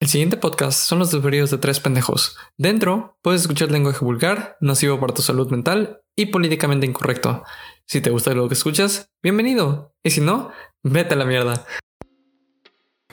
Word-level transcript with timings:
El 0.00 0.08
siguiente 0.08 0.38
podcast 0.38 0.80
son 0.80 0.98
los 0.98 1.10
desvaríos 1.10 1.50
de 1.50 1.58
tres 1.58 1.78
pendejos. 1.78 2.38
Dentro 2.56 3.18
puedes 3.20 3.42
escuchar 3.42 3.70
lenguaje 3.70 4.02
vulgar, 4.02 4.56
nocivo 4.58 4.98
para 4.98 5.12
tu 5.12 5.20
salud 5.20 5.50
mental 5.50 6.00
y 6.16 6.26
políticamente 6.26 6.86
incorrecto. 6.86 7.44
Si 7.86 8.00
te 8.00 8.08
gusta 8.08 8.32
lo 8.32 8.48
que 8.48 8.54
escuchas, 8.54 9.10
bienvenido. 9.22 9.92
Y 10.02 10.08
si 10.08 10.22
no, 10.22 10.52
vete 10.82 11.12
a 11.12 11.18
la 11.18 11.26
mierda. 11.26 11.66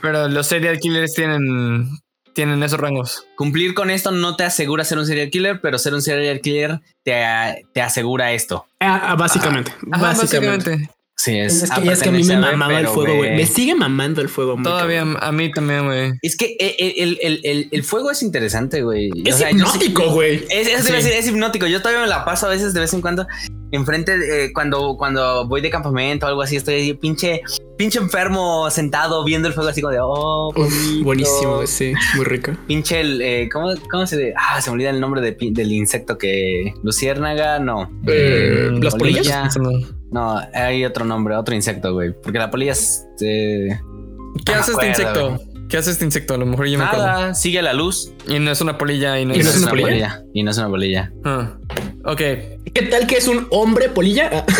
Pero 0.01 0.29
los 0.29 0.47
serial 0.47 0.79
killers 0.79 1.13
tienen, 1.13 1.89
tienen 2.33 2.63
esos 2.63 2.79
rangos. 2.79 3.25
Cumplir 3.35 3.73
con 3.73 3.89
esto 3.89 4.11
no 4.11 4.37
te 4.37 4.45
asegura 4.45 4.85
ser 4.85 4.97
un 4.97 5.05
serial 5.05 5.29
killer, 5.29 5.59
pero 5.59 5.79
ser 5.79 5.93
un 5.93 6.01
serial 6.01 6.39
killer 6.39 6.79
te, 7.03 7.65
te 7.73 7.81
asegura 7.81 8.31
esto. 8.31 8.65
Ah, 8.79 9.09
ah, 9.11 9.15
básicamente, 9.15 9.73
Ajá, 9.91 10.03
básicamente. 10.13 10.69
básicamente. 10.69 10.96
Sí, 11.19 11.35
es, 11.39 11.63
Es 11.63 11.71
que, 11.71 11.91
es 11.91 12.03
que 12.03 12.09
a 12.09 12.11
mí 12.11 12.23
me 12.23 12.37
mamaba 12.37 12.79
el 12.79 12.87
fuego, 12.87 13.15
güey. 13.17 13.35
Me 13.35 13.47
sigue 13.47 13.73
mamando 13.73 14.21
el 14.21 14.29
fuego. 14.29 14.55
Todavía 14.61 14.99
cabrón. 14.99 15.17
a 15.19 15.31
mí 15.31 15.51
también, 15.51 15.85
güey. 15.85 16.13
Es 16.21 16.37
que 16.37 16.55
el, 16.59 16.93
el- 16.95 17.17
el- 17.21 17.39
el- 17.43 17.69
el 17.71 17.83
fuego 17.83 18.11
es 18.11 18.21
interesante, 18.21 18.83
güey. 18.83 19.09
Es 19.25 19.33
O 19.35 19.37
sea, 19.39 19.49
yo 19.51 19.65
sí- 19.65 19.77
hipnótico, 19.87 20.11
güey. 20.11 20.45
Es, 20.49 20.67
es, 20.67 20.85
Sí. 20.85 20.91
decir, 20.91 21.11
es 21.13 21.27
hipnótico. 21.27 21.65
Yo 21.65 21.79
todavía 21.81 22.01
me 22.01 22.07
la 22.07 22.23
paso 22.23 22.45
a 22.45 22.49
veces 22.49 22.73
de 22.75 22.81
vez 22.81 22.93
en 22.93 23.01
cuando 23.01 23.25
enfrente 23.71 24.17
de- 24.17 24.53
cuando, 24.53 24.95
cuando 24.97 25.47
voy 25.47 25.61
de 25.61 25.69
campamento 25.69 26.25
o 26.25 26.29
algo 26.29 26.41
así. 26.41 26.55
Estoy 26.55 26.93
pinche, 26.93 27.41
pinche 27.77 27.99
enfermo 27.99 28.69
sentado 28.69 29.23
viendo 29.23 29.47
el 29.47 29.53
fuego 29.53 29.69
así 29.69 29.81
como 29.81 29.91
de 29.93 29.99
oh, 30.01 30.49
Uf, 30.49 30.55
bonito". 30.57 31.03
buenísimo, 31.03 31.67
sí, 31.67 31.93
muy 32.15 32.25
rico. 32.25 32.51
Pinche 32.67 32.99
el, 33.01 33.21
eh, 33.21 33.49
¿cómo, 33.51 33.71
cómo 33.91 34.05
se 34.07 34.33
Ah, 34.37 34.61
se 34.61 34.69
me 34.69 34.75
olvida 34.75 34.89
el 34.89 34.99
nombre 34.99 35.21
de 35.21 35.35
del 35.51 35.71
insecto 35.71 36.17
que. 36.17 36.73
Luciérnaga, 36.83 37.59
no. 37.59 37.89
Eh, 38.07 38.69
Mm, 38.71 38.81
¿Las 38.83 38.95
polilla. 38.95 39.19
polillas? 39.49 39.57
No. 40.11 40.39
Hay 40.53 40.85
otro 40.85 41.03
nombre, 41.05 41.35
otro 41.35 41.53
insecto, 41.55 41.93
güey. 41.93 42.13
Porque 42.21 42.39
la 42.39 42.49
polilla 42.49 42.71
es. 42.71 43.05
eh, 43.21 43.67
¿Qué 44.45 44.53
No 44.53 44.59
hace 44.59 44.71
este 44.73 44.87
insecto? 44.87 45.39
¿Qué 45.69 45.77
hace 45.77 45.91
este 45.91 46.05
insecto? 46.05 46.33
A 46.33 46.37
lo 46.37 46.45
mejor 46.45 46.67
yo 46.67 46.77
me 46.77 46.85
acuerdo. 46.85 47.05
Nada, 47.05 47.33
sigue 47.33 47.61
la 47.61 47.73
luz. 47.73 48.11
Y 48.27 48.39
no 48.39 48.51
es 48.51 48.61
una 48.61 48.77
polilla 48.77 49.19
y 49.19 49.25
no 49.25 49.35
¿Y 49.35 49.39
es, 49.39 49.45
no 49.45 49.51
es 49.51 49.57
una 49.57 49.69
polilla? 49.69 50.23
Y 50.33 50.43
no 50.43 50.51
es 50.51 50.57
una 50.57 50.69
polilla. 50.69 51.11
Ah, 51.25 51.57
ok. 52.05 52.21
¿Qué 52.73 52.83
tal 52.89 53.07
que 53.07 53.17
es 53.17 53.27
un 53.27 53.47
hombre 53.51 53.89
polilla? 53.89 54.29
Ah, 54.31 54.45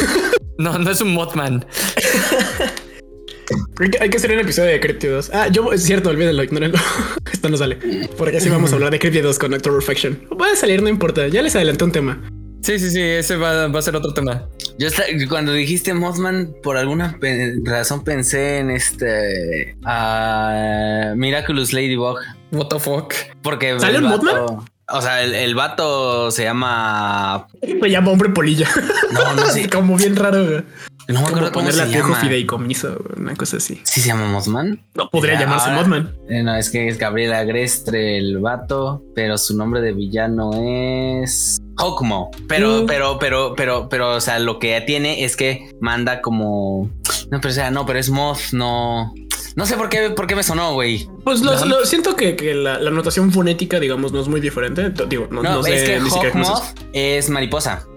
No, 0.57 0.79
no 0.79 0.89
es 0.89 1.01
un 1.01 1.13
Mothman. 1.13 1.65
hay, 3.79 3.89
que, 3.91 3.97
hay 4.01 4.09
que 4.09 4.17
hacer 4.17 4.31
un 4.31 4.39
episodio 4.39 4.71
de 4.71 4.79
Cryptid 4.79 5.11
2. 5.11 5.29
Ah, 5.33 5.47
yo, 5.49 5.71
es 5.71 5.83
cierto, 5.83 6.09
olvídenlo, 6.09 6.43
ignórenlo. 6.43 6.79
Esto 7.31 7.49
no 7.49 7.57
sale. 7.57 7.77
Porque 8.17 8.37
así 8.37 8.49
vamos 8.49 8.71
a 8.71 8.75
hablar 8.75 8.91
de 8.91 8.97
Cryptid 8.97 9.21
2 9.21 9.37
con 9.37 9.53
Actor 9.53 9.73
Perfection. 9.73 10.15
Puede 10.35 10.55
salir, 10.55 10.81
no 10.81 10.89
importa. 10.89 11.27
Ya 11.27 11.43
les 11.43 11.55
adelanté 11.55 11.83
un 11.83 11.91
tema. 11.91 12.27
Sí, 12.67 12.77
sí, 12.79 12.91
sí, 12.91 13.01
ese 13.01 13.37
va, 13.37 13.67
va 13.69 13.79
a 13.79 13.81
ser 13.81 13.95
otro 13.95 14.13
tema. 14.13 14.43
Yo 14.77 14.89
esta- 14.89 15.05
cuando 15.29 15.53
dijiste 15.53 15.93
Mothman, 15.93 16.53
por 16.61 16.75
alguna 16.75 17.17
pe- 17.17 17.53
razón 17.63 18.03
pensé 18.03 18.57
en 18.57 18.71
este. 18.71 19.77
a 19.85 21.13
Miraculous 21.15 21.71
Ladybug. 21.71 22.17
What 22.51 22.67
the 22.67 22.77
fuck. 22.79 23.13
Porque. 23.41 23.79
¿Sale 23.79 23.99
el 23.99 24.03
un 24.03 24.11
vato- 24.11 24.65
O 24.89 25.01
sea, 25.01 25.23
el, 25.23 25.33
el 25.33 25.55
vato 25.55 26.29
se 26.29 26.43
llama. 26.43 27.47
Me 27.81 27.89
llama 27.89 28.11
hombre 28.11 28.29
polilla. 28.31 28.67
No, 29.11 29.33
no 29.33 29.45
sé. 29.45 29.69
Como 29.71 29.95
bien 29.95 30.17
raro, 30.17 30.43
güey. 30.45 30.63
No 31.07 31.21
me 31.21 31.27
acuerdo 31.27 31.51
cómo 31.51 31.65
ponerle 31.65 31.73
se 31.73 31.81
a 31.81 31.85
tu 31.85 31.97
hijo 31.99 32.07
llama. 32.09 32.19
fideicomiso, 32.21 32.97
una 33.15 33.35
cosa 33.35 33.57
así. 33.57 33.79
¿Sí 33.83 34.01
se 34.01 34.07
llama 34.07 34.25
Mothman? 34.29 34.81
No 34.93 35.09
podría 35.09 35.35
Ya, 35.35 35.41
llamarse 35.41 35.69
ahora- 35.69 35.81
Mothman. 35.87 36.15
Eh, 36.29 36.43
no, 36.43 36.55
es 36.55 36.69
que 36.69 36.87
es 36.89 36.97
Gabriel 36.97 37.33
Agrestre 37.33 38.17
el 38.17 38.39
vato, 38.39 39.03
pero 39.15 39.37
su 39.37 39.55
nombre 39.55 39.79
de 39.81 39.93
villano 39.93 40.51
es 40.53 41.57
Hawkmo. 41.77 42.31
Pero, 42.47 42.83
Mm. 42.83 42.85
pero, 42.87 43.19
pero, 43.19 43.53
pero, 43.55 43.87
pero, 43.89 44.15
o 44.15 44.21
sea, 44.21 44.39
lo 44.39 44.59
que 44.59 44.79
tiene 44.81 45.23
es 45.23 45.35
que 45.37 45.69
manda 45.79 46.21
como. 46.21 46.89
No, 47.31 47.39
pero 47.41 47.49
o 47.49 47.55
sea, 47.55 47.71
no, 47.71 47.85
pero 47.85 47.99
es 47.99 48.09
Moth, 48.09 48.51
no. 48.53 49.13
No 49.57 49.65
sé 49.65 49.75
por 49.75 49.89
qué, 49.89 50.11
por 50.11 50.27
qué 50.27 50.35
me 50.35 50.43
sonó, 50.43 50.73
güey. 50.73 51.09
Pues 51.23 51.41
lo, 51.41 51.57
siento 51.85 52.15
que, 52.15 52.35
que 52.35 52.53
la, 52.53 52.77
la 52.79 52.91
notación 52.91 53.31
fonética, 53.31 53.79
digamos, 53.79 54.13
no 54.13 54.21
es 54.21 54.27
muy 54.27 54.39
diferente. 54.39 54.93
Digo, 55.09 55.27
no, 55.31 55.41
No, 55.41 55.55
no 55.55 55.63
sé 55.63 55.75
es 55.75 55.83
que 55.89 55.99
ni 55.99 56.09
siquiera 56.11 56.31
cómo 56.31 56.45
Hawkmoth 56.45 56.77
es. 56.93 57.25
es 57.25 57.29
mariposa. 57.31 57.87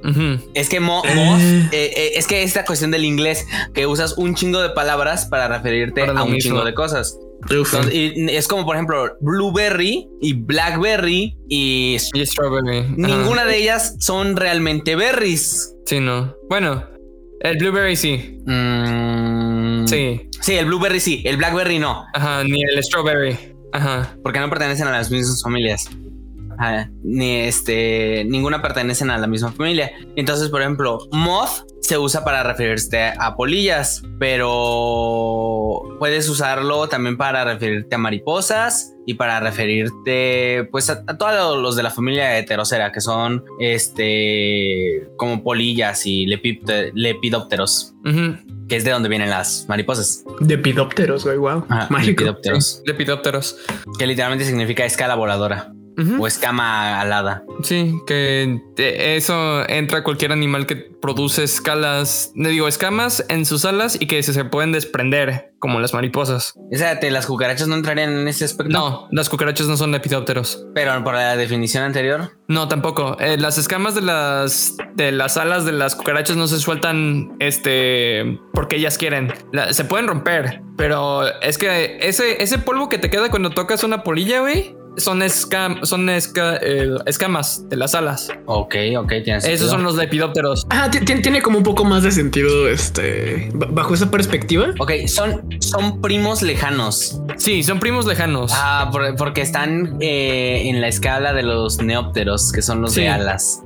Es 0.54 0.68
que 0.70 0.80
mo- 0.80 1.02
Eh. 1.04 1.14
moth, 1.14 1.40
eh, 1.40 1.92
eh, 1.94 2.12
es 2.16 2.26
que 2.26 2.42
esta 2.42 2.64
cuestión 2.64 2.90
del 2.90 3.04
inglés 3.04 3.46
que 3.74 3.86
usas 3.86 4.16
un 4.16 4.34
chingo 4.34 4.60
de 4.62 4.70
palabras 4.70 5.26
para 5.26 5.48
referirte 5.48 6.00
Para 6.06 6.18
a 6.18 6.24
un 6.24 6.32
mismo. 6.32 6.50
chingo 6.50 6.64
de 6.64 6.72
cosas. 6.74 7.16
Entonces, 7.50 7.92
y 7.94 8.26
es 8.30 8.48
como 8.48 8.64
por 8.66 8.76
ejemplo 8.76 9.16
blueberry 9.20 10.08
y 10.20 10.32
blackberry 10.34 11.36
y 11.48 11.96
Y 12.14 12.26
strawberry. 12.26 12.84
Ninguna 12.96 13.44
de 13.44 13.56
ellas 13.58 13.96
son 13.98 14.36
realmente 14.36 14.96
berries. 14.96 15.74
Sí, 15.86 16.00
no. 16.00 16.34
Bueno, 16.48 16.84
el 17.40 17.56
blueberry 17.56 17.96
sí. 17.96 18.38
Mm, 18.46 18.89
Sí. 19.90 20.28
Sí, 20.40 20.54
el 20.54 20.66
blueberry 20.66 21.00
sí, 21.00 21.22
el 21.26 21.36
blackberry 21.36 21.78
no, 21.78 22.04
Ajá, 22.14 22.42
ni 22.44 22.62
el 22.62 22.82
strawberry. 22.82 23.36
Ajá. 23.72 24.16
porque 24.22 24.40
no 24.40 24.48
pertenecen 24.48 24.86
a 24.88 24.92
las 24.92 25.10
mismas 25.10 25.42
familias. 25.42 25.88
Ajá, 26.60 26.90
ni 27.02 27.36
este, 27.36 28.22
ninguna 28.26 28.60
pertenecen 28.60 29.08
a 29.08 29.16
la 29.16 29.26
misma 29.26 29.50
familia. 29.50 29.92
Entonces, 30.14 30.50
por 30.50 30.60
ejemplo, 30.60 30.98
moth 31.10 31.62
se 31.80 31.96
usa 31.96 32.22
para 32.22 32.42
referirse 32.42 33.12
a 33.18 33.34
polillas, 33.34 34.02
pero 34.18 35.96
puedes 35.98 36.28
usarlo 36.28 36.88
también 36.88 37.16
para 37.16 37.44
referirte 37.44 37.94
a 37.94 37.98
mariposas 37.98 38.92
y 39.06 39.14
para 39.14 39.40
referirte 39.40 40.68
pues 40.70 40.90
a, 40.90 41.02
a 41.06 41.16
todos 41.16 41.58
los 41.60 41.76
de 41.76 41.82
la 41.82 41.90
familia 41.90 42.38
heterocera 42.38 42.92
que 42.92 43.00
son 43.00 43.42
este 43.58 45.08
como 45.16 45.42
polillas 45.42 46.06
y 46.06 46.26
lepipte- 46.26 46.90
lepidópteros 46.94 47.94
que 48.68 48.76
es 48.76 48.84
de 48.84 48.90
donde 48.92 49.08
vienen 49.08 49.30
las 49.30 49.64
mariposas. 49.68 50.24
De 50.40 50.56
pidópteros, 50.56 51.24
güey, 51.24 51.38
wow. 51.38 51.64
Ajá, 51.68 51.88
lepidópteros, 52.00 52.82
Lepidópteros. 52.86 53.56
que 53.98 54.06
literalmente 54.06 54.44
significa 54.44 54.84
escala 54.84 55.16
voladora 55.16 55.72
O 56.18 56.26
escama 56.26 57.00
alada. 57.00 57.44
Sí, 57.62 57.94
que 58.06 58.60
te- 58.76 59.16
eso 59.16 59.68
entra 59.68 60.02
cualquier 60.04 60.32
animal 60.32 60.66
que 60.66 60.76
produce 60.76 61.42
escalas, 61.44 62.32
le 62.34 62.50
digo, 62.50 62.68
escamas 62.68 63.24
en 63.28 63.44
sus 63.46 63.64
alas 63.64 63.96
y 64.00 64.06
que 64.06 64.22
se, 64.22 64.32
se 64.32 64.44
pueden 64.44 64.72
desprender, 64.72 65.52
como 65.58 65.80
las 65.80 65.92
mariposas. 65.94 66.54
Espérate, 66.70 67.10
las 67.10 67.26
cucarachas 67.26 67.68
no 67.68 67.74
entrarían 67.74 68.12
en 68.12 68.28
ese 68.28 68.44
aspecto. 68.44 68.72
No, 68.72 69.08
las 69.10 69.28
cucarachas 69.28 69.66
no 69.66 69.76
son 69.76 69.92
lepidópteros. 69.92 70.64
Pero 70.74 71.02
por 71.04 71.14
la 71.14 71.36
definición 71.36 71.84
anterior. 71.84 72.32
No, 72.48 72.68
tampoco. 72.68 73.16
Eh, 73.20 73.36
las 73.38 73.58
escamas 73.58 73.94
de 73.94 74.00
las 74.02 74.76
de 74.94 75.12
las 75.12 75.36
alas 75.36 75.64
de 75.64 75.72
las 75.72 75.94
cucarachas 75.94 76.36
no 76.36 76.46
se 76.48 76.58
sueltan 76.58 77.36
este 77.38 78.38
porque 78.52 78.76
ellas 78.76 78.98
quieren. 78.98 79.32
La- 79.52 79.72
se 79.72 79.84
pueden 79.84 80.06
romper, 80.08 80.62
pero 80.76 81.22
es 81.42 81.58
que 81.58 81.98
ese 82.00 82.42
ese 82.42 82.58
polvo 82.58 82.88
que 82.88 82.98
te 82.98 83.10
queda 83.10 83.30
cuando 83.30 83.50
tocas 83.50 83.84
una 83.84 84.02
polilla, 84.02 84.40
güey, 84.40 84.74
son 84.96 85.22
escam 85.22 85.84
son 85.84 86.08
esca- 86.08 86.58
eh, 86.62 86.90
escamas 87.06 87.68
de 87.68 87.76
las 87.76 87.94
alas. 87.94 88.28
Ok, 88.46 88.74
ok, 88.98 89.12
tienes. 89.24 89.44
Esos 89.44 89.70
son 89.70 89.82
los 89.82 89.96
lepidópteros. 89.96 90.66
Ah, 90.70 90.90
ti- 90.90 91.00
ti- 91.00 91.22
tiene 91.22 91.42
como 91.42 91.58
un 91.58 91.64
poco 91.64 91.84
más 91.84 92.02
de 92.02 92.10
sentido, 92.12 92.68
este, 92.68 93.50
ba- 93.54 93.68
bajo 93.70 93.94
esa 93.94 94.10
perspectiva. 94.10 94.68
Ok, 94.78 94.92
son, 95.06 95.48
son 95.60 96.00
primos 96.00 96.42
lejanos. 96.42 97.20
Sí, 97.36 97.62
son 97.62 97.78
primos 97.80 98.06
lejanos. 98.06 98.52
Ah, 98.54 98.88
por- 98.92 99.16
porque 99.16 99.40
están 99.42 99.96
eh, 100.00 100.62
en 100.66 100.80
la 100.80 100.88
escala 100.88 101.32
de 101.32 101.42
los 101.42 101.80
neópteros, 101.82 102.52
que 102.52 102.62
son 102.62 102.82
los 102.82 102.92
Sí. 102.92 103.02
de 103.02 103.08
alas. 103.08 103.62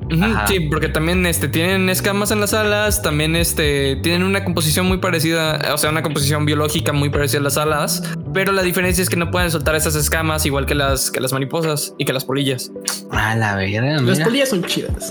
Sí, 0.49 0.61
porque 0.71 0.89
también 0.89 1.27
este, 1.27 1.49
tienen 1.49 1.89
escamas 1.91 2.31
en 2.31 2.41
las 2.41 2.55
alas, 2.55 3.03
también 3.03 3.35
este, 3.37 3.97
tienen 3.97 4.23
una 4.23 4.45
composición 4.45 4.87
muy 4.87 4.99
parecida, 4.99 5.73
o 5.73 5.79
sea, 5.79 5.91
una 5.91 6.03
composición 6.03 6.45
biológica 6.45 6.93
muy 6.93 7.09
parecida 7.11 7.41
a 7.41 7.43
las 7.45 7.57
alas, 7.57 8.03
pero 8.33 8.53
la 8.53 8.63
diferencia 8.63 9.03
es 9.03 9.09
que 9.09 9.17
no 9.17 9.31
pueden 9.31 9.51
soltar 9.51 9.75
esas 9.75 9.95
escamas 9.95 10.45
igual 10.47 10.67
que 10.67 10.75
las, 10.75 11.11
que 11.15 11.21
las 11.21 11.33
mariposas 11.33 11.95
y 11.97 12.05
que 12.05 12.13
las 12.13 12.25
polillas. 12.25 12.71
Ah, 13.11 13.35
la 13.37 13.55
verga, 13.55 14.01
Las 14.03 14.21
polillas 14.21 14.51
son 14.51 14.65
chidas. 14.65 15.11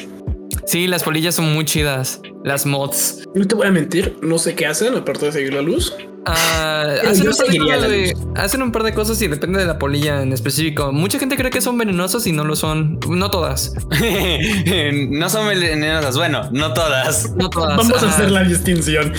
Sí, 0.66 0.88
las 0.88 1.04
polillas 1.04 1.36
son 1.36 1.54
muy 1.54 1.66
chidas, 1.66 2.22
las 2.44 2.66
moths. 2.66 3.28
No 3.34 3.48
te 3.48 3.56
voy 3.56 3.68
a 3.68 3.72
mentir, 3.72 4.18
no 4.22 4.38
sé 4.38 4.54
qué 4.54 4.68
hacen 4.68 4.96
aparte 4.96 5.26
de 5.26 5.32
seguir 5.32 5.54
la 5.54 5.62
luz. 5.62 5.96
Ah, 6.26 6.86
hacen, 7.10 7.28
un 7.28 7.36
par 7.36 7.48
de 7.48 7.58
cosas 7.60 7.82
la 7.82 7.88
de- 7.88 8.14
luz. 8.14 8.24
hacen 8.36 8.62
un 8.62 8.72
par 8.72 8.84
de 8.84 8.94
cosas 8.94 9.22
y 9.22 9.28
depende 9.28 9.60
de 9.60 9.66
la 9.66 9.78
polilla 9.78 10.22
en 10.22 10.32
específico. 10.32 10.92
Mucha 10.92 11.20
gente 11.20 11.36
cree 11.36 11.50
que 11.52 11.60
son 11.62 11.78
venenosas 11.78 12.26
y 12.28 12.32
no 12.32 12.44
lo 12.46 12.56
son. 12.56 13.00
No 13.10 13.30
todas. 13.30 13.74
no 15.10 15.30
son 15.30 15.48
venenosas. 15.48 16.16
Bueno, 16.16 16.50
no 16.52 16.74
todas. 16.74 17.32
No 17.36 17.50
todas. 17.50 17.78
Vamos 17.78 18.04
a 18.04 18.08
hacer 18.10 18.32
la 18.32 18.44
distinción. 18.44 19.14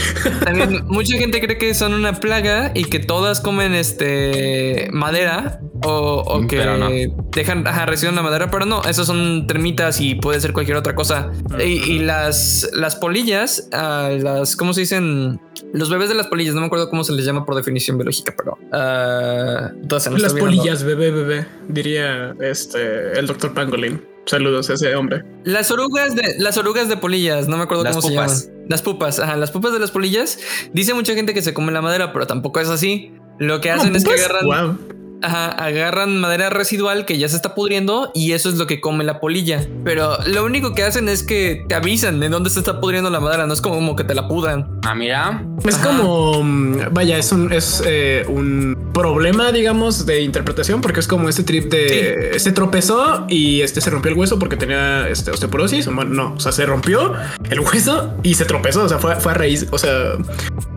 También 0.44 0.84
mucha 0.86 1.16
gente 1.18 1.40
cree 1.40 1.58
que 1.58 1.74
son 1.74 1.94
una 1.94 2.14
plaga 2.14 2.72
y 2.74 2.84
que 2.84 2.98
todas 3.00 3.40
comen 3.40 3.74
este 3.74 4.88
madera 4.92 5.60
o, 5.82 6.22
o 6.26 6.40
Mm, 6.42 6.46
que 6.46 6.64
no. 6.64 6.88
dejan, 7.30 7.66
ajá, 7.66 7.86
reciben 7.86 8.14
la 8.14 8.22
madera, 8.22 8.50
pero 8.50 8.66
no, 8.66 8.82
esos 8.84 9.06
son 9.06 9.46
termitas 9.46 10.00
y 10.00 10.14
puede 10.14 10.40
ser 10.40 10.52
cualquier 10.52 10.76
otra 10.76 10.94
cosa. 10.94 11.30
Y, 11.58 11.62
y 11.92 11.98
las, 12.00 12.68
las 12.72 12.96
polillas, 12.96 13.68
ah, 13.72 14.10
las, 14.18 14.56
¿cómo 14.56 14.72
se 14.74 14.80
dicen? 14.80 15.40
Los 15.74 15.90
bebés 15.90 16.08
de 16.08 16.14
las 16.14 16.28
polillas, 16.28 16.54
no 16.54 16.60
me 16.60 16.68
acuerdo 16.68 16.88
cómo 16.88 17.02
se 17.02 17.12
les 17.12 17.24
llama 17.24 17.44
por 17.44 17.56
definición 17.56 17.98
biológica, 17.98 18.32
pero 18.36 18.56
ah, 18.72 19.70
entonces, 19.74 20.12
me 20.12 20.20
Las 20.20 20.32
polillas, 20.32 20.84
bebé, 20.84 21.10
bebé, 21.10 21.46
diría 21.68 22.32
este 22.40 23.18
el 23.18 23.26
doctor 23.26 23.52
Pangolin. 23.54 24.00
Saludos 24.24 24.70
a 24.70 24.74
ese 24.74 24.94
hombre. 24.94 25.24
Las 25.42 25.72
orugas 25.72 26.14
de 26.14 26.36
las 26.38 26.56
orugas 26.56 26.88
de 26.88 26.96
polillas, 26.96 27.48
no 27.48 27.56
me 27.56 27.64
acuerdo 27.64 27.82
Las 27.82 27.96
cómo 27.96 28.08
pupas. 28.08 28.40
se 28.42 28.46
llaman. 28.46 28.66
Las 28.68 28.82
pupas, 28.82 29.18
ajá, 29.18 29.36
las 29.36 29.50
pupas 29.50 29.72
de 29.72 29.80
las 29.80 29.90
polillas. 29.90 30.38
Dice 30.72 30.94
mucha 30.94 31.14
gente 31.14 31.34
que 31.34 31.42
se 31.42 31.52
come 31.52 31.72
la 31.72 31.82
madera, 31.82 32.12
pero 32.12 32.28
tampoco 32.28 32.60
es 32.60 32.68
así. 32.68 33.12
Lo 33.40 33.60
que 33.60 33.72
hacen 33.72 33.96
es 33.96 34.04
que 34.04 34.14
agarran 34.14 34.46
Wow. 34.46 34.78
Ajá, 35.24 35.48
agarran 35.50 36.18
madera 36.20 36.50
residual 36.50 37.04
que 37.04 37.18
ya 37.18 37.28
se 37.28 37.36
está 37.36 37.54
pudriendo 37.54 38.10
y 38.14 38.32
eso 38.32 38.48
es 38.48 38.56
lo 38.56 38.66
que 38.66 38.80
come 38.80 39.04
la 39.04 39.20
polilla. 39.20 39.66
Pero 39.84 40.18
lo 40.26 40.44
único 40.44 40.74
que 40.74 40.82
hacen 40.82 41.08
es 41.08 41.22
que 41.22 41.64
te 41.68 41.74
avisan 41.74 42.20
de 42.20 42.28
dónde 42.28 42.50
se 42.50 42.58
está 42.58 42.80
pudriendo 42.80 43.10
la 43.10 43.20
madera, 43.20 43.46
no 43.46 43.54
es 43.54 43.60
como 43.60 43.96
que 43.96 44.04
te 44.04 44.14
la 44.14 44.28
pudran. 44.28 44.80
Ah, 44.84 44.94
mira. 44.94 45.44
Es 45.64 45.76
Ajá. 45.76 45.88
como, 45.88 46.42
mm, 46.42 46.92
vaya, 46.92 47.16
es 47.18 47.32
un, 47.32 47.52
es 47.52 47.82
eh, 47.86 48.24
un 48.28 48.92
problema, 48.92 49.50
digamos, 49.52 50.06
de 50.06 50.22
interpretación, 50.22 50.80
porque 50.80 51.00
es 51.00 51.08
como 51.08 51.28
este 51.28 51.42
trip 51.42 51.70
de 51.70 52.38
se 52.38 52.52
tropezó 52.52 53.26
y 53.28 53.62
este 53.62 53.80
se 53.80 53.90
rompió 53.90 54.12
el 54.12 54.18
hueso 54.18 54.38
porque 54.38 54.56
tenía 54.56 55.08
este, 55.08 55.30
osteoporosis. 55.30 55.86
Bueno, 55.86 56.12
no, 56.12 56.34
o 56.34 56.40
sea, 56.40 56.52
se 56.52 56.66
rompió 56.66 57.14
el 57.50 57.60
hueso 57.60 58.14
y 58.22 58.34
se 58.34 58.44
tropezó. 58.44 58.84
O 58.84 58.88
sea, 58.88 58.98
fue, 58.98 59.16
fue 59.16 59.32
a 59.32 59.34
raíz. 59.34 59.66
O 59.70 59.78
sea, 59.78 60.12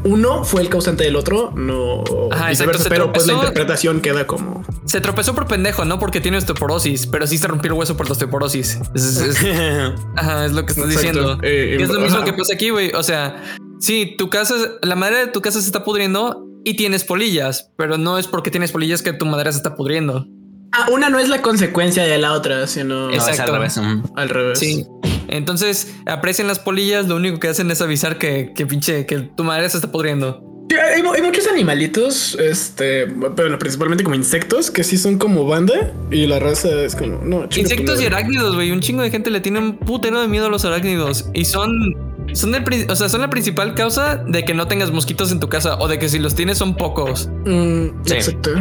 uno 0.04 0.44
fue 0.44 0.62
el 0.62 0.70
causante 0.70 1.04
del 1.04 1.16
otro, 1.16 1.52
no 1.56 2.04
Ajá, 2.32 2.50
exacto, 2.50 2.80
pero 2.90 3.12
pues 3.12 3.28
la 3.28 3.34
interpretación 3.34 4.02
queda 4.02 4.26
como 4.26 4.37
Se 4.86 5.02
tropezó 5.02 5.34
por 5.36 5.48
pendejo, 5.48 5.86
no 5.86 6.00
porque 6.00 6.22
tiene 6.22 6.38
osteoporosis, 6.38 7.08
pero 7.08 7.28
sí 7.28 7.38
se 7.38 7.48
rompió 7.48 7.72
el 7.72 7.78
hueso 7.78 7.98
por 7.98 8.06
la 8.08 8.14
osteoporosis. 8.14 8.80
Es, 8.96 9.04
es- 9.04 9.42
es- 9.44 9.46
ajá, 10.16 10.46
es 10.46 10.52
lo 10.54 10.66
que 10.66 10.72
estás 10.74 10.86
Exacto. 10.86 11.10
diciendo. 11.10 11.40
Eh, 11.44 11.78
Y 11.80 11.84
es 11.84 11.90
lo 11.90 12.00
mismo 12.00 12.18
ajá. 12.18 12.26
que 12.26 12.34
pasa 12.34 12.54
aquí, 12.54 12.70
güey. 12.70 12.92
O 12.94 13.04
sea, 13.04 13.44
sí, 13.80 14.16
tu 14.18 14.30
casa, 14.30 14.56
la 14.82 14.96
madera 14.96 15.20
de 15.20 15.28
tu 15.28 15.42
casa 15.42 15.60
se 15.62 15.66
está 15.68 15.84
pudriendo 15.84 16.46
y 16.64 16.76
tienes 16.76 17.04
polillas, 17.04 17.72
pero 17.78 17.98
no 17.98 18.18
es 18.18 18.28
porque 18.28 18.52
tienes 18.52 18.72
polillas 18.72 19.02
que 19.02 19.14
tu 19.14 19.26
madera 19.26 19.52
se 19.52 19.58
está 19.58 19.76
pudriendo. 19.76 20.26
Ah, 20.74 20.88
una 20.92 21.10
no 21.10 21.18
es 21.20 21.30
la 21.30 21.42
consecuencia 21.42 22.04
de 22.04 22.18
la 22.18 22.34
otra, 22.34 22.68
sino 22.68 23.08
No, 23.08 23.10
es 23.12 23.24
al 23.24 23.30
Exacto. 23.30 23.54
revés. 23.54 23.78
al 24.16 24.30
revés. 24.30 24.60
Sí. 24.60 24.86
Entonces, 25.30 25.94
aprecian 26.06 26.48
las 26.48 26.60
polillas, 26.60 27.08
lo 27.08 27.16
único 27.16 27.40
que 27.40 27.48
hacen 27.50 27.70
es 27.72 27.82
avisar 27.82 28.18
que, 28.18 28.52
que 28.56 28.66
pinche, 28.66 29.06
que 29.06 29.20
tu 29.20 29.44
madera 29.44 29.70
se 29.70 29.78
está 29.78 29.92
pudriendo. 29.92 30.42
Hay, 30.70 31.02
hay 31.02 31.22
muchos 31.22 31.48
animalitos, 31.48 32.36
este, 32.36 33.06
bueno, 33.06 33.58
principalmente 33.58 34.04
como 34.04 34.16
insectos, 34.16 34.70
que 34.70 34.84
sí 34.84 34.98
son 34.98 35.18
como 35.18 35.46
banda 35.46 35.94
y 36.12 36.28
la 36.28 36.40
raza 36.40 36.70
es 36.84 36.96
como, 36.96 37.20
no, 37.24 37.48
Insectos 37.56 38.02
y 38.02 38.06
arácnidos, 38.06 38.56
güey. 38.56 38.72
Un 38.72 38.82
chingo 38.82 39.02
de 39.02 39.10
gente 39.10 39.30
le 39.30 39.40
tiene 39.40 39.60
un 39.60 39.78
putero 39.78 40.22
de 40.22 40.28
miedo 40.28 40.48
a 40.48 40.50
los 40.50 40.66
arácnidos. 40.66 41.30
Y 41.34 41.46
son. 41.46 42.07
Son, 42.38 42.54
el, 42.56 42.64
o 42.90 42.96
sea, 42.96 43.10
son 43.10 43.22
la 43.22 43.30
principal 43.30 43.74
causa 43.74 44.16
de 44.18 44.46
que 44.46 44.54
no 44.54 44.68
tengas 44.68 44.92
mosquitos 44.92 45.32
en 45.32 45.40
tu 45.40 45.50
casa 45.50 45.78
o 45.80 45.88
de 45.88 45.98
que 46.00 46.08
si 46.10 46.20
los 46.20 46.36
tienes 46.36 46.58
son 46.58 46.76
pocos. 46.76 47.30
Mm, 47.46 47.88
Sí. 48.06 48.14
Exacto. 48.14 48.52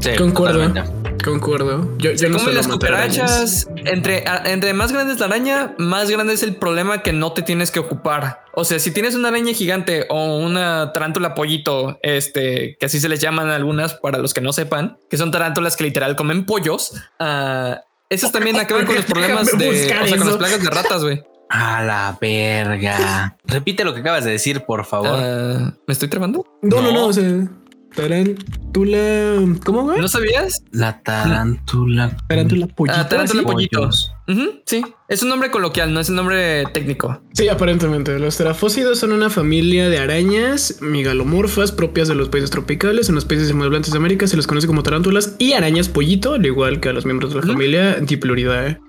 Sí, 0.00 0.10
Concuerdo. 0.16 0.58
totalmente. 0.68 1.24
Concuerdo. 1.24 1.88
Yo, 1.98 2.12
yo 2.12 2.28
no 2.28 2.38
Como 2.38 2.50
las 2.50 2.68
cucarachas, 2.68 3.66
entre, 3.76 4.24
a- 4.28 4.42
entre 4.46 4.74
más 4.74 4.92
grande 4.92 5.14
es 5.14 5.20
la 5.20 5.26
araña, 5.26 5.74
más 5.78 6.10
grande 6.10 6.34
es 6.34 6.42
el 6.42 6.56
problema 6.56 7.02
que 7.02 7.12
no 7.12 7.32
te 7.32 7.42
tienes 7.42 7.70
que 7.70 7.78
ocupar. 7.80 8.44
O 8.54 8.64
sea, 8.64 8.78
si 8.78 8.90
tienes 8.90 9.14
una 9.14 9.28
araña 9.28 9.52
gigante 9.54 10.06
o 10.10 10.36
una 10.38 10.92
tarántula 10.92 11.34
pollito, 11.34 11.98
este, 12.02 12.76
que 12.78 12.86
así 12.86 13.00
se 13.00 13.08
les 13.08 13.20
llaman 13.20 13.48
algunas 13.50 13.94
para 13.94 14.18
los 14.18 14.34
que 14.34 14.40
no 14.42 14.52
sepan, 14.52 14.98
que 15.10 15.16
son 15.16 15.30
tarántulas 15.30 15.76
que 15.76 15.84
literal 15.84 16.14
comen 16.16 16.44
pollos, 16.46 16.92
ah, 17.18 17.80
esas 18.10 18.30
también 18.32 18.56
acaban 18.56 18.86
con 18.86 18.94
los 18.94 19.04
problemas 19.06 19.46
de, 19.58 19.68
o 19.68 19.72
sea, 20.06 20.16
con 20.18 20.26
las 20.28 20.36
plagas 20.36 20.62
de 20.62 20.70
ratas, 20.70 21.02
güey. 21.02 21.22
A 21.48 21.82
la 21.84 22.18
verga. 22.20 23.36
Repite 23.44 23.84
lo 23.84 23.94
que 23.94 24.00
acabas 24.00 24.24
de 24.24 24.32
decir, 24.32 24.62
por 24.66 24.84
favor. 24.84 25.10
Ah, 25.12 25.74
¿Me 25.86 25.92
estoy 25.92 26.08
trabando? 26.08 26.44
No, 26.62 26.76
no, 26.82 26.90
No. 26.90 26.92
no, 26.92 27.06
o 27.06 27.12
sea, 27.12 27.48
tarántula. 27.94 29.58
¿Cómo, 29.64 29.82
güey? 29.84 30.00
¿No 30.00 30.08
sabías? 30.08 30.62
La 30.72 31.00
tarántula. 31.02 32.16
Tarántula 32.28 32.66
pollito. 32.66 32.98
Ah, 32.98 33.08
tarántula 33.08 33.40
¿sí? 33.40 33.46
pollito. 33.46 33.78
Pollos. 33.80 34.12
Ujú, 34.28 34.60
sí, 34.66 34.84
es 35.08 35.22
un 35.22 35.28
nombre 35.28 35.50
coloquial, 35.52 35.94
no 35.94 36.00
es 36.00 36.08
el 36.08 36.16
nombre 36.16 36.64
técnico. 36.74 37.22
Sí, 37.32 37.48
aparentemente. 37.48 38.18
Los 38.18 38.36
terafósidos 38.36 38.98
son 38.98 39.12
una 39.12 39.30
familia 39.30 39.88
de 39.88 39.98
arañas 39.98 40.78
megalomorfas 40.80 41.70
propias 41.70 42.08
de 42.08 42.16
los 42.16 42.28
países 42.28 42.50
tropicales. 42.50 43.08
En 43.08 43.14
los 43.14 43.24
países 43.24 43.48
semideblantes 43.48 43.92
de 43.92 43.98
América 43.98 44.26
se 44.26 44.36
les 44.36 44.46
conoce 44.48 44.66
como 44.66 44.82
tarántulas 44.82 45.36
y 45.38 45.52
arañas 45.52 45.88
pollito, 45.88 46.34
al 46.34 46.44
igual 46.44 46.80
que 46.80 46.88
a 46.88 46.92
los 46.92 47.04
miembros 47.04 47.32
de 47.34 47.40
la 47.40 47.46
familia 47.46 47.94
Dipluridae. 48.00 48.80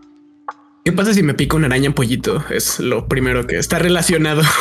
¿Qué 0.88 0.94
pasa 0.94 1.14
si 1.14 1.22
me 1.22 1.34
pica 1.34 1.58
una 1.58 1.68
araña 1.68 1.92
pollito? 1.92 2.42
Es 2.50 2.80
lo 2.80 3.10
primero 3.10 3.46
que 3.46 3.58
está 3.58 3.78
relacionado. 3.78 4.42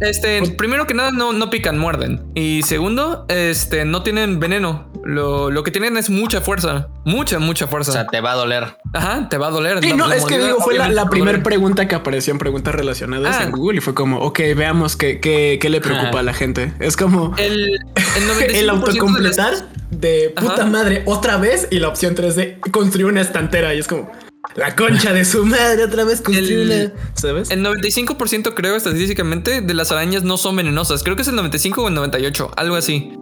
Este, 0.00 0.42
primero 0.58 0.86
que 0.88 0.94
nada, 0.94 1.12
no, 1.12 1.32
no 1.32 1.50
pican, 1.50 1.78
muerden. 1.78 2.20
Y 2.34 2.62
segundo, 2.62 3.26
este, 3.28 3.84
no 3.84 4.02
tienen 4.02 4.40
veneno. 4.40 4.90
Lo, 5.04 5.50
lo 5.50 5.62
que 5.62 5.70
tienen 5.70 5.96
es 5.96 6.10
mucha 6.10 6.40
fuerza. 6.40 6.88
Mucha, 7.04 7.38
mucha 7.38 7.68
fuerza. 7.68 7.90
O 7.90 7.94
sea, 7.94 8.06
te 8.08 8.20
va 8.20 8.32
a 8.32 8.34
doler. 8.34 8.76
Ajá, 8.92 9.28
te 9.28 9.38
va 9.38 9.46
a 9.46 9.50
doler. 9.50 9.78
Sí, 9.82 9.90
La- 9.90 9.96
no, 9.96 10.08
la 10.08 10.16
es 10.16 10.24
que 10.24 10.38
digo, 10.38 10.58
fue 10.60 10.74
la, 10.76 11.08
primera 11.08 11.42
pregunta 11.44 11.86
que 11.86 11.94
apareció 11.94 12.32
en 12.32 12.38
preguntas 12.38 12.74
relacionadas 12.74 13.36
Ah. 13.38 13.44
en 13.44 13.52
Google 13.52 13.78
y 13.78 13.80
fue 13.80 13.94
como, 13.94 14.18
ok, 14.18 14.40
veamos 14.56 14.96
qué, 14.96 15.20
qué, 15.20 15.58
qué 15.60 15.70
le 15.70 15.80
preocupa 15.80 16.18
a 16.20 16.22
la 16.24 16.34
gente. 16.34 16.72
Es 16.80 16.96
como 16.96 17.32
El, 17.38 17.74
el, 17.74 18.28
95% 18.28 18.44
el 18.50 18.64
de 18.66 18.70
autocompletar 18.70 19.52
las- 19.52 19.64
de 19.90 20.32
puta 20.36 20.54
Ajá. 20.54 20.66
madre 20.66 21.02
otra 21.06 21.36
vez 21.36 21.68
y 21.70 21.78
la 21.78 21.86
opción 21.88 22.14
3 22.16 22.34
de 22.34 22.58
construir 22.72 23.06
una 23.06 23.20
estantera 23.20 23.74
y 23.74 23.78
es 23.78 23.86
como 23.86 24.10
la 24.56 24.76
concha 24.76 25.12
de 25.12 25.24
su 25.24 25.44
madre 25.44 25.84
otra 25.84 26.04
vez 26.04 26.22
una, 26.26 26.92
¿sabes? 27.14 27.50
El 27.50 27.64
95% 27.64 28.54
creo 28.54 28.76
estadísticamente 28.76 29.60
de 29.60 29.74
las 29.74 29.90
arañas 29.90 30.22
no 30.22 30.36
son 30.36 30.56
venenosas. 30.56 31.02
Creo 31.02 31.16
que 31.16 31.22
es 31.22 31.28
el 31.28 31.34
95 31.34 31.82
o 31.82 31.88
el 31.88 31.94
98, 31.94 32.50
algo 32.56 32.76
así. 32.76 33.12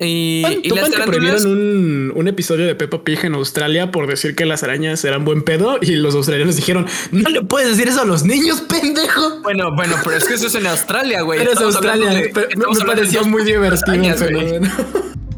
Y, 0.00 0.42
y 0.62 0.68
las 0.70 0.90
que 0.90 1.02
prohibieron 1.02 1.46
un, 1.46 2.12
un 2.14 2.28
episodio 2.28 2.66
de 2.66 2.74
Peppa 2.74 3.02
Pig 3.02 3.24
en 3.24 3.34
Australia 3.34 3.90
por 3.90 4.06
decir 4.06 4.34
que 4.34 4.44
las 4.44 4.62
arañas 4.62 5.02
eran 5.04 5.24
buen 5.24 5.42
pedo 5.42 5.78
y 5.80 5.92
los 5.92 6.14
australianos 6.14 6.56
dijeron, 6.56 6.86
no 7.12 7.30
le 7.30 7.42
puedes 7.42 7.68
decir 7.70 7.88
eso 7.88 8.02
a 8.02 8.04
los 8.04 8.24
niños, 8.24 8.60
pendejo. 8.62 9.40
Bueno, 9.42 9.74
bueno, 9.74 9.96
pero 10.04 10.16
es 10.16 10.24
que 10.24 10.34
eso 10.34 10.48
es 10.48 10.54
en 10.54 10.66
Australia, 10.66 11.22
güey. 11.22 11.38
Pero 11.38 11.52
es 11.52 11.60
Australia, 11.60 12.10
de- 12.10 12.30
pero 12.34 12.48
me- 12.70 12.84
pareció 12.84 13.24
muy 13.24 13.42
2% 13.42 13.44
de 13.44 13.70
las 13.70 13.84
divertido 13.84 14.40
arañas. 14.40 14.72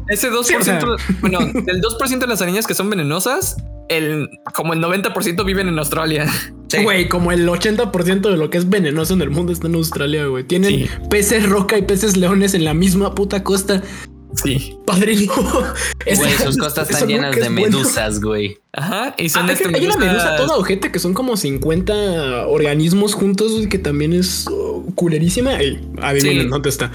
Ese 0.09 0.29
2%, 0.31 0.43
Sí, 0.43 0.55
o 0.55 0.61
sea. 0.63 0.79
bueno, 1.21 1.39
del 1.39 1.81
2% 1.81 2.19
de 2.19 2.27
las 2.27 2.41
arañas 2.41 2.65
que 2.67 2.73
son 2.73 2.89
venenosas, 2.89 3.57
el 3.89 4.29
como 4.53 4.73
el 4.73 4.79
90% 4.81 5.45
viven 5.45 5.67
en 5.67 5.79
Australia. 5.79 6.27
Sí. 6.69 6.83
Güey, 6.83 7.07
como 7.07 7.31
el 7.31 7.47
80% 7.47 8.29
de 8.29 8.35
lo 8.35 8.49
que 8.49 8.57
es 8.57 8.69
venenoso 8.69 9.13
en 9.13 9.21
el 9.21 9.29
mundo 9.29 9.53
está 9.53 9.67
en 9.67 9.75
Australia, 9.75 10.25
güey. 10.25 10.43
Tienen 10.43 10.71
Sí. 10.71 10.89
peces 11.09 11.47
roca 11.47 11.77
y 11.77 11.83
peces 11.83 12.17
leones 12.17 12.53
en 12.53 12.65
la 12.65 12.73
misma 12.73 13.15
puta 13.15 13.41
costa. 13.43 13.81
Sí. 14.43 14.77
Padrino. 14.85 15.33
Güey, 16.05 16.31
sus 16.33 16.57
costas 16.59 16.89
están 16.89 17.07
llenas 17.07 17.35
de 17.35 17.41
bueno. 17.49 17.55
medusas, 17.79 18.21
güey. 18.21 18.57
Ajá. 18.73 19.15
Y 19.17 19.25
Ah, 19.25 19.29
son 19.29 19.45
hay, 19.47 19.53
este, 19.53 19.75
hay 19.75 19.85
una 19.85 19.97
medusa 19.97 20.35
toda 20.37 20.55
ojete 20.57 20.91
que 20.91 20.99
son 20.99 21.13
como 21.15 21.35
50 21.35 22.47
organismos 22.47 23.15
juntos 23.15 23.51
güey, 23.53 23.67
que 23.69 23.79
también 23.79 24.13
es 24.13 24.45
oh, 24.51 24.85
culerísima. 24.95 25.55
Ey, 25.59 25.81
adivinen 26.01 26.43
Sí. 26.43 26.49
dónde 26.49 26.69
está. 26.69 26.91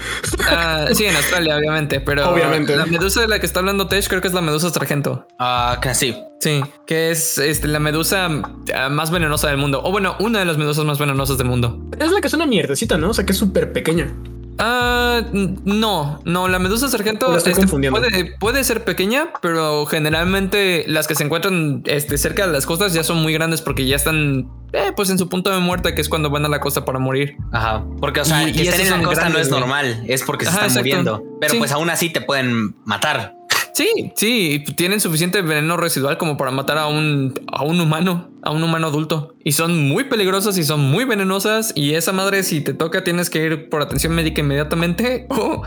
Ah, 0.49 0.87
sí, 0.93 1.05
en 1.05 1.15
Australia, 1.15 1.57
obviamente. 1.57 1.99
Pero 1.99 2.29
Obviamente. 2.31 2.75
la 2.75 2.85
medusa 2.85 3.21
de 3.21 3.27
la 3.27 3.39
que 3.39 3.45
está 3.45 3.59
hablando 3.59 3.87
Tesh 3.87 4.07
creo 4.07 4.21
que 4.21 4.29
es 4.29 4.33
la 4.33 4.41
medusa 4.41 4.69
sargento. 4.69 5.27
Ah, 5.39 5.77
casi. 5.81 6.15
Sí, 6.39 6.61
que 6.87 7.11
es 7.11 7.37
este, 7.37 7.67
la 7.67 7.79
medusa 7.79 8.29
ah, 8.73 8.89
más 8.89 9.11
venenosa 9.11 9.49
del 9.49 9.57
mundo. 9.57 9.81
O 9.83 9.91
bueno, 9.91 10.15
una 10.19 10.39
de 10.39 10.45
las 10.45 10.57
medusas 10.57 10.85
más 10.85 10.97
venenosas 10.99 11.37
del 11.37 11.47
mundo. 11.47 11.79
Es 11.99 12.11
la 12.11 12.21
que 12.21 12.27
es 12.27 12.33
una 12.33 12.45
mierdecita, 12.45 12.97
¿no? 12.97 13.09
O 13.09 13.13
sea, 13.13 13.25
que 13.25 13.33
es 13.33 13.37
súper 13.37 13.71
pequeña. 13.73 14.13
Ah, 14.59 15.21
no, 15.31 16.21
no, 16.25 16.47
la 16.47 16.59
medusa 16.59 16.87
sargento 16.87 17.35
este, 17.35 17.53
puede, 17.67 18.35
puede 18.39 18.63
ser 18.63 18.83
pequeña, 18.83 19.29
pero 19.41 19.85
generalmente 19.85 20.85
las 20.87 21.07
que 21.07 21.15
se 21.15 21.23
encuentran 21.23 21.81
este, 21.85 22.17
cerca 22.17 22.45
de 22.45 22.53
las 22.53 22.65
costas 22.65 22.93
ya 22.93 23.03
son 23.03 23.21
muy 23.21 23.33
grandes 23.33 23.61
porque 23.61 23.85
ya 23.85 23.95
están 23.95 24.47
eh, 24.73 24.91
pues 24.95 25.09
en 25.09 25.17
su 25.17 25.27
punto 25.29 25.49
de 25.49 25.59
muerte, 25.59 25.95
que 25.95 26.01
es 26.01 26.09
cuando 26.09 26.29
van 26.29 26.45
a 26.45 26.49
la 26.49 26.59
costa 26.59 26.85
para 26.85 26.99
morir. 26.99 27.35
Ajá. 27.51 27.83
Porque, 27.99 28.21
o 28.21 28.25
sea, 28.25 28.47
Y- 28.47 28.53
que 28.53 28.63
y 28.63 28.67
estén 28.67 28.81
esos 28.87 28.95
en 28.95 29.01
la 29.01 29.07
costa 29.07 29.29
no 29.29 29.39
es 29.39 29.49
güey. 29.49 29.59
normal. 29.59 30.03
Es 30.07 30.23
porque 30.23 30.45
se 30.45 30.49
Ajá, 30.51 30.65
están 30.67 30.85
exacto. 30.85 31.13
muriendo. 31.17 31.37
Pero 31.41 31.53
Sí. 31.53 31.59
pues 31.59 31.71
aún 31.71 31.89
así 31.89 32.09
te 32.11 32.21
pueden 32.21 32.75
matar. 32.85 33.35
Sí, 33.73 34.11
sí, 34.15 34.63
tienen 34.77 34.99
suficiente 35.01 35.41
veneno 35.41 35.77
residual 35.77 36.17
como 36.19 36.37
para 36.37 36.51
matar 36.51 36.77
a 36.77 36.85
un, 36.87 37.33
a 37.51 37.63
un 37.63 37.79
humano, 37.81 38.29
a 38.43 38.51
un 38.51 38.61
humano 38.63 38.87
adulto. 38.87 39.35
Y 39.43 39.53
son 39.53 39.87
muy 39.87 40.03
peligrosas 40.05 40.57
y 40.57 40.63
son 40.63 40.81
muy 40.81 41.05
venenosas. 41.05 41.71
Y 41.75 41.95
esa 41.95 42.11
madre, 42.11 42.43
si 42.43 42.61
te 42.61 42.73
toca, 42.73 43.03
tienes 43.03 43.29
que 43.29 43.43
ir 43.43 43.69
por 43.69 43.81
atención 43.81 44.13
médica 44.13 44.41
inmediatamente 44.41 45.27
o, 45.29 45.61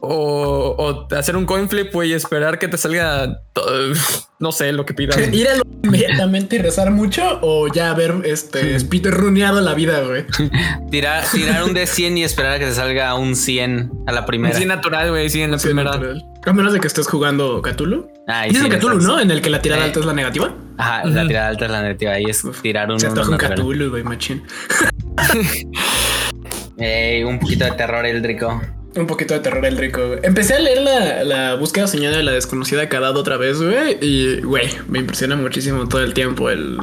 o, 0.00 0.74
o 1.10 1.14
hacer 1.14 1.36
un 1.36 1.46
coin 1.46 1.68
flip 1.68 1.94
y 2.04 2.12
esperar 2.12 2.58
que 2.58 2.68
te 2.68 2.76
salga, 2.78 3.40
to- 3.52 3.64
no 4.38 4.52
sé, 4.52 4.72
lo 4.72 4.84
que 4.86 4.94
pidas. 4.94 5.18
Ir 5.32 5.48
al 5.48 5.62
inmediatamente 5.82 6.56
y 6.56 6.58
rezar 6.60 6.90
mucho 6.90 7.22
o 7.42 7.68
ya 7.68 7.90
haber 7.90 8.14
este 8.24 8.78
speedruneado 8.80 9.60
la 9.60 9.74
vida, 9.74 10.00
güey. 10.02 10.24
Tirar, 10.90 11.24
tirar 11.30 11.64
un 11.64 11.74
de 11.74 11.86
100 11.86 12.18
y 12.18 12.24
esperar 12.24 12.52
a 12.54 12.58
que 12.58 12.66
te 12.66 12.72
salga 12.74 13.14
un 13.14 13.36
100 13.36 13.90
a 14.06 14.12
la 14.12 14.24
primera. 14.26 14.56
Sí, 14.56 14.64
natural, 14.66 15.10
güey, 15.10 15.28
sí, 15.30 15.42
en 15.42 15.50
la 15.52 15.58
primera. 15.58 15.90
natural. 15.92 16.24
A 16.46 16.52
menos 16.52 16.72
de 16.74 16.80
que 16.80 16.86
estés 16.86 17.06
jugando 17.06 17.62
Cthulhu. 17.62 18.06
Ay, 18.26 18.50
Dices 18.50 18.64
sí, 18.64 18.70
Cthulhu, 18.70 19.00
¿no? 19.00 19.18
En 19.20 19.30
el 19.30 19.40
que 19.40 19.48
la 19.50 19.62
tirada 19.62 19.82
Eh. 19.82 19.86
alta 19.86 20.00
es 20.00 20.06
la 20.06 20.12
negativa. 20.12 20.54
Ajá, 20.78 21.04
la 21.04 21.26
tirada 21.26 21.48
alta 21.48 21.64
es 21.66 21.70
la 21.70 21.82
negativa. 21.82 22.12
Ahí 22.12 22.24
es 22.24 22.42
tirar 22.62 22.90
un 22.90 22.98
Se 23.00 23.08
uno 23.08 23.22
un. 23.22 23.36
Cthulhu, 23.36 23.90
güey, 23.90 24.02
machín. 24.02 24.42
Ey, 26.76 27.22
un 27.22 27.38
poquito 27.38 27.64
de 27.64 27.72
terror, 27.72 28.04
Eldrico. 28.04 28.60
Un 28.96 29.06
poquito 29.08 29.34
de 29.34 29.40
terror 29.40 29.64
el 29.66 29.76
rico, 29.76 30.06
güey. 30.06 30.20
Empecé 30.22 30.54
a 30.54 30.60
leer 30.60 30.82
la, 30.82 31.24
la 31.24 31.54
búsqueda 31.56 31.88
soñada 31.88 32.16
de 32.16 32.22
la 32.22 32.32
desconocida 32.32 32.88
Kadad 32.88 33.16
otra 33.16 33.36
vez, 33.36 33.60
güey. 33.60 33.98
Y, 34.00 34.40
güey, 34.42 34.68
me 34.88 35.00
impresiona 35.00 35.34
muchísimo 35.34 35.88
todo 35.88 36.02
el 36.02 36.14
tiempo 36.14 36.48
el... 36.50 36.78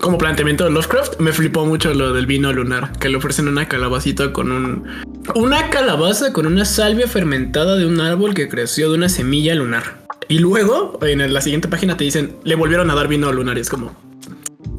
Como 0.00 0.18
planteamiento 0.18 0.64
de 0.64 0.70
Lovecraft, 0.70 1.18
me 1.18 1.32
flipó 1.32 1.64
mucho 1.64 1.94
lo 1.94 2.12
del 2.12 2.26
vino 2.26 2.52
lunar, 2.52 2.92
que 2.98 3.08
le 3.08 3.16
ofrecen 3.16 3.48
una 3.48 3.66
calabacita 3.66 4.32
con 4.32 4.52
un... 4.52 4.86
Una 5.34 5.70
calabaza 5.70 6.32
con 6.32 6.46
una 6.46 6.64
salvia 6.64 7.08
fermentada 7.08 7.76
de 7.76 7.86
un 7.86 8.00
árbol 8.00 8.34
que 8.34 8.48
creció 8.48 8.90
de 8.90 8.96
una 8.96 9.08
semilla 9.08 9.54
lunar. 9.54 10.03
Y 10.28 10.38
luego 10.38 10.98
en 11.02 11.32
la 11.32 11.40
siguiente 11.40 11.68
página 11.68 11.96
te 11.96 12.04
dicen 12.04 12.36
le 12.44 12.54
volvieron 12.54 12.90
a 12.90 12.94
dar 12.94 13.08
vino 13.08 13.28
a 13.28 13.32
Lunar. 13.32 13.56
Y 13.58 13.60
es 13.60 13.70
como 13.70 13.94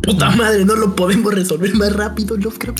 puta 0.01 0.29
madre, 0.31 0.65
no 0.65 0.75
lo 0.75 0.95
podemos 0.95 1.33
resolver 1.33 1.73
más 1.75 1.93
rápido, 1.93 2.37
Lovecraft. 2.37 2.79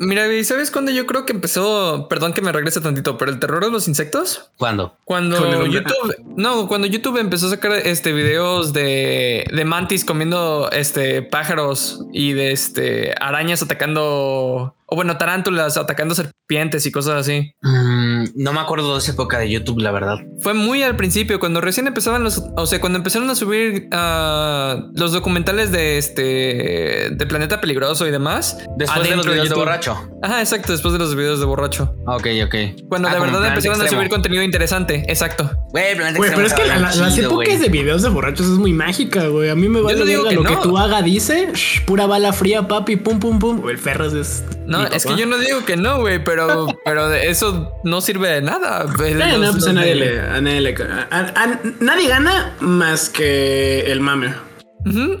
Mira, 0.00 0.26
¿sabes 0.42 0.70
cuándo 0.70 0.90
yo 0.90 1.06
creo 1.06 1.24
que 1.24 1.32
empezó? 1.32 2.08
Perdón 2.08 2.32
que 2.32 2.42
me 2.42 2.52
regrese 2.52 2.80
tantito, 2.80 3.16
pero 3.16 3.30
el 3.30 3.38
terror 3.38 3.64
de 3.64 3.70
los 3.70 3.86
insectos. 3.86 4.50
¿Cuándo? 4.56 4.96
Cuando 5.04 5.66
YouTube, 5.66 6.16
no, 6.36 6.66
cuando 6.66 6.86
YouTube 6.86 7.18
empezó 7.18 7.46
a 7.46 7.50
sacar 7.50 7.72
este 7.72 8.12
videos 8.12 8.72
de, 8.72 9.46
de 9.52 9.64
mantis 9.64 10.04
comiendo 10.04 10.68
este 10.72 11.22
pájaros 11.22 12.04
y 12.12 12.32
de 12.32 12.52
este 12.52 13.14
arañas 13.20 13.62
atacando 13.62 14.74
o 14.86 14.96
bueno, 14.96 15.16
tarántulas 15.16 15.76
atacando 15.76 16.14
serpientes 16.14 16.86
y 16.86 16.92
cosas 16.92 17.20
así. 17.20 17.54
Mm, 17.62 18.03
no 18.34 18.52
me 18.52 18.60
acuerdo 18.60 18.92
de 18.94 18.98
esa 18.98 19.12
época 19.12 19.38
de 19.38 19.50
YouTube, 19.50 19.80
la 19.80 19.90
verdad. 19.90 20.18
Fue 20.40 20.54
muy 20.54 20.82
al 20.82 20.96
principio, 20.96 21.38
cuando 21.40 21.60
recién 21.60 21.86
empezaban 21.86 22.24
los, 22.24 22.42
o 22.56 22.66
sea, 22.66 22.80
cuando 22.80 22.98
empezaron 22.98 23.28
a 23.30 23.34
subir 23.34 23.88
uh, 23.92 24.90
los 24.94 25.12
documentales 25.12 25.72
de 25.72 25.98
este, 25.98 27.10
de 27.10 27.26
Planeta 27.26 27.60
Peligroso 27.60 28.06
y 28.06 28.10
demás. 28.10 28.58
Después 28.76 29.08
de 29.08 29.16
los 29.16 29.26
videos 29.26 29.48
de, 29.48 29.54
borracho. 29.54 29.96
Ajá, 30.22 30.40
exacto, 30.40 30.72
después 30.72 30.92
de 30.92 30.98
los 30.98 31.14
videos 31.14 31.40
de 31.40 31.46
borracho. 31.46 31.94
Ok, 32.06 32.26
ok. 32.44 32.54
Cuando 32.88 33.08
ah, 33.08 33.14
de 33.14 33.20
verdad 33.20 33.46
empezaron 33.46 33.80
a 33.80 33.88
subir 33.88 34.08
contenido 34.08 34.42
interesante, 34.42 35.04
exacto. 35.08 35.50
Güey, 35.70 35.96
pero 35.96 36.46
es 36.46 36.54
que 36.54 36.66
las 36.66 37.18
épocas 37.18 37.60
de 37.60 37.68
videos 37.68 38.02
de 38.02 38.08
borrachos 38.08 38.46
es 38.46 38.58
muy 38.58 38.72
mágica, 38.72 39.28
güey. 39.28 39.50
A 39.50 39.54
mí 39.54 39.68
me 39.68 39.80
vale 39.80 40.04
digo 40.04 40.28
que 40.28 40.34
lo 40.34 40.44
que 40.44 40.56
tú 40.56 40.78
haga 40.78 41.02
dice, 41.02 41.52
pura 41.86 42.06
bala 42.06 42.32
fría, 42.32 42.66
papi, 42.68 42.96
pum, 42.96 43.18
pum, 43.18 43.38
pum. 43.38 43.68
El 43.68 43.78
Ferras 43.78 44.12
es 44.12 44.44
no, 44.66 44.84
es 44.86 45.04
que 45.04 45.16
yo 45.16 45.26
no 45.26 45.38
digo 45.38 45.64
que 45.64 45.76
no, 45.76 46.00
güey, 46.00 46.22
pero, 46.22 46.66
pero 46.84 47.12
eso 47.12 47.72
no 47.84 48.00
sirve 48.00 48.13
de 48.20 48.40
nada. 48.42 48.84
no, 48.84 49.52
pues 49.52 49.66
a 49.66 49.72
nadie, 49.72 49.94
le, 49.94 50.20
a 50.20 50.40
nadie 50.40 50.60
le, 50.60 50.74
a, 51.10 51.60
nadie 51.80 52.08
gana 52.08 52.54
más 52.60 53.10
que 53.10 53.90
el 53.90 54.00
mame. 54.00 54.34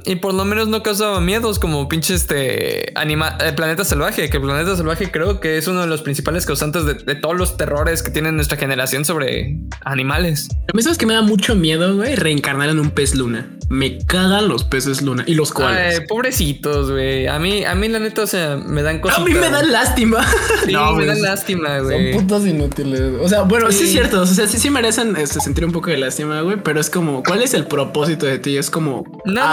Y 0.04 0.16
por 0.16 0.34
lo 0.34 0.44
menos 0.44 0.68
no 0.68 0.82
causaba 0.82 1.20
miedos 1.20 1.58
como 1.58 1.88
pinche 1.88 2.14
este 2.14 2.92
anima 2.94 3.38
el 3.40 3.54
planeta 3.54 3.84
salvaje, 3.84 4.28
que 4.28 4.36
el 4.36 4.42
planeta 4.42 4.76
salvaje 4.76 5.10
creo 5.10 5.40
que 5.40 5.56
es 5.56 5.66
uno 5.68 5.80
de 5.80 5.86
los 5.86 6.02
principales 6.02 6.44
causantes 6.44 6.84
de, 6.84 7.14
todos 7.14 7.36
los 7.36 7.56
terrores 7.56 8.02
que 8.02 8.10
tiene 8.10 8.32
nuestra 8.32 8.58
generación 8.58 9.04
sobre 9.04 9.56
animales. 9.82 10.48
A 10.72 10.76
mí 10.76 10.82
sabes 10.82 10.98
que 10.98 11.06
me 11.06 11.14
da 11.14 11.22
mucho 11.22 11.54
miedo, 11.54 11.96
güey, 11.96 12.14
reencarnar 12.14 12.68
en 12.68 12.78
un 12.78 12.90
pez 12.90 13.14
luna. 13.14 13.48
Me 13.70 13.98
cagan 13.98 14.48
los 14.48 14.64
peces 14.64 15.00
luna 15.00 15.24
y 15.26 15.34
los 15.34 15.52
cuales. 15.52 16.02
pobrecitos, 16.08 16.90
güey. 16.90 17.26
A 17.26 17.38
mí, 17.38 17.64
a 17.64 17.74
mí 17.74 17.88
la 17.88 17.98
neta, 17.98 18.22
o 18.22 18.26
sea, 18.26 18.56
me 18.56 18.82
dan 18.82 19.00
cosas. 19.00 19.20
A 19.20 19.24
mí 19.24 19.32
me 19.32 19.48
dan 19.48 19.72
lástima. 19.72 20.24
Sí, 20.64 20.72
no, 20.72 20.92
me 20.92 21.06
dan 21.06 21.20
lástima, 21.22 21.78
güey. 21.80 22.12
Son 22.12 22.22
putos 22.22 22.46
inútiles. 22.46 23.00
O 23.20 23.28
sea, 23.28 23.42
bueno, 23.42 23.70
sí, 23.70 23.84
es 23.84 23.92
cierto. 23.92 24.22
O 24.22 24.26
sea, 24.26 24.46
sí, 24.46 24.58
sí 24.58 24.70
merecen 24.70 25.16
este, 25.16 25.40
sentir 25.40 25.64
un 25.64 25.72
poco 25.72 25.90
de 25.90 25.98
lástima, 25.98 26.40
güey. 26.42 26.58
Pero 26.62 26.80
es 26.80 26.90
como, 26.90 27.22
¿cuál 27.22 27.42
es 27.42 27.54
el 27.54 27.66
propósito 27.66 28.26
de 28.26 28.38
ti? 28.38 28.56
Es 28.56 28.70
como, 28.70 29.04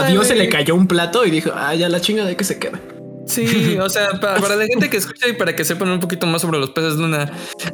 a 0.06 0.08
Dios 0.08 0.28
se 0.28 0.36
le 0.36 0.50
cayó 0.50 0.76
un 0.76 0.88
plato 0.88 1.26
y 1.26 1.32
dijo, 1.32 1.52
ah, 1.54 1.74
ya 1.76 1.90
la 1.90 2.02
chinga 2.02 2.26
de 2.26 2.36
que 2.36 2.44
se 2.44 2.60
quede. 2.60 2.91
Sí, 3.32 3.78
o 3.80 3.90
sea, 3.90 4.20
para, 4.20 4.56
la 4.56 4.66
gente 4.66 4.90
que 4.90 4.98
escucha 4.98 5.28
y 5.28 5.34
para 5.34 5.56
que 5.56 5.64
sepan 5.64 5.90
un 5.90 6.00
poquito 6.00 6.28
más 6.28 6.42
sobre 6.42 6.60
los 6.60 6.72
peces 6.72 6.96
luna, 6.96 7.32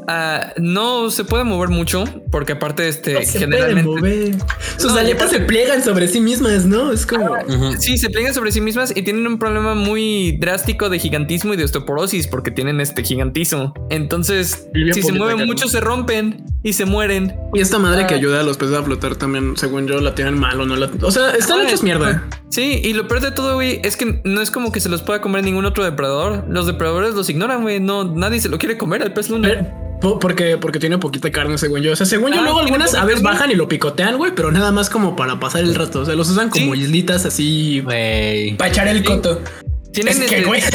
uh, 0.07 0.61
no 0.61 1.09
se 1.09 1.23
puede 1.23 1.43
mover 1.43 1.69
mucho 1.69 2.03
porque 2.31 2.53
aparte 2.53 2.87
este 2.87 3.13
no 3.13 3.21
se 3.21 3.39
generalmente 3.39 3.89
mover. 3.89 4.35
sus 4.77 4.93
aletas 4.93 5.31
se 5.31 5.39
pliegan 5.39 5.83
sobre 5.83 6.07
sí 6.07 6.21
mismas, 6.21 6.65
¿no? 6.65 6.91
Es 6.91 7.05
como 7.05 7.35
sí, 7.79 7.97
se 7.97 8.09
pliegan 8.09 8.33
sobre 8.33 8.51
sí 8.51 8.61
mismas 8.61 8.95
y 8.95 9.01
tienen 9.01 9.25
un 9.25 9.39
problema 9.39 9.73
muy 9.73 10.37
drástico 10.39 10.89
de 10.89 10.99
gigantismo 10.99 11.53
y 11.53 11.57
de 11.57 11.63
osteoporosis 11.63 12.27
porque 12.27 12.51
tienen 12.51 12.79
este 12.79 13.03
gigantismo. 13.03 13.73
Entonces, 13.89 14.67
si 14.93 15.01
se 15.01 15.11
mueven 15.11 15.47
mucho 15.47 15.67
se 15.67 15.79
rompen 15.79 16.45
y 16.63 16.73
se 16.73 16.85
mueren. 16.85 17.35
Y 17.53 17.61
esta 17.61 17.79
madre 17.79 18.05
que 18.07 18.13
ah. 18.13 18.17
ayuda 18.17 18.41
a 18.41 18.43
los 18.43 18.57
peces 18.57 18.75
a 18.75 18.83
flotar 18.83 19.15
también, 19.15 19.55
según 19.57 19.87
yo, 19.87 19.99
la 20.01 20.13
tienen 20.15 20.37
mal 20.37 20.59
o 20.59 20.65
no 20.65 20.75
la, 20.75 20.89
o 21.01 21.11
sea, 21.11 21.31
están 21.31 21.61
ah, 21.61 21.63
hechos 21.63 21.81
mierda. 21.83 22.27
Sí, 22.49 22.81
y 22.83 22.93
lo 22.93 23.07
peor 23.07 23.21
de 23.21 23.31
todo, 23.31 23.55
güey, 23.55 23.79
es 23.83 23.97
que 23.97 24.21
no 24.23 24.41
es 24.41 24.51
como 24.51 24.71
que 24.71 24.79
se 24.79 24.89
los 24.89 25.01
pueda 25.01 25.21
comer 25.21 25.43
ningún 25.47 25.65
otro 25.65 25.83
depredador. 25.83 26.45
Los 26.49 26.67
depredadores 26.67 27.13
los 27.13 27.29
ignoran, 27.29 27.61
güey. 27.61 27.79
No, 27.79 28.03
nadie 28.03 28.39
se 28.39 28.49
lo 28.49 28.57
quiere 28.57 28.77
comer 28.77 29.01
al 29.01 29.13
pez 29.13 29.29
luna. 29.29 29.73
Porque, 29.99 30.57
porque 30.57 30.79
tiene 30.79 30.99
poquita 30.99 31.31
carne, 31.31 31.57
según 31.57 31.81
yo. 31.81 31.93
O 31.93 31.95
sea, 31.95 32.05
según 32.05 32.31
yo, 32.31 32.39
ah, 32.39 32.43
luego 32.43 32.59
algunas 32.59 32.93
aves 32.93 33.21
bajan 33.23 33.49
y 33.49 33.55
lo 33.55 33.67
picotean, 33.67 34.17
güey, 34.17 34.31
pero 34.35 34.51
nada 34.51 34.71
más 34.71 34.89
como 34.89 35.15
para 35.15 35.39
pasar 35.39 35.63
el 35.63 35.73
rato. 35.73 36.01
O 36.01 36.05
sea, 36.05 36.15
los 36.15 36.29
usan 36.29 36.49
como 36.49 36.75
islitas 36.75 37.25
así, 37.25 37.81
güey. 37.81 38.55
Para 38.57 38.69
echar 38.69 38.87
el 38.87 39.03
coto. 39.03 39.41
Tienen, 39.91 40.21
es 40.21 40.29
que, 40.29 40.43
güey. 40.43 40.61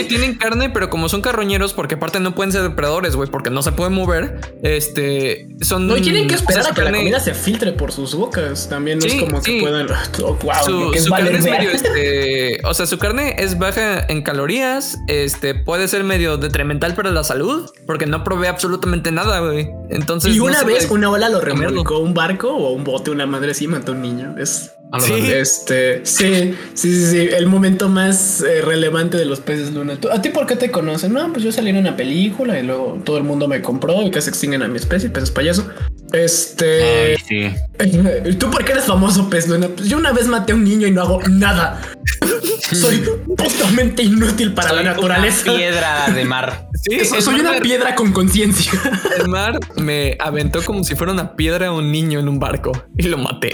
Es 0.00 0.08
tienen 0.08 0.36
carne, 0.36 0.70
pero 0.70 0.90
como 0.90 1.08
son 1.08 1.22
carroñeros, 1.22 1.72
porque 1.72 1.94
aparte 1.94 2.20
no 2.20 2.34
pueden 2.34 2.52
ser 2.52 2.62
depredadores, 2.62 3.16
güey, 3.16 3.30
porque 3.30 3.50
no 3.50 3.62
se 3.62 3.72
pueden 3.72 3.92
mover. 3.92 4.40
Este 4.62 5.48
son. 5.60 5.86
No 5.86 5.94
tienen 5.96 6.28
que 6.28 6.34
esperar 6.34 6.66
a 6.66 6.74
que 6.74 6.82
la 6.82 6.92
comida 6.92 7.20
se 7.20 7.34
filtre 7.34 7.72
por 7.72 7.92
sus 7.92 8.14
bocas. 8.14 8.68
También 8.68 8.98
no 8.98 9.06
es 9.06 9.14
como 9.14 9.40
que 9.42 9.60
puedan. 9.60 9.88
Oh, 10.22 10.36
wow, 10.42 10.54
su, 10.64 10.92
es 10.92 11.08
carne 11.08 11.38
es 11.38 11.44
medio, 11.44 11.70
este, 11.70 12.60
o 12.64 12.74
sea, 12.74 12.86
su 12.86 12.98
carne 12.98 13.36
es 13.38 13.58
baja 13.58 14.04
en 14.06 14.22
calorías. 14.22 14.98
Este 15.06 15.54
puede 15.54 15.88
ser 15.88 16.04
medio 16.04 16.36
detrimental 16.36 16.94
para 16.94 17.10
la 17.10 17.24
salud, 17.24 17.70
porque 17.86 18.06
no 18.06 18.22
provee 18.22 18.48
absolutamente 18.48 19.12
nada, 19.12 19.40
güey. 19.40 19.70
Entonces. 19.88 20.34
Y 20.34 20.40
una 20.40 20.62
vez 20.62 20.90
una 20.90 21.10
ola 21.10 21.28
lo 21.28 21.40
remolcó 21.40 21.98
un 21.98 22.12
barco 22.12 22.50
o 22.50 22.72
un 22.72 22.84
bote, 22.84 23.10
una 23.10 23.26
madre 23.26 23.52
así 23.52 23.66
mató 23.66 23.92
a 23.92 23.94
un 23.94 24.02
niño. 24.02 24.34
Es 24.38 24.72
¿Sí? 24.98 25.12
Este, 25.32 26.00
sí, 26.04 26.54
sí, 26.74 26.92
sí, 26.92 27.06
sí, 27.06 27.28
el 27.32 27.46
momento 27.46 27.88
más 27.88 28.42
eh, 28.42 28.60
relevante 28.60 29.16
de 29.16 29.24
los 29.24 29.40
peces 29.40 29.72
luna. 29.72 29.98
¿A 30.10 30.20
ti 30.20 30.30
por 30.30 30.46
qué 30.46 30.56
te 30.56 30.70
conocen? 30.70 31.12
No, 31.12 31.32
pues 31.32 31.44
yo 31.44 31.52
salí 31.52 31.70
en 31.70 31.76
una 31.76 31.96
película 31.96 32.58
y 32.58 32.64
luego 32.64 33.00
todo 33.04 33.16
el 33.16 33.22
mundo 33.22 33.46
me 33.46 33.62
compró 33.62 34.02
y 34.02 34.10
que 34.10 34.20
se 34.20 34.30
extinguen 34.30 34.62
a 34.62 34.68
mi 34.68 34.76
especie, 34.78 35.08
peces 35.08 35.30
payaso. 35.30 35.68
Este. 36.12 37.16
sí. 37.28 37.50
¿Tú 38.38 38.50
por 38.50 38.64
qué 38.64 38.72
eres 38.72 38.84
famoso, 38.84 39.30
pez 39.30 39.48
luna? 39.48 39.68
Pues 39.68 39.88
yo 39.88 39.96
una 39.96 40.12
vez 40.12 40.26
maté 40.26 40.52
a 40.52 40.56
un 40.56 40.64
niño 40.64 40.88
y 40.88 40.90
no 40.90 41.02
hago 41.02 41.22
nada. 41.28 41.80
Soy 42.72 43.02
totalmente 43.36 44.02
inútil 44.02 44.54
para 44.54 44.72
la 44.72 44.82
naturaleza. 44.82 45.50
Una 45.50 45.58
piedra 45.58 46.10
de 46.14 46.24
mar. 46.24 46.66
Sí, 46.82 46.98
soy 47.20 47.40
una 47.40 47.60
piedra 47.60 47.94
con 47.94 48.10
conciencia. 48.10 48.72
El 49.18 49.28
mar 49.28 49.58
me 49.76 50.16
aventó 50.18 50.64
como 50.64 50.82
si 50.82 50.94
fuera 50.94 51.12
una 51.12 51.36
piedra 51.36 51.66
a 51.66 51.72
un 51.72 51.92
niño 51.92 52.20
en 52.20 52.26
un 52.26 52.38
barco 52.38 52.72
y 52.96 53.02
lo 53.02 53.18
maté. 53.18 53.50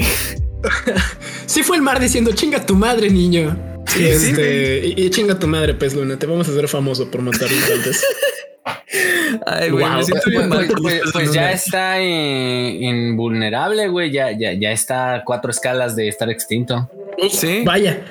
sí 1.47 1.63
fue 1.63 1.77
el 1.77 1.83
mar 1.83 2.01
diciendo 2.01 2.33
chinga 2.33 2.65
tu 2.65 2.75
madre, 2.75 3.11
niño. 3.11 3.57
Este, 3.99 4.95
y, 4.97 5.11
chinga 5.11 5.39
tu 5.39 5.47
madre, 5.47 5.75
pez 5.75 5.95
luna. 5.95 6.19
Te 6.19 6.27
vamos 6.27 6.49
a 6.49 6.51
hacer 6.51 6.69
famoso 6.69 7.11
por 7.11 7.23
matar 7.23 7.51
infantes. 7.51 8.05
Ay, 9.47 9.71
güey, 9.71 9.85
pues, 9.85 10.09
pues, 10.25 10.49
pues, 10.81 11.01
pues 11.13 11.33
ya 11.33 11.53
está 11.53 12.03
invulnerable, 12.03 13.89
güey. 13.89 14.11
Ya, 14.11 14.33
ya, 14.33 14.53
ya 14.53 14.73
está 14.73 15.15
a 15.15 15.25
cuatro 15.25 15.51
escalas 15.51 15.95
de 15.97 16.09
estar 16.09 16.29
extinto. 16.31 16.91
Sí. 17.31 17.63
Vaya. 17.65 18.03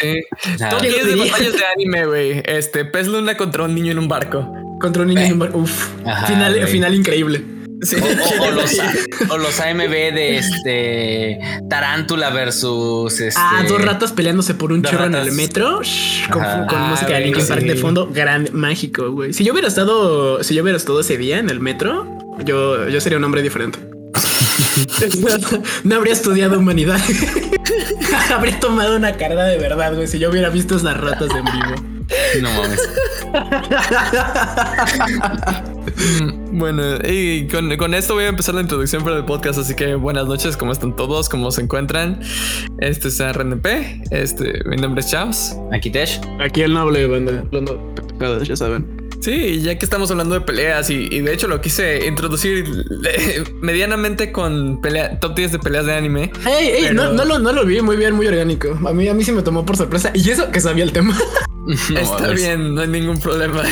Sí. 0.00 0.06
De 0.06 1.16
batallas 1.16 1.52
de 1.52 1.64
anime, 1.74 2.06
güey. 2.06 2.42
Este, 2.44 2.84
pez 2.84 3.06
luna 3.06 3.36
contra 3.36 3.64
un 3.64 3.74
niño 3.74 3.92
en 3.92 3.98
un 3.98 4.08
barco. 4.08 4.52
Contra 4.80 5.02
un 5.02 5.08
niño 5.08 5.22
en 5.22 5.32
un 5.34 5.38
barco. 5.38 5.58
Uf. 5.58 5.88
final, 6.26 6.66
final 6.66 6.94
increíble. 6.94 7.53
O, 9.30 9.38
los, 9.38 9.60
AMB 9.60 9.90
de 9.90 10.38
este 10.38 11.38
Tarántula 11.68 12.30
versus 12.30 13.20
este, 13.20 13.38
Ah, 13.38 13.64
dos 13.68 13.82
ratas 13.82 14.12
peleándose 14.12 14.54
por 14.54 14.72
un 14.72 14.82
chorro 14.82 15.04
en 15.04 15.14
el 15.14 15.32
metro 15.32 15.80
con, 16.30 16.42
música 16.88 17.14
de 17.14 17.20
Linkin 17.20 17.46
Park 17.46 17.62
de 17.62 17.76
fondo, 17.76 18.08
gran 18.12 18.48
mágico, 18.52 19.10
güey. 19.10 19.32
Si 19.32 19.44
yo 19.44 19.52
hubiera 19.52 19.68
estado, 19.68 20.42
si 20.42 20.54
yo 20.54 20.62
hubiera 20.62 20.76
estado 20.76 21.00
ese 21.00 21.16
día 21.16 21.38
en 21.38 21.50
el 21.50 21.60
metro, 21.60 22.06
yo, 22.44 22.88
yo 22.88 23.00
sería 23.00 23.18
un 23.18 23.24
hombre 23.24 23.42
diferente. 23.42 23.78
no 25.84 25.96
habría 25.96 26.12
estudiado 26.12 26.58
humanidad. 26.58 27.00
habría 28.34 28.58
tomado 28.60 28.96
una 28.96 29.16
carrera 29.16 29.44
de 29.44 29.58
verdad, 29.58 29.94
güey, 29.94 30.06
si 30.06 30.18
yo 30.18 30.30
hubiera 30.30 30.48
visto 30.50 30.76
esas 30.76 30.96
ratas 30.96 31.28
en 31.30 31.44
vivo. 31.44 31.93
No 32.40 32.50
mames. 32.50 32.80
Bueno, 36.52 36.82
y 37.04 37.48
con, 37.48 37.94
esto 37.94 38.14
voy 38.14 38.24
a 38.24 38.28
empezar 38.28 38.54
la 38.54 38.60
introducción 38.60 39.02
para 39.02 39.16
el 39.16 39.24
podcast. 39.24 39.58
Así 39.58 39.74
que 39.74 39.96
buenas 39.96 40.26
noches, 40.26 40.56
¿cómo 40.56 40.70
están 40.70 40.94
todos? 40.94 41.28
¿Cómo 41.28 41.50
se 41.50 41.62
encuentran? 41.62 42.20
Este 42.78 43.08
es 43.08 43.20
RNP. 43.20 43.66
Este, 44.10 44.62
mi 44.64 44.76
nombre 44.76 45.00
es 45.00 45.10
Chaos. 45.10 45.56
Aquí 45.72 45.90
Tesh. 45.90 46.20
Aquí 46.40 46.62
el 46.62 46.72
noble, 46.72 47.06
banda. 47.06 47.44
Ya 48.44 48.56
saben. 48.56 49.03
Sí, 49.24 49.62
ya 49.62 49.78
que 49.78 49.86
estamos 49.86 50.10
hablando 50.10 50.34
de 50.34 50.42
peleas 50.42 50.90
y, 50.90 51.08
de 51.08 51.32
hecho 51.32 51.48
lo 51.48 51.62
quise 51.62 52.06
introducir 52.06 52.84
medianamente 53.62 54.30
con 54.32 54.82
pelea, 54.82 55.18
top 55.18 55.34
10 55.34 55.52
de 55.52 55.58
peleas 55.60 55.86
de 55.86 55.94
anime. 55.94 56.30
no, 56.92 57.24
lo, 57.24 57.38
no 57.38 57.52
lo 57.52 57.64
vi 57.64 57.80
muy 57.80 57.96
bien, 57.96 58.14
muy 58.14 58.26
orgánico. 58.26 58.78
A 58.86 58.92
mí, 58.92 59.08
a 59.08 59.14
mí 59.14 59.24
sí 59.24 59.32
me 59.32 59.40
tomó 59.40 59.64
por 59.64 59.78
sorpresa 59.78 60.10
y 60.12 60.28
eso 60.28 60.50
que 60.50 60.60
sabía 60.60 60.84
el 60.84 60.92
tema. 60.92 61.18
Está 61.98 62.28
bien, 62.32 62.74
no 62.74 62.82
hay 62.82 62.88
ningún 62.88 63.18
problema. 63.18 63.62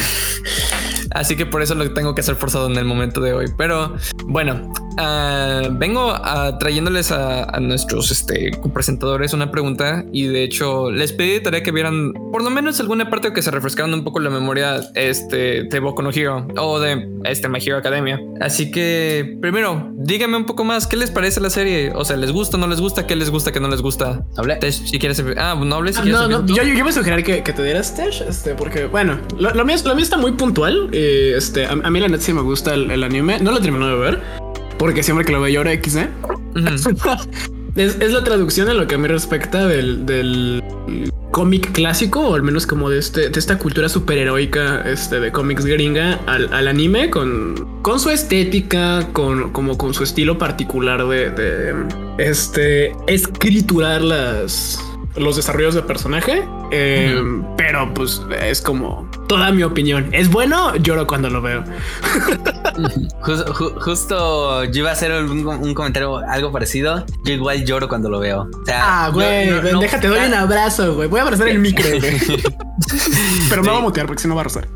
Así 1.10 1.36
que 1.36 1.44
por 1.44 1.60
eso 1.60 1.74
lo 1.74 1.92
tengo 1.92 2.14
que 2.14 2.22
hacer 2.22 2.36
forzado 2.36 2.70
en 2.70 2.78
el 2.78 2.86
momento 2.86 3.20
de 3.20 3.34
hoy. 3.34 3.46
Pero 3.58 3.94
bueno, 4.24 4.72
ah, 4.98 5.68
vengo 5.70 6.10
a, 6.10 6.58
trayéndoles 6.58 7.12
a, 7.12 7.58
nuestros 7.60 8.10
este, 8.10 8.50
presentadores 8.72 9.32
una 9.32 9.50
pregunta 9.50 10.04
y 10.12 10.26
de 10.26 10.42
hecho 10.42 10.90
les 10.90 11.12
pedí 11.12 11.32
de 11.32 11.40
tarea 11.40 11.62
que 11.62 11.70
vieran 11.70 12.12
por 12.32 12.42
lo 12.42 12.50
menos 12.50 12.80
alguna 12.80 13.10
parte 13.10 13.28
o 13.28 13.32
que 13.32 13.42
se 13.42 13.50
refrescaran 13.50 13.92
un 13.94 14.04
poco 14.04 14.20
la 14.20 14.30
memoria 14.30 14.80
este, 14.94 15.64
de 15.64 15.80
Boku 15.80 16.02
no 16.02 16.10
Hero 16.10 16.46
o 16.56 16.80
de 16.80 17.08
este 17.24 17.48
My 17.48 17.58
Hero 17.64 17.76
Academia. 17.76 18.20
Así 18.40 18.70
que 18.70 19.38
primero, 19.40 19.90
díganme 19.94 20.36
un 20.36 20.46
poco 20.46 20.64
más, 20.64 20.86
¿qué 20.86 20.96
les 20.96 21.10
parece 21.10 21.40
la 21.40 21.50
serie? 21.50 21.92
O 21.94 22.04
sea, 22.04 22.16
¿les 22.16 22.32
gusta, 22.32 22.58
no 22.58 22.66
les 22.66 22.80
gusta? 22.80 23.06
¿Qué 23.06 23.16
les 23.16 23.30
gusta, 23.30 23.52
qué 23.52 23.60
no 23.60 23.68
les 23.68 23.82
gusta? 23.82 24.24
Hable. 24.36 24.58
si 24.72 24.98
quieres... 24.98 25.22
Ah, 25.36 25.54
no 25.58 25.74
hables. 25.76 25.96
Si 25.96 26.08
no, 26.08 26.28
no, 26.28 26.46
yo, 26.46 26.62
yo, 26.62 26.84
me 26.84 26.92
sugerir 26.92 27.24
que, 27.24 27.42
que 27.42 27.52
te 27.52 27.62
dieras 27.62 27.94
Tesh, 27.94 28.22
este, 28.22 28.54
porque 28.54 28.86
bueno, 28.86 29.18
lo, 29.38 29.64
mío, 29.64 29.76
lo 29.84 29.94
mío 29.94 30.02
está 30.02 30.16
muy 30.16 30.32
puntual. 30.32 30.88
Eh, 30.92 31.34
este, 31.36 31.66
a, 31.66 31.74
mí 31.74 32.00
la 32.00 32.08
neta 32.08 32.22
sí 32.22 32.32
me 32.32 32.42
gusta 32.42 32.74
el, 32.74 33.02
anime. 33.02 33.38
No 33.40 33.52
lo 33.52 33.60
termino 33.60 33.86
de 33.86 33.96
ver 33.96 34.41
porque 34.82 35.04
siempre 35.04 35.24
que 35.24 35.30
lo 35.30 35.40
veo 35.40 35.54
lloro 35.54 35.70
X, 35.70 35.94
¿eh? 35.94 36.08
es, 37.76 38.12
la 38.12 38.24
traducción 38.24 38.68
en 38.68 38.78
lo 38.78 38.88
que 38.88 38.96
a 38.96 38.98
mí 38.98 39.06
respecta 39.06 39.68
del, 39.68 40.60
cómic 41.30 41.70
clásico, 41.70 42.18
o 42.18 42.34
al 42.34 42.42
menos 42.42 42.66
como 42.66 42.90
de, 42.90 42.98
este, 42.98 43.28
de 43.28 43.38
esta 43.38 43.58
cultura 43.58 43.88
superheroica 43.88 44.82
este, 44.82 45.20
de 45.20 45.30
cómics 45.30 45.66
gringa 45.66 46.14
al, 46.26 46.66
anime, 46.66 47.10
con, 47.10 47.80
con 47.82 48.00
su 48.00 48.10
estética, 48.10 49.06
con, 49.12 49.52
como 49.52 49.78
con 49.78 49.94
su 49.94 50.02
estilo 50.02 50.36
particular 50.36 51.06
de, 51.06 51.30
de 51.30 51.74
este, 52.18 52.92
escriturar 53.06 54.02
las, 54.02 54.80
los 55.16 55.36
desarrollos 55.36 55.74
de 55.74 55.82
personaje. 55.82 56.44
Eh, 56.70 57.20
pero 57.56 57.92
pues 57.94 58.22
es 58.42 58.62
como 58.62 59.08
toda 59.28 59.52
mi 59.52 59.62
opinión. 59.62 60.08
¿Es 60.12 60.30
bueno? 60.30 60.74
Lloro 60.76 61.06
cuando 61.06 61.30
lo 61.30 61.42
veo. 61.42 61.64
justo 63.80 64.64
yo 64.64 64.80
iba 64.80 64.90
a 64.90 64.92
hacer 64.92 65.12
un, 65.24 65.74
comentario 65.74 66.18
algo 66.18 66.52
parecido. 66.52 67.04
Yo 67.24 67.34
igual 67.34 67.64
lloro 67.64 67.88
cuando 67.88 68.08
lo 68.08 68.20
veo. 68.20 68.48
ah, 68.72 69.10
güey, 69.12 69.50
déjate, 69.80 70.08
doy 70.08 70.26
un 70.26 70.34
abrazo, 70.34 70.94
güey. 70.94 71.08
Voy 71.08 71.20
a 71.20 71.22
abrazar 71.24 71.48
el 71.48 71.58
micro, 71.58 71.88
güey. 71.88 72.20
pero 73.48 73.62
no 73.62 73.72
va 73.72 73.78
a 73.78 73.82
mutear 73.82 74.06
porque 74.06 74.22
si 74.22 74.28
no 74.28 74.34
va 74.34 74.42
a 74.42 74.44
rozar. 74.44 74.68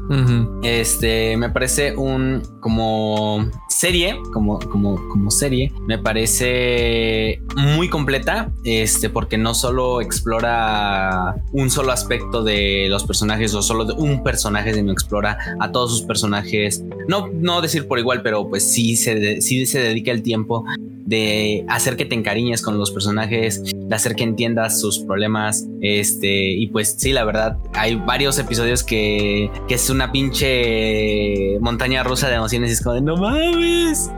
Este 0.62 1.36
me 1.36 1.50
parece 1.50 1.94
un 1.96 2.42
como 2.60 3.50
serie, 3.76 4.18
como, 4.32 4.58
como, 4.58 4.96
como 5.08 5.30
serie, 5.30 5.70
me 5.86 5.98
parece 5.98 7.42
muy 7.56 7.88
completa. 7.88 8.50
Este, 8.64 9.10
porque 9.10 9.36
no 9.36 9.54
solo 9.54 10.00
explora 10.00 11.36
un 11.52 11.70
solo 11.70 11.92
aspecto 11.92 12.42
de 12.42 12.86
los 12.88 13.04
personajes 13.04 13.54
o 13.54 13.62
solo 13.62 13.84
de 13.84 13.92
un 13.92 14.22
personaje, 14.22 14.72
sino 14.72 14.92
explora 14.92 15.38
a 15.60 15.72
todos 15.72 15.90
sus 15.90 16.02
personajes. 16.02 16.82
No, 17.06 17.28
no 17.28 17.60
decir 17.60 17.86
por 17.86 17.98
igual, 17.98 18.22
pero 18.22 18.48
pues 18.48 18.70
sí 18.70 18.96
se, 18.96 19.40
sí 19.40 19.66
se 19.66 19.80
dedica 19.80 20.10
el 20.10 20.22
tiempo 20.22 20.64
de 21.06 21.64
hacer 21.68 21.96
que 21.96 22.04
te 22.04 22.14
encariñes 22.14 22.62
con 22.62 22.78
los 22.78 22.90
personajes, 22.90 23.62
de 23.88 23.94
hacer 23.94 24.14
que 24.16 24.24
entiendas 24.24 24.80
sus 24.80 24.98
problemas. 25.00 25.66
Este, 25.80 26.50
y 26.50 26.66
pues 26.68 26.96
sí, 26.98 27.12
la 27.12 27.24
verdad, 27.24 27.56
hay 27.74 27.96
varios 27.96 28.38
episodios 28.38 28.82
que, 28.82 29.50
que 29.68 29.74
es 29.74 29.90
una 29.90 30.12
pinche 30.12 31.58
montaña 31.60 32.02
rusa 32.02 32.28
de 32.28 32.36
emociones 32.36 32.70
y 32.70 32.72
es 32.74 32.82
como 32.82 32.94
de 32.94 33.02
no 33.02 33.16
mames. 33.16 34.10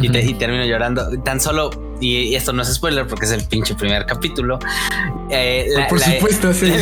y, 0.00 0.06
y 0.06 0.34
termino 0.34 0.64
llorando. 0.64 1.08
Tan 1.22 1.40
solo 1.40 1.70
y, 2.00 2.34
esto 2.34 2.52
no 2.52 2.62
es 2.62 2.72
spoiler 2.74 3.06
porque 3.06 3.26
es 3.26 3.32
el 3.32 3.44
pinche 3.44 3.74
primer 3.74 4.06
capítulo. 4.06 4.58
Eh, 5.30 5.66
Por 5.88 6.00
supuesto, 6.00 6.52
sí. 6.52 6.72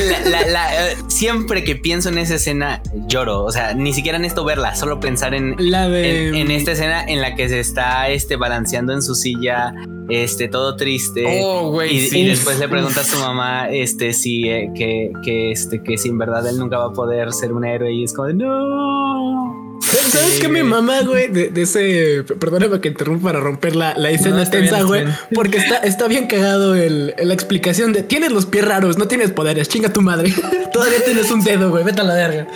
Siempre 1.08 1.64
que 1.64 1.76
pienso 1.76 2.08
en 2.08 2.18
esa 2.18 2.34
escena 2.34 2.82
lloro. 3.06 3.44
O 3.44 3.52
sea, 3.52 3.74
ni 3.74 3.92
siquiera 3.92 4.18
necesito 4.18 4.44
verla, 4.44 4.74
solo 4.74 5.00
pensar 5.00 5.34
en, 5.34 5.54
la 5.58 5.86
en, 5.86 6.50
esta 6.50 6.72
escena 6.72 7.04
en 7.04 7.20
la 7.20 7.34
que 7.34 7.48
se 7.48 7.60
está 7.60 8.08
este, 8.08 8.36
balanceando 8.36 8.92
en 8.92 9.02
su 9.02 9.14
silla, 9.14 9.74
este, 10.08 10.48
todo 10.48 10.76
triste. 10.76 11.24
Oh, 11.42 11.82
y, 11.82 12.24
después 12.26 12.58
le 12.58 12.68
pregunta 12.68 13.00
a 13.00 13.04
su 13.04 13.18
mamá 13.18 13.70
este, 13.70 14.12
si, 14.12 14.48
eh, 14.48 14.70
que, 14.74 15.12
que, 15.22 15.50
este, 15.50 15.82
que 15.82 15.98
si 15.98 16.08
en 16.08 16.18
verdad 16.18 16.46
él 16.46 16.58
nunca 16.58 16.78
va 16.78 16.86
a 16.86 16.92
poder 16.92 17.32
ser 17.32 17.52
un 17.52 17.64
héroe. 17.64 17.92
Y 17.92 18.04
es 18.04 18.12
como, 18.12 18.28
no. 18.28 19.78
¿Sabes 19.80 20.38
qué 20.40 20.48
mi 20.48 20.62
mamá, 20.62 21.02
güey? 21.02 21.28
De, 21.28 21.50
ese. 21.60 22.24
Perdóname 22.38 22.80
que 22.80 22.88
interrumpa 22.88 23.28
para 23.28 23.40
romper 23.40 23.76
la, 23.76 23.94
la 23.96 24.10
escena 24.10 24.48
tensa, 24.48 24.82
güey. 24.82 25.04
Porque 25.34 25.58
está, 25.58 25.76
está 25.78 26.08
bien 26.08 26.26
cagado 26.26 26.74
el, 26.74 27.14
la 27.22 27.34
explicación 27.34 27.92
de 27.92 28.02
tienes 28.02 28.32
los 28.32 28.46
pies 28.46 28.64
raros, 28.64 28.98
no 28.98 29.06
tienes 29.06 29.30
poderes, 29.30 29.68
chinga 29.68 29.92
tu 29.92 30.02
madre. 30.02 30.32
Todavía 30.72 31.04
tienes 31.04 31.30
un 31.30 31.42
dedo, 31.42 31.70
güey. 31.70 31.84
Vete 31.84 32.00
a 32.00 32.04
la 32.04 32.14
verga. 32.14 32.48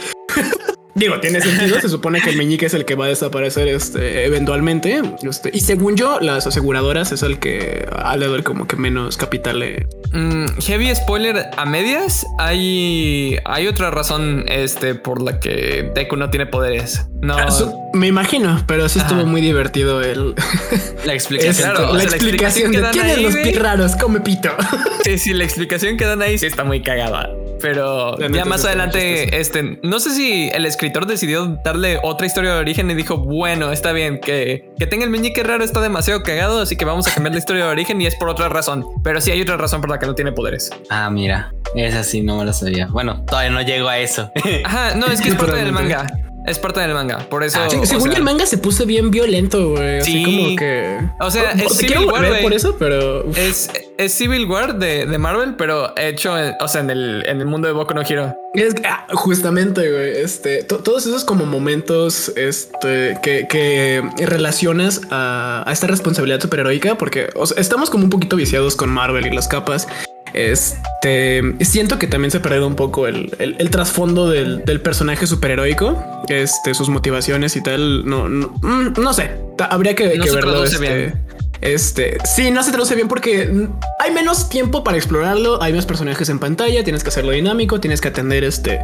Digo, 0.98 1.20
tiene 1.20 1.40
sentido. 1.40 1.80
Se 1.80 1.88
supone 1.88 2.20
que 2.20 2.30
el 2.30 2.36
meñique 2.36 2.66
es 2.66 2.74
el 2.74 2.84
que 2.84 2.94
va 2.94 3.06
a 3.06 3.08
desaparecer 3.08 3.68
este, 3.68 4.24
eventualmente. 4.24 5.00
Este, 5.22 5.50
y 5.52 5.60
según 5.60 5.96
yo, 5.96 6.18
las 6.20 6.46
aseguradoras 6.46 7.12
es 7.12 7.22
el 7.22 7.38
que 7.38 7.86
ha 7.96 8.16
de 8.16 8.28
ver 8.28 8.42
como 8.42 8.66
que 8.66 8.76
menos 8.76 9.16
capital. 9.16 9.86
Mm, 10.12 10.46
heavy 10.60 10.94
spoiler 10.94 11.46
a 11.56 11.64
medias. 11.66 12.26
Hay, 12.38 13.38
hay 13.44 13.66
otra 13.66 13.90
razón 13.90 14.44
este, 14.48 14.94
por 14.94 15.22
la 15.22 15.40
que 15.40 15.90
Deku 15.94 16.16
no 16.16 16.30
tiene 16.30 16.46
poderes. 16.46 17.06
No, 17.20 17.36
ah, 17.36 17.48
me 17.94 18.06
imagino, 18.06 18.62
pero 18.66 18.88
sí 18.88 18.98
estuvo 19.00 19.26
muy 19.26 19.40
divertido 19.40 20.02
el 20.02 20.34
la 21.04 21.14
explicación. 21.14 21.74
la, 21.74 22.02
explicación, 22.04 22.72
de 22.72 22.82
tienes 22.92 23.22
los 23.22 23.34
pies 23.34 23.58
raros, 23.58 23.96
come 23.96 24.20
pito. 24.20 24.50
Sí, 25.04 25.16
sí, 25.16 25.32
la 25.32 25.44
explicación 25.44 25.96
que 25.96 26.04
dan 26.04 26.20
ahí 26.20 26.36
sí 26.36 26.44
está 26.44 26.64
muy 26.64 26.82
cagada. 26.82 27.30
Pero 27.60 28.18
ya 28.18 28.44
más 28.44 28.64
adelante, 28.64 29.40
este, 29.40 29.78
no 29.82 30.00
sé 30.00 30.10
si 30.10 30.50
el 30.52 30.66
escritor 30.88 31.06
decidió 31.06 31.60
darle 31.62 31.98
otra 32.02 32.26
historia 32.26 32.54
de 32.54 32.60
origen 32.60 32.90
y 32.90 32.94
dijo, 32.94 33.18
bueno, 33.18 33.72
está 33.72 33.92
bien, 33.92 34.20
que, 34.20 34.70
que 34.78 34.86
tenga 34.86 35.04
el 35.04 35.10
meñique 35.10 35.42
raro 35.42 35.62
está 35.62 35.80
demasiado 35.80 36.22
cagado, 36.22 36.62
así 36.62 36.76
que 36.76 36.86
vamos 36.86 37.06
a 37.06 37.12
cambiar 37.12 37.34
la 37.34 37.38
historia 37.38 37.66
de 37.66 37.70
origen 37.70 38.00
y 38.00 38.06
es 38.06 38.16
por 38.16 38.28
otra 38.30 38.48
razón. 38.48 38.86
Pero 39.04 39.20
sí 39.20 39.30
hay 39.30 39.42
otra 39.42 39.58
razón 39.58 39.82
por 39.82 39.90
la 39.90 39.98
que 39.98 40.06
no 40.06 40.14
tiene 40.14 40.32
poderes. 40.32 40.70
Ah, 40.88 41.10
mira, 41.10 41.52
esa 41.74 42.02
sí 42.02 42.22
no 42.22 42.38
me 42.38 42.46
la 42.46 42.54
sabía. 42.54 42.86
Bueno, 42.86 43.22
todavía 43.26 43.50
no 43.50 43.60
llego 43.60 43.88
a 43.88 43.98
eso. 43.98 44.32
Ajá, 44.64 44.94
no, 44.94 45.06
es 45.06 45.20
que 45.20 45.28
es 45.28 45.34
parte 45.36 45.56
del 45.56 45.72
manga. 45.72 46.06
Es 46.48 46.58
parte 46.58 46.80
del 46.80 46.94
manga, 46.94 47.18
por 47.28 47.44
eso. 47.44 47.58
Ah, 47.60 47.68
según 47.84 48.12
el 48.12 48.22
manga 48.22 48.46
se 48.46 48.56
puso 48.56 48.86
bien 48.86 49.10
violento, 49.10 49.70
güey. 49.70 50.02
Sí. 50.02 50.22
Así 50.22 50.24
como 50.24 50.56
que. 50.56 50.98
O 51.20 51.30
sea, 51.30 51.50
es 51.52 51.76
Civil 51.76 52.06
War. 52.06 52.40
por 52.40 52.54
eso, 52.54 52.76
pero. 52.78 53.30
Es, 53.32 53.70
es, 53.98 54.14
Civil 54.14 54.46
War 54.46 54.78
de, 54.78 55.04
de, 55.04 55.18
Marvel, 55.18 55.56
pero 55.56 55.92
hecho, 55.98 56.38
en, 56.38 56.54
o 56.58 56.68
sea, 56.68 56.80
en 56.80 56.90
el, 56.90 57.24
en 57.26 57.40
el 57.40 57.46
mundo 57.46 57.68
de 57.68 57.74
Boku 57.74 57.92
no 57.92 58.00
Hero. 58.00 58.34
Es 58.54 58.74
ah, 58.84 59.06
justamente, 59.12 59.90
güey. 59.90 60.22
Este, 60.22 60.62
todos 60.62 61.06
esos 61.06 61.24
como 61.24 61.44
momentos 61.44 62.32
este, 62.34 63.18
que, 63.22 63.46
que 63.46 64.02
relacionas 64.18 65.02
a, 65.10 65.64
a 65.66 65.72
esta 65.72 65.86
responsabilidad 65.86 66.40
superheroica, 66.40 66.96
porque 66.96 67.28
estamos 67.58 67.90
como 67.90 68.04
un 68.04 68.10
poquito 68.10 68.36
viciados 68.36 68.74
con 68.74 68.88
Marvel 68.88 69.26
y 69.26 69.30
las 69.30 69.48
capas. 69.48 69.86
Este 70.32 71.54
siento 71.60 71.98
que 71.98 72.06
también 72.06 72.30
se 72.30 72.40
perdió 72.40 72.66
un 72.66 72.74
poco 72.74 73.06
el, 73.06 73.34
el, 73.38 73.70
trasfondo 73.70 74.28
del, 74.28 74.64
del, 74.64 74.80
personaje 74.80 75.26
superheroico, 75.26 76.22
este, 76.28 76.74
sus 76.74 76.88
motivaciones 76.88 77.56
y 77.56 77.62
tal. 77.62 78.04
No, 78.06 78.28
no, 78.28 78.54
mm, 78.60 79.12
sé. 79.12 79.30
Habría 79.70 79.94
que, 79.94 80.08
verlo. 80.08 80.64
Este, 80.64 81.14
este, 81.60 82.18
sí, 82.24 82.50
no 82.50 82.62
se 82.62 82.70
traduce 82.70 82.94
bien 82.94 83.08
porque 83.08 83.50
hay 83.98 84.12
menos 84.12 84.48
tiempo 84.48 84.84
para 84.84 84.96
explorarlo. 84.96 85.62
Hay 85.62 85.72
más 85.72 85.86
personajes 85.86 86.28
en 86.28 86.38
pantalla. 86.38 86.84
Tienes 86.84 87.02
que 87.02 87.08
hacerlo 87.08 87.32
dinámico. 87.32 87.80
Tienes 87.80 88.00
que 88.00 88.08
atender 88.08 88.44
este 88.44 88.80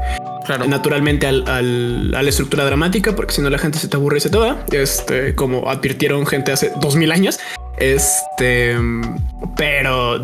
naturalmente 0.67 1.27
al, 1.27 2.13
a 2.15 2.23
la 2.23 2.29
estructura 2.29 2.65
dramática, 2.67 3.17
porque 3.17 3.33
si 3.33 3.41
no 3.41 3.49
la 3.49 3.59
gente 3.59 3.79
se 3.79 3.89
te 3.89 3.97
aburre 3.97 4.19
y 4.19 4.21
se 4.21 4.31
te 4.31 4.39
va. 4.39 4.65
Este, 4.73 5.35
como 5.35 5.71
advirtieron 5.71 6.27
gente 6.27 6.53
hace 6.53 6.73
dos 6.81 6.97
mil 6.97 7.13
años. 7.13 7.39
Este, 7.79 8.77
pero 9.57 10.23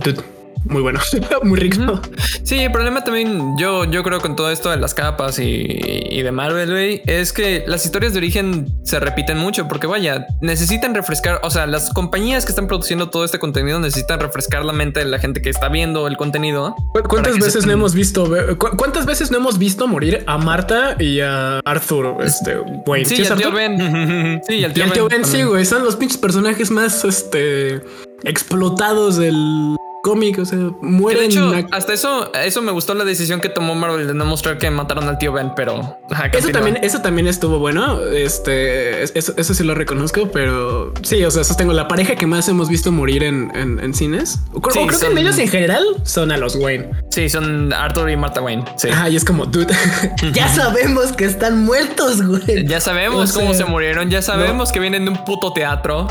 muy 0.65 0.83
bueno, 0.83 1.01
muy 1.43 1.59
rico. 1.59 2.01
Sí, 2.43 2.59
el 2.59 2.73
problema 2.73 3.03
también, 3.05 3.57
yo, 3.57 3.85
yo 3.85 4.03
creo 4.03 4.21
con 4.21 4.37
todo 4.37 4.51
esto 4.51 4.71
de 4.71 4.77
las 4.77 4.95
capas 4.95 5.39
y, 5.39 6.23
de 6.23 6.33
Marvel, 6.33 7.03
es 7.07 7.33
que 7.33 7.65
las 7.67 7.85
historias 7.85 8.13
de 8.13 8.19
origen 8.19 8.67
se 8.85 9.01
repiten 9.01 9.39
mucho 9.39 9.67
porque 9.69 9.87
vaya, 9.87 10.27
necesitan 10.41 10.95
refrescar, 10.95 11.41
o 11.43 11.51
sea, 11.51 11.67
las 11.67 11.91
compañías 11.91 12.45
que 12.45 12.53
están 12.53 12.67
produciendo 12.67 13.09
todo 13.09 13.25
este 13.25 13.39
contenido 13.39 13.81
necesitan 13.81 14.21
refrescar 14.21 14.65
la 14.65 14.73
mente 14.73 15.01
de 15.01 15.07
la 15.07 15.19
gente 15.19 15.41
que 15.41 15.51
está 15.51 15.69
viendo 15.69 16.07
el 16.07 16.17
contenido. 16.17 16.77
¿Cuántas 17.09 17.39
veces 17.39 17.67
no 17.67 17.73
hemos 17.73 17.95
visto, 17.95 18.31
cuántas 18.77 19.07
veces 19.07 19.31
no 19.31 19.39
hemos 19.39 19.59
visto 19.59 19.87
morir 19.89 20.25
a 20.27 20.37
Marta 20.37 20.97
y 20.99 21.21
a 21.21 21.61
Arthur, 21.61 22.19
este, 22.23 22.59
Wayne? 22.87 23.07
Sí, 23.07 23.23
el 23.23 23.35
tío 23.37 23.51
Ben. 23.51 24.43
sí, 24.47 24.63
el 24.63 24.73
tío, 24.73 25.09
Ben. 25.09 25.25
Sí, 25.25 25.43
güey, 25.43 25.65
son 25.65 25.85
los 25.85 25.97
pinches 25.97 26.19
personajes 26.19 26.71
más, 26.71 27.05
este, 27.05 27.81
explotados 28.25 29.17
del 29.17 29.77
cómic, 30.03 30.39
o 30.39 30.45
sea, 30.45 30.59
mueren. 30.81 31.23
De 31.23 31.27
hecho, 31.27 31.53
hasta 31.73 31.93
eso, 31.93 32.33
eso 32.35 32.63
me 32.63 32.73
gustó 32.73 32.95
la 32.95 33.05
decisión 33.05 33.41
que 33.41 33.49
tomó 33.49 33.75
Marvel 33.75 34.07
de 34.07 34.15
no 34.15 34.25
mostrar 34.25 34.59
que 34.59 34.71
mataron 34.71 35.09
al 35.09 35.19
tío 35.19 35.33
Ben, 35.33 35.53
pero 35.55 35.99
Eso 36.33 36.49
también, 36.51 36.79
eso 36.83 37.01
también 37.03 37.27
estuvo 37.27 37.59
bueno. 37.59 38.01
Este, 38.05 39.03
es- 39.03 39.13
eso, 39.15 39.35
eso 39.37 39.55
sí 39.55 39.65
lo 39.65 39.75
reconozco, 39.75 40.31
pero 40.33 40.93
sí, 41.03 41.23
o 41.25 41.31
sea, 41.31 41.45
sostengo 41.45 41.73
la 41.73 41.89
pareja 41.89 42.15
que 42.17 42.27
más 42.27 42.49
hemos 42.49 42.69
visto 42.69 42.93
morir 42.93 43.23
en, 43.25 43.51
en, 43.55 43.79
en 43.81 43.95
cines. 43.95 44.39
O, 44.53 44.61
creo- 44.61 44.73
Sí, 44.75 44.79
o 44.81 44.87
creo 44.87 45.01
que 45.01 45.07
en 45.07 45.19
ellos 45.19 45.39
en 45.39 45.49
general 45.49 45.85
son 46.05 46.33
a 46.33 46.37
los 46.37 46.57
Wayne. 46.57 46.91
Sí, 47.11 47.29
son 47.29 47.73
Arthur 47.73 48.11
y 48.11 48.17
Martha 48.17 48.41
Wayne. 48.41 48.65
Sí. 48.77 48.89
Ajá, 48.89 49.09
y 49.09 49.17
es 49.17 49.25
como, 49.25 49.47
dude, 49.47 49.75
ya 50.33 50.49
sabemos 50.49 51.13
que 51.13 51.25
están 51.25 51.65
muertos, 51.65 52.23
güey. 52.23 52.67
Ya 52.67 52.81
sabemos 52.81 53.31
O 53.31 53.33
sea, 53.33 53.43
cómo 53.43 53.55
se 53.55 53.65
murieron, 53.65 54.11
ya 54.11 54.23
sabemos 54.23 54.73
que 54.73 54.81
vienen 54.81 55.05
de 55.05 55.11
un 55.13 55.25
puto 55.25 55.53
teatro. 55.53 56.09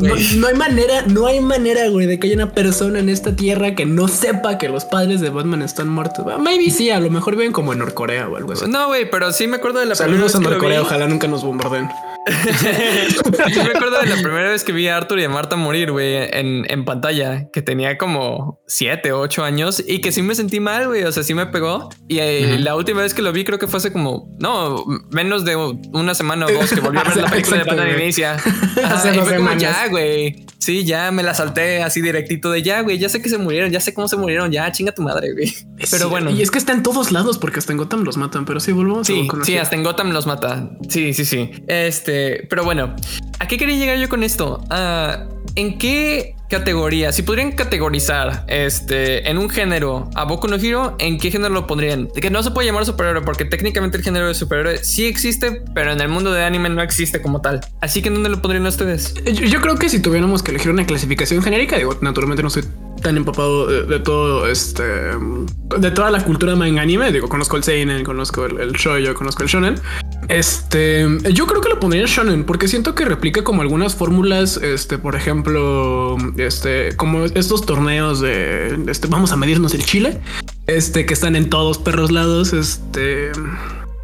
No, 0.00 0.14
no 0.36 0.46
hay 0.46 0.54
manera, 0.54 1.02
no 1.06 1.26
hay 1.26 1.40
manera, 1.40 1.88
güey, 1.88 2.06
de 2.06 2.18
que 2.18 2.26
haya 2.28 2.36
una 2.36 2.50
persona 2.52 2.98
en 2.98 3.08
esta 3.08 3.27
tierra 3.34 3.74
que 3.74 3.86
no 3.86 4.08
sepa 4.08 4.58
que 4.58 4.68
los 4.68 4.84
padres 4.84 5.20
de 5.20 5.30
Batman 5.30 5.62
están 5.62 5.88
muertos. 5.88 6.24
Maybe 6.38 6.70
sí, 6.70 6.90
a 6.90 7.00
lo 7.00 7.10
mejor 7.10 7.36
viven 7.36 7.52
como 7.52 7.72
en 7.72 7.80
Norcorea 7.80 8.28
o 8.28 8.36
algo 8.36 8.52
así. 8.52 8.66
No, 8.68 8.88
güey, 8.88 9.10
pero 9.10 9.32
sí 9.32 9.46
me 9.46 9.56
acuerdo 9.56 9.80
de 9.80 9.86
la 9.86 9.94
Saludos 9.94 10.34
a 10.34 10.38
primera 10.38 10.56
vez 10.56 10.62
lo 10.62 10.68
Norcorea, 10.68 10.82
ojalá 10.82 11.06
nunca 11.06 11.28
nos 11.28 11.44
bombarden. 11.44 11.88
Sí 12.28 13.60
me 13.60 13.70
acuerdo 13.70 14.00
de 14.00 14.06
la 14.06 14.16
primera 14.16 14.50
vez 14.50 14.62
que 14.62 14.72
vi 14.72 14.88
a 14.88 14.96
Arthur 14.96 15.18
y 15.18 15.24
a 15.24 15.28
Marta 15.28 15.56
morir, 15.56 15.92
güey, 15.92 16.16
en, 16.30 16.66
en 16.68 16.84
pantalla, 16.84 17.48
que 17.50 17.62
tenía 17.62 17.96
como 17.96 18.60
siete 18.66 19.12
o 19.12 19.20
ocho 19.20 19.44
años 19.44 19.82
y 19.86 20.00
que 20.00 20.12
sí 20.12 20.20
me 20.22 20.34
sentí 20.34 20.60
mal, 20.60 20.88
güey, 20.88 21.04
o 21.04 21.12
sea, 21.12 21.22
sí 21.22 21.34
me 21.34 21.46
pegó. 21.46 21.88
Y 22.06 22.18
eh, 22.18 22.58
la 22.58 22.76
última 22.76 23.00
vez 23.00 23.14
que 23.14 23.22
lo 23.22 23.32
vi 23.32 23.44
creo 23.44 23.58
que 23.58 23.66
fue 23.66 23.78
hace 23.78 23.92
como, 23.92 24.28
no, 24.38 24.84
menos 25.10 25.44
de 25.44 25.56
una 25.56 26.14
semana 26.14 26.46
o 26.46 26.52
dos 26.52 26.70
que 26.70 26.80
volví 26.80 26.98
a 26.98 27.04
ver 27.04 27.16
la 27.22 27.30
película 27.30 27.58
de 27.58 27.64
Batman 27.64 27.86
güey. 27.86 28.02
Inicia. 28.02 28.34
Hace 28.84 29.08
Ajá, 29.08 29.14
y 29.14 29.18
fue 29.20 29.36
como, 29.36 29.50
semanas. 29.50 29.62
ya, 29.62 29.88
güey. 29.88 30.46
Sí, 30.58 30.84
ya 30.84 31.10
me 31.10 31.22
la 31.22 31.34
salté 31.34 31.82
así 31.82 32.00
directito 32.00 32.50
de 32.50 32.62
ya, 32.62 32.82
güey, 32.82 32.98
ya 32.98 33.08
sé 33.08 33.17
que 33.22 33.28
se 33.28 33.38
murieron, 33.38 33.70
ya 33.70 33.80
sé 33.80 33.94
cómo 33.94 34.08
se 34.08 34.16
murieron, 34.16 34.50
ya, 34.50 34.70
chinga 34.72 34.92
tu 34.92 35.02
madre, 35.02 35.32
güey. 35.32 35.54
Pero 35.90 36.08
bueno. 36.08 36.30
Y 36.30 36.42
es 36.42 36.50
que 36.50 36.58
está 36.58 36.72
en 36.72 36.82
todos 36.82 37.12
lados 37.12 37.38
porque 37.38 37.58
hasta 37.58 37.72
en 37.72 37.78
Gotham 37.78 38.04
los 38.04 38.16
matan, 38.16 38.44
pero 38.44 38.60
sí, 38.60 38.72
volvemos 38.72 39.06
Sí, 39.06 39.28
a 39.30 39.44
sí, 39.44 39.56
hasta 39.56 39.76
en 39.76 39.84
Gotham 39.84 40.10
los 40.10 40.26
mata. 40.26 40.70
Sí, 40.88 41.14
sí, 41.14 41.24
sí. 41.24 41.50
Este, 41.66 42.46
pero 42.50 42.64
bueno, 42.64 42.94
¿a 43.38 43.48
qué 43.48 43.58
quería 43.58 43.76
llegar 43.76 43.98
yo 43.98 44.08
con 44.08 44.22
esto? 44.22 44.62
Ah, 44.70 45.24
¿En 45.54 45.78
qué 45.78 46.36
categoría? 46.48 47.10
Si 47.12 47.22
podrían 47.22 47.52
categorizar 47.52 48.44
este 48.48 49.28
en 49.28 49.38
un 49.38 49.50
género 49.50 50.08
a 50.14 50.24
Boku 50.24 50.46
no 50.46 50.56
Hero, 50.56 50.94
¿en 50.98 51.18
qué 51.18 51.30
género 51.30 51.52
lo 51.52 51.66
pondrían? 51.66 52.08
Que 52.08 52.30
no 52.30 52.42
se 52.42 52.50
puede 52.52 52.66
llamar 52.68 52.86
superhéroe 52.86 53.22
porque 53.22 53.44
técnicamente 53.44 53.96
el 53.96 54.04
género 54.04 54.28
de 54.28 54.34
superhéroe 54.34 54.84
sí 54.84 55.06
existe, 55.06 55.62
pero 55.74 55.92
en 55.92 56.00
el 56.00 56.08
mundo 56.08 56.32
de 56.32 56.44
anime 56.44 56.68
no 56.68 56.82
existe 56.82 57.20
como 57.20 57.40
tal. 57.40 57.60
Así 57.80 58.02
que 58.02 58.08
¿en 58.08 58.14
dónde 58.14 58.30
lo 58.30 58.40
pondrían 58.40 58.66
ustedes? 58.66 59.14
Yo, 59.24 59.46
yo 59.46 59.60
creo 59.60 59.76
que 59.76 59.88
si 59.88 60.00
tuviéramos 60.00 60.42
que 60.42 60.52
elegir 60.52 60.70
una 60.70 60.86
clasificación 60.86 61.42
genérica, 61.42 61.76
digo, 61.76 61.98
naturalmente 62.00 62.42
no 62.42 62.50
soy 62.50 62.62
tan 63.02 63.16
empapado 63.16 63.66
de, 63.66 63.98
todo 64.00 64.46
este 64.48 64.82
de 64.82 65.90
toda 65.90 66.10
la 66.10 66.24
cultura 66.24 66.56
manga 66.56 66.82
anime. 66.82 67.12
Digo, 67.12 67.28
conozco 67.28 67.56
el 67.56 67.64
seinen, 67.64 68.04
conozco 68.04 68.46
el, 68.46 68.58
el 68.60 68.72
shoujo, 68.72 69.14
conozco 69.14 69.42
el 69.42 69.48
shonen. 69.48 69.74
Este, 70.28 71.06
yo 71.32 71.46
creo 71.46 71.60
que 71.60 71.68
lo 71.68 71.80
pondría 71.80 72.02
en 72.02 72.08
shonen 72.08 72.44
porque 72.44 72.68
siento 72.68 72.94
que 72.94 73.04
replica 73.04 73.44
como 73.44 73.62
algunas 73.62 73.94
fórmulas. 73.94 74.56
Este, 74.58 74.98
por 74.98 75.16
ejemplo, 75.16 76.16
este, 76.36 76.96
como 76.96 77.24
estos 77.24 77.64
torneos 77.64 78.20
de 78.20 78.78
este, 78.88 79.08
vamos 79.08 79.32
a 79.32 79.36
medirnos 79.36 79.74
el 79.74 79.84
chile, 79.84 80.20
este, 80.66 81.06
que 81.06 81.14
están 81.14 81.36
en 81.36 81.50
todos 81.50 81.78
perros 81.78 82.10
lados. 82.10 82.52
Este, 82.52 83.32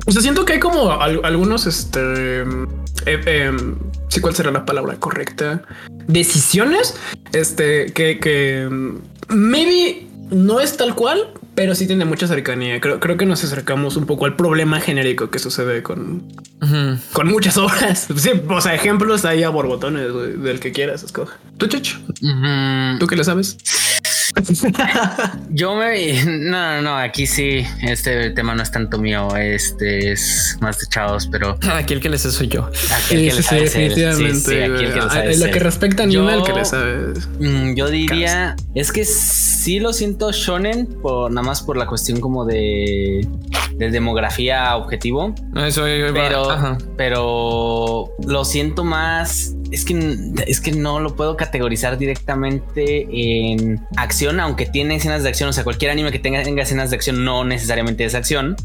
o 0.06 0.12
sea, 0.12 0.22
siento 0.22 0.44
que 0.44 0.54
hay 0.54 0.60
como 0.60 0.90
al- 0.92 1.20
algunos, 1.24 1.66
este, 1.66 2.42
eh, 2.42 3.20
em, 3.26 3.76
sí, 4.08 4.20
¿cuál 4.20 4.34
será 4.34 4.50
la 4.50 4.64
palabra 4.64 4.96
correcta? 4.96 5.62
Decisiones, 6.06 6.94
este, 7.32 7.92
que, 7.92 8.18
que 8.18 8.68
maybe 9.28 10.06
no 10.30 10.60
es 10.60 10.76
tal 10.76 10.94
cual, 10.94 11.32
pero 11.54 11.74
sí 11.74 11.86
tiene 11.86 12.04
mucha 12.04 12.26
cercanía. 12.26 12.80
Creo, 12.80 12.98
creo 13.00 13.16
que 13.16 13.26
nos 13.26 13.44
acercamos 13.44 13.96
un 13.96 14.06
poco 14.06 14.24
al 14.26 14.36
problema 14.36 14.80
genérico 14.80 15.30
que 15.30 15.38
sucede 15.38 15.82
con, 15.82 16.24
con 17.12 17.28
muchas 17.28 17.56
obras. 17.58 18.08
Sí, 18.16 18.30
o 18.48 18.60
sea, 18.60 18.74
ejemplos 18.74 19.24
ahí 19.24 19.42
a 19.42 19.48
borbotones 19.50 20.08
del 20.42 20.60
que 20.60 20.72
quieras, 20.72 21.02
escoja. 21.02 21.38
Tú, 21.58 21.66
Chucho, 21.66 21.98
Ujú. 22.08 22.98
tú 22.98 23.06
que 23.06 23.16
lo 23.16 23.24
sabes. 23.24 23.56
Yo 25.50 25.74
me. 25.76 26.22
No, 26.24 26.76
no, 26.76 26.82
no. 26.82 26.96
Aquí 26.96 27.26
sí. 27.26 27.64
Este 27.82 28.30
tema 28.30 28.54
no 28.54 28.62
es 28.62 28.70
tanto 28.70 28.98
mío. 28.98 29.34
Este 29.36 30.12
es 30.12 30.56
más 30.60 30.78
de 30.80 30.86
chavos, 30.86 31.28
pero 31.30 31.56
Aquí 31.72 31.94
el 31.94 32.00
que 32.00 32.08
les 32.08 32.22
soy 32.22 32.48
yo. 32.48 32.66
aquí 32.92 33.14
el 33.28 33.36
que 33.36 33.42
sabe 33.42 33.60
definitivamente. 33.62 34.34
Sí, 34.34 34.40
sí, 34.44 34.56
aquí 34.56 34.64
el 34.72 34.76
que 34.76 34.82
le 34.86 34.90
güey. 35.00 35.08
sabe 35.10 35.34
En 35.34 35.40
lo 35.40 35.50
que 35.50 35.58
respecta 35.58 36.02
a 36.02 36.06
anime, 36.06 36.22
Yo- 36.22 36.30
el 36.30 36.42
que 36.42 36.52
le 36.52 36.64
sabes. 36.64 37.28
Mm, 37.38 37.74
Yo 37.74 37.88
diría 37.88 38.56
es 38.74 38.92
que 38.92 39.04
sí 39.04 39.78
lo 39.80 39.92
siento 39.92 40.32
shonen 40.32 40.86
por 40.86 41.30
nada 41.30 41.46
más 41.46 41.62
por 41.62 41.76
la 41.76 41.86
cuestión 41.86 42.20
como 42.20 42.44
de, 42.44 43.26
de 43.76 43.90
demografía 43.90 44.76
objetivo, 44.76 45.34
Eso 45.56 45.84
pero 46.12 46.50
ajá. 46.50 46.78
pero 46.96 48.08
lo 48.26 48.44
siento 48.44 48.84
más 48.84 49.54
es 49.70 49.84
que 49.84 49.94
es 50.46 50.60
que 50.60 50.72
no 50.72 51.00
lo 51.00 51.16
puedo 51.16 51.36
categorizar 51.36 51.98
directamente 51.98 53.06
en 53.10 53.80
acción, 53.96 54.40
aunque 54.40 54.66
tiene 54.66 54.96
escenas 54.96 55.22
de 55.22 55.28
acción, 55.28 55.48
o 55.48 55.52
sea, 55.52 55.64
cualquier 55.64 55.90
anime 55.90 56.10
que 56.12 56.18
tenga, 56.18 56.42
tenga 56.42 56.62
escenas 56.62 56.90
de 56.90 56.96
acción 56.96 57.24
no 57.24 57.44
necesariamente 57.44 58.04
es 58.04 58.14
acción, 58.14 58.56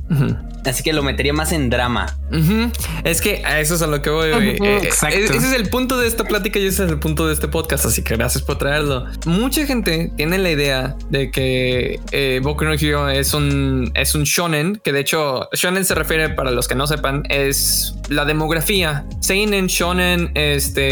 así 0.65 0.83
que 0.83 0.93
lo 0.93 1.03
metería 1.03 1.33
más 1.33 1.51
en 1.51 1.69
drama. 1.69 2.17
Es 3.03 3.21
que 3.21 3.43
a 3.45 3.59
eso 3.59 3.75
es 3.75 3.81
a 3.81 3.87
lo 3.87 4.01
que 4.01 4.09
voy. 4.09 4.29
Ujú, 4.31 4.63
Eh, 4.63 4.79
exacto. 4.83 5.17
eh, 5.17 5.23
Ese 5.23 5.37
es 5.37 5.53
el 5.53 5.69
punto 5.69 5.97
de 5.97 6.07
esta 6.07 6.23
plática 6.23 6.59
y 6.59 6.65
ese 6.67 6.85
es 6.85 6.91
el 6.91 6.99
punto 6.99 7.27
de 7.27 7.33
este 7.33 7.47
podcast. 7.47 7.85
Así 7.85 8.03
que 8.03 8.15
gracias 8.15 8.43
por 8.43 8.57
traerlo. 8.57 9.05
Mucha 9.25 9.65
gente 9.65 10.11
tiene 10.17 10.37
la 10.37 10.51
idea 10.51 10.95
de 11.09 11.31
que 11.31 11.99
eh, 12.11 12.39
Boku 12.43 12.65
no 12.65 12.73
Hero 12.73 13.09
es 13.09 13.33
un, 13.33 13.91
es 13.95 14.15
un 14.15 14.23
shonen, 14.23 14.79
que 14.83 14.91
de 14.91 14.99
hecho 14.99 15.47
shonen 15.53 15.85
se 15.85 15.95
refiere 15.95 16.29
para 16.29 16.51
los 16.51 16.67
que 16.67 16.75
no 16.75 16.85
sepan, 16.87 17.23
es 17.29 17.95
la 18.09 18.25
demografía. 18.25 19.05
Seinen, 19.21 19.67
shonen, 19.67 20.31
este, 20.35 20.88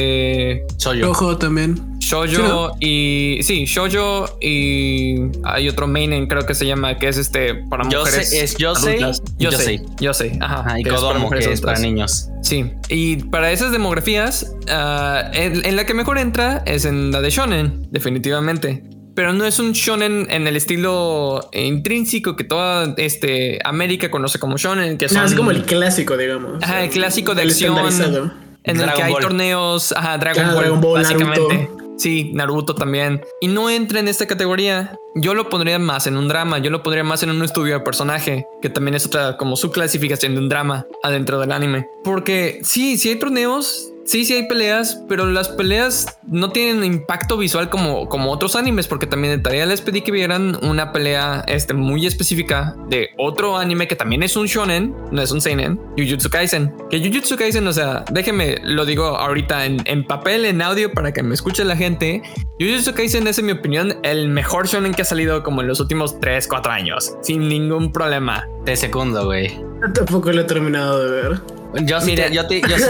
Yo. 0.78 1.12
Ojo 1.12 1.38
también. 1.38 1.98
shoujo 2.00 2.72
y 2.80 3.40
sí, 3.42 3.66
shoujo 3.66 4.38
y 4.42 5.16
hay 5.44 5.68
otro 5.68 5.88
mainen 5.88 6.28
creo 6.28 6.46
que 6.46 6.54
se 6.56 6.66
llama 6.66 6.98
que 6.98 7.10
es 7.10 7.18
este 7.18 7.56
para 7.56 7.84
mujeres. 7.84 8.32
es 8.32 8.56
Yosei 8.58 9.02
adultas. 9.04 9.22
y 9.38 9.44
Yosei, 9.44 9.78
Yosei. 9.78 9.96
Yosei, 10.00 10.40
ajá, 10.42 10.60
Ajá, 10.62 10.80
y 10.80 10.84
que 10.84 10.90
es 10.90 10.96
para 10.96 11.08
Kodomo, 11.08 11.20
mujeres 11.26 11.48
que 11.48 11.54
es 11.54 11.62
para 11.62 11.80
niños. 11.80 12.30
Sí, 12.42 12.72
y 12.90 13.18
para 13.18 13.52
esas 13.52 13.72
demografías, 13.74 14.56
ah, 14.70 15.30
en, 15.34 15.66
en 15.66 15.76
la 15.76 15.86
que 15.86 15.94
mejor 15.94 16.18
entra 16.18 16.64
es 16.66 16.86
en 16.86 17.12
la 17.12 17.20
de 17.22 17.30
shonen, 17.30 17.88
definitivamente. 17.92 18.84
Pero 19.18 19.34
no 19.34 19.46
es 19.46 19.58
un 19.58 19.72
shonen 19.72 20.28
en 20.30 20.46
el 20.48 20.56
estilo 20.56 21.50
intrínseco 21.52 22.36
que 22.36 22.44
toda 22.44 22.94
este, 22.98 23.58
América 23.66 24.12
conoce 24.12 24.38
como 24.38 24.58
shonen, 24.58 25.00
que 25.00 25.10
son 25.10 25.18
No, 25.18 25.26
es 25.26 25.34
como 25.34 25.50
el 25.50 25.64
clásico, 25.64 26.16
digamos. 26.18 26.62
Ajá, 26.64 26.84
el 26.84 26.92
clásico 26.92 27.34
de 27.34 27.42
El 27.42 27.50
acción. 27.50 28.47
En 28.68 28.76
el 28.76 28.82
Dragon 28.84 28.96
que 28.96 29.04
hay 29.04 29.12
Ball. 29.14 29.22
torneos, 29.22 29.92
ajá, 29.92 30.18
Dragon, 30.18 30.44
Ah, 30.46 30.54
Ball, 30.54 30.62
Dragon 30.64 30.82
Ball, 30.82 31.02
básicamente. 31.02 31.58
Naruto. 31.58 31.78
Sí, 31.98 32.32
Naruto 32.36 32.76
también. 32.76 33.24
Y 33.42 33.48
no 33.48 33.72
entra 33.72 34.00
en 34.00 34.08
esta 34.08 34.28
categoría. 34.28 34.96
Yo 35.16 35.34
lo 35.34 35.50
pondría 35.50 35.80
más 35.80 36.06
en 36.06 36.16
un 36.16 36.28
drama. 36.28 36.60
Yo 36.60 36.70
lo 36.70 36.84
pondría 36.84 37.04
más 37.04 37.24
en 37.24 37.32
un 37.32 37.42
estudio 37.44 37.74
de 37.74 37.80
personaje, 37.80 38.46
que 38.62 38.70
también 38.70 38.94
es 38.94 39.08
otra 39.08 39.36
como 39.36 39.56
su 39.56 39.72
clasificación 39.72 40.36
de 40.36 40.40
un 40.42 40.48
drama 40.48 40.86
adentro 41.02 41.40
del 41.40 41.52
anime. 41.52 41.88
Porque 42.04 42.60
sí, 42.64 42.98
sí 43.00 43.10
hay 43.10 43.16
torneos, 43.16 43.92
sí, 44.08 44.26
sí 44.26 44.34
hay 44.34 44.48
peleas, 44.48 45.04
pero 45.08 45.26
las 45.28 45.50
peleas 45.50 46.18
no 46.26 46.52
tienen 46.52 46.84
impacto 46.84 47.38
visual 47.38 47.70
como, 47.70 48.10
como 48.10 48.32
otros 48.32 48.56
animes, 48.56 48.88
porque 48.88 49.06
también 49.06 49.38
de 49.38 49.44
tarea 49.44 49.66
les 49.66 49.82
pedí 49.82 50.02
que 50.02 50.12
vieran 50.12 50.58
una 50.64 50.92
pelea 50.92 51.44
este, 51.48 51.74
muy 51.74 52.08
específica 52.08 52.76
de 52.90 53.10
otro 53.18 53.58
anime 53.58 53.88
que 53.88 53.96
también 53.96 54.24
es 54.24 54.36
un 54.36 54.48
shonen, 54.48 54.96
no 55.12 55.22
es 55.22 55.32
un 55.32 55.42
seinen, 55.42 55.80
Jujutsu 55.98 56.30
Kaisen. 56.30 56.74
Que 56.90 57.00
Jujutsu 57.00 57.36
Kaisen, 57.36 57.68
o 57.68 57.74
sea, 57.74 58.04
déjeme, 58.12 58.58
lo 58.64 58.86
digo 58.86 59.06
ahorita 59.06 59.66
en, 59.66 59.82
en 59.86 60.04
papel, 60.06 60.46
en 60.46 60.62
audio, 60.62 60.92
para 60.92 61.12
que 61.12 61.22
me 61.22 61.34
escuche 61.34 61.64
la 61.64 61.76
gente. 61.76 62.22
Jujutsu 62.60 62.94
Kaisen 62.94 63.28
es, 63.28 63.38
en 63.40 63.46
mi 63.46 63.52
opinión, 63.52 63.98
el 64.04 64.30
mejor 64.30 64.68
shonen 64.68 64.94
que 64.94 65.02
ha 65.02 65.06
salido 65.06 65.44
como 65.44 65.62
en 65.62 65.68
los 65.68 65.80
últimos 65.80 66.20
3, 66.20 66.48
4 66.48 66.72
años, 66.72 67.14
sin 67.22 67.48
ningún 67.48 67.92
problema. 67.92 68.48
Te 68.66 68.76
secundo, 68.76 69.26
güey. 69.26 69.60
Tampoco 69.94 70.32
lo 70.32 70.42
he 70.42 70.46
terminado 70.46 71.04
de 71.04 71.12
ver. 71.12 71.42
Yo 71.84 72.00
sí, 72.02 72.12
Mira. 72.12 72.28
te, 72.28 72.34
yo, 72.34 72.48
te, 72.48 72.62
yo 72.62 72.78
sí 72.78 72.84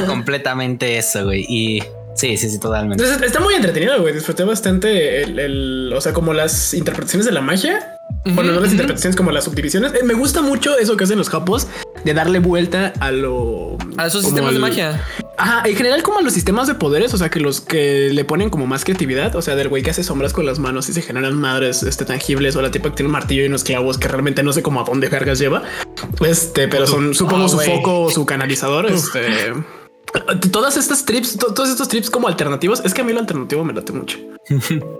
te 0.00 0.06
completamente 0.06 0.98
eso, 0.98 1.24
güey. 1.24 1.44
Y 1.48 1.82
sí, 2.14 2.36
sí, 2.36 2.50
sí, 2.50 2.58
totalmente. 2.58 3.02
Entonces 3.02 3.26
está 3.26 3.40
muy 3.40 3.54
entretenido, 3.54 4.00
güey. 4.00 4.12
Disfruté 4.14 4.44
bastante 4.44 5.22
el, 5.22 5.38
el- 5.38 5.92
o 5.94 6.00
sea, 6.00 6.12
como 6.12 6.32
las 6.34 6.74
interpretaciones 6.74 7.26
de 7.26 7.32
la 7.32 7.40
magia. 7.40 7.95
Bueno, 8.34 8.52
no 8.52 8.60
las 8.60 8.72
interpretaciones 8.72 9.16
como 9.16 9.30
las 9.30 9.44
subdivisiones. 9.44 9.92
Eh, 9.94 10.04
me 10.04 10.14
gusta 10.14 10.42
mucho 10.42 10.76
eso 10.78 10.96
que 10.96 11.04
hacen 11.04 11.18
los 11.18 11.28
japos 11.28 11.68
de 12.04 12.14
darle 12.14 12.38
vuelta 12.38 12.92
a 13.00 13.10
lo. 13.12 13.76
A 13.96 14.06
esos 14.06 14.24
sistemas 14.24 14.52
de 14.52 14.58
magia. 14.58 15.02
Ajá, 15.38 15.68
en 15.68 15.76
general 15.76 16.02
como 16.02 16.18
a 16.18 16.22
los 16.22 16.32
sistemas 16.32 16.66
de 16.66 16.74
poderes, 16.74 17.12
o 17.12 17.18
sea, 17.18 17.28
que 17.28 17.40
los 17.40 17.60
que 17.60 18.10
le 18.12 18.24
ponen 18.24 18.48
como 18.48 18.66
más 18.66 18.84
creatividad, 18.84 19.36
o 19.36 19.42
sea, 19.42 19.54
del 19.54 19.68
güey 19.68 19.82
que 19.82 19.90
hace 19.90 20.02
sombras 20.02 20.32
con 20.32 20.46
las 20.46 20.58
manos 20.58 20.88
y 20.88 20.92
se 20.94 21.02
generan 21.02 21.34
madres 21.34 21.82
este, 21.82 22.04
tangibles, 22.04 22.56
o 22.56 22.62
la 22.62 22.70
tipa 22.70 22.88
que 22.88 22.96
tiene 22.96 23.08
un 23.08 23.12
martillo 23.12 23.42
y 23.42 23.46
unos 23.46 23.62
clavos 23.62 23.98
que 23.98 24.08
realmente 24.08 24.42
no 24.42 24.52
sé 24.52 24.62
cómo 24.62 24.80
a 24.80 24.84
dónde 24.84 25.08
vergas 25.08 25.38
lleva. 25.38 25.62
Este, 26.24 26.68
pero 26.68 26.86
son 26.86 27.14
supongo 27.14 27.44
Ah, 27.44 27.48
su 27.48 27.58
foco 27.60 28.02
o 28.02 28.10
su 28.10 28.24
canalizador. 28.24 28.86
Este, 28.86 29.52
todas 30.50 30.76
estas 30.76 31.04
trips, 31.04 31.36
to- 31.36 31.52
todos 31.54 31.68
estos 31.70 31.88
trips 31.88 32.10
como 32.10 32.28
alternativos, 32.28 32.82
es 32.84 32.94
que 32.94 33.00
a 33.00 33.04
mí 33.04 33.12
lo 33.12 33.20
alternativo 33.20 33.64
me 33.64 33.72
late 33.72 33.92
mucho. 33.92 34.18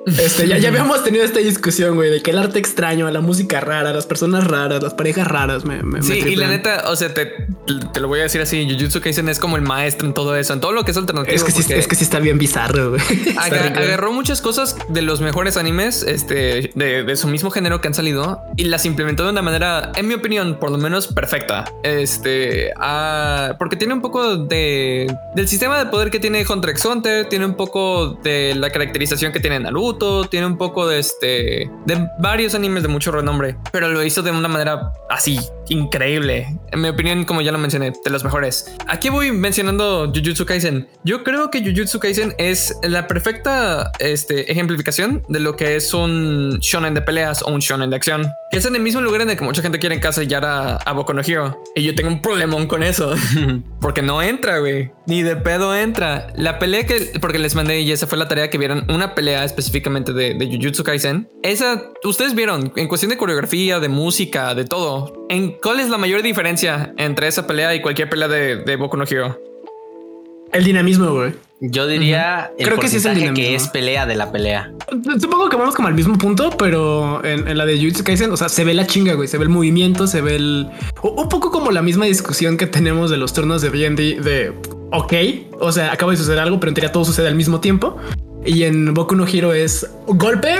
Este, 0.06 0.46
ya, 0.46 0.58
ya 0.58 0.68
habíamos 0.68 1.02
tenido 1.02 1.24
esta 1.24 1.40
discusión, 1.40 1.96
güey, 1.96 2.10
de 2.10 2.22
que 2.22 2.30
el 2.30 2.38
arte 2.38 2.58
extraño, 2.60 3.10
la 3.10 3.20
música 3.20 3.60
rara, 3.60 3.92
las 3.92 4.06
personas 4.06 4.46
raras, 4.46 4.80
las 4.82 4.94
parejas 4.94 5.26
raras, 5.26 5.64
me, 5.64 5.82
me 5.82 6.00
Sí, 6.00 6.20
me 6.22 6.30
y 6.30 6.36
la 6.36 6.46
neta, 6.48 6.84
o 6.90 6.96
sea, 6.96 7.12
te, 7.12 7.32
te 7.92 8.00
lo 8.00 8.06
voy 8.06 8.20
a 8.20 8.22
decir 8.24 8.40
así, 8.40 8.68
Jujutsu 8.70 9.00
Kaisen 9.00 9.28
es 9.28 9.40
como 9.40 9.56
el 9.56 9.62
maestro 9.62 10.06
en 10.06 10.14
todo 10.14 10.36
eso, 10.36 10.52
en 10.52 10.60
todo 10.60 10.70
lo 10.72 10.84
que 10.84 10.92
es 10.92 10.96
alternativo. 10.96 11.34
Es 11.34 11.42
que, 11.42 11.50
sí, 11.50 11.72
es 11.72 11.88
que 11.88 11.96
sí 11.96 12.04
está 12.04 12.20
bien 12.20 12.38
bizarro, 12.38 12.90
güey. 12.90 13.02
Agarró 13.36 14.12
muchas 14.12 14.40
cosas 14.40 14.76
de 14.88 15.02
los 15.02 15.20
mejores 15.20 15.56
animes 15.56 16.02
este, 16.02 16.70
de, 16.74 17.02
de 17.02 17.16
su 17.16 17.26
mismo 17.26 17.50
género 17.50 17.80
que 17.80 17.88
han 17.88 17.94
salido 17.94 18.40
y 18.56 18.64
las 18.64 18.84
implementó 18.86 19.24
de 19.24 19.30
una 19.30 19.42
manera, 19.42 19.90
en 19.96 20.06
mi 20.08 20.14
opinión, 20.14 20.58
por 20.60 20.70
lo 20.70 20.78
menos 20.78 21.08
perfecta. 21.08 21.64
Este, 21.82 22.70
ah, 22.76 23.54
porque 23.58 23.76
tiene 23.76 23.94
un 23.94 24.00
poco 24.00 24.36
de 24.36 25.05
del 25.34 25.48
sistema 25.48 25.78
de 25.78 25.86
poder 25.86 26.10
que 26.10 26.20
tiene 26.20 26.44
Hunter 26.48 26.70
x 26.70 26.84
Hunter, 26.84 27.28
tiene 27.28 27.44
un 27.46 27.54
poco 27.54 28.18
de 28.22 28.54
la 28.54 28.70
caracterización 28.70 29.32
que 29.32 29.40
tiene 29.40 29.60
Naruto, 29.60 30.24
tiene 30.24 30.46
un 30.46 30.58
poco 30.58 30.86
de 30.86 30.98
este 30.98 31.70
de 31.84 32.08
varios 32.18 32.54
animes 32.54 32.82
de 32.82 32.88
mucho 32.88 33.10
renombre, 33.12 33.56
pero 33.72 33.88
lo 33.88 34.02
hizo 34.02 34.22
de 34.22 34.30
una 34.30 34.48
manera 34.48 34.92
así 35.08 35.38
increíble. 35.68 36.46
En 36.72 36.80
mi 36.80 36.88
opinión, 36.88 37.24
como 37.24 37.40
ya 37.40 37.52
lo 37.52 37.58
mencioné, 37.58 37.92
de 38.04 38.10
los 38.10 38.24
mejores. 38.24 38.74
Aquí 38.86 39.08
voy 39.08 39.32
mencionando 39.32 40.12
Jujutsu 40.14 40.46
Kaisen. 40.46 40.88
Yo 41.04 41.24
creo 41.24 41.50
que 41.50 41.60
Jujutsu 41.60 41.98
Kaisen 41.98 42.34
es 42.38 42.76
la 42.82 43.06
perfecta 43.06 43.92
este, 43.98 44.50
ejemplificación 44.50 45.22
de 45.28 45.40
lo 45.40 45.56
que 45.56 45.76
es 45.76 45.92
un 45.94 46.58
shonen 46.60 46.94
de 46.94 47.02
peleas 47.02 47.42
o 47.42 47.50
un 47.50 47.60
shonen 47.60 47.90
de 47.90 47.96
acción. 47.96 48.30
Que 48.50 48.58
es 48.58 48.66
en 48.66 48.76
el 48.76 48.82
mismo 48.82 49.00
lugar 49.00 49.22
en 49.22 49.30
el 49.30 49.36
que 49.36 49.44
mucha 49.44 49.62
gente 49.62 49.78
quiere 49.78 49.96
encasillar 49.96 50.44
a, 50.44 50.76
a 50.76 50.92
Boku 50.92 51.12
no 51.12 51.22
Hero. 51.22 51.62
Y 51.74 51.82
yo 51.82 51.94
tengo 51.94 52.10
un 52.10 52.22
problemón 52.22 52.66
con 52.66 52.82
eso. 52.82 53.14
Porque 53.80 54.02
no 54.02 54.22
entra, 54.22 54.58
güey. 54.58 54.90
Ni 55.06 55.22
de 55.22 55.36
pedo 55.36 55.74
entra. 55.74 56.28
La 56.36 56.58
pelea 56.58 56.86
que... 56.86 57.18
Porque 57.20 57.38
les 57.38 57.54
mandé 57.54 57.80
y 57.80 57.92
esa 57.92 58.06
fue 58.06 58.18
la 58.18 58.28
tarea 58.28 58.50
que 58.50 58.58
vieron. 58.58 58.84
Una 58.88 59.14
pelea 59.14 59.44
específicamente 59.44 60.12
de, 60.12 60.34
de 60.34 60.46
Jujutsu 60.46 60.84
Kaisen. 60.84 61.28
Esa... 61.42 61.90
Ustedes 62.04 62.34
vieron. 62.34 62.72
En 62.76 62.88
cuestión 62.88 63.10
de 63.10 63.16
coreografía, 63.16 63.80
de 63.80 63.88
música, 63.88 64.54
de 64.54 64.64
todo. 64.64 65.25
¿En 65.28 65.52
cuál 65.60 65.80
es 65.80 65.88
la 65.88 65.98
mayor 65.98 66.22
diferencia 66.22 66.92
entre 66.96 67.26
esa 67.28 67.46
pelea 67.46 67.74
y 67.74 67.80
cualquier 67.82 68.08
pelea 68.08 68.28
de, 68.28 68.56
de 68.56 68.76
Boku 68.76 68.96
no 68.96 69.04
Hero? 69.04 69.40
El 70.52 70.64
dinamismo, 70.64 71.12
güey. 71.12 71.32
Yo 71.60 71.86
diría 71.86 72.52
el 72.58 72.66
Creo 72.66 72.78
que 72.78 72.88
sí 72.88 72.98
es 72.98 73.04
el 73.06 73.12
porcentaje 73.12 73.34
que 73.34 73.40
dinamismo. 73.40 73.66
es 73.66 73.72
pelea 73.72 74.06
de 74.06 74.14
la 74.14 74.30
pelea. 74.30 74.70
Supongo 75.20 75.48
que 75.48 75.56
vamos 75.56 75.74
como 75.74 75.88
al 75.88 75.94
mismo 75.94 76.16
punto, 76.18 76.50
pero 76.58 77.24
en, 77.24 77.48
en 77.48 77.58
la 77.58 77.64
de 77.66 77.76
Jujutsu 77.78 78.04
Kaisen, 78.04 78.30
o 78.30 78.36
sea, 78.36 78.48
se 78.48 78.64
ve 78.64 78.74
la 78.74 78.86
chinga, 78.86 79.14
güey. 79.14 79.26
Se 79.26 79.38
ve 79.38 79.44
el 79.44 79.48
movimiento, 79.48 80.06
se 80.06 80.20
ve 80.20 80.36
el. 80.36 80.68
Un 81.02 81.28
poco 81.28 81.50
como 81.50 81.70
la 81.72 81.82
misma 81.82 82.04
discusión 82.04 82.56
que 82.56 82.66
tenemos 82.66 83.10
de 83.10 83.16
los 83.16 83.32
turnos 83.32 83.62
de 83.62 83.70
D&D 83.70 84.20
de. 84.20 84.52
Ok, 84.92 85.12
o 85.58 85.72
sea, 85.72 85.92
acaba 85.92 86.12
de 86.12 86.18
suceder 86.18 86.38
algo, 86.38 86.60
pero 86.60 86.70
en 86.70 86.74
teoría 86.74 86.92
todo 86.92 87.04
sucede 87.04 87.26
al 87.26 87.34
mismo 87.34 87.60
tiempo. 87.60 87.96
Y 88.44 88.62
en 88.62 88.94
Boku 88.94 89.16
no 89.16 89.26
Hero 89.26 89.52
es 89.52 89.90
golpe, 90.06 90.54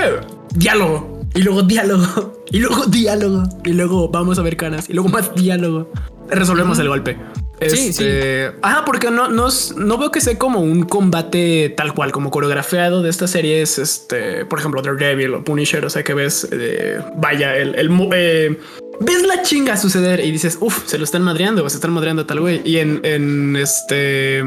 diálogo. 0.55 1.16
Y 1.37 1.43
luego 1.43 1.61
diálogo. 1.61 2.33
Y 2.49 2.59
luego 2.59 2.85
diálogo. 2.85 3.43
Y 3.65 3.73
luego 3.73 4.07
vamos 4.07 4.39
a 4.39 4.41
ver 4.41 4.55
caras. 4.55 4.89
Y 4.89 4.93
luego 4.93 5.09
más 5.09 5.35
diálogo. 5.35 5.91
Resolvemos 6.29 6.79
el 6.79 6.87
golpe. 6.87 7.17
Sí, 7.59 7.89
Este, 7.89 8.53
Ajá, 8.61 8.85
porque 8.85 9.11
no, 9.11 9.27
no, 9.27 9.49
no 9.75 9.97
veo 9.97 10.11
que 10.11 10.21
sea 10.21 10.37
como 10.39 10.61
un 10.61 10.83
combate 10.83 11.73
tal 11.75 11.93
cual, 11.93 12.13
como 12.13 12.31
coreografiado 12.31 13.03
de 13.03 13.09
estas 13.09 13.31
series, 13.31 13.79
este, 13.79 14.45
por 14.45 14.59
ejemplo, 14.59 14.81
Daredevil 14.81 15.33
o 15.33 15.43
Punisher, 15.43 15.83
o 15.85 15.89
sea 15.89 16.03
que 16.03 16.13
ves, 16.13 16.47
eh, 16.51 17.01
vaya, 17.17 17.57
el, 17.57 17.75
el 17.75 17.89
eh, 18.13 18.57
ves 19.01 19.23
la 19.27 19.41
chinga 19.41 19.75
suceder 19.75 20.21
y 20.21 20.31
dices, 20.31 20.57
uff, 20.61 20.87
se 20.87 20.97
lo 20.97 21.03
están 21.03 21.23
madreando 21.23 21.65
o 21.65 21.69
se 21.69 21.75
están 21.75 21.91
madreando 21.91 22.21
a 22.21 22.27
tal 22.27 22.39
güey. 22.39 22.61
Y 22.63 22.77
en, 22.77 23.01
en 23.03 23.57
este 23.57 24.41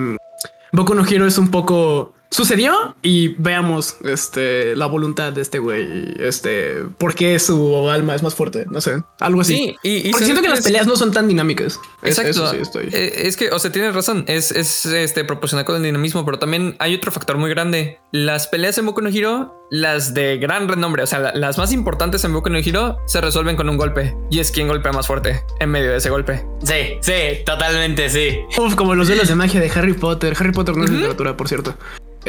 Boku 0.72 0.94
no 0.94 1.04
Hero 1.04 1.26
es 1.26 1.36
un 1.36 1.50
poco 1.50 2.14
sucedió 2.30 2.94
y 3.02 3.28
veamos 3.38 3.96
este 4.04 4.76
la 4.76 4.86
voluntad 4.86 5.32
de 5.32 5.42
este 5.42 5.58
güey, 5.58 6.14
este, 6.18 6.84
por 6.98 7.14
qué 7.14 7.38
su 7.38 7.88
alma 7.90 8.14
es 8.14 8.22
más 8.22 8.34
fuerte, 8.34 8.66
no 8.70 8.80
sé, 8.80 9.02
algo 9.18 9.40
así. 9.40 9.54
Sí, 9.56 9.76
y, 9.82 10.08
y 10.08 10.10
Porque 10.10 10.24
siento 10.26 10.42
que 10.42 10.48
¿sabes 10.48 10.50
las 10.50 10.58
es? 10.60 10.64
peleas 10.66 10.86
no 10.86 10.96
son 10.96 11.12
tan 11.12 11.26
dinámicas. 11.28 11.80
Es- 12.02 12.18
Exacto. 12.18 12.30
Eso 12.30 12.50
sí 12.52 12.56
estoy. 12.60 12.88
Eh, 12.92 13.22
Es 13.26 13.36
que, 13.36 13.50
o 13.50 13.58
sea, 13.58 13.72
tienes 13.72 13.94
razón. 13.94 14.24
Es, 14.28 14.52
es 14.52 14.86
este 14.86 15.24
proporcional 15.24 15.64
con 15.64 15.76
el 15.76 15.82
dinamismo, 15.82 16.24
pero 16.24 16.38
también 16.38 16.76
hay 16.78 16.94
otro 16.94 17.10
factor 17.12 17.36
muy 17.36 17.50
grande. 17.50 17.98
Las 18.12 18.46
peleas 18.46 18.78
en 18.78 18.86
Boku 18.86 19.00
no 19.02 19.08
Hero, 19.10 19.54
las 19.70 20.14
de 20.14 20.38
gran 20.38 20.68
renombre, 20.68 21.02
o 21.02 21.06
sea, 21.06 21.18
la- 21.18 21.34
las 21.34 21.58
más 21.58 21.72
importantes 21.72 22.22
en 22.24 22.32
Boku 22.32 22.48
no 22.50 22.58
Hero, 22.58 22.98
se 23.06 23.20
resuelven 23.20 23.56
con 23.56 23.68
un 23.68 23.76
golpe. 23.76 24.14
Y 24.30 24.38
es 24.40 24.50
quien 24.50 24.68
golpea 24.68 24.92
más 24.92 25.06
fuerte 25.06 25.42
en 25.58 25.70
medio 25.70 25.90
de 25.90 25.96
ese 25.98 26.10
golpe. 26.10 26.44
Sí, 26.62 26.98
sí, 27.00 27.42
totalmente 27.44 28.08
sí. 28.08 28.38
Uf, 28.58 28.74
como 28.76 28.94
los 28.94 29.08
duelos 29.08 29.28
de 29.28 29.34
magia 29.34 29.60
de 29.60 29.70
Harry 29.70 29.92
Potter. 29.94 30.34
Harry 30.38 30.52
Potter 30.52 30.76
no 30.76 30.84
es 30.84 30.90
literatura, 30.90 31.36
por 31.36 31.48
cierto. 31.48 31.74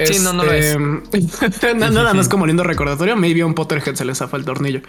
Sí, 0.06 0.20
no, 0.20 0.34
no 0.34 0.44
lo 0.46 0.52
es. 0.54 0.76
Este, 1.42 1.74
na- 1.76 1.90
Nada 1.90 2.14
más 2.14 2.30
como 2.30 2.46
lindo 2.48 2.64
recordatorio. 2.64 3.16
Maybe 3.16 3.42
a 3.42 3.46
un 3.46 3.54
Potterhead 3.54 3.96
se 3.96 4.06
le 4.06 4.16
zafa 4.16 4.38
el 4.38 4.46
tornillo. 4.46 4.82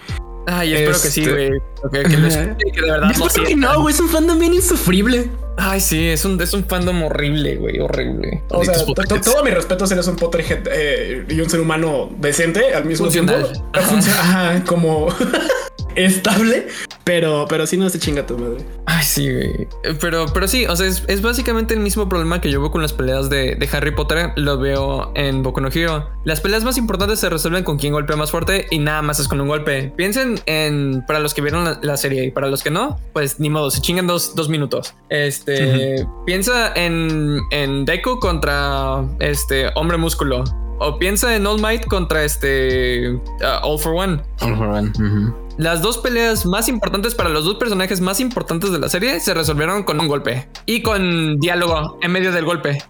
Ay, 0.46 0.72
espero 0.74 1.00
que 1.00 1.08
sí, 1.08 1.20
Este- 1.22 1.32
güey. 1.32 1.50
Que, 1.92 2.02
que 2.10 2.16
lo 2.18 2.26
escuche 2.26 2.56
y 2.66 2.72
que 2.72 2.80
de 2.82 2.90
verdad 2.90 3.10
Yo 3.12 3.18
lo 3.20 3.26
espero 3.26 3.44
que 3.44 3.46
sienta. 3.50 3.72
no, 3.72 3.80
güey. 3.82 3.94
Es 3.94 4.00
un 4.00 4.08
fandom 4.08 4.38
bien 4.38 4.54
insufrible. 4.54 5.30
Ay, 5.56 5.80
sí, 5.80 6.08
es 6.08 6.24
un, 6.24 6.40
es 6.40 6.52
un 6.54 6.64
fandom 6.64 7.02
horrible, 7.02 7.56
güey. 7.56 7.78
Horrible. 7.78 8.42
O 8.48 8.64
sea, 8.64 8.74
todo 9.22 9.44
mi 9.44 9.50
respeto 9.50 9.86
si 9.86 9.92
eres 9.94 10.06
un 10.08 10.16
Potterhead 10.16 10.62
eh, 10.72 11.26
y 11.28 11.40
un 11.40 11.48
ser 11.50 11.60
humano 11.60 12.10
decente 12.18 12.74
al 12.74 12.84
mismo 12.86 13.06
Funcional. 13.06 13.52
tiempo. 13.52 13.68
Ajá. 13.74 13.98
Ajá, 13.98 14.64
como 14.64 15.08
estable, 15.96 16.68
pero, 17.04 17.46
pero 17.48 17.66
sí 17.66 17.76
no 17.76 17.88
se 17.88 17.98
chinga 17.98 18.26
tu 18.26 18.38
madre. 18.38 18.64
Ay, 18.86 19.02
sí, 19.04 19.32
güey. 19.32 19.68
Pero, 20.00 20.26
pero 20.32 20.46
sí, 20.48 20.66
o 20.66 20.76
sea, 20.76 20.86
es, 20.86 21.04
es 21.08 21.22
básicamente 21.22 21.74
el 21.74 21.80
mismo 21.80 22.08
problema 22.08 22.40
que 22.40 22.50
yo 22.50 22.60
veo 22.60 22.70
con 22.70 22.82
las 22.82 22.92
peleas 22.92 23.30
de, 23.30 23.54
de 23.54 23.68
Harry 23.72 23.90
Potter. 23.92 24.32
Lo 24.36 24.58
veo 24.58 25.12
en 25.14 25.42
Boku 25.42 25.60
no 25.60 25.68
Hero. 25.72 26.08
Las 26.24 26.40
peleas 26.40 26.64
más 26.64 26.78
importantes 26.78 27.20
se 27.20 27.28
resuelven 27.28 27.64
con 27.64 27.78
quien 27.78 27.92
golpea 27.92 28.16
más 28.16 28.30
fuerte 28.30 28.66
y 28.70 28.78
nada 28.78 29.02
más 29.02 29.18
es 29.20 29.28
con 29.28 29.40
un 29.40 29.48
golpe. 29.48 29.92
Piensen 29.96 30.40
en, 30.46 31.04
para 31.06 31.18
los 31.18 31.34
que 31.34 31.42
vieron 31.42 31.64
la, 31.64 31.78
la 31.82 31.96
serie 31.96 32.24
y 32.24 32.30
para 32.30 32.48
los 32.48 32.62
que 32.62 32.70
no, 32.70 32.98
pues 33.12 33.40
ni 33.40 33.50
modo, 33.50 33.70
se 33.70 33.80
chingan 33.80 34.06
dos, 34.06 34.34
dos 34.34 34.48
minutos. 34.48 34.94
Este, 35.08 36.06
piensa 36.26 36.72
en, 36.74 37.40
en 37.50 37.84
Deku 37.84 38.18
contra 38.18 39.04
este 39.18 39.70
hombre 39.74 39.96
músculo. 39.96 40.44
O 40.84 40.98
piensa 40.98 41.36
en 41.36 41.46
All 41.46 41.60
Might 41.60 41.86
contra 41.86 42.24
este 42.24 43.10
uh, 43.10 43.20
All 43.62 43.78
for 43.78 43.92
One. 43.92 44.20
Ujú. 44.42 45.32
Las 45.58 45.82
dos 45.82 45.98
peleas 45.98 46.46
más 46.46 46.68
importantes 46.68 47.14
para 47.14 47.28
los 47.30 47.44
dos 47.44 47.56
personajes 47.56 48.00
más 48.00 48.20
importantes 48.20 48.72
de 48.72 48.78
la 48.78 48.88
serie 48.88 49.20
se 49.20 49.34
resolvieron 49.34 49.82
con 49.84 50.00
un 50.00 50.08
golpe 50.08 50.48
y 50.66 50.82
con 50.82 51.38
diálogo 51.38 51.98
en 52.02 52.12
medio 52.12 52.32
del 52.32 52.44
golpe. 52.44 52.82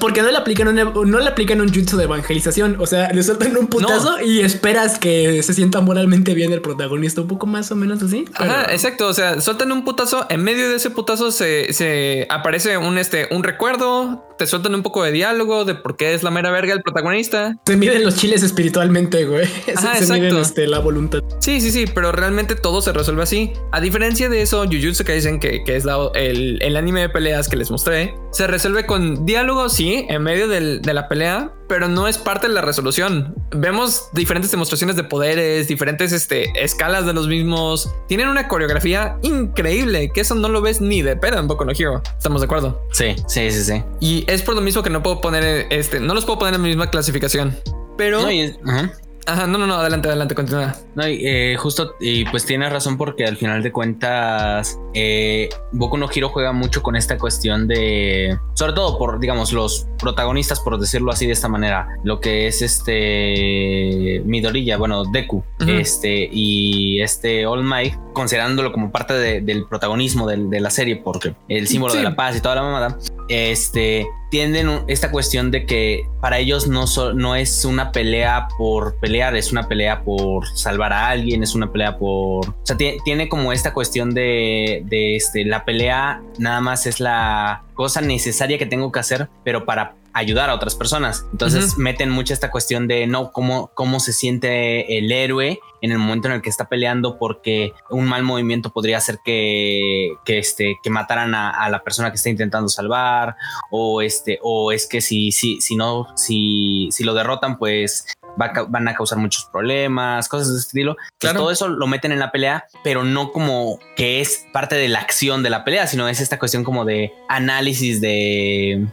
Porque 0.00 0.22
no 0.22 0.30
le 0.30 0.36
aplican 0.38 0.68
un, 0.68 1.10
no 1.10 1.18
le 1.20 1.28
aplican 1.28 1.60
un 1.60 1.72
jutsu 1.72 1.96
de 1.96 2.04
evangelización. 2.04 2.76
O 2.80 2.86
sea, 2.86 3.10
le 3.12 3.22
sueltan 3.22 3.56
un 3.56 3.66
putazo 3.66 4.20
y 4.20 4.40
esperas 4.40 4.98
que 4.98 5.42
se 5.42 5.54
sienta 5.54 5.80
moralmente 5.80 6.34
bien 6.34 6.52
el 6.52 6.60
protagonista. 6.62 7.20
Un 7.20 7.28
poco 7.28 7.46
más 7.46 7.70
o 7.72 7.76
menos 7.76 8.02
así. 8.02 8.24
pero- 8.38 8.50
Ajá, 8.50 8.72
exacto. 8.72 9.08
O 9.08 9.14
sea, 9.14 9.40
sueltan 9.40 9.72
un 9.72 9.84
putazo. 9.84 10.26
En 10.30 10.42
medio 10.42 10.68
de 10.70 10.76
ese 10.76 10.90
putazo 10.90 11.30
se, 11.30 11.72
se 11.72 12.26
aparece 12.30 12.76
un, 12.78 12.98
este, 12.98 13.28
un 13.30 13.42
recuerdo. 13.42 14.24
Te 14.38 14.46
sueltan 14.46 14.74
un 14.74 14.82
poco 14.82 15.02
de 15.02 15.12
diálogo 15.12 15.64
de 15.64 15.74
por 15.74 15.96
qué 15.96 16.14
es 16.14 16.22
la 16.22 16.30
mera 16.30 16.50
verga 16.50 16.72
el 16.74 16.82
protagonista. 16.82 17.56
Se 17.66 17.76
miden 17.76 18.04
los 18.04 18.16
chiles 18.16 18.42
espiritualmente, 18.42 19.24
güey. 19.24 19.46
Se, 19.66 19.72
Ajá, 19.72 19.96
se 19.96 20.12
miden 20.12 20.36
este, 20.36 20.66
la 20.66 20.78
voluntad. 20.78 21.20
Sí, 21.40 21.60
sí, 21.60 21.70
sí, 21.70 21.86
pero 21.92 22.05
realmente 22.12 22.54
todo 22.54 22.80
se 22.82 22.92
resuelve 22.92 23.22
así. 23.22 23.52
A 23.72 23.80
diferencia 23.80 24.28
de 24.28 24.42
eso, 24.42 24.64
Jujutsu 24.64 25.04
Kaisen, 25.04 25.40
que, 25.40 25.62
que 25.64 25.76
es 25.76 25.84
la- 25.84 26.10
el, 26.14 26.58
el 26.62 26.76
anime 26.76 27.00
de 27.02 27.08
peleas 27.08 27.48
que 27.48 27.56
les 27.56 27.70
mostré, 27.70 28.14
se 28.32 28.46
resuelve 28.46 28.86
con 28.86 29.24
diálogo, 29.26 29.68
sí, 29.68 30.06
en 30.08 30.22
medio 30.22 30.48
del- 30.48 30.82
de 30.82 30.94
la 30.94 31.08
pelea, 31.08 31.52
pero 31.68 31.88
no 31.88 32.06
es 32.06 32.18
parte 32.18 32.46
de 32.48 32.54
la 32.54 32.60
resolución. 32.60 33.34
Vemos 33.50 34.08
diferentes 34.12 34.50
demostraciones 34.50 34.94
de 34.96 35.04
poderes, 35.04 35.66
diferentes 35.68 36.12
este, 36.12 36.46
escalas 36.62 37.06
de 37.06 37.12
los 37.12 37.26
mismos. 37.28 37.90
Tienen 38.08 38.28
una 38.28 38.46
coreografía 38.48 39.16
increíble, 39.22 40.10
que 40.14 40.20
eso 40.20 40.34
no 40.34 40.48
lo 40.48 40.60
ves 40.62 40.80
ni 40.80 41.02
de 41.02 41.16
pedo 41.16 41.38
en 41.38 41.48
Boku 41.48 41.64
no 41.64 41.72
Hero. 41.72 42.02
Estamos 42.16 42.40
de 42.40 42.44
acuerdo. 42.46 42.86
Sí, 42.92 43.16
sí, 43.26 43.50
sí, 43.50 43.62
sí. 43.64 43.82
Y 44.00 44.24
es 44.30 44.42
por 44.42 44.54
lo 44.54 44.60
mismo 44.60 44.82
que 44.82 44.90
no 44.90 45.02
puedo 45.02 45.20
poner 45.20 45.66
este, 45.70 45.98
no 46.00 46.14
los 46.14 46.24
puedo 46.24 46.38
poner 46.38 46.54
en 46.54 46.62
la 46.62 46.68
misma 46.68 46.90
clasificación. 46.90 47.56
Pero, 47.98 48.20
No, 48.22 48.30
y 48.30 48.40
es- 48.40 48.58
ajá. 48.66 48.92
Ajá, 49.26 49.46
no, 49.46 49.58
no, 49.58 49.66
no, 49.66 49.74
adelante, 49.74 50.08
adelante, 50.08 50.34
continúa. 50.34 50.74
No, 50.94 51.06
y, 51.08 51.20
eh, 51.26 51.56
justo, 51.58 51.94
y 52.00 52.24
pues 52.26 52.46
tienes 52.46 52.72
razón 52.72 52.96
porque 52.96 53.24
al 53.24 53.36
final 53.36 53.62
de 53.62 53.72
cuentas, 53.72 54.78
eh, 54.94 55.48
Boku 55.72 55.98
no 55.98 56.08
Hero 56.14 56.28
juega 56.30 56.52
mucho 56.52 56.82
con 56.82 56.96
esta 56.96 57.18
cuestión 57.18 57.66
de, 57.68 58.38
sobre 58.54 58.72
todo 58.72 58.98
por, 58.98 59.18
digamos, 59.20 59.52
los 59.52 59.86
protagonistas, 59.98 60.60
por 60.60 60.78
decirlo 60.78 61.12
así 61.12 61.26
de 61.26 61.32
esta 61.32 61.48
manera, 61.48 61.88
lo 62.04 62.20
que 62.20 62.46
es 62.46 62.62
este 62.62 64.22
Midoriya, 64.24 64.76
bueno, 64.76 65.04
Deku, 65.04 65.42
este, 65.66 66.28
y 66.32 67.00
este 67.00 67.46
All 67.46 67.62
Might, 67.64 67.94
considerándolo 68.12 68.72
como 68.72 68.90
parte 68.90 69.14
de- 69.14 69.40
del 69.40 69.66
protagonismo 69.66 70.26
de, 70.26 70.60
la 70.60 70.70
serie, 70.70 70.96
porque 70.96 71.34
el 71.48 71.66
símbolo 71.68 71.92
Sí. 71.92 71.98
de 71.98 72.04
la 72.04 72.16
paz 72.16 72.36
y 72.36 72.40
toda 72.40 72.54
la 72.56 72.62
mamada, 72.62 72.98
este, 73.28 74.06
tienden 74.36 74.68
un- 74.68 74.84
esta 74.86 75.10
cuestión 75.10 75.50
de 75.50 75.64
que 75.64 76.02
para 76.20 76.38
ellos 76.38 76.68
no, 76.68 76.86
so- 76.86 77.14
no 77.14 77.34
es 77.36 77.64
una 77.64 77.90
pelea 77.90 78.48
por 78.58 78.96
pelear, 79.00 79.34
es 79.34 79.50
una 79.50 79.66
pelea 79.66 80.02
por 80.04 80.46
salvar 80.54 80.92
a 80.92 81.08
alguien, 81.08 81.42
es 81.42 81.54
una 81.54 81.72
pelea 81.72 81.96
por... 81.96 82.46
O 82.50 82.54
sea, 82.64 82.76
tie- 82.76 82.98
tiene 83.02 83.30
como 83.30 83.50
esta 83.54 83.72
cuestión 83.72 84.12
de, 84.12 84.82
de 84.84 85.16
este, 85.16 85.46
la 85.46 85.64
pelea 85.64 86.20
nada 86.38 86.60
más 86.60 86.86
es 86.86 87.00
la 87.00 87.62
cosa 87.72 88.02
necesaria 88.02 88.58
que 88.58 88.66
tengo 88.66 88.92
que 88.92 89.00
hacer, 89.00 89.28
pero 89.42 89.64
para 89.64 89.94
ayudar 90.12 90.50
a 90.50 90.54
otras 90.54 90.74
personas. 90.74 91.24
Entonces 91.32 91.78
meten 91.78 92.10
mucho 92.10 92.34
esta 92.34 92.50
cuestión 92.50 92.88
de 92.88 93.06
no 93.06 93.32
cómo, 93.32 93.70
cómo 93.74 94.00
se 94.00 94.12
siente 94.12 94.98
el 94.98 95.10
héroe 95.12 95.60
en 95.86 95.92
el 95.92 95.98
momento 95.98 96.28
en 96.28 96.34
el 96.34 96.42
que 96.42 96.50
está 96.50 96.68
peleando 96.68 97.18
porque 97.18 97.72
un 97.90 98.06
mal 98.06 98.22
movimiento 98.22 98.70
podría 98.70 98.98
hacer 98.98 99.20
que, 99.24 100.12
que, 100.24 100.38
este, 100.38 100.76
que 100.82 100.90
mataran 100.90 101.34
a, 101.34 101.68
la 101.70 101.82
persona 101.82 102.10
que 102.10 102.16
está 102.16 102.28
intentando 102.28 102.68
salvar 102.68 103.36
o 103.70 104.02
este 104.02 104.38
o 104.42 104.72
es 104.72 104.86
que 104.86 105.00
si, 105.00 105.32
si, 105.32 105.60
si 105.60 105.76
no 105.76 106.08
si, 106.16 106.88
si 106.92 107.04
lo 107.04 107.14
derrotan 107.14 107.58
pues 107.58 108.06
van 108.36 108.88
a 108.88 108.94
causar 108.94 109.18
muchos 109.18 109.46
problemas, 109.46 110.28
cosas 110.28 110.48
de 110.48 110.58
ese 110.58 110.66
estilo. 110.66 110.96
Todo 111.18 111.50
eso 111.50 111.68
lo 111.68 111.86
meten 111.86 112.12
en 112.12 112.18
la 112.18 112.30
pelea, 112.30 112.66
pero 112.84 113.02
no 113.02 113.32
como 113.32 113.78
que 113.96 114.20
es 114.20 114.46
parte 114.52 114.74
de 114.74 114.88
la 114.88 115.00
acción 115.00 115.42
de 115.42 115.50
la 115.50 115.64
pelea, 115.64 115.86
sino 115.86 116.06
es 116.08 116.20
esta 116.20 116.38
cuestión 116.38 116.62
como 116.62 116.84
de 116.84 117.12
análisis 117.28 118.00
de 118.02 118.86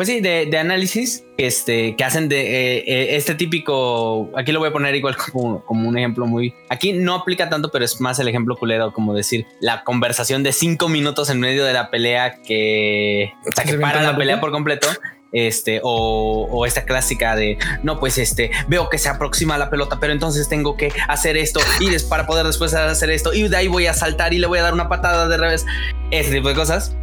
pues 0.00 0.08
sí, 0.08 0.22
de, 0.22 0.56
análisis 0.56 1.26
este, 1.36 1.94
que 1.94 2.04
hacen 2.04 2.30
de 2.30 2.40
eh, 2.40 2.84
eh, 2.86 3.16
este 3.16 3.34
típico. 3.34 4.30
Aquí 4.34 4.50
lo 4.50 4.58
voy 4.58 4.70
a 4.70 4.72
poner 4.72 4.94
igual 4.94 5.14
como, 5.32 5.62
como, 5.66 5.86
un 5.90 5.98
ejemplo 5.98 6.24
muy. 6.24 6.54
Aquí 6.70 6.94
no 6.94 7.14
aplica 7.14 7.50
tanto, 7.50 7.70
pero 7.70 7.84
es 7.84 8.00
más 8.00 8.18
el 8.18 8.26
ejemplo 8.26 8.56
culero, 8.56 8.94
como 8.94 9.12
decir 9.12 9.44
la 9.60 9.84
conversación 9.84 10.42
de 10.42 10.52
cinco 10.52 10.88
minutos 10.88 11.28
en 11.28 11.38
medio 11.38 11.66
de 11.66 11.74
la 11.74 11.90
pelea 11.90 12.40
que, 12.40 13.30
o 13.46 13.62
que 13.62 13.76
para 13.76 14.00
la 14.00 14.16
pelea 14.16 14.40
por 14.40 14.52
completo 14.52 14.88
este, 15.32 15.80
o, 15.82 16.64
esta 16.66 16.84
clásica 16.84 17.36
de 17.36 17.58
no, 17.82 17.98
pues 17.98 18.18
este, 18.18 18.50
veo 18.68 18.88
que 18.88 18.98
se 18.98 19.08
aproxima 19.08 19.58
la 19.58 19.70
pelota, 19.70 19.98
pero 20.00 20.12
entonces 20.12 20.48
tengo 20.48 20.76
que 20.76 20.92
hacer 21.08 21.36
esto 21.36 21.60
y 21.80 21.90
para 22.08 22.26
poder 22.26 22.46
después 22.46 22.74
hacer 22.74 23.10
esto 23.10 23.32
y 23.32 23.48
de 23.48 23.56
ahí 23.56 23.68
voy 23.68 23.86
a 23.86 23.94
saltar 23.94 24.32
y 24.32 24.38
le 24.38 24.46
voy 24.46 24.58
a 24.58 24.62
dar 24.62 24.74
una 24.74 24.88
patada 24.88 25.28
de 25.28 25.36
revés, 25.36 25.66
ese 26.10 26.30
tipo 26.32 26.48
de 26.48 26.54
cosas. 26.54 26.96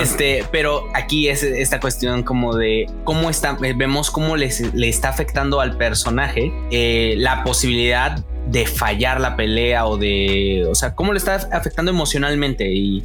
Este, 0.00 0.44
pero 0.50 0.84
aquí 0.94 1.28
es 1.28 1.42
esta 1.42 1.78
cuestión 1.78 2.24
como 2.24 2.56
de 2.56 2.86
cómo 3.04 3.30
está, 3.30 3.56
vemos 3.76 4.10
cómo 4.10 4.36
le 4.36 4.48
está 4.88 5.08
afectando 5.08 5.60
al 5.60 5.76
personaje 5.76 6.52
eh, 6.70 7.14
la 7.16 7.44
posibilidad 7.44 8.24
de 8.46 8.66
fallar 8.66 9.20
la 9.20 9.36
pelea 9.36 9.86
o 9.86 9.96
de, 9.96 10.66
o 10.68 10.74
sea, 10.74 10.94
cómo 10.94 11.12
le 11.12 11.18
está 11.18 11.34
afectando 11.52 11.90
emocionalmente 11.90 12.70
y, 12.70 13.02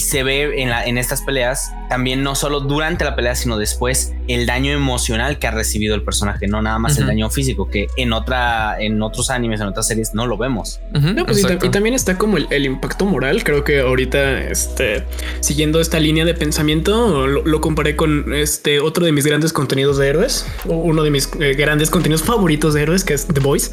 se 0.00 0.22
ve 0.22 0.62
en, 0.62 0.70
la, 0.70 0.84
en 0.84 0.98
estas 0.98 1.22
peleas 1.22 1.72
también 1.88 2.22
no 2.22 2.34
solo 2.34 2.60
durante 2.60 3.04
la 3.04 3.16
pelea, 3.16 3.34
sino 3.34 3.56
después 3.56 4.12
el 4.28 4.46
daño 4.46 4.72
emocional 4.72 5.38
que 5.38 5.46
ha 5.46 5.50
recibido 5.50 5.94
el 5.94 6.02
personaje, 6.02 6.46
no 6.46 6.60
nada 6.60 6.78
más 6.78 6.98
el 6.98 7.06
daño 7.06 7.30
físico, 7.30 7.68
que 7.70 7.86
en 7.96 8.12
otra, 8.12 8.76
en 8.80 9.00
otros 9.02 9.30
animes, 9.30 9.60
en 9.60 9.68
otras 9.68 9.86
series 9.86 10.14
no 10.14 10.26
lo 10.26 10.36
vemos. 10.36 10.80
Pues, 11.26 11.44
y, 11.44 11.68
también 11.70 11.94
está 11.94 12.18
como 12.18 12.36
el, 12.36 12.64
impacto 12.64 13.06
moral. 13.06 13.44
Creo 13.44 13.64
que 13.64 13.80
ahorita, 13.80 14.40
este, 14.48 15.04
siguiendo 15.40 15.80
esta 15.80 16.00
línea 16.00 16.24
de 16.24 16.34
pensamiento, 16.34 17.26
lo, 17.26 17.60
comparé 17.60 17.96
con 17.96 18.34
este 18.34 18.80
otro 18.80 19.04
de 19.04 19.12
mis 19.12 19.26
grandes 19.26 19.52
contenidos 19.52 19.98
de 19.98 20.08
héroes, 20.08 20.46
uno 20.64 21.02
de 21.02 21.10
mis 21.10 21.30
eh, 21.40 21.54
grandes 21.54 21.90
contenidos 21.90 22.22
favoritos 22.22 22.74
de 22.74 22.82
héroes, 22.82 23.04
que 23.04 23.14
es 23.14 23.26
The 23.26 23.40
Voice. 23.40 23.70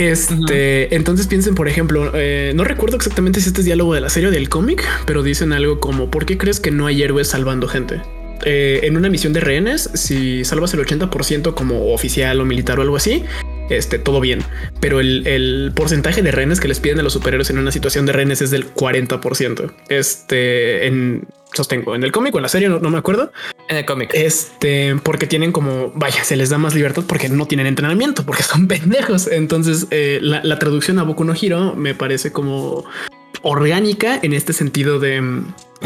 Este, 0.00 0.94
entonces 0.94 1.26
piensen, 1.26 1.54
por 1.54 1.68
ejemplo, 1.68 2.10
eh, 2.14 2.52
no 2.54 2.64
recuerdo 2.64 2.96
exactamente 2.96 3.40
si 3.40 3.48
este 3.48 3.60
es 3.60 3.66
diálogo 3.66 3.92
de 3.92 4.00
la 4.00 4.08
serie 4.08 4.30
o 4.30 4.32
del 4.32 4.48
cómic, 4.48 4.82
pero 5.04 5.22
dicen 5.22 5.52
algo 5.52 5.78
como: 5.78 6.10
¿Por 6.10 6.24
qué 6.24 6.38
crees 6.38 6.58
que 6.58 6.70
no 6.70 6.86
hay 6.86 7.02
héroes 7.02 7.28
salvando 7.28 7.68
gente? 7.68 8.00
Eh, 8.44 8.80
en 8.84 8.96
una 8.96 9.10
misión 9.10 9.34
de 9.34 9.40
rehenes, 9.40 9.90
si 9.92 10.44
salvas 10.44 10.72
el 10.72 10.80
80% 10.80 11.52
como 11.52 11.92
oficial 11.92 12.40
o 12.40 12.46
militar 12.46 12.78
o 12.78 12.82
algo 12.82 12.96
así, 12.96 13.24
este, 13.68 13.98
todo 13.98 14.20
bien. 14.20 14.40
Pero 14.80 15.00
el, 15.00 15.72
porcentaje 15.74 16.22
de 16.22 16.30
rehenes 16.30 16.60
que 16.60 16.68
les 16.68 16.80
piden 16.80 17.00
a 17.00 17.02
los 17.02 17.12
superhéroes 17.12 17.50
en 17.50 17.58
una 17.58 17.70
situación 17.70 18.06
de 18.06 18.12
rehenes 18.12 18.40
es 18.40 18.50
del 18.50 18.72
40%. 18.72 19.72
Este, 19.88 20.86
en, 20.86 21.26
sostengo, 21.52 21.94
en 21.94 22.04
el 22.04 22.12
cómic 22.12 22.34
o 22.34 22.38
en 22.38 22.42
la 22.42 22.48
serie, 22.48 22.68
no, 22.68 22.90
me 22.90 22.98
acuerdo. 22.98 23.32
En 23.68 23.76
el 23.76 23.84
cómic. 23.84 24.10
Este, 24.14 24.96
porque 25.02 25.26
tienen 25.26 25.52
como, 25.52 25.92
vaya, 25.94 26.24
se 26.24 26.36
les 26.36 26.50
da 26.50 26.58
más 26.58 26.74
libertad 26.74 27.02
porque 27.06 27.28
no 27.28 27.46
tienen 27.46 27.66
entrenamiento, 27.66 28.24
porque 28.24 28.42
son 28.42 28.68
pendejos. 28.68 29.26
Entonces, 29.26 29.86
eh, 29.90 30.18
la, 30.22 30.42
la, 30.44 30.58
traducción 30.58 30.98
a 30.98 31.02
Boku 31.02 31.24
no 31.24 31.34
Hiro 31.40 31.74
me 31.74 31.94
parece 31.94 32.32
como 32.32 32.84
orgánica 33.42 34.18
en 34.22 34.32
este 34.32 34.52
sentido 34.52 34.98
de 34.98 35.18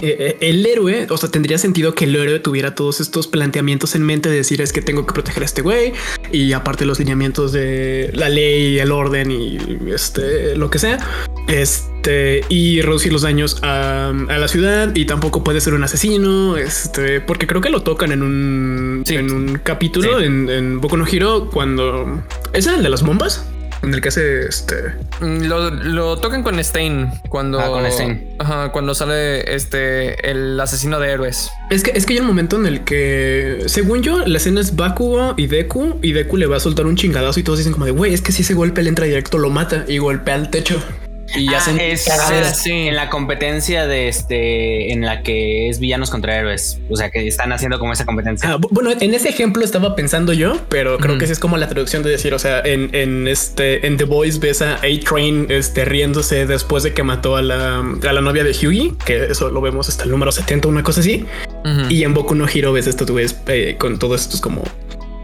eh, 0.03 0.17
eh, 0.19 0.37
el 0.41 0.67
héroe, 0.67 1.07
o 1.09 1.17
sea, 1.17 1.31
tendría 1.31 1.57
sentido 1.57 1.95
que 1.95 2.05
el 2.05 2.17
héroe 2.17 2.41
tuviera 2.41 2.75
todos 2.75 3.01
estos 3.01 3.29
planteamientos 3.29 3.95
en 3.95 4.03
mente 4.03 4.29
de 4.29 4.37
decir 4.37 4.61
es 4.61 4.73
que 4.73 4.83
tengo 4.83 5.07
que 5.07 5.13
proteger 5.13 5.43
a 5.43 5.47
este 5.47 5.63
güey 5.63 5.93
y 6.33 6.53
aparte 6.53 6.85
los 6.85 6.99
lineamientos 6.99 7.53
de 7.53 8.11
la 8.13 8.29
ley, 8.29 8.79
el 8.81 8.91
orden 8.91 9.31
y 9.31 9.57
este 9.93 10.57
lo 10.57 10.69
que 10.69 10.81
sea, 10.81 10.99
este 11.47 12.41
y 12.49 12.83
reducir 12.83 13.13
los 13.13 13.23
daños 13.23 13.59
a, 13.63 14.13
la 14.13 14.49
ciudad 14.49 14.95
y 14.97 15.05
tampoco 15.05 15.45
puede 15.45 15.61
ser 15.61 15.75
un 15.75 15.85
asesino, 15.85 16.57
este 16.57 17.21
porque 17.21 17.47
creo 17.47 17.61
que 17.61 17.71
lo 17.71 17.83
tocan 17.83 18.11
en 18.11 18.23
un 18.23 19.05
en 19.07 19.33
un 19.33 19.61
capítulo 19.63 20.21
en, 20.21 20.51
en 20.51 20.81
Boku 20.81 20.97
no 20.97 21.07
Hero 21.07 21.49
cuando 21.53 22.21
es 22.53 22.67
el 22.67 22.83
de 22.83 22.91
las 22.91 23.03
bombas 23.03 23.47
en 23.85 23.95
el 23.95 24.01
que 24.01 24.09
hace 24.09 24.47
este. 24.47 24.95
Mm, 25.21 25.45
lo, 25.45 26.19
tocan 26.19 26.43
con 26.43 26.63
Stein 26.63 27.11
cuando. 27.29 27.61
Ah, 27.61 27.69
con 27.69 27.91
Stein. 27.91 28.37
Ajá, 28.39 28.73
cuando 28.73 28.95
sale 28.95 29.55
este 29.55 30.31
el 30.31 30.59
asesino 30.59 30.99
de 31.01 31.11
héroes. 31.11 31.51
Es 31.71 31.83
que 31.83 31.93
es 31.95 32.07
que 32.07 32.15
hay 32.15 32.21
un 32.21 32.27
momento 32.27 32.57
en 32.57 32.67
el 32.67 32.85
que, 32.85 33.65
según 33.67 34.03
yo, 34.03 34.27
la 34.27 34.39
escena 34.39 34.61
es 34.61 34.77
Bakugo 34.77 35.35
y 35.37 35.47
Deku, 35.47 35.99
y 36.03 36.13
Deku 36.13 36.37
le 36.37 36.47
va 36.47 36.57
a 36.57 36.61
soltar 36.61 36.87
un 36.87 36.97
chingadazo 36.97 37.41
y 37.41 37.43
todos 37.43 37.59
dicen 37.59 37.73
como 37.73 37.85
de 37.85 37.93
güey, 37.93 38.15
es 38.15 38.23
que 38.23 38.33
si 38.33 38.43
ese 38.43 38.55
golpe 38.55 38.83
le 38.83 38.89
entra 38.89 39.07
directo, 39.07 39.39
lo 39.39 39.51
mata 39.51 39.85
y 39.87 39.99
golpea 39.99 40.35
al 40.35 40.51
techo 40.51 40.83
y 41.37 41.49
ah, 41.49 41.59
hacen 41.59 41.81
es, 41.81 42.07
en 42.67 42.95
la 42.95 43.11
competencia 43.11 43.87
de 43.87 44.09
este 44.09 44.93
en 44.93 45.03
la 45.03 45.23
que 45.23 45.69
es 45.69 45.81
villanos 45.81 46.11
contra 46.11 46.37
héroes. 46.37 46.79
O 46.91 46.97
sea 46.97 47.11
que 47.11 47.27
están 47.27 47.53
haciendo 47.53 47.79
como 47.79 47.93
esa 47.93 48.05
competencia. 48.05 48.53
Ah, 48.53 48.59
bueno, 48.71 48.91
en 48.99 49.15
ese 49.15 49.29
ejemplo 49.29 49.65
estaba 49.65 49.97
pensando 49.97 50.33
yo, 50.33 50.61
pero 50.69 50.99
creo 50.99 51.19
que 51.19 51.25
esa 51.25 51.33
es 51.33 51.39
como 51.39 51.57
la 51.57 51.69
traducción 51.69 52.03
de 52.03 52.11
decir, 52.11 52.35
o 52.35 52.39
sea, 52.39 52.61
en, 52.65 53.29
este 53.29 53.87
en 53.87 53.97
The 53.97 54.05
Boys 54.05 54.39
ves 54.39 54.63
a 54.63 54.75
A-Train 54.77 55.47
este, 55.51 55.85
riéndose 55.85 56.47
después 56.47 56.83
de 56.83 56.93
que 56.93 57.03
mató 57.03 57.37
a 57.37 57.43
la, 57.43 57.79
a 57.79 58.13
la 58.13 58.21
novia 58.21 58.45
de 58.45 58.51
Hughie, 58.51 58.95
que 59.05 59.25
eso 59.25 59.51
lo 59.51 59.61
vemos 59.61 59.89
hasta 59.89 60.05
el 60.05 60.11
número 60.11 60.33
70, 60.33 60.69
una 60.69 60.83
cosa 60.83 61.01
así. 61.01 61.27
Y 61.89 62.05
en 62.05 62.13
Boku 62.13 62.35
no 62.35 62.47
Hero 62.47 62.73
ves 62.73 62.87
esto, 62.87 63.07
tú 63.07 63.15
ves 63.15 63.37
eh, 63.47 63.77
con 63.79 63.99
todo 63.99 64.15
esto 64.15 64.37
es 64.37 64.43
como 64.43 64.63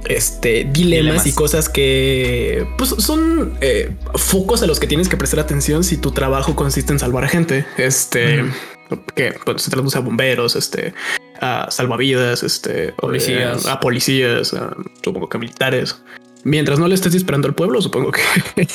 este, 0.08 0.66
dilemas, 0.70 1.26
y 1.26 1.32
cosas 1.32 1.68
que 1.68 2.66
pues, 2.78 2.90
son 2.98 3.58
eh, 3.60 3.94
focos 4.14 4.62
a 4.62 4.66
los 4.66 4.80
que 4.80 4.86
tienes 4.86 5.08
que 5.08 5.16
prestar 5.16 5.40
atención 5.40 5.84
si 5.84 5.96
tu 5.96 6.10
trabajo 6.12 6.54
consiste 6.56 6.92
en 6.92 6.98
salvar 6.98 7.24
a 7.24 7.28
gente. 7.28 7.66
Este, 7.76 8.44
que 9.14 9.34
pues, 9.44 9.62
se 9.62 9.70
traduce 9.70 9.98
a 9.98 10.00
bomberos, 10.00 10.56
este, 10.56 10.94
a 11.40 11.70
salvavidas, 11.70 12.42
este, 12.42 12.92
policías. 12.92 13.66
a 13.66 13.80
policías, 13.80 14.54
supongo 15.02 15.28
que 15.28 15.38
militares. 15.38 16.02
Mientras 16.44 16.78
no 16.78 16.88
le 16.88 16.94
estés 16.94 17.12
disparando 17.12 17.48
al 17.48 17.54
pueblo, 17.54 17.82
supongo 17.82 18.12
que 18.12 18.22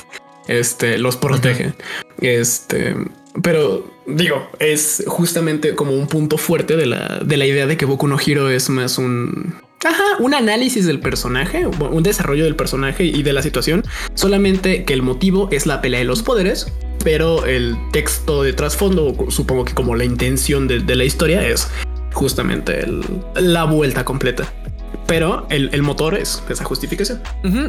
este, 0.48 0.98
los 0.98 1.18
protege. 1.18 1.74
Este, 2.22 2.96
pero 3.42 3.92
digo, 4.06 4.50
es 4.60 5.04
justamente 5.08 5.76
como 5.76 5.94
un 5.94 6.08
punto 6.08 6.38
fuerte 6.38 6.78
de 6.78 6.86
la, 6.86 7.20
de 7.24 7.38
la 7.38 7.46
idea 7.46 7.66
de 7.66 7.78
que 7.78 7.86
Boku 7.86 8.08
no 8.08 8.18
Hero 8.20 8.50
es 8.50 8.70
más 8.70 8.98
un 8.98 9.56
Ajá, 9.84 10.04
un 10.20 10.34
análisis 10.34 10.86
del 10.86 11.00
personaje, 11.00 11.68
un 11.68 12.04
desarrollo 12.04 12.46
del 12.46 12.56
personaje 12.56 13.04
y 13.04 13.22
de 13.24 13.34
la 13.34 13.42
situación, 13.42 13.84
solamente 14.16 14.84
que 14.84 14.94
el 14.94 15.02
motivo 15.02 15.48
es 15.52 15.66
la 15.66 15.82
pelea 15.82 16.00
de 16.00 16.06
los 16.06 16.24
poderes, 16.24 16.72
pero 17.04 17.46
el 17.46 17.78
texto 17.92 18.42
de 18.42 18.54
trasfondo, 18.54 19.16
supongo 19.30 19.66
que 19.66 19.74
como 19.74 19.96
la 19.96 20.06
intención 20.06 20.68
de, 20.68 20.80
la 20.96 21.04
historia 21.04 21.48
es 21.48 21.70
justamente 22.14 22.88
la 23.36 23.66
vuelta 23.66 24.06
completa 24.06 24.52
pero 25.08 25.46
el, 25.50 25.82
motor 25.84 26.16
es 26.16 26.44
esa 26.50 26.64
justificación. 26.64 27.22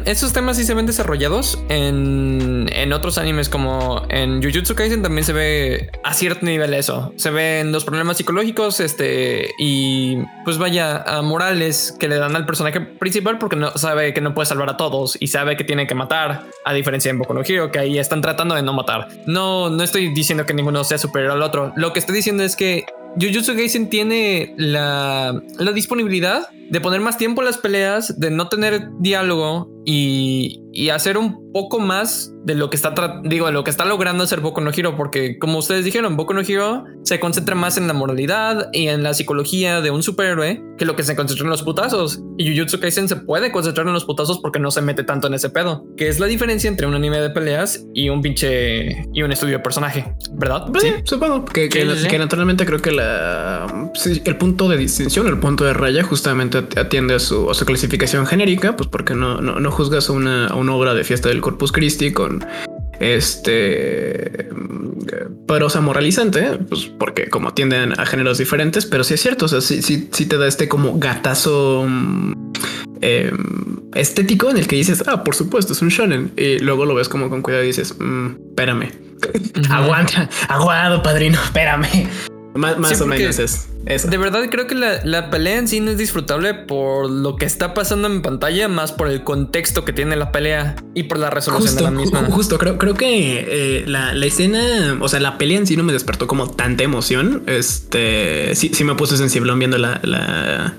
Esos 0.05 0.33
temas 0.33 0.57
sí 0.57 0.63
se 0.63 0.73
ven 0.73 0.85
desarrollados 0.85 1.59
en, 1.69 2.69
en, 2.71 2.93
otros 2.93 3.17
animes 3.17 3.49
como 3.49 4.03
en 4.09 4.41
Jujutsu 4.41 4.75
Kaisen 4.75 5.01
también 5.01 5.23
se 5.23 5.33
ve 5.33 5.91
a 6.03 6.13
cierto 6.13 6.45
nivel 6.45 6.73
eso. 6.73 7.13
Se 7.15 7.29
ven 7.29 7.71
los 7.71 7.85
problemas 7.85 8.17
psicológicos 8.17 8.79
este, 8.79 9.51
y 9.59 10.17
pues 10.45 10.57
vaya 10.57 11.03
a 11.03 11.21
morales 11.21 11.95
que 11.99 12.07
le 12.07 12.17
dan 12.17 12.35
al 12.35 12.45
personaje 12.45 12.81
principal 12.81 13.37
porque 13.37 13.55
no 13.55 13.71
sabe 13.77 14.13
que 14.13 14.21
no 14.21 14.33
puede 14.33 14.47
salvar 14.47 14.69
a 14.69 14.77
todos 14.77 15.17
y 15.19 15.27
sabe 15.27 15.57
que 15.57 15.63
tiene 15.63 15.87
que 15.87 15.95
matar 15.95 16.45
a 16.65 16.73
diferencia 16.73 17.11
de 17.11 17.17
Boku 17.17 17.33
no 17.33 17.41
Hero 17.45 17.71
que 17.71 17.79
ahí 17.79 17.99
están 17.99 18.21
tratando 18.21 18.55
de 18.55 18.63
no 18.63 18.73
matar. 18.73 19.09
No, 19.25 19.69
no 19.69 19.83
estoy 19.83 20.13
diciendo 20.13 20.45
que 20.45 20.53
ninguno 20.53 20.83
sea 20.83 20.97
superior 20.97 21.31
al 21.31 21.41
otro. 21.41 21.73
Lo 21.75 21.93
que 21.93 21.99
estoy 21.99 22.15
diciendo 22.15 22.43
es 22.43 22.55
que 22.55 22.85
Jujutsu 23.19 23.55
Kaisen 23.55 23.89
tiene 23.89 24.53
la, 24.57 25.41
la, 25.57 25.71
disponibilidad 25.71 26.49
de 26.69 26.81
poner 26.81 27.01
más 27.01 27.17
tiempo 27.17 27.41
en 27.41 27.45
las 27.45 27.57
peleas, 27.57 28.19
de 28.19 28.31
no 28.31 28.49
tener 28.49 28.89
diálogo 28.99 29.69
y, 29.85 30.61
y 30.73 30.89
hacer 30.89 31.17
un 31.17 31.51
poco 31.53 31.79
más 31.79 32.31
de 32.43 32.55
lo 32.55 32.69
que 32.69 32.75
está, 32.75 32.93
digo, 33.23 33.47
de 33.47 33.51
lo 33.51 33.63
que 33.63 33.71
está 33.71 33.83
logrando 33.83 34.23
hacer 34.23 34.41
Boku 34.41 34.61
no 34.61 34.69
Hero, 34.69 34.95
porque 34.95 35.39
como 35.39 35.57
ustedes 35.57 35.83
dijeron, 35.83 36.15
Boku 36.15 36.33
no 36.33 36.41
Hero 36.41 36.85
se 37.03 37.19
concentra 37.19 37.55
más 37.55 37.77
en 37.77 37.87
la 37.87 37.93
moralidad 37.93 38.69
y 38.73 38.87
en 38.87 39.01
la 39.01 39.13
psicología 39.13 39.81
de 39.81 39.91
un 39.91 40.03
superhéroe 40.03 40.63
que 40.77 40.85
lo 40.85 40.95
que 40.95 41.03
se 41.03 41.15
concentra 41.15 41.45
en 41.45 41.49
los 41.49 41.63
putazos. 41.63 42.21
Y 42.37 42.55
Jujutsu 42.55 42.79
Kaisen 42.79 43.07
se 43.07 43.15
puede 43.15 43.51
concentrar 43.51 43.87
en 43.87 43.93
los 43.93 44.05
putazos 44.05 44.39
porque 44.39 44.59
no 44.59 44.69
se 44.69 44.81
mete 44.81 45.03
tanto 45.03 45.27
en 45.27 45.33
ese 45.33 45.49
pedo, 45.49 45.83
que 45.97 46.07
es 46.07 46.19
la 46.19 46.27
diferencia 46.27 46.69
entre 46.69 46.85
un 46.85 46.93
anime 46.93 47.19
de 47.19 47.31
peleas 47.31 47.85
y 47.93 48.09
un 48.09 48.21
pinche 48.21 49.03
y 49.13 49.23
un 49.23 49.31
estudio 49.31 49.57
de 49.57 49.63
personaje, 49.63 50.13
¿verdad? 50.33 50.67
Sí, 50.79 50.93
supongo 51.05 51.43
que, 51.43 51.69
que, 51.69 52.17
naturalmente 52.19 52.65
creo 52.65 52.79
que 52.79 52.91
la, 52.91 53.91
el 54.25 54.37
punto 54.37 54.69
de 54.69 54.77
distinción, 54.77 55.27
el 55.27 55.39
punto 55.39 55.65
de 55.65 55.73
raya 55.73 56.03
justamente 56.03 56.56
atiende 56.57 57.15
a 57.15 57.19
su, 57.19 57.49
a 57.49 57.53
su 57.53 57.65
clasificación 57.65 58.25
genérica, 58.25 58.75
pues 58.75 58.89
porque 58.89 59.15
no, 59.15 59.41
no, 59.41 59.59
no 59.59 59.71
juzgas 59.71 60.09
una, 60.09 60.53
una 60.55 60.73
obra 60.73 60.93
de 60.93 61.03
fiesta 61.03 61.29
del 61.29 61.41
Corpus 61.41 61.71
Christi 61.71 62.11
con 62.11 62.45
este 62.99 64.49
prosa 65.47 65.81
moralizante, 65.81 66.57
pues 66.69 66.85
porque 66.99 67.29
como 67.29 67.53
tienden 67.53 67.99
a 67.99 68.05
géneros 68.05 68.37
diferentes, 68.37 68.85
pero 68.85 69.03
sí 69.03 69.13
es 69.13 69.21
cierto, 69.21 69.45
o 69.45 69.47
sea, 69.47 69.61
sí, 69.61 69.81
sí, 69.81 70.25
te 70.25 70.37
da 70.37 70.47
este 70.47 70.67
como 70.67 70.97
gatazo 70.99 71.85
mm, 71.87 72.33
em, 73.01 73.81
estético 73.95 74.49
en 74.49 74.57
el 74.57 74.67
que 74.67 74.75
dices, 74.75 75.03
ah, 75.07 75.23
por 75.23 75.35
supuesto, 75.35 75.73
es 75.73 75.81
un 75.81 75.89
shonen, 75.89 76.31
y 76.35 76.59
luego 76.59 76.85
lo 76.85 76.95
ves 76.95 77.07
como 77.07 77.29
con 77.29 77.41
cuidado 77.41 77.63
y 77.63 77.67
dices, 77.67 77.95
mm, 77.97 78.27
espérame, 78.49 78.91
aguanta, 79.69 80.29
aguado, 80.49 81.01
padrino, 81.01 81.39
espérame. 81.41 82.07
Más, 82.57 83.01
o 83.01 83.05
menos 83.05 83.39
es. 83.39 83.67
De 84.09 84.17
verdad 84.17 84.43
creo 84.49 84.67
que 84.67 84.75
la, 84.75 85.29
pelea 85.29 85.57
en 85.57 85.67
sí 85.67 85.79
no 85.79 85.91
es 85.91 85.97
disfrutable 85.97 86.53
por 86.53 87.09
lo 87.09 87.35
que 87.35 87.45
está 87.45 87.73
pasando 87.73 88.07
en 88.07 88.21
pantalla, 88.21 88.67
más 88.67 88.91
por 88.91 89.07
el 89.07 89.23
contexto 89.23 89.85
que 89.85 89.93
tiene 89.93 90.15
la 90.15 90.31
pelea 90.31 90.75
y 90.93 91.03
por 91.03 91.19
la 91.19 91.29
resolución 91.29 91.75
de 91.75 91.81
la 91.83 91.91
misma. 91.91 92.25
Justo, 92.29 92.57
creo, 92.57 92.77
creo 92.77 92.95
que 92.95 93.45
eh, 93.47 93.83
la, 93.87 94.13
escena, 94.25 94.97
o 94.99 95.07
sea, 95.07 95.19
la 95.19 95.37
pelea 95.37 95.57
en 95.57 95.67
sí 95.67 95.77
no 95.77 95.83
me 95.83 95.93
despertó 95.93 96.27
como 96.27 96.49
tanta 96.49 96.83
emoción. 96.83 97.43
Este 97.47 98.55
sí, 98.55 98.71
sí 98.73 98.83
me 98.83 98.95
puse 98.95 99.17
sensible 99.17 99.53
viendo 99.55 99.77
la, 99.77 99.99
la 100.03 100.75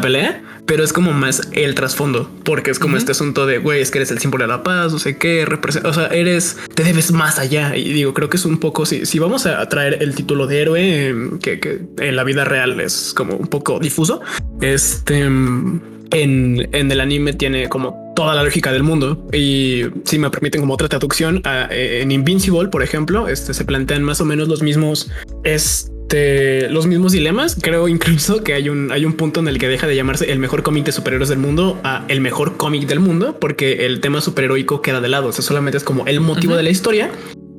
pelea 0.00 0.42
pero 0.68 0.84
es 0.84 0.92
como 0.92 1.12
más 1.14 1.48
el 1.52 1.74
trasfondo, 1.74 2.30
porque 2.44 2.70
es 2.70 2.78
como 2.78 2.98
este 2.98 3.12
asunto 3.12 3.46
de, 3.46 3.56
güey, 3.56 3.80
es 3.80 3.90
que 3.90 3.98
eres 3.98 4.10
el 4.10 4.18
símbolo 4.18 4.44
de 4.44 4.48
la 4.48 4.62
paz, 4.62 4.92
no 4.92 4.98
sé 4.98 5.16
qué, 5.16 5.46
representa, 5.46 5.88
o 5.88 5.94
sea, 5.94 6.08
eres, 6.08 6.58
te 6.74 6.84
debes 6.84 7.10
más 7.10 7.38
allá. 7.38 7.74
Y 7.74 7.90
digo, 7.90 8.12
creo 8.12 8.28
que 8.28 8.36
es 8.36 8.44
un 8.44 8.58
poco, 8.58 8.84
si, 8.84 9.06
si 9.06 9.18
vamos 9.18 9.46
a 9.46 9.66
traer 9.70 10.02
el 10.02 10.14
título 10.14 10.46
de 10.46 10.60
héroe, 10.60 11.08
em, 11.08 11.38
que, 11.38 11.58
que 11.58 11.80
en 11.96 12.16
la 12.16 12.22
vida 12.22 12.44
real 12.44 12.78
es 12.80 13.14
como 13.16 13.34
un 13.34 13.48
poco 13.48 13.80
difuso, 13.80 14.20
este... 14.60 15.20
Em, 15.20 15.80
en, 16.10 16.68
en, 16.72 16.90
el 16.90 17.02
anime 17.02 17.34
tiene 17.34 17.68
como 17.68 18.14
toda 18.16 18.34
la 18.34 18.42
lógica 18.42 18.72
del 18.72 18.82
mundo. 18.82 19.28
Y 19.30 19.82
si 20.04 20.18
me 20.18 20.30
permiten 20.30 20.62
como 20.62 20.72
otra 20.72 20.88
traducción, 20.88 21.42
en 21.44 22.10
Invincible, 22.10 22.68
por 22.68 22.82
ejemplo, 22.82 23.28
este, 23.28 23.52
se 23.52 23.64
plantean 23.66 24.02
más 24.02 24.18
o 24.22 24.24
menos 24.24 24.48
los 24.48 24.62
mismos, 24.62 25.10
es, 25.44 25.92
este, 26.08 26.70
los 26.70 26.86
mismos 26.86 27.12
dilemas. 27.12 27.54
Creo 27.60 27.86
incluso 27.86 28.42
que 28.42 28.54
hay 28.54 28.70
un, 28.70 28.90
hay 28.92 29.04
un 29.04 29.12
punto 29.12 29.40
en 29.40 29.48
el 29.48 29.58
que 29.58 29.68
deja 29.68 29.86
de 29.86 29.94
llamarse 29.94 30.32
el 30.32 30.38
mejor 30.38 30.62
cómic 30.62 30.86
de 30.86 30.92
superhéroes 30.92 31.28
del 31.28 31.38
mundo 31.38 31.78
a 31.84 32.06
el 32.08 32.22
mejor 32.22 32.56
cómic 32.56 32.88
del 32.88 33.00
mundo, 33.00 33.36
porque 33.38 33.84
el 33.84 34.00
tema 34.00 34.22
superheroico 34.22 34.80
queda 34.80 35.02
de 35.02 35.08
lado. 35.08 35.28
O 35.28 35.32
sea, 35.32 35.42
solamente 35.42 35.76
es 35.76 35.84
como 35.84 36.06
el 36.06 36.20
motivo 36.20 36.56
de 36.56 36.62
la 36.62 36.70
historia 36.70 37.10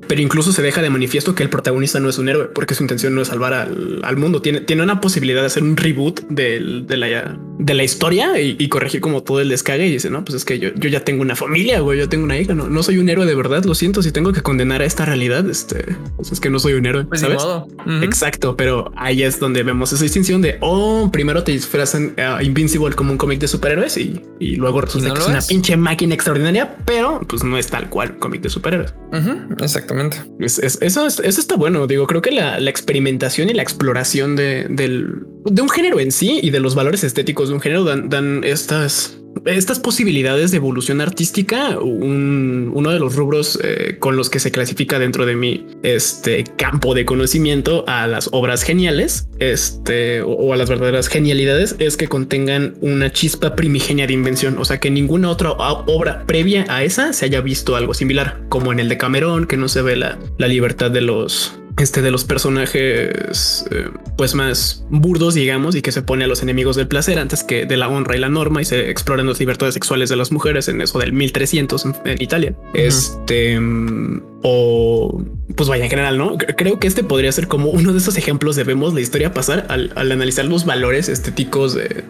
pero 0.09 0.21
incluso 0.21 0.51
se 0.51 0.63
deja 0.63 0.81
de 0.81 0.89
manifiesto 0.89 1.35
que 1.35 1.43
el 1.43 1.51
protagonista 1.51 1.99
no 1.99 2.09
es 2.09 2.17
un 2.17 2.29
héroe, 2.29 2.45
porque 2.45 2.73
su 2.73 2.81
intención 2.81 3.13
no 3.13 3.21
es 3.21 3.27
salvar 3.27 3.53
al, 3.53 4.17
mundo. 4.17 4.41
Tiene, 4.41 4.59
tiene 4.59 4.81
una 4.81 4.99
posibilidad 5.01 5.41
de 5.41 5.45
hacer 5.45 5.61
un 5.61 5.77
reboot 5.77 6.21
de, 6.29 6.59
la, 6.97 7.37
de 7.59 7.73
la 7.75 7.83
historia 7.83 8.41
y, 8.41 8.67
corregir 8.69 9.01
como 9.01 9.21
todo 9.21 9.39
el 9.39 9.49
descague 9.49 9.85
y 9.85 9.91
dice, 9.91 10.09
no, 10.09 10.25
pues 10.25 10.37
es 10.37 10.45
que 10.45 10.57
yo, 10.57 10.69
yo 10.73 10.89
ya 10.89 11.03
tengo 11.03 11.21
una 11.21 11.35
familia, 11.35 11.81
güey, 11.81 11.99
yo 11.99 12.09
tengo 12.09 12.23
una 12.23 12.39
hija, 12.39 12.55
no, 12.55 12.67
no 12.67 12.81
soy 12.81 12.97
un 12.97 13.07
héroe 13.07 13.27
de 13.27 13.35
verdad, 13.35 13.63
lo 13.65 13.75
siento, 13.75 14.01
si 14.01 14.11
tengo 14.11 14.33
que 14.33 14.41
condenar 14.41 14.81
a 14.81 14.85
esta 14.85 15.05
realidad, 15.05 15.47
este, 15.47 15.95
pues 16.15 16.31
es 16.31 16.39
que 16.39 16.49
no 16.49 16.57
soy 16.57 16.73
un 16.73 16.87
héroe, 16.87 17.05
pues 17.05 17.21
¿sabes? 17.21 17.43
Exacto, 18.01 18.57
pero 18.57 18.91
ahí 18.95 19.21
es 19.21 19.39
donde 19.39 19.61
vemos 19.61 19.93
esa 19.93 20.01
distinción 20.01 20.41
de, 20.41 20.57
oh, 20.61 21.11
primero 21.11 21.43
te 21.43 21.51
disfrazan 21.51 22.15
uh, 22.17 22.43
Invincible 22.43 22.95
como 22.95 23.11
un 23.11 23.19
cómic 23.19 23.39
de 23.39 23.47
superhéroes 23.47 23.95
y, 23.97 24.23
y 24.39 24.55
luego 24.55 24.81
resulta 24.81 25.13
que 25.13 25.19
es, 25.19 25.27
una 25.27 25.41
pinche 25.41 25.77
máquina 25.77 26.15
extraordinaria, 26.15 26.77
pero 26.85 27.21
pues 27.27 27.43
no 27.43 27.59
es 27.59 27.67
tal 27.67 27.89
cual 27.89 28.17
cómic 28.17 28.41
de 28.41 28.49
superhéroes. 28.49 28.95
Exactamente. 29.61 29.98
Es, 30.39 30.59
eso, 30.59 31.07
está 31.07 31.55
bueno. 31.55 31.87
Digo, 31.87 32.07
creo 32.07 32.21
que 32.21 32.31
la, 32.31 32.57
experimentación 32.69 33.49
y 33.49 33.53
la 33.53 33.63
exploración 33.63 34.35
de 34.35 34.67
un 35.61 35.69
género 35.69 35.99
en 35.99 36.11
sí 36.11 36.39
y 36.41 36.49
de 36.51 36.59
los 36.59 36.75
valores 36.75 37.03
estéticos 37.03 37.49
de 37.49 37.55
un 37.55 37.61
género 37.61 37.83
dan, 37.83 38.09
dan 38.09 38.43
estas 38.43 39.18
estas 39.49 39.79
posibilidades 39.79 40.51
de 40.51 40.57
evolución 40.57 41.01
artística, 41.01 41.77
uno 41.79 42.91
de 42.91 42.99
los 42.99 43.15
rubros 43.15 43.59
eh, 43.63 43.97
con 43.99 44.15
los 44.15 44.29
que 44.29 44.39
se 44.39 44.51
clasifica 44.51 44.99
dentro 44.99 45.25
de 45.25 45.35
mi 45.35 45.65
este 45.83 46.43
campo 46.57 46.93
de 46.93 47.05
conocimiento 47.05 47.83
a 47.87 48.07
las 48.07 48.29
obras 48.31 48.63
geniales, 48.63 49.27
este 49.39 50.21
o, 50.21 50.53
a 50.53 50.57
las 50.57 50.69
verdaderas 50.69 51.07
genialidades 51.07 51.75
es 51.79 51.97
que 51.97 52.07
contengan 52.07 52.75
una 52.81 53.11
chispa 53.11 53.55
primigenia 53.55 54.07
de 54.07 54.13
invención, 54.13 54.57
o 54.57 54.65
sea 54.65 54.79
que 54.79 54.89
ninguna 54.89 55.29
otra 55.29 55.51
obra 55.51 56.23
previa 56.25 56.65
a 56.69 56.83
esa 56.83 57.13
se 57.13 57.25
haya 57.25 57.41
visto 57.41 57.75
algo 57.75 57.93
similar, 57.93 58.41
como 58.49 58.71
en 58.71 58.79
el 58.79 58.89
de 58.89 58.97
Camerón, 58.97 59.45
que 59.45 59.57
no 59.57 59.67
se 59.67 59.81
ve 59.81 59.95
la, 59.95 60.19
la 60.37 60.47
libertad 60.47 60.91
de 60.91 61.01
los 61.01 61.59
este 61.79 62.01
de 62.01 62.11
los 62.11 62.25
personajes 62.25 63.65
eh, 63.71 63.89
pues 64.17 64.35
más 64.35 64.85
burdos 64.89 65.33
digamos 65.33 65.75
y 65.75 65.81
que 65.81 65.91
se 65.91 66.01
pone 66.01 66.25
a 66.25 66.27
los 66.27 66.43
enemigos 66.43 66.75
del 66.75 66.87
placer 66.87 67.19
antes 67.19 67.43
que 67.43 67.65
de 67.65 67.77
la 67.77 67.87
honra 67.87 68.15
y 68.15 68.19
la 68.19 68.29
norma 68.29 68.61
y 68.61 68.65
se 68.65 68.89
exploran 68.89 69.27
las 69.27 69.39
libertades 69.39 69.73
sexuales 69.73 70.09
de 70.09 70.15
las 70.15 70.31
mujeres 70.31 70.67
en 70.67 70.81
eso 70.81 70.99
del 70.99 71.13
1300 71.13 71.85
en, 71.85 72.21
Italia. 72.21 72.53
Este 72.73 73.57
o 74.41 75.23
pues 75.55 75.69
vaya 75.69 75.85
en 75.85 75.89
general 75.89 76.17
no 76.17 76.37
creo 76.37 76.79
que 76.79 76.87
este 76.87 77.03
podría 77.03 77.31
ser 77.31 77.47
como 77.47 77.69
uno 77.69 77.93
de 77.93 77.99
esos 77.99 78.17
ejemplos 78.17 78.55
de 78.55 78.63
vemos 78.63 78.93
la 78.93 79.01
historia 79.01 79.33
pasar 79.33 79.65
al, 79.69 79.91
analizar 79.95 80.45
los 80.45 80.65
valores 80.65 81.09
estéticos 81.09 81.75
de, 81.75 82.03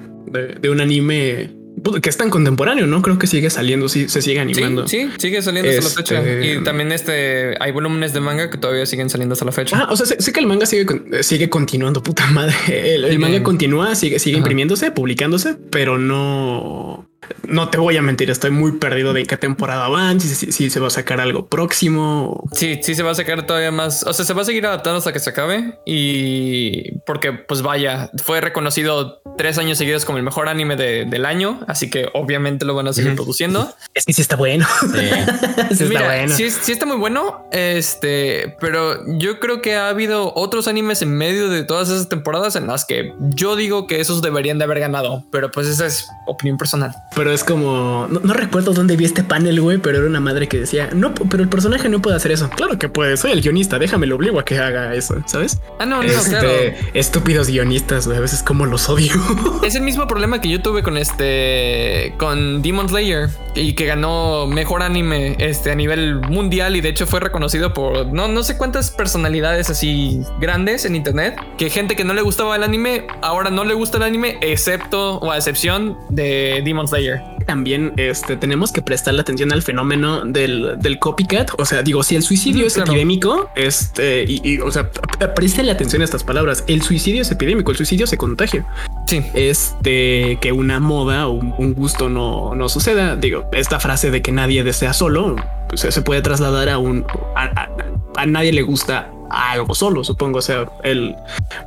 de 0.59 0.69
un 0.69 0.81
anime 0.81 1.58
que 2.01 2.09
es 2.09 2.17
tan 2.17 2.29
contemporáneo, 2.29 2.87
¿no? 2.87 3.01
Creo 3.01 3.17
que 3.17 3.27
sigue 3.27 3.49
saliendo, 3.49 3.89
sí, 3.89 4.09
se 4.09 4.21
sigue 4.21 4.39
animando. 4.39 4.87
Sí, 4.87 5.09
sigue 5.17 5.41
saliendo 5.41 5.69
hasta 5.69 5.83
la 5.83 5.89
fecha. 5.89 6.19
Este, 6.19 6.53
y 6.53 6.63
también 6.63 6.91
este 6.91 7.55
hay 7.59 7.71
volúmenes 7.71 8.13
de 8.13 8.19
manga 8.19 8.49
que 8.49 8.57
todavía 8.57 8.85
siguen 8.85 9.09
saliendo 9.09 9.33
hasta 9.33 9.45
la 9.45 9.51
fecha. 9.51 9.77
Ah, 9.77 9.87
o 9.91 9.95
sea, 9.95 10.05
sé, 10.05 10.33
que 10.33 10.39
el 10.39 10.47
manga 10.47 10.65
sigue, 10.65 10.85
sigue 11.23 11.49
continuando, 11.49 12.03
puta 12.03 12.27
madre. 12.27 12.55
El, 12.95 13.19
manga 13.19 13.43
continúa, 13.43 13.95
sigue, 13.95 14.19
sigue 14.19 14.37
imprimiéndose, 14.37 14.91
publicándose, 14.91 15.55
pero 15.69 15.97
no 15.97 17.07
no 17.47 17.69
te 17.69 17.77
voy 17.77 17.97
a 17.97 18.01
mentir, 18.01 18.29
estoy 18.29 18.51
muy 18.51 18.73
perdido 18.73 19.13
de 19.13 19.25
qué 19.25 19.37
temporada 19.37 19.87
van, 19.87 20.19
si, 20.19 20.69
se 20.69 20.79
va 20.79 20.87
a 20.87 20.91
sacar 20.91 21.19
algo 21.19 21.47
próximo. 21.47 22.47
Sí, 22.53 22.79
sí 22.81 22.95
se 22.95 23.03
va 23.03 23.11
a 23.11 23.15
sacar 23.15 23.45
todavía 23.45 23.71
más. 23.71 24.03
O 24.03 24.13
sea, 24.13 24.25
se 24.25 24.33
va 24.33 24.41
a 24.43 24.45
seguir 24.45 24.65
adaptando 24.65 24.97
hasta 24.99 25.13
que 25.13 25.19
se 25.19 25.29
acabe. 25.29 25.79
Y 25.85 26.99
porque, 26.99 27.33
pues 27.33 27.61
vaya, 27.61 28.11
fue 28.23 28.41
reconocido 28.41 29.21
tres 29.37 29.57
años 29.57 29.77
seguidos 29.77 30.05
como 30.05 30.17
el 30.17 30.23
mejor 30.23 30.47
anime 30.47 30.75
del 30.75 31.25
año. 31.25 31.61
Así 31.67 31.89
que 31.89 32.07
obviamente 32.13 32.65
lo 32.65 32.75
van 32.75 32.87
a 32.87 32.93
seguir 32.93 33.15
produciendo. 33.15 33.73
Es 33.93 34.05
que 34.05 34.13
sí 34.13 34.21
está 34.21 34.35
bueno. 34.35 34.67
Sí, 34.91 35.83
está 35.83 36.05
bueno. 36.05 36.35
Sí, 36.35 36.49
sí, 36.51 36.71
está 36.71 36.85
muy 36.85 36.97
bueno. 36.97 37.47
Este, 37.51 38.55
pero 38.59 38.99
yo 39.17 39.39
creo 39.39 39.61
que 39.61 39.75
ha 39.75 39.89
habido 39.89 40.33
otros 40.35 40.67
animes 40.67 41.01
en 41.01 41.15
medio 41.15 41.49
de 41.49 41.63
todas 41.63 41.89
esas 41.89 42.09
temporadas 42.09 42.55
en 42.55 42.67
las 42.67 42.85
que 42.85 43.13
yo 43.19 43.55
digo 43.55 43.87
que 43.87 43.99
esos 43.99 44.21
deberían 44.21 44.57
de 44.57 44.65
haber 44.65 44.79
ganado. 44.79 45.25
Pero 45.31 45.51
pues 45.51 45.67
esa 45.67 45.85
es 45.85 46.07
opinión 46.27 46.57
personal 46.57 46.93
pero 47.15 47.33
es 47.33 47.43
como, 47.43 48.07
no, 48.09 48.33
recuerdo 48.33 48.73
dónde 48.73 48.95
vi 48.95 49.05
este 49.05 49.23
panel, 49.23 49.59
güey, 49.61 49.77
pero 49.79 49.97
era 49.97 50.07
una 50.07 50.19
madre 50.19 50.47
que 50.47 50.59
decía, 50.59 50.89
no, 50.93 51.13
pero 51.13 51.43
el 51.43 51.49
personaje 51.49 51.89
no 51.89 52.01
puede 52.01 52.15
hacer 52.15 52.31
eso. 52.31 52.49
Claro 52.49 52.77
que 52.77 52.87
puede, 52.87 53.17
soy 53.17 53.31
el 53.31 53.41
guionista, 53.41 53.79
déjame 53.79 54.07
lo 54.07 54.15
obligo 54.15 54.39
a 54.39 54.45
que 54.45 54.59
haga 54.59 54.93
eso, 54.93 55.21
¿sabes? 55.25 55.59
Ah, 55.79 55.85
no, 55.85 55.97
no, 55.97 56.03
este, 56.03 56.29
claro. 56.29 56.49
Estúpidos 56.93 57.47
guionistas, 57.47 58.05
güey, 58.05 58.17
a 58.17 58.21
veces 58.21 58.43
como 58.43 58.65
los 58.65 58.89
odio. 58.89 59.11
Es 59.63 59.75
el 59.75 59.81
mismo 59.81 60.07
problema 60.07 60.39
que 60.41 60.49
yo 60.49 60.61
tuve 60.61 60.83
con 60.83 60.97
este, 60.97 62.13
con 62.17 62.61
Demon 62.61 62.89
Slayer 62.89 63.29
y 63.55 63.73
que 63.73 63.85
ganó 63.85 64.47
mejor 64.47 64.81
anime 64.83 65.35
este, 65.39 65.71
a 65.71 65.75
nivel 65.75 66.15
mundial 66.21 66.75
y 66.75 66.81
de 66.81 66.89
hecho 66.89 67.05
fue 67.05 67.19
reconocido 67.19 67.73
por 67.73 68.07
no, 68.07 68.27
no 68.27 68.43
sé 68.43 68.57
cuántas 68.57 68.91
personalidades 68.91 69.69
así 69.69 70.21
grandes 70.39 70.85
en 70.85 70.95
internet, 70.95 71.35
que 71.57 71.69
gente 71.69 71.95
que 71.95 72.03
no 72.03 72.13
le 72.13 72.21
gustaba 72.21 72.55
el 72.55 72.63
anime, 72.63 73.07
ahora 73.21 73.49
no 73.49 73.63
le 73.63 73.73
gusta 73.73 73.97
el 73.97 74.03
anime, 74.03 74.37
excepto 74.41 75.17
o 75.17 75.31
a 75.31 75.37
excepción 75.37 75.97
de 76.09 76.61
Demon 76.63 76.87
Slayer. 76.87 76.98
También 77.45 77.93
este, 77.97 78.35
tenemos 78.35 78.71
que 78.71 78.81
prestarle 78.81 79.21
atención 79.21 79.51
al 79.51 79.61
fenómeno 79.61 80.23
del, 80.25 80.97
copycat. 80.99 81.51
O 81.57 81.65
sea, 81.65 81.81
digo, 81.83 82.03
si 82.03 82.15
el 82.15 82.23
suicidio 82.23 82.65
es 82.65 82.77
epidémico, 82.77 83.49
este, 83.55 84.25
y, 84.27 84.59
o 84.59 84.71
sea, 84.71 84.89
préstale 85.35 85.71
atención 85.71 86.01
a 86.01 86.05
estas 86.05 86.23
palabras. 86.23 86.63
El 86.67 86.81
suicidio 86.81 87.21
es 87.21 87.31
epidémico, 87.31 87.71
el 87.71 87.77
suicidio 87.77 88.07
se 88.07 88.17
contagia. 88.17 88.65
Sí. 89.07 89.23
Este, 89.33 90.37
que 90.41 90.51
una 90.51 90.79
moda 90.79 91.27
o 91.27 91.31
un, 91.31 91.73
gusto 91.73 92.09
no, 92.09 92.53
no 92.55 92.69
suceda. 92.69 93.15
Digo, 93.15 93.49
esta 93.53 93.79
frase 93.79 94.11
de 94.11 94.21
que 94.21 94.31
nadie 94.31 94.63
desea 94.63 94.93
solo, 94.93 95.35
pues, 95.67 95.81
se 95.81 96.01
puede 96.01 96.21
trasladar 96.21 96.69
a 96.69 96.77
un, 96.77 97.05
a 97.35 98.25
nadie 98.25 98.51
le 98.51 98.61
gusta 98.61 99.11
algo 99.29 99.75
solo, 99.75 100.03
supongo. 100.03 100.39
O 100.39 100.41
sea, 100.41 100.69
el 100.83 101.15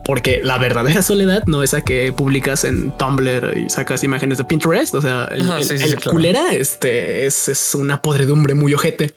porque 0.04 0.40
la 0.42 0.58
verdadera 0.58 1.02
soledad 1.02 1.44
no 1.46 1.62
es 1.62 1.74
a 1.74 1.80
que 1.82 2.12
publicas 2.12 2.64
en 2.64 2.90
Tumblr 2.98 3.56
y 3.58 3.68
sacas 3.70 4.02
imágenes 4.04 4.38
de 4.38 4.44
Pinterest. 4.44 4.94
O 4.94 5.00
sea, 5.02 5.24
el, 5.32 5.42
Ajá, 5.42 5.58
el- 5.58 5.64
sí, 5.64 5.78
sí, 5.78 5.84
el 5.84 5.90
sí, 5.90 5.96
claro. 5.96 6.10
culera 6.12 6.52
este 6.52 7.26
es, 7.26 7.48
es 7.48 7.74
una 7.74 8.00
podredumbre 8.02 8.54
muy 8.54 8.74
ojete. 8.74 9.14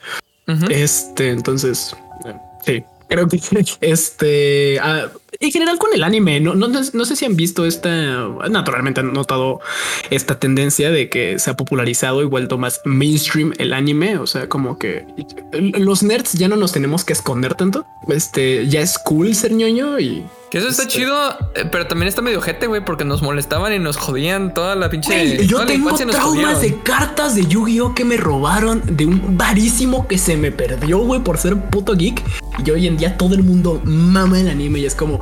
Este, 0.70 1.30
entonces, 1.30 1.96
eh, 2.24 2.34
sí, 2.64 2.84
creo 3.08 3.26
que 3.28 3.40
este, 3.80 4.78
ah, 4.80 5.08
en 5.40 5.50
general 5.50 5.78
con 5.78 5.92
el 5.94 6.04
anime, 6.04 6.40
no, 6.40 6.54
no, 6.54 6.68
no 6.68 7.04
sé 7.04 7.16
si 7.16 7.24
han 7.24 7.36
visto 7.36 7.66
esta, 7.66 8.28
naturalmente 8.50 9.00
han 9.00 9.12
notado 9.12 9.60
esta 10.10 10.38
tendencia 10.38 10.90
de 10.90 11.08
que 11.08 11.38
se 11.38 11.50
ha 11.50 11.56
popularizado 11.56 12.22
y 12.22 12.26
vuelto 12.26 12.58
más 12.58 12.80
mainstream 12.84 13.52
el 13.58 13.72
anime, 13.72 14.18
o 14.18 14.26
sea, 14.26 14.48
como 14.48 14.78
que 14.78 15.06
los 15.52 16.02
nerds 16.02 16.34
ya 16.34 16.48
no 16.48 16.56
nos 16.56 16.72
tenemos 16.72 17.04
que 17.04 17.12
esconder 17.12 17.54
tanto, 17.54 17.86
este, 18.08 18.66
ya 18.68 18.80
es 18.80 18.98
cool 18.98 19.34
ser 19.34 19.52
ñoño 19.52 19.98
y... 19.98 20.24
Que 20.50 20.58
eso 20.58 20.68
está 20.68 20.82
Este- 20.82 20.94
chido, 20.94 21.16
eh, 21.56 21.64
pero 21.72 21.86
también 21.88 22.08
está 22.08 22.22
medio 22.22 22.40
jete, 22.40 22.68
güey, 22.68 22.84
porque 22.84 23.04
nos 23.04 23.20
molestaban 23.20 23.72
y 23.72 23.78
nos 23.80 23.96
jodían 23.96 24.54
toda 24.54 24.76
la 24.76 24.88
pinche. 24.88 25.08
Güey, 25.08 25.46
yo 25.46 25.66
tengo 25.66 25.92
traumas 25.94 26.16
jodieron. 26.20 26.60
de 26.60 26.78
cartas 26.82 27.34
de 27.34 27.46
Yu-Gi-Oh 27.46 27.94
que 27.94 28.04
me 28.04 28.16
robaron 28.16 28.80
de 28.84 29.06
un 29.06 29.36
varísimo 29.36 30.06
que 30.06 30.18
se 30.18 30.36
me 30.36 30.52
perdió, 30.52 30.98
güey, 30.98 31.20
por 31.20 31.38
ser 31.38 31.56
puto 31.70 31.94
geek. 31.94 32.22
Y 32.64 32.70
hoy 32.70 32.86
en 32.86 32.96
día 32.96 33.18
todo 33.18 33.34
el 33.34 33.42
mundo 33.42 33.80
mama 33.84 34.38
el 34.40 34.48
anime 34.48 34.78
y 34.78 34.86
es 34.86 34.94
como, 34.94 35.20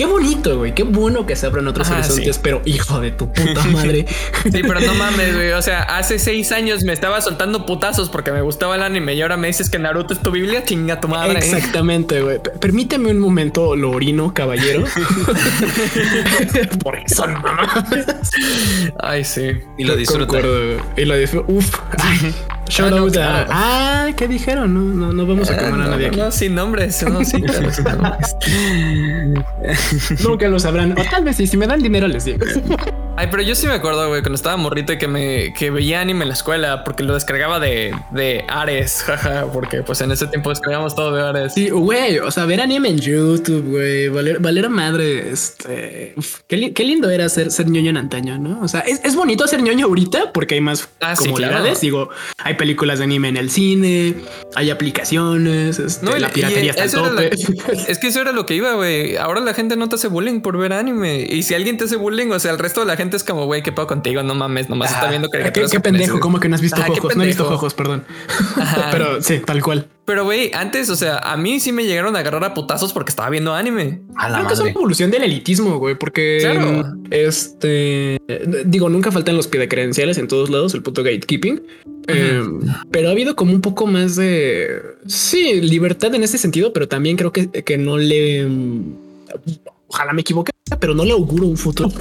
qué 0.00 0.06
bonito, 0.06 0.56
güey, 0.56 0.74
qué 0.74 0.82
bueno 0.82 1.26
que 1.26 1.36
se 1.36 1.44
abran 1.44 1.68
otros 1.68 1.86
Ajá, 1.86 1.98
horizontes, 1.98 2.36
sí. 2.36 2.40
pero 2.42 2.62
hijo 2.64 3.00
de 3.00 3.10
tu 3.10 3.30
puta 3.30 3.62
madre. 3.64 4.06
Sí, 4.42 4.62
pero 4.62 4.80
no 4.80 4.94
mames, 4.94 5.34
güey. 5.34 5.52
O 5.52 5.60
sea, 5.60 5.82
hace 5.82 6.18
seis 6.18 6.52
años 6.52 6.84
me 6.84 6.94
estaba 6.94 7.20
soltando 7.20 7.66
putazos 7.66 8.08
porque 8.08 8.32
me 8.32 8.40
gustaba 8.40 8.76
el 8.76 8.82
anime 8.82 9.12
y 9.12 9.20
ahora 9.20 9.36
me 9.36 9.48
dices 9.48 9.68
que 9.68 9.78
Naruto 9.78 10.14
es 10.14 10.20
tu 10.20 10.30
Biblia, 10.30 10.64
chinga 10.64 10.98
tu 11.00 11.08
madre. 11.08 11.38
Exactamente, 11.38 12.22
güey. 12.22 12.40
Permíteme 12.58 13.10
un 13.10 13.18
momento, 13.18 13.76
lo 13.76 13.90
orino, 13.90 14.32
caballero. 14.32 14.84
por 16.82 16.96
eso 16.96 17.26
no 17.26 17.42
mames. 17.42 18.06
Ay, 18.98 19.24
sí. 19.24 19.50
Y 19.76 19.84
lo. 19.84 19.94
Concuerdo, 20.06 20.64
güey. 20.64 20.80
Y 20.96 21.04
lo 21.04 21.16
disfruto. 21.18 21.52
Uf. 21.52 21.74
Ay, 21.98 22.34
shout 22.70 22.88
Ah, 22.92 22.96
no, 22.96 23.02
out 23.02 23.16
a-. 23.16 23.46
Ah, 23.50 24.08
¿qué 24.16 24.26
dijeron? 24.28 24.72
No, 24.72 24.80
no, 24.80 25.12
no 25.12 25.26
vamos 25.26 25.50
a 25.50 25.54
Ah, 25.54 25.58
quemar 25.58 25.80
a 25.82 25.88
nadie 25.88 26.06
aquí. 26.08 26.16
no, 26.16 26.30
sin 26.30 26.54
nombres, 26.54 27.02
no, 27.02 27.24
sin 27.24 27.44
nombres. 27.44 27.82
Nunca 30.24 30.48
lo 30.48 30.58
sabrán. 30.58 30.92
O 30.98 31.04
tal 31.10 31.24
vez 31.24 31.36
sí, 31.36 31.46
si 31.46 31.56
me 31.56 31.66
dan 31.66 31.82
dinero 31.82 32.08
les 32.08 32.24
digo. 32.24 32.38
Ay, 33.16 33.28
pero 33.30 33.42
yo 33.42 33.54
sí 33.54 33.66
me 33.66 33.74
acuerdo, 33.74 34.08
güey, 34.08 34.22
cuando 34.22 34.36
estaba 34.36 34.56
morrito 34.56 34.94
y 34.94 34.98
que 34.98 35.06
me 35.06 35.52
que 35.52 35.70
veía 35.70 36.00
anime 36.00 36.22
en 36.22 36.28
la 36.28 36.34
escuela 36.34 36.84
porque 36.84 37.02
lo 37.02 37.12
descargaba 37.12 37.60
de, 37.60 37.94
de 38.12 38.44
Ares, 38.48 39.02
jaja, 39.06 39.44
porque 39.52 39.82
pues 39.82 40.00
en 40.00 40.10
ese 40.12 40.26
tiempo 40.28 40.48
descargábamos 40.48 40.94
todo 40.94 41.14
de 41.14 41.22
Ares. 41.22 41.52
Sí, 41.54 41.68
güey, 41.68 42.18
o 42.18 42.30
sea, 42.30 42.46
ver 42.46 42.62
anime 42.62 42.88
en 42.88 42.98
YouTube, 42.98 43.62
güey, 43.72 44.08
valer, 44.08 44.38
valer 44.38 44.64
a 44.66 44.68
madre, 44.70 45.30
este, 45.30 46.14
uf, 46.16 46.38
qué, 46.46 46.56
li- 46.56 46.72
qué 46.72 46.84
lindo 46.84 47.10
era 47.10 47.28
ser, 47.28 47.50
ser 47.50 47.68
ñoño 47.68 47.90
en 47.90 47.98
antaño, 47.98 48.38
¿no? 48.38 48.60
O 48.62 48.68
sea, 48.68 48.80
es, 48.80 49.00
es 49.04 49.14
bonito 49.14 49.46
ser 49.46 49.60
ñoño 49.62 49.86
ahorita 49.86 50.32
porque 50.32 50.54
hay 50.54 50.60
más 50.62 50.88
Ah, 51.00 51.14
sí, 51.14 51.24
comodidades, 51.26 51.60
claro. 51.62 51.78
digo, 51.82 52.08
hay 52.38 52.54
películas 52.60 52.98
de 52.98 53.04
anime 53.04 53.28
en 53.28 53.38
el 53.38 53.50
cine, 53.50 54.16
hay 54.54 54.68
aplicaciones, 54.68 55.78
este, 55.78 56.04
No, 56.04 56.14
la 56.18 56.28
piratería 56.28 56.72
está 56.72 56.82
al 57.00 57.16
la- 57.16 57.22
tope. 57.30 57.30
es 57.88 57.98
que 57.98 58.08
eso 58.08 58.20
era 58.20 58.32
lo 58.32 58.44
que 58.44 58.54
iba, 58.54 58.74
güey. 58.74 59.16
Ahora 59.16 59.40
la 59.40 59.54
gente 59.54 59.76
no 59.76 59.88
te 59.88 59.94
hace 59.94 60.08
bullying 60.08 60.42
por 60.42 60.58
ver 60.58 60.74
anime. 60.74 61.26
Y 61.26 61.42
si 61.42 61.54
alguien 61.54 61.78
te 61.78 61.84
hace 61.84 61.96
bullying, 61.96 62.30
o 62.32 62.38
sea, 62.38 62.50
el 62.52 62.58
resto 62.58 62.80
de 62.80 62.86
la 62.86 62.96
gente 62.98 63.16
es 63.16 63.24
como, 63.24 63.46
güey, 63.46 63.62
¿qué 63.62 63.72
pedo 63.72 63.86
contigo? 63.86 64.22
No 64.22 64.34
mames, 64.34 64.68
nomás 64.68 64.92
está 64.92 65.08
viendo 65.08 65.28
¿Qué, 65.30 65.38
caricaturas. 65.38 65.70
qué 65.70 65.80
pendejo, 65.80 66.04
japonesas. 66.04 66.20
¿cómo 66.22 66.38
que 66.40 66.48
no 66.50 66.54
has 66.56 66.60
visto 66.60 66.76
Ah, 66.82 66.84
qué? 66.84 66.90
No 66.90 67.22
he 67.22 67.26
visto 67.26 67.44
pendejo. 67.44 67.44
Jojos, 67.46 67.72
perdón. 67.72 68.04
Ajá. 68.56 68.88
Pero 68.92 69.22
sí, 69.22 69.38
tal 69.38 69.62
cual. 69.62 69.86
Pero, 70.04 70.24
güey, 70.24 70.50
antes, 70.54 70.90
o 70.90 70.96
sea, 70.96 71.18
a 71.18 71.36
mí 71.36 71.60
sí 71.60 71.70
me 71.72 71.84
llegaron 71.84 72.16
a 72.16 72.20
agarrar 72.20 72.42
a 72.44 72.54
putazos 72.54 72.92
porque 72.92 73.10
estaba 73.10 73.30
viendo 73.30 73.54
anime. 73.54 74.00
A 74.16 74.28
la 74.28 74.38
Creo 74.38 74.48
que 74.48 74.54
es 74.54 74.60
una 74.60 74.70
evolución 74.70 75.10
del 75.10 75.22
elitismo, 75.22 75.78
güey, 75.78 75.94
porque 75.94 76.38
Claro. 76.40 76.94
este 77.10 78.20
digo, 78.64 78.88
nunca 78.88 79.12
faltan 79.12 79.36
los 79.36 79.46
pie 79.46 79.60
de 79.60 79.68
credenciales 79.68 80.18
en 80.18 80.26
todos 80.26 80.50
lados, 80.50 80.74
el 80.74 80.82
puto 80.82 81.02
gatekeeping. 81.02 81.62
Eh, 82.08 82.42
pero 82.90 83.08
ha 83.08 83.12
habido 83.12 83.36
como 83.36 83.52
un 83.52 83.60
poco 83.60 83.86
más 83.86 84.16
de 84.16 84.80
sí, 85.06 85.60
libertad 85.60 86.14
en 86.14 86.24
ese 86.24 86.38
sentido, 86.38 86.72
pero 86.72 86.88
también 86.88 87.16
creo 87.16 87.32
que, 87.32 87.48
que 87.48 87.78
no 87.78 87.96
le 87.96 88.48
ojalá 89.92 90.12
me 90.12 90.20
equivoque, 90.22 90.52
pero 90.78 90.94
no 90.94 91.04
le 91.04 91.12
auguro 91.12 91.46
un 91.46 91.56
futuro. 91.56 91.90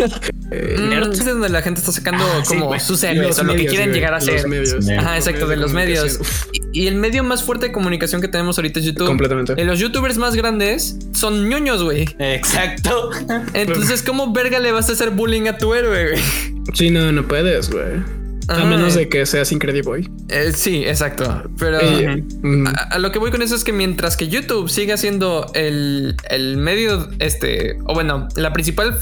Eh, 0.52 0.78
Mm, 0.80 0.90
nerd. 0.90 1.12
es 1.14 1.24
donde 1.24 1.48
la 1.48 1.62
gente 1.62 1.80
está 1.80 1.92
sacando 1.92 2.24
Ah, 2.26 2.42
como 2.48 2.80
sus 2.80 3.04
héroes 3.04 3.38
o 3.38 3.44
lo 3.44 3.54
que 3.54 3.68
quieren 3.68 3.94
llegar 3.94 4.16
a 4.16 4.20
ser. 4.20 4.44
Ajá, 4.98 5.16
exacto, 5.16 5.46
de 5.48 5.58
los 5.58 5.74
medios. 5.74 6.20
Y, 6.74 6.82
y 6.86 6.88
el 6.88 6.96
medio 6.96 7.24
más 7.24 7.44
fuerte 7.44 7.68
de 7.68 7.72
comunicación 7.72 8.20
que 8.20 8.28
tenemos 8.30 8.58
ahorita 8.58 8.80
es 8.80 8.86
YouTube. 8.88 9.06
Completamente. 9.06 9.54
Y 9.62 9.64
los 9.64 9.78
youtubers 9.78 10.18
más 10.18 10.34
grandes 10.36 10.98
son 11.14 11.48
ñoños, 11.50 11.84
güey. 11.84 12.16
Exacto. 12.18 13.12
Entonces, 13.54 14.02
¿cómo 14.02 14.34
verga 14.34 14.58
le 14.58 14.72
vas 14.72 14.90
a 14.90 14.94
hacer 14.94 15.12
bullying 15.12 15.48
a 15.50 15.56
tu 15.60 15.72
héroe, 15.76 16.14
güey? 16.14 16.24
Sí, 16.74 16.90
no, 16.90 17.12
no 17.12 17.28
puedes, 17.28 17.70
güey. 17.70 18.02
A 18.50 18.66
menos 18.66 18.96
de 18.96 19.08
que 19.10 19.26
seas 19.26 19.52
Incredible 19.52 19.84
Boy. 19.84 20.10
Eh, 20.30 20.52
sí, 20.54 20.84
exacto. 20.86 21.44
Pero 21.58 21.80
Eh, 21.82 22.24
mm, 22.42 22.68
a, 22.68 22.72
a 22.72 23.00
lo 23.00 23.12
que 23.12 23.20
voy 23.20 23.32
con 23.32 23.42
eso 23.42 23.56
es 23.56 23.64
que 23.64 23.72
mientras 23.74 24.18
que 24.18 24.28
YouTube 24.28 24.70
siga 24.70 24.98
siendo 24.98 25.50
el, 25.54 26.16
el 26.30 26.58
medio, 26.58 27.10
este, 27.20 27.78
o 27.86 27.94
bueno, 27.94 28.28
la 28.36 28.52
principal 28.54 28.98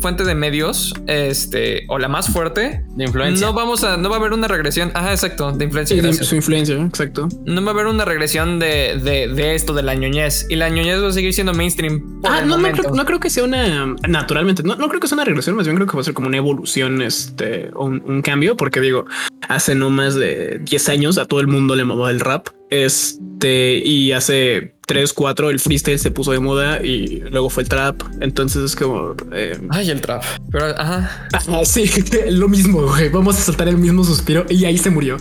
fuente 0.00 0.24
de 0.24 0.34
medios, 0.34 0.94
este, 1.06 1.84
o 1.88 1.98
la 1.98 2.08
más 2.08 2.28
fuerte, 2.28 2.84
De 2.96 3.04
influencia. 3.04 3.46
no 3.46 3.52
vamos 3.52 3.84
a, 3.84 3.96
no 3.96 4.08
va 4.10 4.16
a 4.16 4.18
haber 4.18 4.32
una 4.32 4.48
regresión. 4.48 4.90
Ajá, 4.94 5.10
exacto, 5.12 5.52
de 5.52 5.64
influencia. 5.64 5.94
sí, 5.96 6.00
de- 6.00 6.08
gracias. 6.08 6.28
su 6.28 6.36
influencia, 6.36 6.76
exacto. 6.80 7.28
No 7.44 7.62
va 7.64 7.70
a 7.70 7.74
haber 7.74 7.86
una 7.86 8.04
regresión 8.04 8.58
de, 8.58 8.98
de, 9.02 9.28
de 9.28 9.54
esto, 9.54 9.72
de 9.74 9.82
la 9.82 9.94
ñoñez. 9.94 10.46
Y 10.48 10.56
la 10.56 10.68
ñoñez 10.68 11.02
va 11.02 11.08
a 11.08 11.12
seguir 11.12 11.32
siendo 11.32 11.52
mainstream. 11.54 12.20
Por 12.20 12.30
Ah, 12.30 12.40
el 12.40 12.48
no, 12.48 12.58
no 12.58 12.70
creo, 12.72 12.90
no 12.94 13.04
creo 13.04 13.20
que 13.20 13.30
sea 13.30 13.44
una 13.44 13.94
naturalmente, 14.08 14.62
no, 14.62 14.76
no 14.76 14.88
creo 14.88 15.00
que 15.00 15.08
sea 15.08 15.16
una 15.16 15.24
regresión, 15.24 15.56
más 15.56 15.66
bien 15.66 15.76
creo 15.76 15.86
que 15.86 15.94
va 15.96 16.00
a 16.00 16.04
ser 16.04 16.14
como 16.14 16.28
una 16.28 16.36
evolución, 16.36 17.02
este, 17.02 17.70
o 17.74 17.84
un, 17.86 18.02
un 18.06 18.22
cambio, 18.22 18.56
porque 18.56 18.80
digo, 18.80 18.91
hace 19.48 19.74
no 19.74 19.90
más 19.90 20.14
de 20.14 20.58
10 20.62 20.88
años 20.88 21.18
a 21.18 21.26
todo 21.26 21.40
el 21.40 21.46
mundo 21.46 21.74
le 21.76 21.84
mamaba 21.84 22.10
el 22.10 22.20
rap, 22.20 22.48
este, 22.72 23.78
y 23.84 24.12
hace 24.12 24.74
3, 24.86 25.12
4 25.12 25.50
el 25.50 25.60
freestyle 25.60 25.98
se 25.98 26.10
puso 26.10 26.32
de 26.32 26.38
moda 26.40 26.82
y 26.84 27.20
luego 27.30 27.50
fue 27.50 27.62
el 27.62 27.68
trap, 27.68 28.02
entonces 28.20 28.62
es 28.64 28.76
como, 28.76 29.14
eh, 29.32 29.58
Ay, 29.70 29.90
el 29.90 30.00
trap. 30.00 30.24
Pero, 30.50 30.66
ajá. 30.78 31.28
ah, 31.32 31.60
sí, 31.64 31.90
lo 32.30 32.48
mismo, 32.48 32.82
güey, 32.86 33.08
vamos 33.08 33.38
a 33.38 33.42
soltar 33.42 33.68
el 33.68 33.76
mismo 33.78 34.04
suspiro 34.04 34.44
y 34.48 34.64
ahí 34.64 34.78
se 34.78 34.90
murió, 34.90 35.16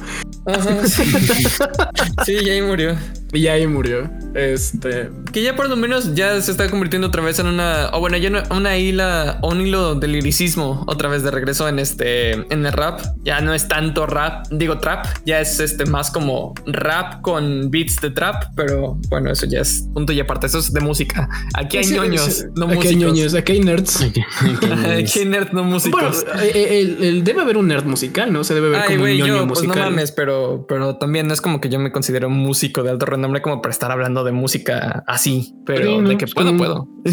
Ajá. 0.45 0.87
Sí, 0.87 1.03
Sí, 2.25 2.37
ya 2.45 2.53
ahí 2.53 2.61
murió. 2.63 2.95
y 3.33 3.45
ahí 3.47 3.67
murió, 3.67 4.09
este, 4.33 5.09
Que 5.31 5.43
ya 5.43 5.55
por 5.55 5.69
lo 5.69 5.75
menos 5.75 6.15
ya 6.15 6.39
se 6.41 6.49
está 6.51 6.67
convirtiendo 6.69 7.07
otra 7.09 7.21
vez 7.21 7.37
en 7.39 7.45
una, 7.47 7.89
o 7.93 7.99
bueno, 7.99 8.17
ya 8.17 8.29
no- 8.31 8.41
una 8.49 8.77
hila, 8.77 9.39
un 9.43 9.61
hilo 9.61 9.95
de 9.95 10.07
liricismo 10.07 10.83
otra 10.87 11.09
vez 11.09 11.21
de 11.23 11.29
regreso 11.31 11.67
en 11.69 11.77
este, 11.79 12.31
en 12.31 12.65
el 12.65 12.73
rap. 12.73 13.01
Ya 13.23 13.39
no 13.41 13.53
es 13.53 13.67
tanto 13.67 14.05
rap, 14.07 14.47
digo 14.51 14.79
trap, 14.79 15.05
ya 15.25 15.39
es 15.39 15.59
este 15.59 15.85
más 15.85 16.09
como 16.11 16.53
rap 16.65 17.21
con 17.21 17.40
beats 17.69 17.97
de 18.01 18.09
trap, 18.11 18.43
pero 18.55 18.97
bueno, 19.09 19.31
eso 19.31 19.45
ya 19.45 19.61
es 19.61 19.87
punto 19.93 20.13
y 20.13 20.19
aparte. 20.19 20.47
Eso 20.47 20.59
es 20.59 20.71
de 20.73 20.79
música. 20.81 21.29
Aquí 21.53 21.77
hay 21.77 21.83
sí, 21.83 21.93
ñoños, 21.95 22.21
sí, 22.23 22.43
no 22.55 22.65
aquí 22.65 22.73
hay 22.87 22.95
músicos. 22.95 23.13
ñoños, 23.17 23.33
aquí 23.35 23.51
hay 23.53 23.59
nerds. 23.61 24.01
Aquí 24.01 25.19
hay 25.19 25.25
nerd, 25.25 25.47
no 25.51 25.61
Bueno, 25.61 25.69
músicos. 25.71 26.25
eh, 26.41 26.79
el- 26.81 27.03
el- 27.03 27.23
debe 27.23 27.41
haber 27.41 27.57
un 27.57 27.67
nerd 27.67 27.85
musical, 27.85 28.31
¿no? 28.33 28.43
Se 28.43 28.53
debe 28.53 28.69
ver 28.69 28.81
Ay, 28.81 28.95
como 28.97 29.03
un 29.05 29.17
ñoño 29.17 29.27
yo, 29.37 29.47
pues 29.47 29.61
musical. 29.61 29.79
no 29.85 29.89
mames, 29.91 30.11
pero, 30.11 30.65
pero 30.67 30.97
también 30.97 31.27
no 31.27 31.33
es 31.33 31.41
como 31.41 31.61
que 31.61 31.69
yo 31.69 31.79
me 31.79 31.91
considero 31.91 32.27
un 32.27 32.37
músico 32.37 32.83
de 32.83 32.89
alto 32.91 33.05
renombre 33.05 33.41
como 33.41 33.61
para 33.61 33.71
estar 33.71 33.91
hablando 33.91 34.23
de 34.23 34.31
música 34.31 35.03
así, 35.07 35.53
pero 35.65 35.85
Sí, 35.85 35.97
¿no? 35.99 36.09
de 36.09 36.17
que 36.17 36.27
puedo, 36.27 36.55
puedo. 36.57 36.87
Eh, 37.05 37.11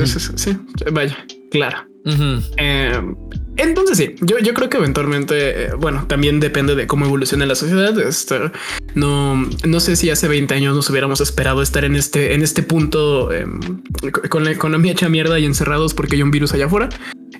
eh, 0.00 0.06
sí, 0.06 0.18
sí, 0.36 0.56
vaya, 0.92 1.16
claro. 1.50 1.78
Eh, 2.56 3.00
entonces 3.56 3.96
sí, 3.96 4.14
yo, 4.20 4.38
yo 4.38 4.54
creo 4.54 4.68
que 4.68 4.76
eventualmente, 4.76 5.64
eh, 5.64 5.70
bueno, 5.78 6.04
también 6.06 6.40
depende 6.40 6.74
de 6.74 6.86
cómo 6.86 7.06
evolucione 7.06 7.46
la 7.46 7.54
sociedad. 7.54 7.98
Este, 7.98 8.52
no, 8.94 9.48
no 9.64 9.80
sé 9.80 9.96
si 9.96 10.10
hace 10.10 10.28
20 10.28 10.54
años 10.54 10.76
nos 10.76 10.88
hubiéramos 10.90 11.20
esperado 11.20 11.62
estar 11.62 11.84
en 11.84 11.96
este, 11.96 12.34
en 12.34 12.42
este 12.42 12.62
punto 12.62 13.32
eh, 13.32 13.46
con 14.28 14.44
la 14.44 14.50
economía 14.50 14.92
hecha 14.92 15.08
mierda 15.08 15.38
y 15.38 15.46
encerrados 15.46 15.94
porque 15.94 16.16
hay 16.16 16.22
un 16.22 16.30
virus 16.30 16.52
allá 16.52 16.66
afuera. 16.66 16.88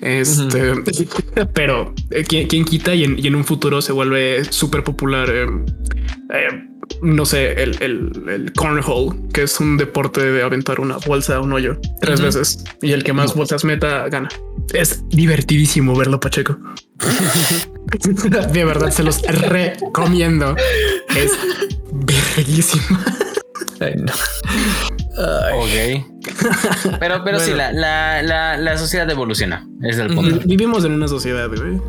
Este, 0.01 0.73
pero 1.55 1.95
eh, 2.11 2.25
¿quién, 2.27 2.49
quién 2.49 2.65
quita 2.65 2.95
y 2.95 3.05
en, 3.05 3.19
y 3.19 3.27
en 3.27 3.35
un 3.35 3.45
futuro 3.45 3.81
se 3.83 3.93
vuelve 3.93 4.45
súper 4.45 4.85
popular. 4.85 5.29
eh, 5.31 5.47
eh, 6.33 6.69
no 7.03 7.25
sé, 7.27 7.63
el, 7.63 7.77
el, 7.83 8.29
el 8.29 8.53
cornhole, 8.53 9.17
que 9.33 9.43
es 9.43 9.61
un 9.61 9.77
deporte 9.77 10.25
de 10.25 10.43
aventar 10.43 10.81
una 10.81 10.97
bolsa 10.99 11.37
a 11.37 11.41
un 11.41 11.53
hoyo 11.53 11.79
tres 12.01 12.21
veces 12.21 12.65
y 12.81 12.93
el 12.93 13.03
que 13.05 13.13
más 13.13 13.35
bolsas 13.35 13.65
meta 13.65 14.09
gana. 14.09 14.29
Es 14.77 15.09
divertidísimo 15.09 15.97
verlo, 15.97 16.21
Pacheco. 16.21 16.57
de 18.53 18.65
verdad, 18.65 18.91
se 18.91 19.03
los 19.03 19.23
recomiendo. 19.23 20.55
Es 21.17 21.33
verguísimo. 21.93 22.99
Ay, 23.81 23.95
no. 23.97 24.13
Ay. 25.19 26.01
Ok. 26.01 26.99
Pero, 26.99 27.23
pero 27.25 27.41
sí, 27.41 27.53
la, 27.53 27.73
la, 27.73 28.23
la, 28.23 28.57
la 28.57 28.79
sociedad 28.79 29.09
evoluciona. 29.11 29.67
Es 29.83 29.99
el 29.99 30.15
punto. 30.15 30.41
Vivimos 30.45 30.85
en 30.85 30.93
una 30.93 31.09
sociedad, 31.09 31.49
güey, 31.49 31.81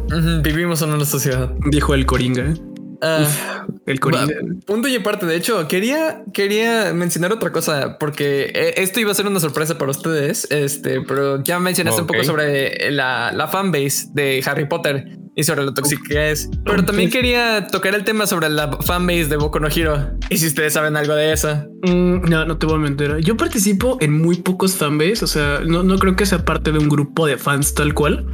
Vivimos 0.41 0.81
en 0.81 0.89
una 0.93 1.05
sociedad. 1.05 1.51
dijo 1.69 1.93
el 1.93 2.05
Coringa. 2.05 2.53
Ah, 3.01 3.65
El 3.85 3.99
Corina. 3.99 4.27
Punto 4.65 4.87
y 4.87 4.95
aparte, 4.95 5.25
de 5.25 5.35
hecho, 5.35 5.67
quería, 5.67 6.23
quería 6.33 6.93
mencionar 6.93 7.31
otra 7.31 7.51
cosa, 7.51 7.97
porque 7.99 8.51
eh, 8.53 8.73
esto 8.77 8.99
iba 8.99 9.11
a 9.11 9.15
ser 9.15 9.27
una 9.27 9.39
sorpresa 9.39 9.77
para 9.77 9.91
ustedes, 9.91 10.47
este, 10.51 11.01
pero 11.01 11.43
ya 11.43 11.59
mencionaste 11.59 12.01
un 12.01 12.07
poco 12.07 12.23
sobre 12.23 12.91
la, 12.91 13.31
la 13.31 13.47
fanbase 13.47 14.07
de 14.13 14.43
Harry 14.45 14.67
Potter 14.67 15.17
y 15.37 15.43
sobre 15.43 15.63
lo 15.63 15.73
tóxico 15.73 16.03
que 16.09 16.31
es. 16.31 16.49
Pero 16.65 16.83
también 16.83 17.09
quería 17.11 17.67
tocar 17.67 17.93
el 17.95 18.03
tema 18.03 18.25
sobre 18.27 18.49
la 18.49 18.71
fanbase 18.81 19.25
de 19.27 19.37
Boku 19.37 19.59
no 19.59 19.67
Hero. 19.69 20.09
Y 20.29 20.37
si 20.37 20.47
ustedes 20.47 20.73
saben 20.73 20.97
algo 20.97 21.13
de 21.13 21.31
eso. 21.31 21.63
Mm, 21.83 22.27
no, 22.27 22.43
no 22.45 22.57
te 22.57 22.65
voy 22.65 22.75
a 22.75 22.79
mentir. 22.79 23.15
Yo 23.19 23.37
participo 23.37 23.97
en 24.01 24.19
muy 24.19 24.37
pocos 24.37 24.75
fanbase. 24.75 25.23
O 25.23 25.27
sea, 25.27 25.61
no, 25.65 25.83
no 25.83 25.99
creo 25.99 26.15
que 26.15 26.25
sea 26.25 26.43
parte 26.43 26.71
de 26.71 26.79
un 26.79 26.89
grupo 26.89 27.27
de 27.27 27.37
fans 27.37 27.73
tal 27.75 27.93
cual. 27.93 28.25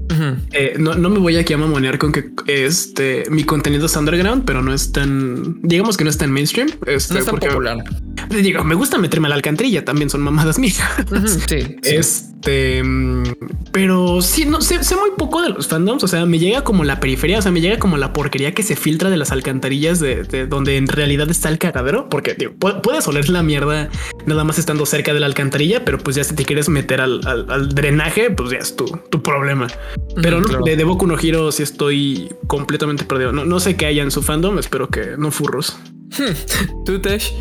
Eh, 0.54 0.76
no, 0.80 0.96
no 0.96 1.10
me 1.10 1.20
voy 1.20 1.36
aquí 1.36 1.52
a 1.54 1.58
mamonear 1.58 1.98
con 1.98 2.12
que 2.14 2.30
este 2.48 3.24
mi 3.30 3.44
contenido 3.44 3.86
es 3.88 3.96
underground, 3.98 4.46
pero 4.46 4.62
no 4.62 4.74
es 4.74 4.92
tan, 4.94 5.60
digamos 5.62 5.98
que 5.98 6.06
no 6.06 6.10
es 6.10 6.18
tan 6.18 6.32
mainstream. 6.32 6.70
Este, 6.86 7.14
No 7.16 7.20
es 7.20 7.26
tan 7.26 7.32
porque- 7.34 7.48
popular. 7.50 7.78
Digo, 8.30 8.64
me 8.64 8.76
gusta 8.76 8.98
meterme 8.98 9.28
a 9.28 9.30
la 9.30 9.36
alcantarilla. 9.36 9.84
También 9.84 10.10
son 10.10 10.22
mamadas 10.22 10.58
mías. 10.60 10.80
Sí. 11.48 11.60
sí. 11.60 11.78
Este, 11.84 12.82
mm, 12.82 13.24
pero 13.72 14.22
sí, 14.22 14.46
no 14.46 14.62
sé, 14.62 14.84
sé 14.84 14.96
muy 14.96 15.10
poco 15.18 15.42
de 15.42 15.50
los 15.50 15.68
fandoms. 15.68 16.04
O 16.04 16.08
sea, 16.08 16.26
me 16.26 16.40
llega 16.40 16.64
como 16.64 16.84
la 16.86 16.93
periferia, 17.00 17.40
o 17.40 17.42
sea, 17.42 17.52
me 17.52 17.62
llega 17.62 17.78
como 17.80 17.98
la 17.98 18.14
porquería 18.14 18.54
que 18.54 18.64
se 18.64 18.76
filtra 18.76 19.10
de 19.10 19.18
las 19.18 19.32
alcantarillas 19.32 20.00
de, 20.00 20.24
de 20.24 20.48
donde 20.48 20.78
en 20.78 20.88
realidad 20.88 21.30
está 21.30 21.50
el 21.50 21.58
cagadero. 21.58 22.10
Porque 22.10 22.34
digo, 22.34 22.54
pu- 22.60 22.82
puedes 22.82 23.08
oler 23.08 23.30
la 23.30 23.44
mierda 23.44 23.90
nada 24.26 24.44
más 24.44 24.60
estando 24.60 24.86
cerca 24.86 25.14
de 25.14 25.20
la 25.20 25.26
alcantarilla, 25.26 25.84
pero 25.86 25.98
pues 25.98 26.16
ya 26.16 26.24
si 26.24 26.36
te 26.36 26.46
quieres 26.46 26.70
meter 26.70 27.02
al, 27.02 27.22
al- 27.26 27.50
al 27.50 27.70
drenaje, 27.70 28.30
pues 28.32 28.52
ya 28.52 28.58
es 28.58 28.76
tu, 28.76 28.86
tu 29.10 29.22
problema. 29.24 29.68
Pero 30.22 30.40
no, 30.42 30.48
claro. 30.48 30.64
de, 30.66 30.76
de 30.76 30.84
Boku 30.84 31.08
no 31.08 31.18
Hero 31.20 31.52
sí 31.52 31.64
estoy 31.64 32.30
completamente 32.48 33.04
perdido. 33.06 33.32
No, 33.32 33.46
no 33.46 33.60
sé 33.60 33.76
qué 33.76 33.86
haya 33.88 34.04
en 34.04 34.12
su 34.12 34.22
fandom. 34.22 34.60
Espero 34.60 34.90
que 34.90 35.16
no 35.18 35.32
furros. 35.32 35.78
¿Tú, 36.86 37.00
Tesh? 37.00 37.34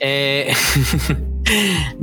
Eh, 0.00 0.52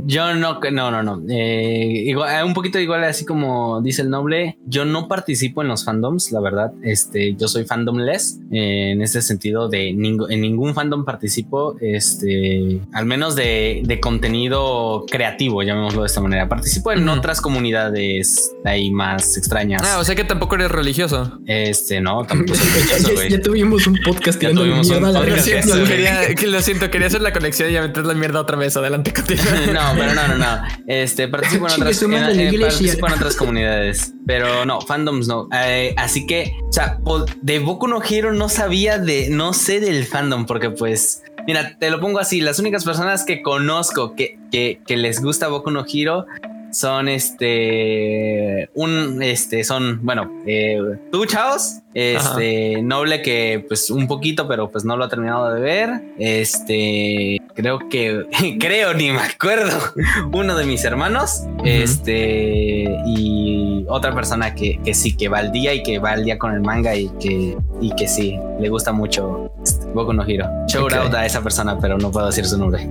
yo 0.06 0.34
no, 0.34 0.58
no, 0.70 0.90
no, 0.90 1.02
no. 1.02 1.22
Eh, 1.28 2.02
igual, 2.06 2.34
eh, 2.40 2.44
un 2.44 2.54
poquito 2.54 2.78
igual, 2.78 3.04
así 3.04 3.24
como 3.24 3.80
dice 3.82 4.02
el 4.02 4.10
noble. 4.10 4.58
Yo 4.66 4.84
no 4.84 5.08
participo 5.08 5.62
en 5.62 5.68
los 5.68 5.84
fandoms, 5.84 6.32
la 6.32 6.40
verdad. 6.40 6.72
Este, 6.82 7.34
yo 7.36 7.48
soy 7.48 7.64
fandomless 7.64 8.38
eh, 8.52 8.90
en 8.92 9.02
este 9.02 9.22
sentido 9.22 9.68
de 9.68 9.92
ningú- 9.92 10.26
en 10.30 10.40
ningún 10.40 10.74
fandom 10.74 11.04
participo. 11.04 11.76
Este, 11.80 12.80
al 12.92 13.06
menos 13.06 13.34
de, 13.36 13.82
de 13.84 14.00
contenido 14.00 15.04
creativo, 15.10 15.62
llamémoslo 15.62 16.02
de 16.02 16.06
esta 16.06 16.20
manera. 16.20 16.48
Participo 16.48 16.92
en 16.92 17.08
otras 17.08 17.40
comunidades 17.40 18.54
ahí 18.64 18.90
más 18.90 19.36
extrañas. 19.36 19.82
Ah, 19.84 19.98
o 19.98 20.04
sea 20.04 20.14
que 20.14 20.24
tampoco 20.24 20.54
eres 20.56 20.70
religioso. 20.70 21.38
Este, 21.46 22.00
no, 22.00 22.24
tampoco 22.24 22.54
soy 22.54 22.66
ya, 22.88 22.94
religioso, 22.96 23.28
ya- 23.28 23.40
tuvimos 23.40 23.86
un 23.86 23.98
podcast 24.04 24.34
Ya 24.40 24.48
tirando 24.50 24.62
tuvimos 24.62 24.86
un 24.88 24.92
mierda 25.02 25.08
a 25.08 25.12
la 25.12 25.20
podcast. 25.20 25.88
Quería, 25.88 26.34
que 26.34 26.46
lo 26.46 26.60
siento, 26.62 26.90
quería 26.90 27.06
hacer 27.08 27.20
la 27.20 27.32
conexión 27.32 27.70
y 27.70 27.72
ya 27.74 27.82
meter 27.82 28.04
la 28.06 28.14
mierda 28.14 28.40
otra 28.40 28.56
vez. 28.56 28.76
Adelante, 28.76 29.12
continúa. 29.12 29.33
No, 29.72 29.80
pero 29.96 30.14
no, 30.14 30.28
no, 30.28 30.38
no. 30.38 30.62
Este, 30.86 31.28
participo 31.28 31.66
en 31.66 31.72
otras, 31.72 32.02
en- 32.02 32.40
eh, 32.40 32.58
participo 32.60 33.06
en 33.06 33.12
otras 33.12 33.36
comunidades, 33.36 34.12
pero 34.26 34.64
no, 34.64 34.80
fandoms 34.80 35.26
no. 35.28 35.48
Eh, 35.52 35.94
así 35.96 36.26
que, 36.26 36.52
o 36.68 36.72
sea, 36.72 36.98
de 37.42 37.58
Boku 37.58 37.88
no 37.88 38.00
Hero 38.02 38.32
no 38.32 38.48
sabía 38.48 38.98
de, 38.98 39.28
no 39.30 39.52
sé 39.52 39.80
del 39.80 40.04
fandom, 40.06 40.46
porque 40.46 40.70
pues, 40.70 41.22
mira, 41.46 41.76
te 41.78 41.90
lo 41.90 42.00
pongo 42.00 42.18
así, 42.18 42.40
las 42.40 42.58
únicas 42.58 42.84
personas 42.84 43.24
que 43.24 43.42
conozco 43.42 44.14
que, 44.14 44.38
que, 44.50 44.80
que 44.86 44.96
les 44.96 45.20
gusta 45.20 45.48
Boku 45.48 45.70
no 45.70 45.84
Hero 45.92 46.26
son 46.74 47.08
este, 47.08 48.68
un, 48.74 49.22
este, 49.22 49.62
son, 49.64 50.00
bueno, 50.04 50.30
eh, 50.46 50.78
tú, 51.12 51.24
Chaos, 51.24 51.76
este, 51.94 52.82
Noble 52.82 53.22
que 53.22 53.64
pues 53.68 53.90
un 53.90 54.08
poquito, 54.08 54.48
pero 54.48 54.70
pues 54.70 54.84
no 54.84 54.96
lo 54.96 55.04
ha 55.04 55.08
terminado 55.08 55.54
de 55.54 55.60
ver, 55.60 56.02
este, 56.18 57.40
creo 57.54 57.78
que, 57.88 58.24
creo, 58.60 58.92
ni 58.94 59.12
me 59.12 59.20
acuerdo, 59.20 59.78
uno 60.32 60.56
de 60.56 60.66
mis 60.66 60.84
hermanos, 60.84 61.44
este, 61.64 62.84
y 63.06 63.84
otra 63.88 64.12
persona 64.14 64.54
que, 64.54 64.80
que 64.84 64.94
sí, 64.94 65.16
que 65.16 65.28
va 65.28 65.38
al 65.38 65.52
día 65.52 65.72
y 65.74 65.82
que 65.84 65.98
va 66.00 66.12
al 66.12 66.24
día 66.24 66.38
con 66.38 66.52
el 66.54 66.60
manga 66.60 66.96
y 66.96 67.08
que, 67.20 67.56
y 67.80 67.94
que 67.94 68.08
sí, 68.08 68.36
le 68.60 68.68
gusta 68.68 68.90
mucho 68.92 69.52
este, 69.62 69.86
Boku 69.94 70.12
no 70.12 70.24
Hero. 70.26 70.48
Shout 70.66 70.92
Ok. 70.92 70.98
out 70.98 71.14
a 71.14 71.24
esa 71.24 71.40
persona, 71.40 71.78
pero 71.78 71.96
no 71.98 72.10
puedo 72.10 72.26
decir 72.26 72.44
su 72.46 72.58
nombre. 72.58 72.88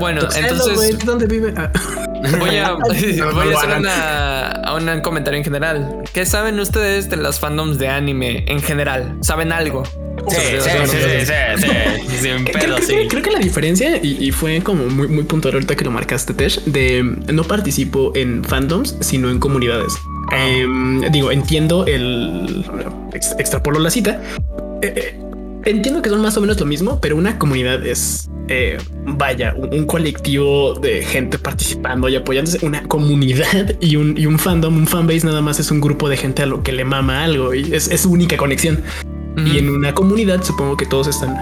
Bueno, 0.00 0.22
Hello, 0.34 0.48
entonces- 0.48 0.98
¿dónde 1.04 1.26
vive? 1.26 1.54
Ah. 2.24 2.36
Voy 2.38 2.56
a, 2.56 2.72
voy 3.32 3.54
hacer 3.54 3.78
una, 3.78 4.46
a 4.50 4.74
un 4.74 5.00
comentario 5.00 5.38
en 5.38 5.44
general. 5.44 6.02
¿Qué 6.12 6.24
saben 6.26 6.58
ustedes 6.60 7.10
de 7.10 7.16
las 7.16 7.40
fandoms 7.40 7.78
de 7.78 7.88
anime 7.88 8.44
en 8.46 8.60
general? 8.62 9.16
¿Saben 9.22 9.52
algo? 9.52 9.84
Sí, 10.28 10.36
sí, 10.60 10.70
sí, 10.86 10.96
sí, 12.06 12.16
sí, 12.20 12.28
Eh, 12.28 12.44
creo, 12.52 12.78
sí. 12.78 12.94
que, 12.94 13.08
creo 13.08 13.22
que 13.22 13.30
la 13.32 13.38
diferencia, 13.40 13.96
y, 14.00 14.18
y 14.24 14.30
fue 14.30 14.60
como 14.62 14.84
muy, 14.86 15.08
muy 15.08 15.24
puntual 15.24 15.54
ahorita 15.54 15.74
que 15.74 15.84
lo 15.84 15.90
marcaste, 15.90 16.32
Tesh, 16.34 16.62
de 16.64 17.02
no 17.02 17.42
participo 17.44 18.12
en 18.14 18.44
fandoms, 18.44 18.96
sino 19.00 19.28
en 19.30 19.40
comunidades. 19.40 19.94
Em, 20.30 21.00
digo, 21.10 21.32
entiendo 21.32 21.84
el. 21.86 22.64
ex- 23.14 23.34
extrapolo 23.38 23.80
la 23.80 23.90
cita. 23.90 24.20
Entiendo 25.64 26.02
que 26.02 26.10
son 26.10 26.20
más 26.20 26.36
o 26.36 26.40
menos 26.40 26.58
lo 26.58 26.66
mismo, 26.66 26.98
pero 27.00 27.16
una 27.16 27.38
comunidad 27.38 27.84
es. 27.86 28.28
eh, 28.48 28.78
vaya, 29.06 29.54
un, 29.56 29.72
un 29.72 29.86
colectivo 29.86 30.74
de 30.74 31.02
gente 31.02 31.38
participando 31.38 32.08
y 32.08 32.16
apoyándose, 32.16 32.64
una 32.66 32.82
comunidad 32.88 33.76
y 33.80 33.96
un, 33.96 34.16
y 34.18 34.26
un 34.26 34.38
fandom, 34.38 34.76
un 34.76 34.86
fanbase 34.86 35.24
nada 35.26 35.40
más 35.40 35.60
es 35.60 35.70
un 35.70 35.80
grupo 35.80 36.08
de 36.08 36.16
gente 36.16 36.42
a 36.42 36.46
lo 36.46 36.62
que 36.62 36.72
le 36.72 36.84
mama 36.84 37.22
algo 37.24 37.54
y 37.54 37.72
es, 37.74 37.88
es 37.88 38.00
su 38.02 38.10
única 38.10 38.36
conexión. 38.36 38.82
Y 39.46 39.56
en 39.56 39.70
una 39.70 39.94
comunidad 39.94 40.42
supongo 40.42 40.76
que 40.76 40.84
todos 40.84 41.06
están 41.06 41.36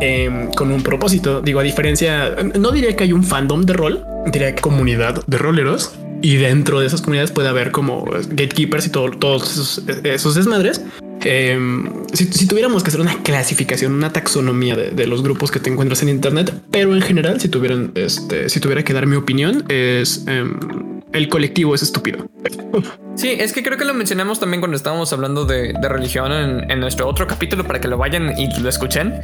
em, 0.00 0.52
con 0.52 0.70
un 0.70 0.80
propósito. 0.82 1.40
Digo, 1.40 1.58
a 1.58 1.64
diferencia, 1.64 2.36
no 2.56 2.70
diría 2.70 2.94
que 2.94 3.02
hay 3.02 3.12
un 3.12 3.24
fandom 3.24 3.62
de 3.62 3.72
rol, 3.72 4.04
diría 4.32 4.54
que 4.54 4.60
comunidad 4.62 5.24
de 5.26 5.38
roleros. 5.38 5.92
Y 6.24 6.36
dentro 6.36 6.78
de 6.78 6.86
esas 6.86 7.00
comunidades 7.02 7.32
puede 7.32 7.48
haber 7.48 7.72
como 7.72 8.04
gatekeepers 8.04 8.86
y 8.86 8.90
todo- 8.90 9.10
todos 9.10 9.50
esos, 9.50 9.82
esos 10.04 10.36
desmadres. 10.36 10.82
Em, 11.24 12.04
si, 12.12 12.26
si 12.26 12.46
tuviéramos 12.46 12.82
que 12.82 12.88
hacer 12.88 13.00
una 13.00 13.22
clasificación, 13.22 13.94
una 13.94 14.12
taxonomía 14.12 14.76
de, 14.76 14.90
de 14.90 15.06
los 15.06 15.22
grupos 15.22 15.50
que 15.50 15.60
te 15.60 15.70
encuentras 15.70 16.02
en 16.02 16.08
Internet, 16.08 16.52
pero 16.70 16.94
en 16.94 17.02
general, 17.02 17.40
si 17.40 17.48
tuvieran, 17.48 17.92
este, 17.94 18.48
si 18.48 18.60
tuviera 18.60 18.82
que 18.82 18.92
dar 18.92 19.06
mi 19.06 19.16
opinión, 19.16 19.64
es 19.68 20.24
em, 20.26 20.58
el 21.12 21.28
colectivo 21.28 21.74
es 21.74 21.82
estúpido. 21.82 22.26
Sí, 23.14 23.36
es 23.38 23.52
que 23.52 23.62
creo 23.62 23.76
que 23.76 23.84
lo 23.84 23.94
mencionamos 23.94 24.40
también 24.40 24.60
cuando 24.60 24.76
estábamos 24.76 25.12
hablando 25.12 25.44
de, 25.44 25.74
de 25.74 25.88
religión 25.88 26.32
en, 26.32 26.70
en 26.70 26.80
nuestro 26.80 27.06
otro 27.06 27.26
capítulo 27.26 27.64
para 27.64 27.80
que 27.80 27.88
lo 27.88 27.98
vayan 27.98 28.38
y 28.38 28.48
lo 28.60 28.68
escuchen. 28.68 29.20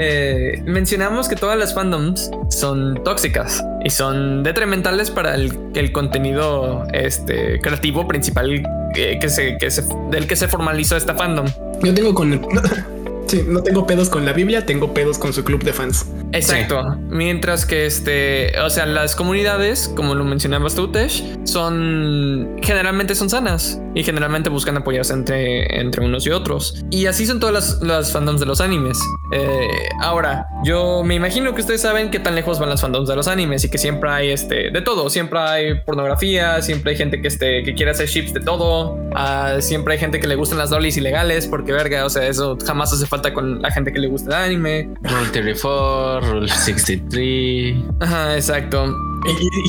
Eh, 0.00 0.62
mencionamos 0.64 1.28
que 1.28 1.36
todas 1.36 1.56
las 1.58 1.74
fandoms 1.74 2.30
son 2.50 3.02
tóxicas 3.04 3.64
y 3.84 3.90
son 3.90 4.42
detrimentales 4.42 5.10
para 5.10 5.34
el, 5.34 5.56
el 5.74 5.92
contenido 5.92 6.84
este, 6.92 7.60
creativo 7.60 8.06
principal 8.06 8.62
eh, 8.96 9.18
que 9.20 9.28
se, 9.28 9.56
que 9.58 9.70
se, 9.70 9.84
del 10.10 10.26
que 10.26 10.34
se 10.34 10.48
formalizó 10.48 10.96
esta 10.96 11.14
fandom. 11.14 11.37
Yo 11.82 11.94
tengo 11.94 12.14
con 12.14 12.32
sí, 13.28 13.44
no 13.46 13.62
tengo 13.62 13.86
pedos 13.86 14.08
con 14.08 14.24
la 14.24 14.32
Biblia, 14.32 14.66
tengo 14.66 14.92
pedos 14.94 15.18
con 15.18 15.32
su 15.32 15.44
club 15.44 15.62
de 15.62 15.72
fans. 15.72 16.06
Exacto. 16.32 16.96
Mientras 17.08 17.64
que 17.64 17.86
este, 17.86 18.58
o 18.60 18.70
sea, 18.70 18.86
las 18.86 19.16
comunidades, 19.16 19.92
como 19.94 20.14
lo 20.14 20.24
mencionabas 20.24 20.74
tú, 20.74 20.88
Tesh, 20.88 21.24
son 21.44 22.56
generalmente 22.62 23.14
son 23.14 23.30
sanas 23.30 23.80
y 23.94 24.04
generalmente 24.04 24.50
buscan 24.50 24.76
apoyarse 24.76 25.12
entre, 25.12 25.80
entre 25.80 26.04
unos 26.04 26.26
y 26.26 26.30
otros. 26.30 26.84
Y 26.90 27.06
así 27.06 27.26
son 27.26 27.40
todas 27.40 27.54
las, 27.54 27.82
las 27.82 28.12
fandoms 28.12 28.40
de 28.40 28.46
los 28.46 28.60
animes. 28.60 28.98
Eh, 29.32 29.68
ahora, 30.00 30.46
yo 30.64 31.02
me 31.02 31.14
imagino 31.14 31.54
que 31.54 31.60
ustedes 31.60 31.82
saben 31.82 32.10
qué 32.10 32.18
tan 32.18 32.34
lejos 32.34 32.58
van 32.58 32.68
las 32.68 32.80
fandoms 32.80 33.08
de 33.08 33.16
los 33.16 33.28
animes 33.28 33.64
y 33.64 33.70
que 33.70 33.78
siempre 33.78 34.10
hay 34.10 34.30
este 34.30 34.70
de 34.70 34.80
todo. 34.82 35.10
Siempre 35.10 35.38
hay 35.38 35.80
pornografía, 35.84 36.60
siempre 36.62 36.92
hay 36.92 36.98
gente 36.98 37.20
que 37.20 37.28
este 37.28 37.62
que 37.62 37.74
quiere 37.74 37.90
hacer 37.90 38.08
ships 38.08 38.32
de 38.32 38.40
todo. 38.40 38.98
ah, 39.14 39.56
siempre 39.60 39.94
hay 39.94 40.00
gente 40.00 40.20
que 40.20 40.26
le 40.26 40.34
gustan 40.34 40.58
las 40.58 40.70
dollies 40.70 40.96
ilegales 40.96 41.46
porque 41.46 41.72
verga, 41.72 42.04
o 42.04 42.10
sea, 42.10 42.26
eso 42.26 42.58
jamás 42.64 42.92
hace 42.92 43.06
falta 43.06 43.17
con 43.34 43.60
la 43.62 43.70
gente 43.70 43.92
que 43.92 43.98
le 43.98 44.08
gusta 44.08 44.38
el 44.44 44.52
anime. 44.52 44.88
Rule 45.02 45.28
34, 45.32 46.20
Rule 46.32 46.48
63. 46.48 47.74
Ajá, 48.00 48.34
exacto. 48.36 48.94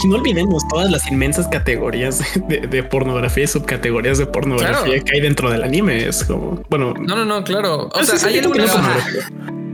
Y, 0.04 0.08
no 0.08 0.16
olvidemos 0.18 0.64
todas 0.70 0.90
las 0.92 1.10
inmensas 1.12 1.48
categorías 1.48 2.22
de, 2.48 2.60
de 2.68 2.84
pornografía 2.84 3.44
y 3.44 3.48
subcategorías 3.48 4.18
de 4.20 4.26
pornografía 4.28 4.84
Claro. 4.84 5.04
que 5.06 5.16
hay 5.16 5.22
dentro 5.22 5.50
del 5.50 5.64
anime. 5.64 6.08
Es 6.08 6.24
como, 6.24 6.62
bueno, 6.70 6.94
No, 7.00 7.16
no, 7.16 7.26
no, 7.26 7.44
claro. 7.44 7.90
O 7.94 8.00
es- 8.00 8.08
sea, 8.08 8.16
es 8.16 8.24
hay 8.26 8.40
algunos. 8.40 8.70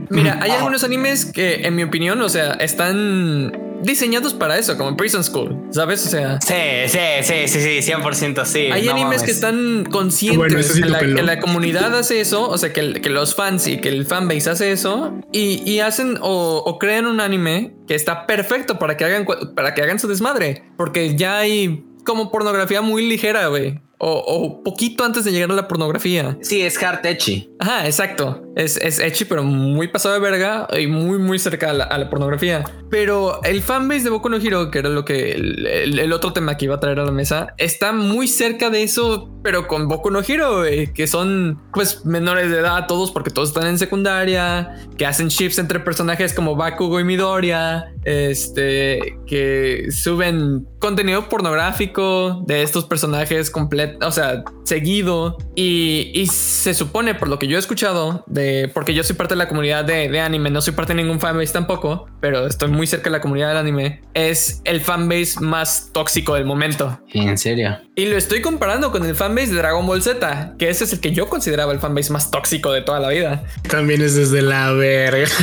Mira, 0.08 0.38
hay 0.40 0.52
algunos 0.52 0.84
animes 0.84 1.26
que, 1.26 1.66
en 1.66 1.74
mi 1.74 1.82
opinión, 1.82 2.20
o 2.20 2.28
sea, 2.28 2.52
están 2.54 3.52
diseñados 3.82 4.34
para 4.34 4.58
eso, 4.58 4.76
como 4.76 4.96
Prison 4.96 5.22
School, 5.24 5.56
¿sabes? 5.70 6.04
O 6.06 6.08
sea, 6.08 6.40
Sí, 6.40 6.54
sí, 6.88 6.98
sí, 7.22 7.48
sí, 7.48 7.82
sí, 7.82 7.92
100% 7.92 8.44
sí. 8.44 8.58
hay 8.72 8.84
no 8.84 8.92
animes 8.92 9.04
mames. 9.18 9.22
que 9.22 9.30
están 9.30 9.84
conscientes 9.90 10.38
Bueno, 10.38 10.58
ese 10.58 10.74
sí 10.74 10.82
que, 10.82 10.88
la, 10.88 10.98
peló. 10.98 11.16
que 11.16 11.22
la 11.22 11.40
comunidad 11.40 11.96
hace 11.96 12.20
eso, 12.20 12.48
o 12.48 12.58
sea, 12.58 12.72
que, 12.72 13.00
que 13.00 13.10
los 13.10 13.34
fans 13.34 13.66
y 13.66 13.78
que 13.80 13.88
el 13.88 14.06
fanbase 14.06 14.50
hace 14.50 14.72
eso 14.72 15.14
y, 15.32 15.62
y 15.70 15.80
hacen 15.80 16.18
o, 16.20 16.62
o 16.64 16.78
crean 16.78 17.06
un 17.06 17.20
anime 17.20 17.74
que 17.86 17.94
está 17.94 18.26
perfecto 18.26 18.78
para 18.78 18.96
que 18.96 19.04
hagan 19.04 19.24
cu- 19.24 19.54
para 19.54 19.74
que 19.74 19.82
hagan 19.82 19.98
su 19.98 20.08
desmadre, 20.08 20.64
porque 20.76 21.16
ya 21.16 21.38
hay 21.38 21.84
como 22.04 22.30
pornografía 22.30 22.82
muy 22.82 23.06
ligera, 23.06 23.48
güey, 23.48 23.80
o, 23.98 24.10
o 24.12 24.62
poquito 24.62 25.04
antes 25.04 25.24
de 25.24 25.32
llegar 25.32 25.50
a 25.50 25.54
la 25.54 25.66
pornografía. 25.68 26.36
Sí, 26.40 26.62
es 26.62 26.80
hard 26.82 27.04
etchy. 27.06 27.50
Ajá, 27.58 27.86
exacto. 27.86 28.42
Es, 28.56 28.78
es 28.78 28.98
edgy, 29.00 29.24
pero 29.26 29.44
muy 29.44 29.86
pasado 29.88 30.14
de 30.14 30.20
verga 30.20 30.66
y 30.80 30.86
muy, 30.86 31.18
muy 31.18 31.38
cerca 31.38 31.70
a 31.70 31.72
la, 31.74 31.84
a 31.84 31.98
la 31.98 32.08
pornografía. 32.10 32.64
Pero 32.90 33.40
el 33.44 33.60
fanbase 33.62 34.04
de 34.04 34.10
Boku 34.10 34.28
no 34.30 34.38
Hero, 34.38 34.70
que 34.70 34.78
era 34.78 34.88
lo 34.88 35.04
que 35.04 35.32
el, 35.32 35.66
el- 35.66 35.98
el 35.98 36.12
otro 36.12 36.32
tema 36.32 36.56
que 36.56 36.64
iba 36.64 36.74
a 36.76 36.80
traer 36.80 36.98
a 37.00 37.04
la 37.04 37.12
mesa, 37.12 37.54
está 37.58 37.92
muy 37.92 38.26
cerca 38.26 38.70
de 38.70 38.82
eso, 38.82 39.30
pero 39.44 39.68
con 39.68 39.88
Boku 39.88 40.10
no 40.10 40.20
Hero, 40.26 40.62
que 40.94 41.06
son 41.06 41.60
pues 41.72 42.04
menores 42.06 42.50
de 42.50 42.58
edad 42.60 42.86
todos 42.88 43.10
porque 43.12 43.30
todos 43.30 43.50
están 43.50 43.66
en 43.66 43.78
secundaria, 43.78 44.74
que 44.96 45.04
hacen 45.04 45.28
ships 45.28 45.58
entre 45.58 45.78
personajes 45.80 46.32
como 46.32 46.56
Bakugo 46.56 46.98
y 46.98 47.04
Midoriya, 47.04 47.92
este, 48.04 49.18
que 49.26 49.88
suben 49.90 50.66
contenido 50.78 51.28
pornográfico 51.28 52.42
de 52.46 52.62
estos 52.62 52.84
personajes 52.86 53.50
completo, 53.50 54.06
o 54.06 54.10
sea, 54.12 54.44
seguido. 54.64 55.36
Y, 55.54 56.10
y 56.14 56.26
se 56.28 56.72
supone, 56.74 57.14
por 57.14 57.28
lo 57.28 57.38
que 57.38 57.46
yo 57.48 57.56
he 57.56 57.60
escuchado, 57.60 58.24
de 58.26 58.45
porque 58.74 58.94
yo 58.94 59.02
soy 59.04 59.16
parte 59.16 59.34
de 59.34 59.38
la 59.38 59.48
comunidad 59.48 59.84
de, 59.84 60.08
de 60.08 60.20
anime, 60.20 60.50
no 60.50 60.60
soy 60.60 60.74
parte 60.74 60.94
de 60.94 61.02
ningún 61.02 61.20
fanbase 61.20 61.52
tampoco, 61.52 62.08
pero 62.20 62.46
estoy 62.46 62.68
muy 62.68 62.86
cerca 62.86 63.04
de 63.04 63.10
la 63.10 63.20
comunidad 63.20 63.48
del 63.48 63.58
anime, 63.58 64.02
es 64.14 64.60
el 64.64 64.80
fanbase 64.80 65.40
más 65.40 65.90
tóxico 65.92 66.34
del 66.34 66.44
momento. 66.44 67.00
En 67.12 67.38
serio. 67.38 67.78
Y 67.94 68.06
lo 68.06 68.16
estoy 68.16 68.42
comparando 68.42 68.92
con 68.92 69.04
el 69.06 69.14
fanbase 69.14 69.48
de 69.48 69.56
Dragon 69.56 69.86
Ball 69.86 70.02
Z, 70.02 70.54
que 70.58 70.68
ese 70.68 70.84
es 70.84 70.92
el 70.92 71.00
que 71.00 71.12
yo 71.12 71.28
consideraba 71.28 71.72
el 71.72 71.80
fanbase 71.80 72.12
más 72.12 72.30
tóxico 72.30 72.72
de 72.72 72.82
toda 72.82 73.00
la 73.00 73.08
vida. 73.08 73.44
También 73.68 74.02
es 74.02 74.14
desde 74.14 74.42
la 74.42 74.72
verga. 74.72 75.26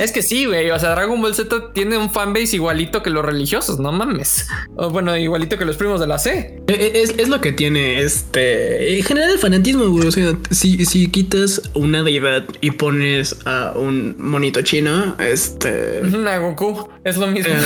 Es 0.00 0.10
que 0.10 0.22
sí, 0.22 0.46
güey. 0.46 0.70
O 0.70 0.78
sea, 0.78 0.90
Dragon 0.90 1.20
Ball 1.22 1.34
Z 1.34 1.72
tiene 1.72 1.96
un 1.96 2.10
fanbase 2.10 2.56
igualito 2.56 3.02
que 3.02 3.10
los 3.10 3.24
religiosos, 3.24 3.78
no 3.78 3.92
mames. 3.92 4.46
O 4.76 4.90
bueno, 4.90 5.16
igualito 5.16 5.56
que 5.56 5.64
los 5.64 5.76
primos 5.76 6.00
de 6.00 6.06
la 6.08 6.18
C. 6.18 6.60
Eh, 6.66 6.92
Es, 6.96 7.14
es 7.16 7.28
lo 7.28 7.40
que 7.40 7.52
tiene 7.52 8.00
este. 8.00 8.98
En 8.98 9.04
general, 9.04 9.30
el 9.32 9.38
fanatismo, 9.38 9.86
güey. 9.88 10.08
O 10.08 10.12
sea, 10.12 10.36
si, 10.50 10.84
si 10.84 11.08
quitas 11.10 11.62
una 11.74 12.02
deidad 12.04 12.44
y 12.60 12.70
pones 12.72 13.36
a 13.46 13.72
un 13.74 14.14
monito 14.18 14.62
chino, 14.62 15.16
este. 15.18 16.02
A 16.28 16.38
Goku 16.38 16.88
es 17.04 17.16
lo 17.16 17.26
mismo. 17.26 17.52
eh, 17.52 17.62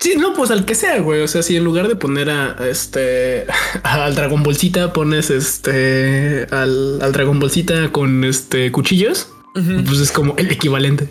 Sí, 0.00 0.14
no, 0.16 0.32
pues 0.32 0.52
al 0.52 0.64
que 0.64 0.76
sea, 0.76 1.00
güey. 1.00 1.22
O 1.22 1.26
sea, 1.28 1.42
si 1.42 1.56
en 1.56 1.64
lugar 1.64 1.88
de 1.88 1.96
poner 1.96 2.30
a 2.30 2.56
este 2.70 3.46
al 3.82 4.14
Dragon 4.14 4.42
Ballcita 4.44 4.92
pones 4.92 5.28
este 5.30 6.46
al, 6.52 7.02
al 7.02 7.12
Dragon 7.12 7.40
Ballcita 7.40 7.90
con 7.90 8.22
este 8.22 8.70
cuchillos, 8.70 9.28
pues 9.54 9.98
es 9.98 10.12
como 10.12 10.36
el 10.36 10.52
equivalente. 10.52 11.08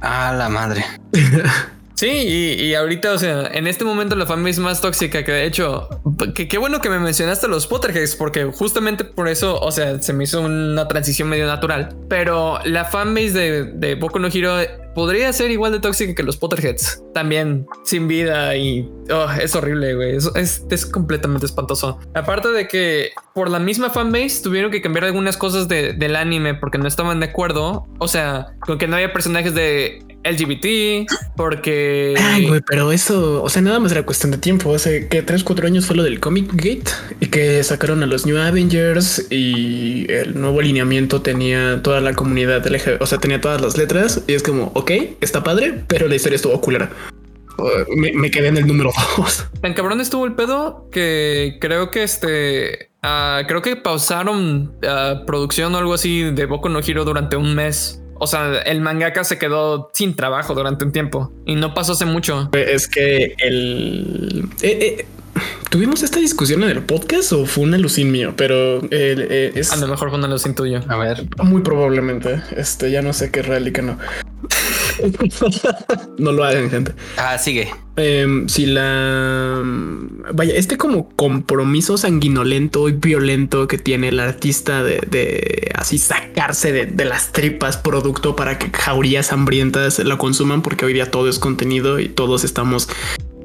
A 0.00 0.32
la 0.32 0.48
madre. 0.48 0.84
Sí, 2.00 2.06
y, 2.08 2.62
y 2.62 2.74
ahorita, 2.74 3.12
o 3.12 3.18
sea, 3.18 3.50
en 3.52 3.66
este 3.66 3.84
momento 3.84 4.16
la 4.16 4.24
fanbase 4.24 4.58
más 4.58 4.80
tóxica 4.80 5.22
que 5.22 5.32
de 5.32 5.44
hecho, 5.44 5.86
que 6.34 6.48
qué 6.48 6.56
bueno 6.56 6.80
que 6.80 6.88
me 6.88 6.98
mencionaste 6.98 7.46
los 7.46 7.66
Potterheads, 7.66 8.16
porque 8.16 8.46
justamente 8.46 9.04
por 9.04 9.28
eso, 9.28 9.60
o 9.60 9.70
sea, 9.70 10.00
se 10.00 10.14
me 10.14 10.24
hizo 10.24 10.40
una 10.40 10.88
transición 10.88 11.28
medio 11.28 11.46
natural. 11.46 11.94
Pero 12.08 12.58
la 12.64 12.86
fanbase 12.86 13.32
de, 13.32 13.64
de 13.64 13.96
Boku 13.96 14.18
no 14.18 14.28
Hero 14.28 14.56
podría 14.94 15.32
ser 15.32 15.50
igual 15.50 15.72
de 15.72 15.80
tóxica 15.80 16.14
que 16.14 16.22
los 16.22 16.36
Potterheads. 16.36 17.02
También 17.14 17.66
sin 17.84 18.08
vida 18.08 18.56
y 18.56 18.88
oh, 19.12 19.26
es 19.40 19.54
horrible, 19.54 19.94
güey. 19.94 20.16
Es, 20.16 20.86
completamente 20.86 21.46
espantoso. 21.46 21.98
Aparte 22.14 22.48
de 22.48 22.68
que 22.68 23.10
por 23.34 23.50
la 23.50 23.58
misma 23.58 23.90
fanbase 23.90 24.42
tuvieron 24.42 24.70
que 24.70 24.82
cambiar 24.82 25.04
algunas 25.04 25.36
cosas 25.36 25.68
de- 25.68 25.92
del 25.92 26.16
anime 26.16 26.54
porque 26.54 26.78
no 26.78 26.88
estaban 26.88 27.20
de 27.20 27.26
acuerdo. 27.26 27.86
O 27.98 28.08
sea, 28.08 28.54
con 28.60 28.78
que 28.78 28.86
no 28.86 28.96
había 28.96 29.12
personajes 29.12 29.54
de 29.54 30.02
LGBT, 30.24 31.10
porque... 31.36 32.14
Ay, 32.18 32.46
güey, 32.46 32.60
pero 32.66 32.92
eso, 32.92 33.42
o 33.42 33.48
sea, 33.48 33.62
nada 33.62 33.80
más 33.80 33.92
era 33.92 34.04
cuestión 34.04 34.30
de 34.30 34.38
tiempo. 34.38 34.74
Hace 34.74 35.08
que 35.08 35.22
3, 35.22 35.42
4 35.44 35.66
años 35.66 35.86
fue 35.86 35.96
lo 35.96 36.02
del 36.02 36.20
Comic 36.20 36.52
Gate 36.52 36.90
y 37.20 37.26
que 37.26 37.62
sacaron 37.64 38.02
a 38.02 38.06
los 38.06 38.26
New 38.26 38.36
Avengers 38.36 39.26
y 39.30 40.10
el 40.10 40.38
nuevo 40.38 40.60
alineamiento 40.60 41.22
tenía 41.22 41.82
toda 41.82 42.00
la 42.00 42.14
comunidad 42.14 42.66
LG, 42.66 43.00
o 43.00 43.06
sea, 43.06 43.18
tenía 43.18 43.40
todas 43.40 43.60
las 43.60 43.76
letras 43.78 44.22
y 44.26 44.34
es 44.34 44.42
como, 44.42 44.72
ok, 44.80 44.90
está 45.20 45.42
padre, 45.42 45.84
pero 45.86 46.08
la 46.08 46.16
historia 46.16 46.36
estuvo 46.36 46.60
culera. 46.60 46.90
Uh, 47.58 47.94
me, 47.96 48.12
me 48.12 48.30
quedé 48.30 48.48
en 48.48 48.56
el 48.56 48.66
número 48.66 48.90
2. 49.16 49.46
Tan 49.60 49.74
cabrón 49.74 50.00
estuvo 50.00 50.24
el 50.24 50.34
pedo 50.34 50.88
que 50.90 51.58
creo 51.60 51.90
que 51.90 52.02
este. 52.02 52.90
ah, 53.02 53.42
creo 53.46 53.62
que 53.62 53.76
pausaron 53.76 54.72
ah, 54.86 55.22
producción 55.26 55.74
o 55.74 55.78
algo 55.78 55.94
así 55.94 56.22
de 56.22 56.46
Boku 56.46 56.68
no 56.68 56.80
Hero 56.80 57.04
durante 57.04 57.36
un 57.36 57.54
mes. 57.54 58.02
O 58.22 58.26
sea, 58.26 58.58
el 58.66 58.82
mangaka 58.82 59.24
se 59.24 59.38
quedó 59.38 59.90
sin 59.94 60.14
trabajo 60.14 60.54
durante 60.54 60.84
un 60.84 60.92
tiempo 60.92 61.32
y 61.46 61.54
no 61.54 61.72
pasó 61.72 61.92
hace 61.92 62.04
mucho. 62.04 62.50
Es 62.52 62.86
que 62.86 63.34
el... 63.38 64.44
eh, 64.60 64.78
eh, 65.00 65.06
¿Tuvimos 65.68 66.02
esta 66.02 66.18
discusión 66.18 66.62
en 66.64 66.70
el 66.70 66.82
podcast 66.82 67.32
o 67.32 67.46
fue 67.46 67.64
un 67.64 67.74
alucin 67.74 68.10
mío? 68.10 68.34
Pero 68.36 68.78
eh, 68.84 68.88
eh, 68.90 69.52
es 69.54 69.72
A 69.72 69.76
lo 69.76 69.88
mejor 69.88 70.10
fue 70.10 70.18
una 70.18 70.28
lo 70.28 70.38
tuyo. 70.38 70.80
A 70.88 70.96
ver. 70.96 71.26
muy 71.42 71.62
probablemente. 71.62 72.42
Este 72.56 72.90
ya 72.90 73.02
no 73.02 73.12
sé 73.12 73.30
qué 73.30 73.40
es 73.40 73.46
real 73.46 73.68
y 73.68 73.72
qué 73.72 73.82
no. 73.82 73.98
no 76.18 76.32
lo 76.32 76.44
hagan, 76.44 76.70
gente. 76.70 76.92
Ah, 77.16 77.38
sigue. 77.38 77.72
Em, 77.96 78.48
si 78.48 78.66
la 78.66 79.60
vaya, 80.32 80.54
este 80.54 80.76
como 80.76 81.08
compromiso 81.10 81.98
sanguinolento 81.98 82.88
y 82.88 82.92
violento 82.92 83.68
que 83.68 83.78
tiene 83.78 84.08
el 84.08 84.20
artista 84.20 84.82
de, 84.82 85.00
de 85.08 85.70
así 85.74 85.98
sacarse 85.98 86.72
de, 86.72 86.86
de 86.86 87.04
las 87.04 87.32
tripas 87.32 87.76
producto 87.76 88.36
para 88.36 88.58
que 88.58 88.70
jaurías 88.70 89.32
hambrientas 89.32 89.98
lo 89.98 90.18
consuman, 90.18 90.62
porque 90.62 90.84
hoy 90.84 90.94
día 90.94 91.10
todo 91.10 91.28
es 91.28 91.38
contenido 91.38 92.00
y 92.00 92.08
todos 92.08 92.44
estamos 92.44 92.88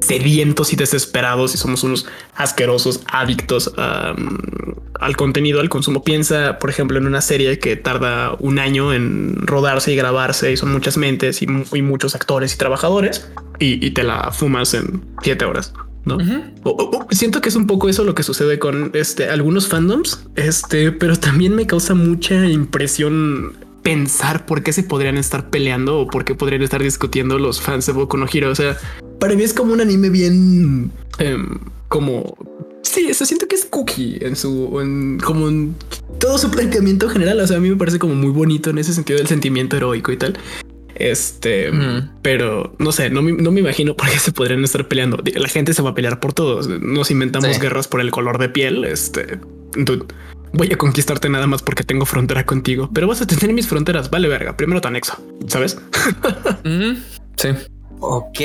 sedientos 0.06 0.72
y 0.72 0.76
desesperados 0.76 1.54
y 1.54 1.58
somos 1.58 1.82
unos 1.84 2.06
asquerosos 2.34 3.00
adictos 3.12 3.72
al 3.76 5.16
contenido, 5.16 5.60
al 5.60 5.68
consumo. 5.68 6.02
Piensa, 6.02 6.58
por 6.58 6.70
ejemplo, 6.70 6.98
en 6.98 7.06
una 7.06 7.20
serie 7.20 7.58
que 7.58 7.76
tarda 7.76 8.34
un 8.38 8.58
año 8.58 8.92
en 8.94 9.46
rodarse 9.46 9.92
y 9.92 9.96
grabarse 9.96 10.52
y 10.52 10.56
son 10.56 10.72
muchas 10.72 10.96
mentes 10.96 11.42
y, 11.42 11.46
mu- 11.46 11.64
y 11.74 11.82
muchos 11.82 12.14
actores 12.14 12.54
y 12.54 12.58
trabajadores 12.58 13.28
y, 13.58 13.84
y 13.84 13.90
te 13.90 14.02
la 14.04 14.30
fumas 14.32 14.74
en 14.74 15.02
siete 15.22 15.44
horas. 15.44 15.72
¿no? 16.04 16.18
Siento 17.10 17.40
que 17.40 17.48
es 17.48 17.56
un 17.56 17.66
poco 17.66 17.88
eso 17.88 18.04
lo 18.04 18.14
que 18.14 18.22
sucede 18.22 18.60
con 18.60 18.92
este 18.94 19.28
algunos 19.28 19.66
fandoms, 19.66 20.24
este, 20.36 20.92
pero 20.92 21.16
también 21.16 21.54
me 21.56 21.66
causa 21.66 21.94
mucha 21.96 22.46
impresión 22.46 23.54
pensar 23.82 24.46
por 24.46 24.62
qué 24.62 24.72
se 24.72 24.82
podrían 24.84 25.16
estar 25.16 25.50
peleando 25.50 25.98
o 25.98 26.06
por 26.06 26.24
qué 26.24 26.34
podrían 26.36 26.62
estar 26.62 26.80
discutiendo 26.82 27.38
los 27.40 27.60
fans 27.60 27.86
de 27.86 27.92
Boku 27.92 28.16
no 28.16 28.26
Hero. 28.32 28.50
O 28.50 28.54
sea, 28.54 28.76
para 29.18 29.34
mí 29.34 29.42
es 29.42 29.52
como 29.54 29.72
un 29.72 29.80
anime 29.80 30.10
bien 30.10 30.90
em, 31.18 31.58
como 31.88 32.36
sí, 32.82 33.06
eso 33.08 33.24
siento 33.26 33.46
que 33.48 33.56
es 33.56 33.64
cookie 33.64 34.18
en 34.20 34.36
su 34.36 34.80
en, 34.80 35.18
como 35.18 35.48
en 35.48 35.74
todo 36.18 36.38
su 36.38 36.50
planteamiento 36.50 37.08
general. 37.08 37.40
O 37.40 37.46
sea, 37.46 37.56
a 37.58 37.60
mí 37.60 37.68
me 37.70 37.76
parece 37.76 37.98
como 37.98 38.14
muy 38.14 38.30
bonito 38.30 38.70
en 38.70 38.78
ese 38.78 38.92
sentido 38.94 39.18
del 39.18 39.26
sentimiento 39.28 39.76
heroico 39.76 40.12
y 40.12 40.16
tal. 40.16 40.38
Este, 40.98 41.70
pero 42.22 42.74
no 42.78 42.90
sé, 42.90 43.10
no 43.10 43.20
me, 43.20 43.32
no 43.32 43.50
me 43.52 43.60
imagino 43.60 43.94
por 43.94 44.08
qué 44.08 44.18
se 44.18 44.32
podrían 44.32 44.64
estar 44.64 44.88
peleando. 44.88 45.22
La 45.34 45.48
gente 45.48 45.74
se 45.74 45.82
va 45.82 45.90
a 45.90 45.94
pelear 45.94 46.20
por 46.20 46.32
todos. 46.32 46.68
Nos 46.68 47.10
inventamos 47.10 47.54
Sí. 47.54 47.60
guerras 47.60 47.86
por 47.86 48.00
el 48.00 48.10
color 48.10 48.38
de 48.38 48.48
piel. 48.48 48.82
Este, 48.86 49.38
dude, 49.76 50.06
voy 50.54 50.72
a 50.72 50.78
conquistarte 50.78 51.28
nada 51.28 51.46
más 51.46 51.62
porque 51.62 51.84
tengo 51.84 52.06
frontera 52.06 52.46
contigo, 52.46 52.88
pero 52.94 53.06
vas 53.08 53.20
a 53.20 53.26
tener 53.26 53.52
mis 53.54 53.66
fronteras. 53.68 54.08
Vale, 54.08 54.26
verga. 54.28 54.56
Primero 54.56 54.80
te 54.80 54.88
anexo, 54.88 55.22
sabes? 55.48 55.76
Sí. 57.36 57.48
Ok. 58.00 58.40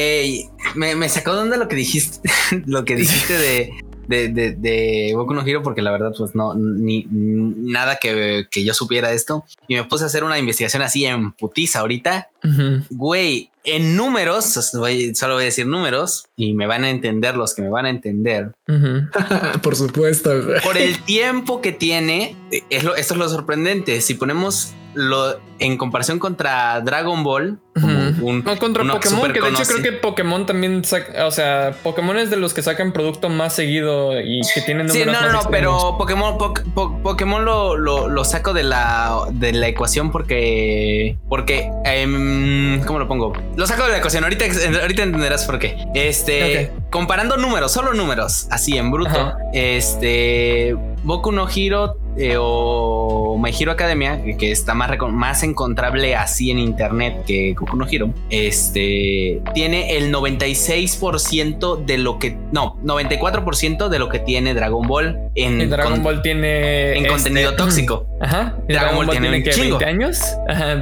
Me, 0.75 0.95
me 0.95 1.09
sacó 1.09 1.33
de 1.35 1.41
onda 1.41 1.57
lo 1.57 1.67
que 1.67 1.75
dijiste. 1.75 2.19
lo 2.65 2.85
que 2.85 2.95
dijiste 2.95 3.37
de. 3.37 3.71
De, 4.07 4.27
de, 4.27 4.51
de 4.51 5.13
Boku 5.15 5.33
no 5.33 5.45
Hero, 5.45 5.63
porque 5.63 5.81
la 5.81 5.89
verdad, 5.91 6.11
pues 6.17 6.35
no, 6.35 6.53
ni 6.53 7.07
nada 7.09 7.95
que, 7.95 8.45
que 8.51 8.65
yo 8.65 8.73
supiera 8.73 9.13
esto. 9.13 9.45
Y 9.69 9.75
me 9.75 9.85
puse 9.85 10.03
a 10.03 10.07
hacer 10.07 10.25
una 10.25 10.37
investigación 10.37 10.81
así 10.81 11.05
en 11.05 11.31
putiza 11.31 11.79
ahorita. 11.79 12.27
Ujú. 12.43 12.83
Güey, 12.89 13.51
en 13.63 13.95
números, 13.95 14.57
os 14.57 14.73
voy- 14.73 15.15
solo 15.15 15.35
voy 15.35 15.43
a 15.43 15.45
decir 15.45 15.65
números 15.65 16.25
y 16.35 16.53
me 16.53 16.67
van 16.67 16.83
a 16.83 16.89
entender 16.89 17.37
los 17.37 17.53
que 17.55 17.61
me 17.61 17.69
van 17.69 17.85
a 17.85 17.89
entender. 17.89 18.51
Ujú. 18.67 19.07
por 19.61 19.77
supuesto. 19.77 20.43
güey. 20.43 20.59
Por 20.61 20.77
el 20.77 20.97
tiempo 21.03 21.61
que 21.61 21.71
tiene, 21.71 22.35
es 22.69 22.83
lo, 22.83 22.95
esto 22.95 23.13
es 23.13 23.17
lo 23.19 23.29
sorprendente. 23.29 24.01
Si 24.01 24.15
ponemos 24.15 24.73
lo 24.93 25.39
en 25.59 25.77
comparación 25.77 26.19
contra 26.19 26.81
Dragon 26.81 27.23
Ball, 27.23 27.59
como 27.79 28.09
Ujú. 28.09 28.10
Un, 28.21 28.43
No 28.43 28.57
contra 28.57 28.83
Pokémon, 28.83 29.31
que 29.33 29.41
de 29.41 29.49
hecho 29.49 29.63
creo 29.63 29.81
que 29.83 29.91
Pokémon 29.91 30.45
también 30.45 30.83
saca, 30.85 31.25
o 31.25 31.31
sea, 31.31 31.73
Pokémon 31.83 32.17
es 32.17 32.29
de 32.29 32.37
los 32.37 32.53
que 32.53 32.61
sacan 32.61 32.91
producto 32.93 33.29
más 33.29 33.53
seguido 33.55 34.19
y 34.21 34.41
que 34.53 34.61
tienen 34.61 34.89
Sí, 34.89 34.99
números 34.99 35.21
no, 35.21 35.27
no, 35.31 35.43
no, 35.43 35.49
pero 35.49 35.97
Pokémon, 35.97 36.37
Po- 36.37 36.53
Po- 36.73 36.99
Pokémon 37.03 37.43
lo, 37.45 37.75
lo, 37.77 38.07
lo 38.07 38.23
saco 38.25 38.53
de 38.53 38.63
la, 38.63 39.17
de 39.31 39.53
la 39.53 39.67
ecuación 39.67 40.11
porque, 40.11 41.17
porque, 41.29 41.69
em, 41.85 42.81
¿cómo 42.85 42.99
lo 42.99 43.07
pongo? 43.07 43.33
Lo 43.55 43.67
saco 43.67 43.83
de 43.83 43.89
la 43.91 43.97
ecuación. 43.97 44.23
Ahorita, 44.23 44.45
ahorita 44.81 45.03
entenderás 45.03 45.45
por 45.45 45.59
qué. 45.59 45.77
Este, 45.95 46.71
comparando 46.91 47.37
números, 47.37 47.71
solo 47.71 47.93
números, 47.93 48.47
así 48.51 48.77
en 48.77 48.91
bruto. 48.91 49.09
Ajá. 49.11 49.37
Este, 49.53 50.75
Boku 51.03 51.31
no 51.31 51.47
Hero 51.49 51.97
eh, 52.17 52.35
o 52.37 53.37
My 53.41 53.51
Hero 53.57 53.71
Academia, 53.71 54.21
que 54.37 54.51
está 54.51 54.73
más, 54.73 54.91
más 55.11 55.43
encontrable 55.43 56.15
así 56.15 56.51
en 56.51 56.59
internet 56.59 57.23
que 57.25 57.53
Goku 57.53 57.77
no 57.77 57.87
Hero, 57.89 58.13
este 58.29 59.41
tiene 59.53 59.97
el 59.97 60.13
96% 60.13 61.85
de 61.85 61.97
lo 61.97 62.19
que 62.19 62.37
no, 62.51 62.77
94% 62.83 63.89
de 63.89 63.99
lo 63.99 64.09
que 64.09 64.19
tiene 64.19 64.53
Dragon 64.53 64.87
Ball 64.87 65.17
en 65.35 65.69
Dragon 65.69 66.03
Ball 66.03 66.21
tiene 66.21 66.97
en 66.97 67.05
contenido 67.05 67.51
este, 67.51 67.63
tóxico. 67.63 68.05
Ajá. 68.19 68.55
Dragon, 68.67 68.95
Ball, 68.95 69.09
tiene, 69.09 69.37
un 69.37 69.43
chingo. 69.43 69.77
20 69.79 69.85
años. 69.85 70.19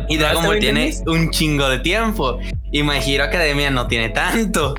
Y 0.09 0.17
Dragon 0.17 0.45
Ball 0.45 0.59
tiene 0.59 0.91
un 1.07 1.29
chingo 1.29 1.69
de 1.69 1.79
tiempo. 1.79 2.39
Y 2.71 2.83
My 2.83 2.97
Hero 3.05 3.23
Academia 3.23 3.69
no 3.69 3.87
tiene 3.87 4.09
tanto. 4.09 4.75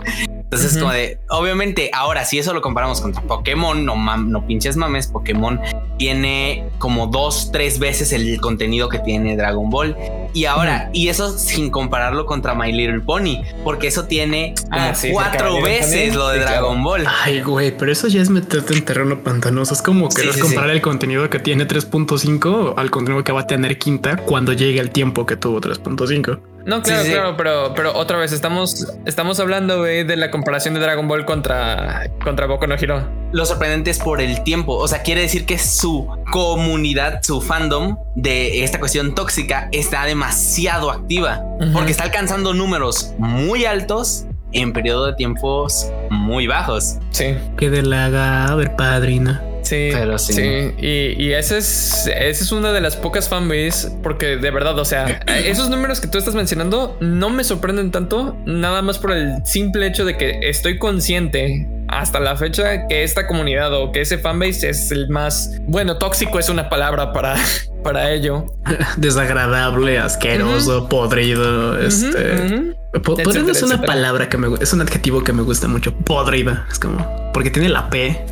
Entonces, 0.52 0.78
como 0.78 0.90
de, 0.90 1.20
obviamente, 1.28 1.92
ahora 1.94 2.24
si 2.24 2.40
eso 2.40 2.52
lo 2.52 2.60
comparamos 2.60 3.00
contra 3.00 3.22
Pokémon, 3.22 3.84
no, 3.84 3.94
no 4.16 4.46
pinches 4.48 4.76
mames, 4.76 5.06
Pokémon 5.06 5.60
tiene 5.96 6.64
como 6.78 7.06
dos, 7.06 7.52
tres 7.52 7.78
veces 7.78 8.12
el 8.12 8.40
contenido 8.40 8.88
que 8.88 8.98
tiene 8.98 9.36
Dragon 9.36 9.70
Ball. 9.70 9.96
Y 10.34 10.46
ahora, 10.46 10.90
y 10.92 11.06
eso 11.06 11.38
sin 11.38 11.70
compararlo 11.70 12.26
contra 12.26 12.56
My 12.56 12.72
Little 12.72 12.98
Pony, 12.98 13.44
porque 13.62 13.86
eso 13.86 14.06
tiene 14.06 14.56
ah, 14.72 14.92
cuatro 15.12 15.62
veces 15.62 16.16
lo 16.16 16.30
de 16.30 16.40
Dragon 16.40 16.82
Ball. 16.82 17.06
Ay, 17.22 17.42
güey, 17.42 17.76
pero 17.76 17.92
eso 17.92 18.08
ya 18.08 18.20
es 18.20 18.28
meterte 18.28 18.74
en 18.74 18.84
terreno 18.84 19.22
pantanoso. 19.22 19.72
Es 19.72 19.82
como 19.82 20.08
querer 20.08 20.36
comparar 20.36 20.70
el 20.70 20.80
contenido 20.80 21.30
que 21.30 21.38
tiene 21.38 21.68
3.5 21.68 22.74
al 22.76 22.90
contenido 22.90 23.22
que 23.22 23.30
va 23.30 23.42
a 23.42 23.46
tener 23.46 23.78
quinta 23.78 24.16
cuando 24.16 24.52
llegue 24.52 24.80
el 24.80 24.90
tiempo 24.90 25.26
que 25.26 25.36
tuvo 25.36 25.60
3.5. 25.60 26.40
No, 26.64 26.82
claro, 26.82 27.04
claro, 27.04 27.36
pero, 27.36 27.72
pero 27.74 27.96
otra 27.96 28.18
vez 28.18 28.32
estamos, 28.32 28.86
estamos 29.06 29.40
hablando 29.40 29.82
de 29.82 30.16
la 30.16 30.30
comparación 30.30 30.74
de 30.74 30.80
Dragon 30.80 31.08
Ball 31.08 31.24
contra, 31.24 32.10
contra 32.22 32.46
Boku 32.46 32.66
no 32.66 32.74
Hero. 32.74 33.08
Lo 33.32 33.46
sorprendente 33.46 33.90
es 33.90 33.98
por 33.98 34.20
el 34.20 34.42
tiempo. 34.42 34.76
O 34.76 34.88
sea, 34.88 35.02
quiere 35.02 35.22
decir 35.22 35.46
que 35.46 35.58
su 35.58 36.08
comunidad, 36.32 37.22
su 37.22 37.40
fandom 37.40 37.96
de 38.14 38.64
esta 38.64 38.78
cuestión 38.78 39.14
tóxica 39.14 39.68
está 39.72 40.04
demasiado 40.04 40.90
activa 40.90 41.42
porque 41.72 41.92
está 41.92 42.04
alcanzando 42.04 42.54
números 42.54 43.14
muy 43.18 43.64
altos 43.64 44.26
en 44.52 44.72
periodo 44.72 45.06
de 45.06 45.14
tiempos 45.14 45.90
muy 46.10 46.46
bajos. 46.46 46.98
Sí. 47.10 47.36
Que 47.56 47.70
de 47.70 47.82
la 47.82 48.46
a 48.46 48.54
ver, 48.54 48.74
padrina. 48.76 49.42
Sí, 49.62 49.90
pero 49.92 50.18
sí. 50.18 50.32
sí. 50.32 50.74
Y, 50.78 51.22
y 51.22 51.32
esa 51.32 51.58
es, 51.58 52.06
esa 52.06 52.44
es 52.44 52.52
una 52.52 52.72
de 52.72 52.80
las 52.80 52.96
pocas 52.96 53.28
fanbase, 53.28 53.90
porque 54.02 54.36
de 54.36 54.50
verdad, 54.50 54.78
o 54.78 54.84
sea, 54.84 55.20
esos 55.44 55.70
números 55.70 56.00
que 56.00 56.08
tú 56.08 56.18
estás 56.18 56.34
mencionando 56.34 56.96
no 57.00 57.30
me 57.30 57.44
sorprenden 57.44 57.90
tanto, 57.90 58.36
nada 58.46 58.82
más 58.82 58.98
por 58.98 59.12
el 59.12 59.44
simple 59.44 59.86
hecho 59.86 60.04
de 60.04 60.16
que 60.16 60.40
estoy 60.42 60.78
consciente 60.78 61.68
hasta 61.90 62.20
la 62.20 62.36
fecha 62.36 62.86
que 62.86 63.02
esta 63.02 63.26
comunidad 63.26 63.74
o 63.74 63.90
que 63.90 64.02
ese 64.02 64.18
fanbase 64.18 64.70
es 64.70 64.92
el 64.92 65.08
más 65.08 65.60
bueno, 65.66 65.98
tóxico 65.98 66.38
es 66.38 66.48
una 66.48 66.68
palabra 66.68 67.12
para, 67.12 67.34
para 67.82 68.12
ello. 68.12 68.46
Desagradable, 68.96 69.98
asqueroso, 69.98 70.88
podrido. 70.88 71.78
Este 71.78 72.76
podrido 73.02 73.50
es 73.50 73.62
una 73.62 73.80
palabra 73.82 74.28
que 74.28 74.36
me 74.36 74.48
es 74.60 74.72
un 74.72 74.80
adjetivo 74.80 75.22
que 75.24 75.32
me 75.32 75.42
gusta 75.42 75.68
mucho. 75.68 75.94
Podrida 75.94 76.66
es 76.70 76.78
como 76.78 77.30
porque 77.32 77.50
tiene 77.50 77.68
la 77.68 77.90
P 77.90 78.24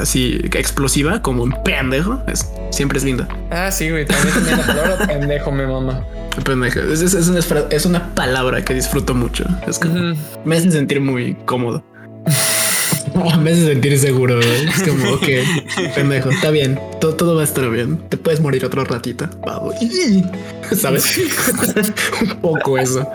así 0.00 0.40
explosiva 0.54 1.22
como 1.22 1.42
un 1.42 1.54
pendejo. 1.64 2.22
Es, 2.26 2.50
siempre 2.70 2.98
es 2.98 3.04
lindo. 3.04 3.26
Ah, 3.50 3.70
sí, 3.70 3.90
güey. 3.90 4.06
También 4.06 4.34
tiene 4.34 4.56
la 4.56 4.66
palabra 4.66 5.06
pendejo, 5.06 5.50
mi 5.52 5.66
mamá. 5.66 6.04
Pendejo. 6.44 6.80
Es, 6.80 7.02
es, 7.02 7.86
una, 7.86 8.14
palabra 8.14 8.64
que 8.64 8.74
disfruto 8.74 9.14
mucho. 9.14 9.44
Es 9.66 9.78
como 9.78 10.14
me 10.44 10.56
hace 10.56 10.70
sentir 10.70 11.00
muy 11.00 11.34
cómodo. 11.44 11.84
me 13.40 13.50
hace 13.50 13.66
sentir 13.66 13.98
seguro. 13.98 14.40
Es 14.40 14.82
como, 14.82 15.12
ok, 15.12 15.94
pendejo, 15.94 16.30
está 16.30 16.50
bien. 16.50 16.78
Todo, 17.00 17.14
todo 17.14 17.34
va 17.36 17.42
a 17.42 17.44
estar 17.44 17.68
bien. 17.70 17.98
Te 18.08 18.16
puedes 18.16 18.40
morir 18.40 18.64
otro 18.64 18.84
ratito. 18.84 19.28
¿Sabes? 20.76 21.20
un 22.20 22.40
poco 22.40 22.78
eso. 22.78 23.06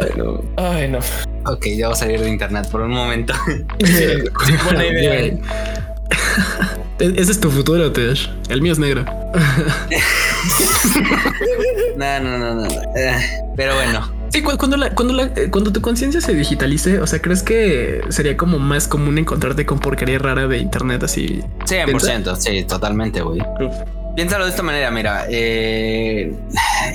Ay, 0.00 0.10
no. 0.16 0.44
Ay, 0.56 0.88
no. 0.88 0.98
Ok, 1.46 1.66
ya 1.76 1.88
voy 1.88 1.94
a 1.94 1.96
salir 1.96 2.20
de 2.20 2.28
internet 2.28 2.68
por 2.70 2.82
un 2.82 2.90
momento. 2.90 3.34
buena 4.64 4.86
idea. 4.92 5.32
Ese 6.98 7.32
es 7.32 7.40
tu 7.40 7.50
futuro, 7.50 7.92
Tesh. 7.92 8.30
El 8.48 8.62
mío 8.62 8.72
es 8.72 8.78
negro. 8.78 9.04
no, 11.96 12.20
no, 12.20 12.38
no, 12.38 12.54
no. 12.54 12.66
Eh, 12.96 13.20
pero 13.56 13.74
bueno. 13.74 14.14
Sí, 14.30 14.42
cuando, 14.42 14.76
la, 14.76 14.94
cuando, 14.94 15.14
la, 15.14 15.24
eh, 15.36 15.50
cuando 15.50 15.72
tu 15.72 15.80
conciencia 15.80 16.20
se 16.20 16.34
digitalice, 16.34 17.00
o 17.00 17.06
sea, 17.06 17.20
¿crees 17.20 17.42
que 17.42 18.02
sería 18.08 18.36
como 18.36 18.58
más 18.58 18.88
común 18.88 19.18
encontrarte 19.18 19.64
con 19.64 19.78
porquería 19.78 20.18
rara 20.18 20.48
de 20.48 20.58
internet 20.58 21.04
así? 21.04 21.42
100%, 21.64 22.36
sí, 22.36 22.64
totalmente, 22.64 23.22
güey. 23.22 23.40
Piénsalo 24.16 24.44
de 24.44 24.50
esta 24.50 24.62
manera, 24.62 24.90
mira, 24.90 25.26
eh, 25.28 26.32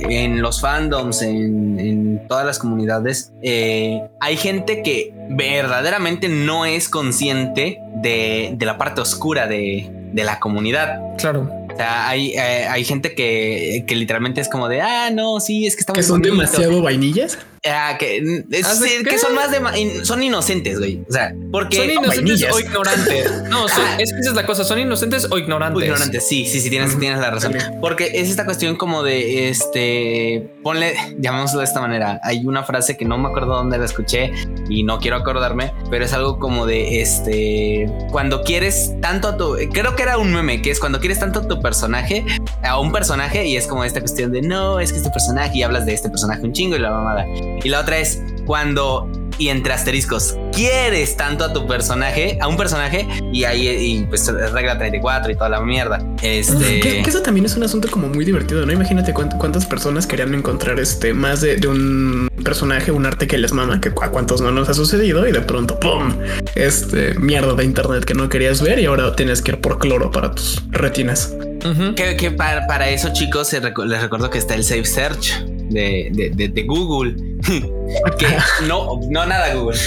en 0.00 0.42
los 0.42 0.60
fandoms, 0.60 1.22
en, 1.22 2.20
todas 2.28 2.44
las 2.44 2.58
comunidades, 2.58 3.32
eh, 3.42 4.02
hay 4.20 4.36
gente 4.36 4.82
que 4.82 5.14
verdaderamente 5.28 6.28
no 6.28 6.66
es 6.66 6.88
consciente 6.88 7.78
de, 8.02 8.56
la 8.60 8.76
parte 8.76 9.00
oscura 9.00 9.46
de, 9.46 9.88
de 10.12 10.24
la 10.24 10.40
comunidad. 10.40 11.00
Claro. 11.16 11.48
O 11.72 11.76
sea, 11.76 12.08
hay, 12.08 12.32
eh, 12.32 12.66
hay 12.68 12.84
gente 12.84 13.14
que, 13.14 13.84
que, 13.86 13.94
literalmente 13.94 14.40
es 14.40 14.48
como 14.48 14.68
de, 14.68 14.80
ah, 14.80 15.10
no, 15.12 15.38
sí, 15.38 15.64
es 15.64 15.76
que 15.76 15.80
estamos... 15.80 15.98
Que 15.98 16.02
son 16.02 16.22
demasiado 16.22 16.82
vainillas. 16.82 17.38
Ah, 17.64 17.96
que, 17.96 18.44
que 18.50 19.18
son 19.18 19.36
más 19.36 19.52
de 19.52 20.04
son 20.04 20.20
inocentes, 20.20 20.80
güey. 20.80 21.04
O 21.08 21.12
sea, 21.12 21.32
porque 21.52 21.76
son 21.76 21.90
inocentes 21.90 22.52
o 22.52 22.58
ignorantes. 22.58 23.42
No, 23.48 23.66
es 23.98 24.12
que 24.12 24.18
esa 24.18 24.30
es 24.30 24.34
la 24.34 24.44
cosa, 24.46 24.64
son 24.64 24.80
inocentes 24.80 25.28
o 25.30 25.38
ignorantes. 25.38 25.84
Ignorantes, 25.84 26.26
sí, 26.26 26.44
sí, 26.44 26.60
sí, 26.60 26.70
tienes, 26.70 26.98
tienes 26.98 27.20
la 27.20 27.30
razón. 27.30 27.54
Porque 27.80 28.10
es 28.14 28.30
esta 28.30 28.44
cuestión 28.44 28.74
como 28.74 29.04
de 29.04 29.48
este, 29.48 30.50
ponle, 30.64 30.94
llamémoslo 31.20 31.60
de 31.60 31.64
esta 31.64 31.80
manera. 31.80 32.20
Hay 32.24 32.44
una 32.44 32.64
frase 32.64 32.96
que 32.96 33.04
no 33.04 33.16
me 33.16 33.28
acuerdo 33.28 33.54
dónde 33.54 33.78
la 33.78 33.84
escuché 33.84 34.32
y 34.68 34.82
no 34.82 34.98
quiero 34.98 35.16
acordarme, 35.16 35.72
pero 35.88 36.04
es 36.04 36.12
algo 36.12 36.40
como 36.40 36.66
de 36.66 37.00
este, 37.00 37.88
cuando 38.10 38.42
quieres 38.42 38.92
tanto 39.00 39.28
a 39.28 39.36
tu, 39.36 39.56
creo 39.72 39.94
que 39.94 40.02
era 40.02 40.18
un 40.18 40.32
meme, 40.32 40.62
que 40.62 40.72
es 40.72 40.80
cuando 40.80 40.98
quieres 40.98 41.20
tanto 41.20 41.38
a 41.38 41.46
tu 41.46 41.60
personaje, 41.60 42.24
a 42.64 42.80
un 42.80 42.90
personaje 42.90 43.46
y 43.46 43.56
es 43.56 43.68
como 43.68 43.84
esta 43.84 44.00
cuestión 44.00 44.32
de 44.32 44.42
no, 44.42 44.80
es 44.80 44.90
que 44.90 44.98
este 44.98 45.10
personaje 45.10 45.58
y 45.58 45.62
hablas 45.62 45.86
de 45.86 45.94
este 45.94 46.10
personaje 46.10 46.42
un 46.42 46.52
chingo 46.52 46.74
y 46.74 46.80
la 46.80 46.90
mamada. 46.90 47.24
Y 47.64 47.68
la 47.68 47.80
otra 47.80 47.98
es 47.98 48.20
cuando, 48.46 49.08
y 49.38 49.48
entre 49.48 49.72
asteriscos, 49.72 50.36
quieres 50.52 51.16
tanto 51.16 51.44
a 51.44 51.52
tu 51.52 51.66
personaje, 51.66 52.38
a 52.40 52.48
un 52.48 52.56
personaje, 52.56 53.06
y 53.32 53.44
ahí 53.44 53.68
y 53.68 54.04
pues 54.04 54.26
regla 54.26 54.78
34 54.78 55.32
y 55.32 55.34
toda 55.34 55.48
la 55.48 55.60
mierda. 55.60 56.04
Este. 56.22 56.80
Que, 56.80 57.00
eso 57.00 57.22
también 57.22 57.46
es 57.46 57.56
un 57.56 57.62
asunto 57.62 57.88
como 57.90 58.08
muy 58.08 58.24
divertido, 58.24 58.64
¿no? 58.66 58.72
Imagínate 58.72 59.12
cuántas 59.12 59.66
personas 59.66 60.06
querían 60.06 60.34
encontrar 60.34 60.78
este 60.78 61.14
más 61.14 61.40
de, 61.40 61.66
un 61.66 62.28
personaje, 62.44 62.90
un 62.90 63.06
arte 63.06 63.26
que 63.26 63.38
les 63.38 63.52
mama, 63.52 63.80
que 63.80 63.88
a 63.88 64.08
cuántos 64.08 64.40
no 64.40 64.50
nos 64.50 64.68
ha 64.68 64.74
sucedido, 64.74 65.26
y 65.26 65.32
de 65.32 65.40
pronto, 65.40 65.78
¡pum! 65.78 66.16
Este 66.54 67.14
mierda 67.14 67.54
de 67.54 67.64
internet 67.64 68.04
que 68.04 68.14
no 68.14 68.28
querías 68.28 68.62
ver, 68.62 68.78
y 68.78 68.86
ahora 68.86 69.14
tienes 69.16 69.42
que 69.42 69.52
ir 69.52 69.60
por 69.60 69.78
cloro 69.78 70.10
para 70.10 70.32
tus 70.32 70.62
retinas. 70.70 71.34
que, 71.96 72.30
para, 72.30 72.90
eso, 72.90 73.12
chicos, 73.12 73.52
les 73.52 74.02
recuerdo 74.02 74.30
que 74.30 74.38
está 74.38 74.54
el 74.54 74.64
Safe 74.64 74.84
Search 74.84 75.51
de, 75.72 76.50
de 76.52 76.62
Google 76.62 77.14
que 78.18 78.26
no, 78.66 79.00
no 79.10 79.26
nada, 79.26 79.54
Google. 79.54 79.78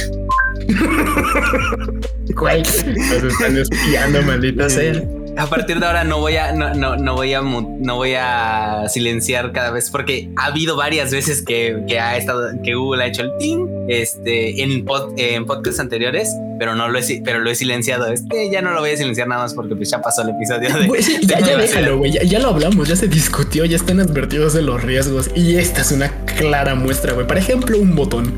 ¿Cuál? 2.37 2.59
Nos 2.59 3.23
están 3.23 3.57
espiando, 3.57 4.21
maldita 4.23 4.69
sea 4.69 5.01
a 5.37 5.47
partir 5.47 5.79
de 5.79 5.85
ahora 5.85 6.03
no 6.03 6.19
voy 6.19 6.37
a 6.37 6.53
no, 6.53 6.73
no, 6.73 6.95
no, 6.95 7.15
voy 7.15 7.33
a 7.33 7.41
no 7.41 7.95
voy 7.95 8.13
a 8.17 8.85
silenciar 8.87 9.51
cada 9.51 9.71
vez 9.71 9.89
porque 9.89 10.29
ha 10.37 10.45
habido 10.45 10.75
varias 10.75 11.11
veces 11.11 11.43
que, 11.43 11.83
que 11.87 11.99
ha 11.99 12.17
estado 12.17 12.49
que 12.63 12.75
Google 12.75 13.03
ha 13.03 13.07
hecho 13.07 13.23
el 13.23 13.31
ting 13.37 13.67
este 13.89 14.63
en, 14.63 14.85
en 15.17 15.45
podcasts 15.45 15.79
anteriores 15.79 16.29
pero 16.57 16.75
no 16.75 16.87
lo 16.87 16.99
he 16.99 17.21
pero 17.23 17.39
lo 17.39 17.49
he 17.49 17.55
silenciado 17.55 18.07
este 18.07 18.49
ya 18.49 18.61
no 18.61 18.71
lo 18.71 18.79
voy 18.79 18.91
a 18.91 18.97
silenciar 18.97 19.27
nada 19.27 19.43
más 19.43 19.53
porque 19.53 19.75
pues 19.75 19.89
ya 19.89 20.01
pasó 20.01 20.21
el 20.21 20.29
episodio 20.29 20.69
de, 20.73 21.01
ya, 21.27 21.39
ya 21.39 21.57
déjalo 21.57 21.97
güey 21.97 22.11
ya, 22.11 22.39
lo 22.39 22.49
hablamos 22.49 22.87
ya 22.87 22.95
se 22.95 23.07
discutió 23.07 23.65
ya 23.65 23.75
están 23.75 23.99
advertidos 23.99 24.53
de 24.53 24.61
los 24.61 24.83
riesgos 24.83 25.29
y 25.35 25.57
esta 25.57 25.81
es 25.81 25.91
una 25.91 26.09
clara 26.37 26.75
muestra 26.75 27.13
güey 27.13 27.27
por 27.27 27.37
ejemplo 27.37 27.77
un 27.77 27.95
botón 27.95 28.33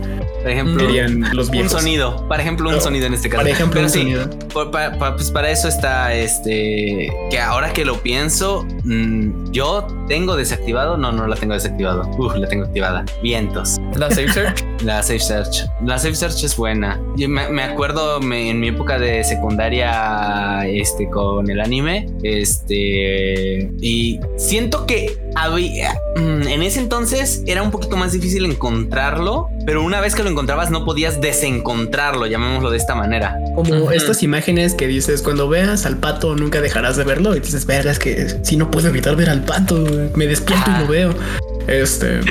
por 0.47 0.53
ejemplo, 0.53 0.87
los 1.33 1.49
un 1.49 1.69
sonido. 1.69 2.25
Por 2.25 2.39
ejemplo, 2.39 2.69
un 2.69 2.79
sonido 2.79 3.05
en 3.05 3.13
este 3.13 3.27
caso. 3.27 3.41
Por 3.41 3.51
ejemplo, 3.51 3.81
un 3.81 3.89
sonido. 3.89 4.29
pues 4.53 5.29
para 5.31 5.51
eso 5.51 5.67
está 5.67 6.13
este. 6.13 7.11
Que 7.29 7.37
ahora 7.37 7.73
que 7.73 7.83
lo 7.83 8.01
pienso, 8.01 8.65
mm, 8.85 9.51
yo 9.51 9.85
tengo 10.07 10.37
desactivado. 10.37 10.95
No, 10.95 11.11
no 11.11 11.27
la 11.27 11.35
tengo 11.35 11.53
desactivado. 11.53 12.07
Uf, 12.17 12.33
la 12.37 12.47
tengo 12.47 12.63
activada. 12.63 13.03
Vientos. 13.21 13.77
La 13.97 14.09
Safe 14.09 14.29
Search. 14.29 14.63
La 14.83 15.03
Safe 15.03 15.19
Search. 15.19 15.65
La 15.83 15.99
Safe 15.99 16.15
Search 16.15 16.41
es 16.43 16.55
buena. 16.55 16.97
Yo 17.17 17.27
me, 17.27 17.49
me 17.49 17.63
acuerdo 17.63 18.06
me- 18.21 18.49
en 18.49 18.59
mi 18.59 18.69
época 18.69 18.97
de 18.99 19.23
secundaria 19.23 20.65
este, 20.67 21.09
con 21.09 21.49
el 21.49 21.59
anime. 21.59 22.07
Este. 22.23 23.69
Y 23.81 24.19
siento 24.37 24.85
que 24.85 25.17
había. 25.35 25.93
mm, 26.15 26.47
En 26.47 26.61
ese 26.63 26.79
entonces 26.79 27.43
era 27.45 27.61
un 27.63 27.71
poquito 27.71 27.97
más 27.97 28.11
difícil 28.13 28.45
encontrarlo. 28.45 29.49
Pero 29.65 29.83
una 29.83 29.99
vez 30.01 30.15
que 30.15 30.23
lo 30.23 30.29
encontrabas, 30.29 30.71
no 30.71 30.85
podías 30.85 31.19
desencontrarlo, 31.19 32.25
llamémoslo 32.25 32.69
de 32.69 32.77
esta 32.77 32.95
manera. 32.95 33.37
Como 33.55 33.91
estas 33.91 34.23
imágenes 34.23 34.73
que 34.75 34.87
dices, 34.87 35.21
cuando 35.21 35.49
veas 35.49 35.85
al 35.85 35.97
pato 35.97 36.35
nunca 36.35 36.61
dejarás 36.61 36.95
de 36.95 37.03
verlo 37.03 37.35
y 37.35 37.41
dices, 37.41 37.65
verga, 37.65 37.91
es 37.91 37.99
que 37.99 38.27
si 38.43 38.55
no 38.55 38.71
puedo 38.71 38.87
evitar 38.87 39.15
ver 39.17 39.29
al 39.29 39.43
pato, 39.43 39.83
me 40.15 40.25
despierto 40.27 40.71
y 40.77 40.79
lo 40.81 40.87
veo. 40.87 41.13
Este, 41.67 42.21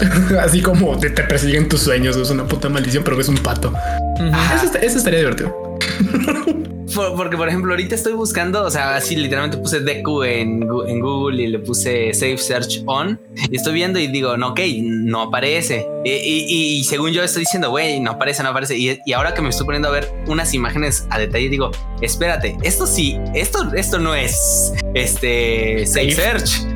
así 0.40 0.60
como 0.60 0.98
te, 0.98 1.10
te 1.10 1.22
persiguen 1.24 1.68
tus 1.68 1.80
sueños, 1.82 2.16
es 2.16 2.30
una 2.30 2.46
puta 2.46 2.68
maldición, 2.68 3.04
pero 3.04 3.16
ves 3.16 3.28
un 3.28 3.38
pato. 3.38 3.68
Ujú. 3.68 4.28
Ajá. 4.32 4.56
Eso, 4.56 4.66
est- 4.66 4.82
eso 4.84 4.98
estaría 4.98 5.20
divertido. 5.20 5.54
Por- 6.94 7.14
porque, 7.14 7.36
por 7.36 7.46
ejemplo, 7.48 7.72
ahorita 7.72 7.94
estoy 7.94 8.14
buscando, 8.14 8.64
o 8.64 8.70
sea, 8.70 8.96
así 8.96 9.14
literalmente 9.14 9.56
puse 9.58 9.78
Deku 9.78 10.24
en, 10.24 10.66
en 10.88 11.00
Google 11.00 11.40
y 11.40 11.46
le 11.46 11.60
puse 11.60 12.12
Safe 12.12 12.36
Search 12.36 12.82
On. 12.86 13.16
Y 13.48 13.54
estoy 13.54 13.74
viendo 13.74 14.00
y 14.00 14.08
digo, 14.08 14.36
no, 14.36 14.48
ok, 14.48 14.60
no 14.82 15.22
aparece. 15.22 15.86
Y, 16.04 16.10
y- 16.10 16.44
y- 16.48 16.80
y 16.80 16.84
según 16.84 17.12
yo 17.12 17.22
estoy 17.22 17.42
diciendo, 17.42 17.70
güey, 17.70 18.00
no 18.00 18.10
aparece, 18.10 18.42
no 18.42 18.48
aparece. 18.48 18.76
Y, 18.76 18.98
y 19.06 19.12
ahora 19.12 19.34
que 19.34 19.40
me 19.40 19.50
estoy 19.50 19.66
poniendo 19.66 19.86
a 19.86 19.92
ver 19.92 20.08
unas 20.26 20.52
imágenes 20.52 21.06
a 21.10 21.18
detalle, 21.20 21.48
digo, 21.48 21.70
espérate, 22.02 22.56
esto 22.64 22.88
sí, 22.88 23.20
esto, 23.34 23.72
esto 23.76 24.00
no 24.00 24.16
es 24.16 24.72
este 24.94 25.86
Safe 25.86 26.10
Safe. 26.10 26.38
Search. 26.40 26.66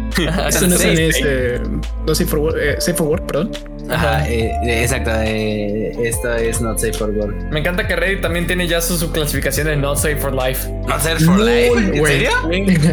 Eso 0.48 0.66
no 0.66 0.76
es, 0.76 1.16
eh, 1.24 1.60
no 2.06 2.14
safe 2.14 2.30
for 2.30 2.38
work, 2.38 2.56
eh, 2.60 2.76
safe 2.78 2.94
for 2.96 3.08
work, 3.08 3.26
perdón. 3.26 3.50
Ajá, 3.90 4.26
eh, 4.28 4.50
eh, 4.64 4.82
exacto. 4.82 5.10
eh, 5.14 5.92
esto 6.04 6.34
es 6.36 6.60
not 6.60 6.78
safe 6.78 6.94
for 6.94 7.10
work. 7.10 7.34
Me 7.50 7.60
encanta 7.60 7.86
que 7.86 7.94
Reddit 7.96 8.22
también 8.22 8.46
tiene 8.46 8.66
ya 8.66 8.80
su 8.80 8.96
subclasificación 8.96 9.66
de 9.66 9.76
Not 9.76 9.98
Safe 9.98 10.16
for 10.16 10.34
Life. 10.34 10.68
Not 10.88 11.00
safe 11.02 11.22
for 11.24 11.36
No, 11.38 11.44
life. 11.44 11.72
¿En 11.76 11.98
güey. 11.98 12.12
serio? 12.12 12.30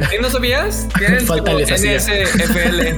¿Sí 0.09 0.17
no 0.21 0.29
sabías? 0.29 0.87
Tienen 0.97 1.19
así. 1.71 1.87
NSFL. 1.87 2.95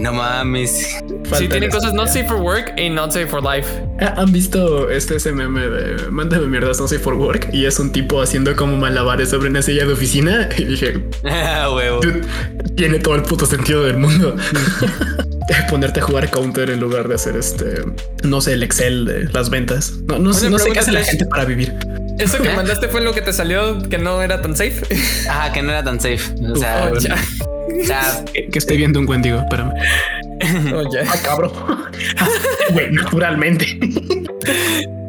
No 0.00 0.12
mames. 0.12 0.98
Sí, 1.38 1.48
eso. 1.50 1.68
cosas 1.70 1.92
Not 1.94 2.08
Safe 2.08 2.24
for 2.26 2.36
Work 2.36 2.74
y 2.78 2.90
Not 2.90 3.12
Safe 3.12 3.26
for 3.26 3.42
Life. 3.42 3.68
Ah, 4.00 4.14
¿Han 4.18 4.32
visto 4.32 4.90
este 4.90 5.16
ese 5.16 5.32
meme 5.32 5.60
de 5.68 6.10
Mándame 6.10 6.46
mierdas, 6.46 6.80
no 6.80 6.88
safe 6.88 7.00
for 7.02 7.14
work? 7.14 7.48
Y 7.52 7.64
es 7.66 7.78
un 7.78 7.92
tipo 7.92 8.20
haciendo 8.22 8.54
como 8.56 8.76
malabares 8.76 9.30
sobre 9.30 9.48
una 9.48 9.62
silla 9.62 9.84
de 9.84 9.92
oficina. 9.92 10.48
Y 10.58 10.64
dije, 10.64 11.02
Ah, 11.24 11.70
Huevo. 11.74 12.00
Tiene 12.76 12.98
todo 12.98 13.14
el 13.16 13.22
puto 13.22 13.46
sentido 13.46 13.84
del 13.84 13.96
mundo. 13.96 14.36
Ponerte 15.70 16.00
a 16.00 16.02
jugar 16.02 16.30
counter 16.30 16.70
en 16.70 16.80
lugar 16.80 17.08
de 17.08 17.14
hacer 17.16 17.36
este, 17.36 17.82
no 18.22 18.40
sé, 18.40 18.52
el 18.54 18.62
Excel 18.62 19.04
de 19.04 19.24
las 19.32 19.50
ventas. 19.50 19.92
No, 20.06 20.18
no, 20.18 20.32
sé, 20.32 20.46
Una 20.46 20.56
no 20.56 20.58
sé 20.58 20.70
qué 20.72 20.78
hace 20.78 20.92
la 20.92 21.02
gente 21.02 21.26
para 21.26 21.44
vivir. 21.44 21.74
Eso 22.18 22.38
que 22.38 22.48
¿Eh? 22.50 22.56
mandaste 22.56 22.88
fue 22.88 23.00
lo 23.00 23.12
que 23.12 23.22
te 23.22 23.32
salió 23.32 23.82
que 23.88 23.98
no 23.98 24.22
era 24.22 24.40
tan 24.42 24.54
safe. 24.56 24.82
Ajá, 25.28 25.52
que 25.52 25.62
no 25.62 25.70
era 25.70 25.82
tan 25.82 25.98
safe. 26.00 26.20
O 26.52 26.56
sea, 26.56 26.90
Oh, 26.92 26.98
ya. 26.98 27.14
o 27.14 27.84
sea, 27.86 28.24
Que, 28.32 28.48
que 28.48 28.58
estoy 28.58 28.76
viendo 28.76 29.00
un 29.00 29.08
Wendigo, 29.08 29.38
espérame. 29.40 29.72
Oh, 30.74 30.82
ya. 30.92 31.02
Ah, 31.08 31.16
cabrón. 31.24 31.52
Güey, 32.72 32.90
naturalmente. 32.92 33.66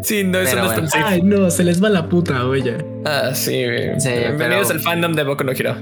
Sí, 0.03 0.23
no, 0.23 0.39
eso 0.39 0.51
Pero 0.55 0.65
no 0.65 0.83
es 0.85 0.91
tan. 0.91 1.03
Ay, 1.03 1.21
no, 1.21 1.49
se 1.49 1.63
les 1.63 1.81
va 1.83 1.89
la 1.89 2.09
puta 2.09 2.45
olla. 2.45 2.77
Ah, 3.05 3.31
sí, 3.33 3.63
güey. 3.63 3.99
Sí, 3.99 4.09
Bienvenidos 4.09 4.67
pero- 4.67 4.79
al 4.79 4.79
fandom 4.81 5.13
de 5.13 5.23
Boku 5.23 5.43
no 5.43 5.51
Hero. 5.53 5.75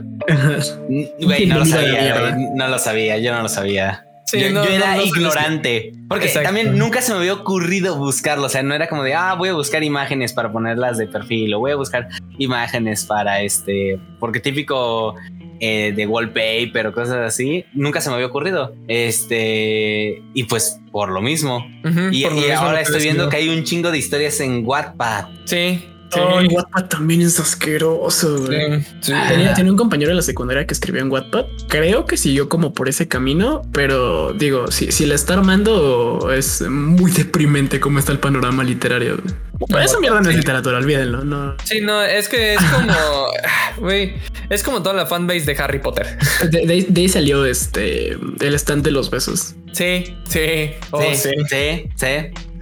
güey, 1.19 1.45
no 1.47 1.59
lo 1.59 1.65
sabía, 1.65 2.19
güey, 2.19 2.33
no 2.55 2.67
lo 2.67 2.77
sabía, 2.79 3.17
yo 3.17 3.33
no 3.33 3.41
lo 3.43 3.49
sabía. 3.49 4.05
Sí, 4.27 4.39
yo, 4.39 4.51
no, 4.51 4.63
yo 4.63 4.69
era 4.71 4.91
no, 4.91 4.97
no, 4.97 5.03
ignorante. 5.03 5.91
Porque 6.07 6.27
Exacto. 6.27 6.47
también 6.47 6.77
nunca 6.77 7.01
se 7.01 7.11
me 7.11 7.19
había 7.19 7.33
ocurrido 7.33 7.97
buscarlo. 7.97 8.45
O 8.45 8.49
sea, 8.49 8.63
no 8.63 8.73
era 8.73 8.87
como 8.87 9.03
de, 9.03 9.13
ah, 9.13 9.33
voy 9.33 9.49
a 9.49 9.53
buscar 9.53 9.83
imágenes 9.83 10.31
para 10.31 10.51
ponerlas 10.51 10.97
de 10.97 11.07
perfil 11.07 11.53
o 11.55 11.59
voy 11.59 11.71
a 11.71 11.75
buscar 11.75 12.07
imágenes 12.37 13.05
para 13.05 13.41
este, 13.41 13.99
porque 14.19 14.39
típico 14.39 15.15
eh, 15.63 15.93
de 15.95 16.07
wallpaper 16.07 16.87
o 16.87 16.91
cosas 16.91 17.17
así, 17.17 17.65
nunca 17.73 18.01
se 18.01 18.09
me 18.09 18.15
había 18.15 18.25
ocurrido. 18.25 18.73
Este, 18.87 20.21
y 20.33 20.43
pues 20.45 20.79
por 20.91 21.11
lo 21.11 21.21
mismo. 21.21 21.63
Y, 22.11 22.23
por 22.23 22.33
lo 22.33 22.39
y 22.39 22.41
mismo 22.41 22.55
ahora 22.55 22.81
estoy 22.81 23.03
viendo 23.03 23.29
que 23.29 23.37
hay 23.37 23.49
un 23.49 23.63
chingo 23.63 23.91
de 23.91 23.99
historias 23.99 24.39
en 24.39 24.65
Wattpad. 24.65 25.25
Sí. 25.45 25.85
Sí. 26.11 26.19
Ay, 26.19 26.47
Wattpad 26.47 26.89
también 26.89 27.21
es 27.21 27.39
asqueroso, 27.39 28.45
güey. 28.45 28.81
Sí, 28.81 28.87
sí. 28.99 29.13
Tenía, 29.29 29.53
tenía 29.53 29.71
un 29.71 29.77
compañero 29.77 30.09
de 30.09 30.15
la 30.15 30.21
secundaria 30.23 30.65
que 30.65 30.73
escribió 30.73 31.01
en 31.01 31.09
Wattpad. 31.09 31.45
Creo 31.69 32.05
que 32.05 32.17
siguió 32.17 32.49
como 32.49 32.73
por 32.73 32.89
ese 32.89 33.07
camino, 33.07 33.61
pero 33.71 34.33
digo, 34.33 34.69
si, 34.71 34.91
si 34.91 35.05
la 35.05 35.15
está 35.15 35.35
armando, 35.35 36.33
es 36.33 36.61
muy 36.67 37.11
deprimente 37.11 37.79
cómo 37.79 37.99
está 37.99 38.11
el 38.11 38.19
panorama 38.19 38.63
literario. 38.63 39.19
güey. 39.23 39.50
Esa 39.83 39.99
mierda 39.99 40.21
no 40.21 40.29
es 40.29 40.35
literatura, 40.35 40.77
olvídenlo. 40.77 41.23
No. 41.23 41.55
Sí, 41.63 41.79
no, 41.81 42.01
es 42.01 42.27
que 42.29 42.53
es 42.55 42.59
como, 42.71 43.27
güey, 43.77 44.13
es 44.49 44.63
como 44.63 44.81
toda 44.83 44.95
la 44.95 45.05
fanbase 45.05 45.41
de 45.41 45.55
Harry 45.61 45.79
Potter. 45.79 46.17
De, 46.49 46.65
de- 46.65 46.85
de 46.89 47.01
ahí 47.01 47.09
salió 47.09 47.45
este 47.45 48.11
el 48.39 48.53
stand 48.55 48.83
de 48.83 48.91
los 48.91 49.09
besos. 49.09 49.55
Sí, 49.73 50.15
sí, 50.27 50.71
oh, 50.91 51.01
sí, 51.01 51.15
sí, 51.15 51.29
sí, 51.49 51.89
sí. 51.95 52.07
sí. 52.07 52.07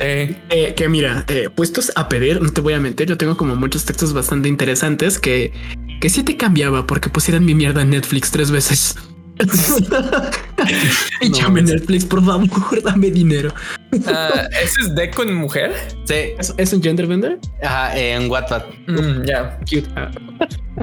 Eh, 0.02 0.74
que 0.78 0.88
mira, 0.88 1.26
eh, 1.28 1.50
puestos 1.54 1.92
a 1.96 2.08
pedir, 2.08 2.42
no 2.42 2.52
te 2.52 2.62
voy 2.62 2.74
a 2.74 2.80
mentir, 2.80 3.08
yo 3.08 3.18
tengo 3.18 3.36
como 3.36 3.56
muchos 3.56 3.84
textos 3.84 4.14
bastante 4.14 4.48
interesantes 4.48 5.20
que, 5.20 5.52
que 6.00 6.10
sí 6.10 6.24
te 6.24 6.38
cambiaba 6.38 6.88
porque 6.88 7.10
pusieran 7.10 7.44
mi 7.44 7.54
mierda 7.54 7.82
en 7.82 7.90
Netflix 7.90 8.32
tres 8.32 8.50
veces. 8.52 8.96
y 11.22 11.32
llame 11.32 11.62
Netflix, 11.62 12.06
por 12.06 12.24
favor, 12.24 12.48
dame 12.84 13.12
dinero. 13.12 13.54
Ah, 14.08 14.48
¿Ese 14.62 14.82
es 14.82 14.96
Deco 14.96 15.24
en 15.24 15.34
mujer? 15.36 15.74
Sí, 16.06 16.14
¿Es, 16.38 16.54
es 16.58 16.74
un 16.74 16.82
gender 16.84 17.08
bender? 17.08 17.40
ajá, 17.64 17.98
en 17.98 18.30
Wattpad. 18.30 18.64
Mm, 18.88 19.24
ya. 19.26 19.58
Cute. 19.62 19.88
Ah, 19.96 20.12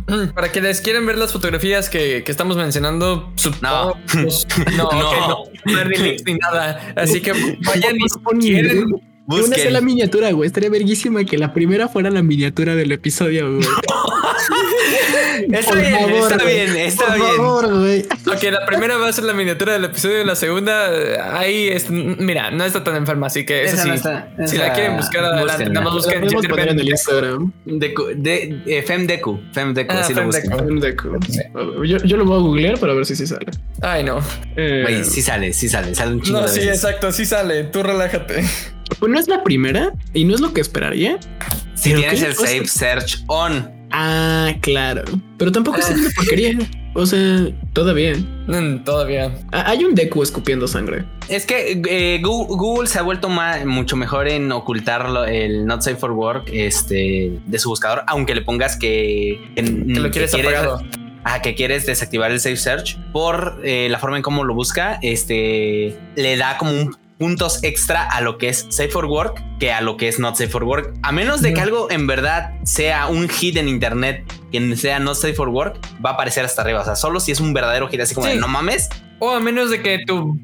Mm, 0.09 0.35
Para 0.35 0.53
que 0.53 0.61
les 0.61 0.83
quieren 0.83 1.07
ver 1.07 1.17
las 1.17 1.33
fotografías 1.33 1.89
que, 1.89 2.23
que 2.23 2.31
estamos 2.31 2.55
mencionando. 2.59 3.33
No. 3.63 3.95
pues, 4.13 4.47
no, 4.77 4.83
No. 4.83 4.89
ok, 4.89 5.53
no, 5.65 5.75
no 5.75 5.85
ni 6.27 6.35
nada. 6.35 6.93
Así 6.97 7.23
que 7.23 7.33
vayan 7.33 7.97
y 7.97 8.39
quieren. 8.39 8.85
Una 9.29 9.41
Busquen. 9.41 9.65
sola 9.65 9.81
miniatura, 9.81 10.31
güey. 10.33 10.47
Estaría 10.47 10.69
verguísima 10.69 11.25
que 11.25 11.39
la 11.39 11.53
primera 11.55 11.89
fuera 11.89 12.11
la 12.11 12.23
miniatura 12.23 12.77
del 12.77 12.93
episodio, 12.93 13.55
güey. 13.57 13.67
Está 15.53 15.71
Por 15.73 15.81
bien, 15.81 15.93
favor, 16.01 16.33
está 16.33 16.45
bien, 16.45 16.77
está 16.77 17.07
Por 17.07 17.15
bien. 17.17 17.27
favor, 17.37 17.79
güey. 17.81 18.01
Ok, 18.27 18.43
la 18.51 18.67
primera 18.67 18.97
va 18.97 19.09
a 19.09 19.13
ser 19.13 19.25
la 19.25 19.33
miniatura 19.33 19.75
del 19.75 19.85
episodio, 19.85 20.25
la 20.25 20.35
segunda, 20.35 20.89
eh, 20.93 21.19
ahí 21.21 21.69
es, 21.69 21.89
mira, 21.91 22.51
no 22.51 22.65
está 22.65 22.83
tan 22.83 22.97
enferma, 22.97 23.29
así 23.29 23.45
que 23.47 23.65
Esa 23.65 23.83
sí. 23.83 23.89
no 23.89 23.95
está- 23.95 24.29
si 24.47 24.57
la 24.59 24.73
quieren 24.73 24.97
buscar 24.97 25.25
adelante, 25.25 25.65
nada 25.71 25.81
más 25.83 25.95
La 25.95 25.97
busquen 26.19 26.69
en 26.69 26.79
el. 26.81 26.89
Instagram. 26.89 27.53
Deku, 27.65 28.05
de, 28.17 28.63
eh, 28.67 28.83
Femdeku, 28.83 29.41
Femdeku, 29.53 29.93
Ah, 29.95 30.01
así 30.01 30.15
lo 30.15 30.23
Femdeku. 30.31 31.09
buscan. 31.11 31.85
Yo, 31.87 31.99
yo 31.99 32.17
lo 32.17 32.25
voy 32.25 32.37
a 32.37 32.41
googlear 32.41 32.79
para 32.79 32.95
ver 32.95 33.07
si 33.07 33.15
sí 33.17 33.27
sale. 33.27 33.47
Ay, 33.83 34.03
no. 34.05 34.19
Eh, 34.57 34.83
Güey, 34.83 35.05
sí 35.05 35.23
sale, 35.23 35.53
sí 35.53 35.69
sale, 35.69 35.95
sale 35.95 36.15
un 36.15 36.23
chingo 36.23 36.41
No, 36.41 36.47
de 36.47 36.53
sí, 36.53 36.61
veces. 36.61 36.75
exacto, 36.83 37.13
sí 37.13 37.25
sale. 37.27 37.65
Tú 37.65 37.83
relájate. 37.83 38.43
Pues 38.99 39.13
no 39.13 39.19
es 39.19 39.29
la 39.29 39.43
primera 39.45 39.93
y 40.15 40.25
no 40.25 40.35
es 40.35 40.41
lo 40.41 40.53
que 40.53 40.61
esperaría. 40.61 41.19
Si 41.75 41.91
¿Pero 41.91 42.01
tienes 42.03 42.23
el 42.23 42.35
cosa? 42.35 42.49
Safe 42.51 42.67
Search 42.67 43.25
On. 43.27 43.76
Ah, 43.99 44.53
claro. 44.61 45.05
Pero 45.39 45.51
tampoco 45.53 45.79
es 45.79 45.91
Ah. 45.91 45.95
una 45.99 46.11
porquería. 46.15 46.59
O 46.95 47.07
sea, 47.07 47.49
todavía. 47.73 48.15
Mm, 48.47 48.85
todavía. 48.85 49.35
Ah, 49.53 49.65
Hay 49.71 49.85
un 49.85 49.95
Deku 49.95 50.23
escupiendo 50.23 50.69
sangre. 50.69 51.05
Es 51.29 51.47
que 51.47 51.81
eh, 51.89 52.21
Google, 52.23 52.87
se 52.89 52.99
ha 52.99 53.03
vuelto 53.03 53.29
mucho 53.65 53.97
mejor 53.97 54.29
en 54.29 54.53
ocultar 54.53 55.07
el 55.29 55.65
Not 55.67 55.81
Safe 55.83 55.97
for 55.97 56.13
Work 56.13 56.51
este, 56.53 57.39
de 57.47 57.59
su 57.59 57.71
buscador, 57.71 58.03
aunque 58.07 58.35
le 58.35 58.43
pongas 58.43 58.77
que, 58.77 59.41
que, 59.57 59.63
Que 59.65 60.01
lo 60.01 60.11
quieres 60.11 60.35
apagado. 60.35 60.83
Ah, 61.25 61.41
que 61.43 61.55
quieres 61.55 61.87
desactivar 61.87 62.31
el 62.31 62.39
Safe 62.39 62.57
Search 62.57 62.99
por 63.13 63.61
eh, 63.65 63.89
la 63.91 63.99
forma 63.99 64.17
en 64.19 64.23
cómo 64.23 64.45
lo 64.45 64.55
busca, 64.55 64.99
este 65.03 65.99
le 66.15 66.37
da 66.37 66.57
como 66.59 66.71
un 66.71 66.97
puntos 67.19 67.63
extra 67.63 68.03
a 68.05 68.21
lo 68.21 68.37
que 68.39 68.49
es 68.49 68.67
Safe 68.69 68.89
for 68.91 69.07
Work 69.07 69.43
que 69.59 69.73
a 69.73 69.81
lo 69.81 69.97
que 69.97 70.09
es 70.09 70.19
Not 70.19 70.37
Safe 70.37 70.51
for 70.51 70.65
Work. 70.65 70.95
A 71.03 71.13
menos 71.13 71.41
de 71.43 71.55
que 71.55 71.61
algo 71.61 71.91
en 71.91 72.07
verdad 72.07 72.51
sea 72.65 73.07
un 73.07 73.29
hit 73.29 73.57
en 73.57 73.69
internet 73.69 74.25
que 74.53 74.77
sea 74.77 74.99
Not 74.99 75.17
Safe 75.17 75.35
for 75.35 75.49
Work, 75.49 75.79
va 76.05 76.11
a 76.11 76.13
aparecer 76.15 76.45
hasta 76.45 76.63
arriba. 76.63 76.81
O 76.81 76.85
sea, 76.85 76.95
solo 76.97 77.19
si 77.21 77.33
es 77.33 77.41
un 77.41 77.55
verdadero 77.55 77.89
hit 77.89 78.01
así 78.01 78.15
como 78.15 78.27
Sí. 78.27 78.35
de 78.35 78.39
no 78.41 78.49
mames. 78.49 78.89
O 79.19 79.31
a 79.31 79.41
menos 79.41 79.71
de 79.71 79.83
que 79.83 80.01
tu. 80.07 80.39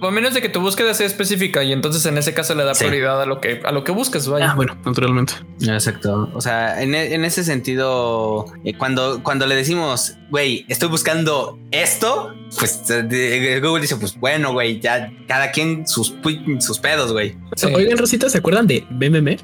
O 0.00 0.06
a 0.08 0.10
menos 0.10 0.34
de 0.34 0.42
que 0.42 0.48
tu 0.50 0.60
búsqueda 0.60 0.92
sea 0.92 1.06
específica 1.06 1.62
y 1.62 1.72
entonces 1.72 2.04
en 2.06 2.18
ese 2.18 2.34
caso 2.34 2.54
le 2.54 2.64
da 2.64 2.74
Sí. 2.74 2.84
prioridad 2.84 3.22
a 3.22 3.26
lo 3.26 3.40
que 3.40 3.60
a 3.64 3.70
lo 3.72 3.84
que 3.84 3.92
buscas, 3.92 4.26
vaya. 4.28 4.50
Ah, 4.50 4.54
bueno, 4.54 4.76
naturalmente. 4.84 5.34
Exacto. 5.62 6.30
O 6.34 6.40
sea, 6.40 6.82
en, 6.82 6.94
e- 6.94 7.14
en 7.14 7.24
ese 7.24 7.44
sentido, 7.44 8.46
eh, 8.64 8.76
cuando, 8.76 9.22
cuando 9.22 9.46
le 9.46 9.54
decimos, 9.54 10.16
güey, 10.30 10.66
estoy 10.68 10.88
buscando 10.88 11.58
esto, 11.70 12.34
pues 12.58 12.82
eh, 12.90 13.60
Google 13.62 13.82
dice, 13.82 13.96
pues 13.96 14.18
bueno, 14.18 14.52
güey, 14.52 14.80
ya 14.80 15.12
cada 15.26 15.50
quien 15.50 15.86
sus, 15.86 16.14
sus 16.60 16.78
pedos, 16.78 17.12
güey. 17.12 17.36
Sí. 17.56 17.66
Oigan, 17.72 17.98
Rosita, 17.98 18.28
¿se 18.28 18.38
acuerdan 18.38 18.66
de 18.66 18.84
BMM? 18.90 19.36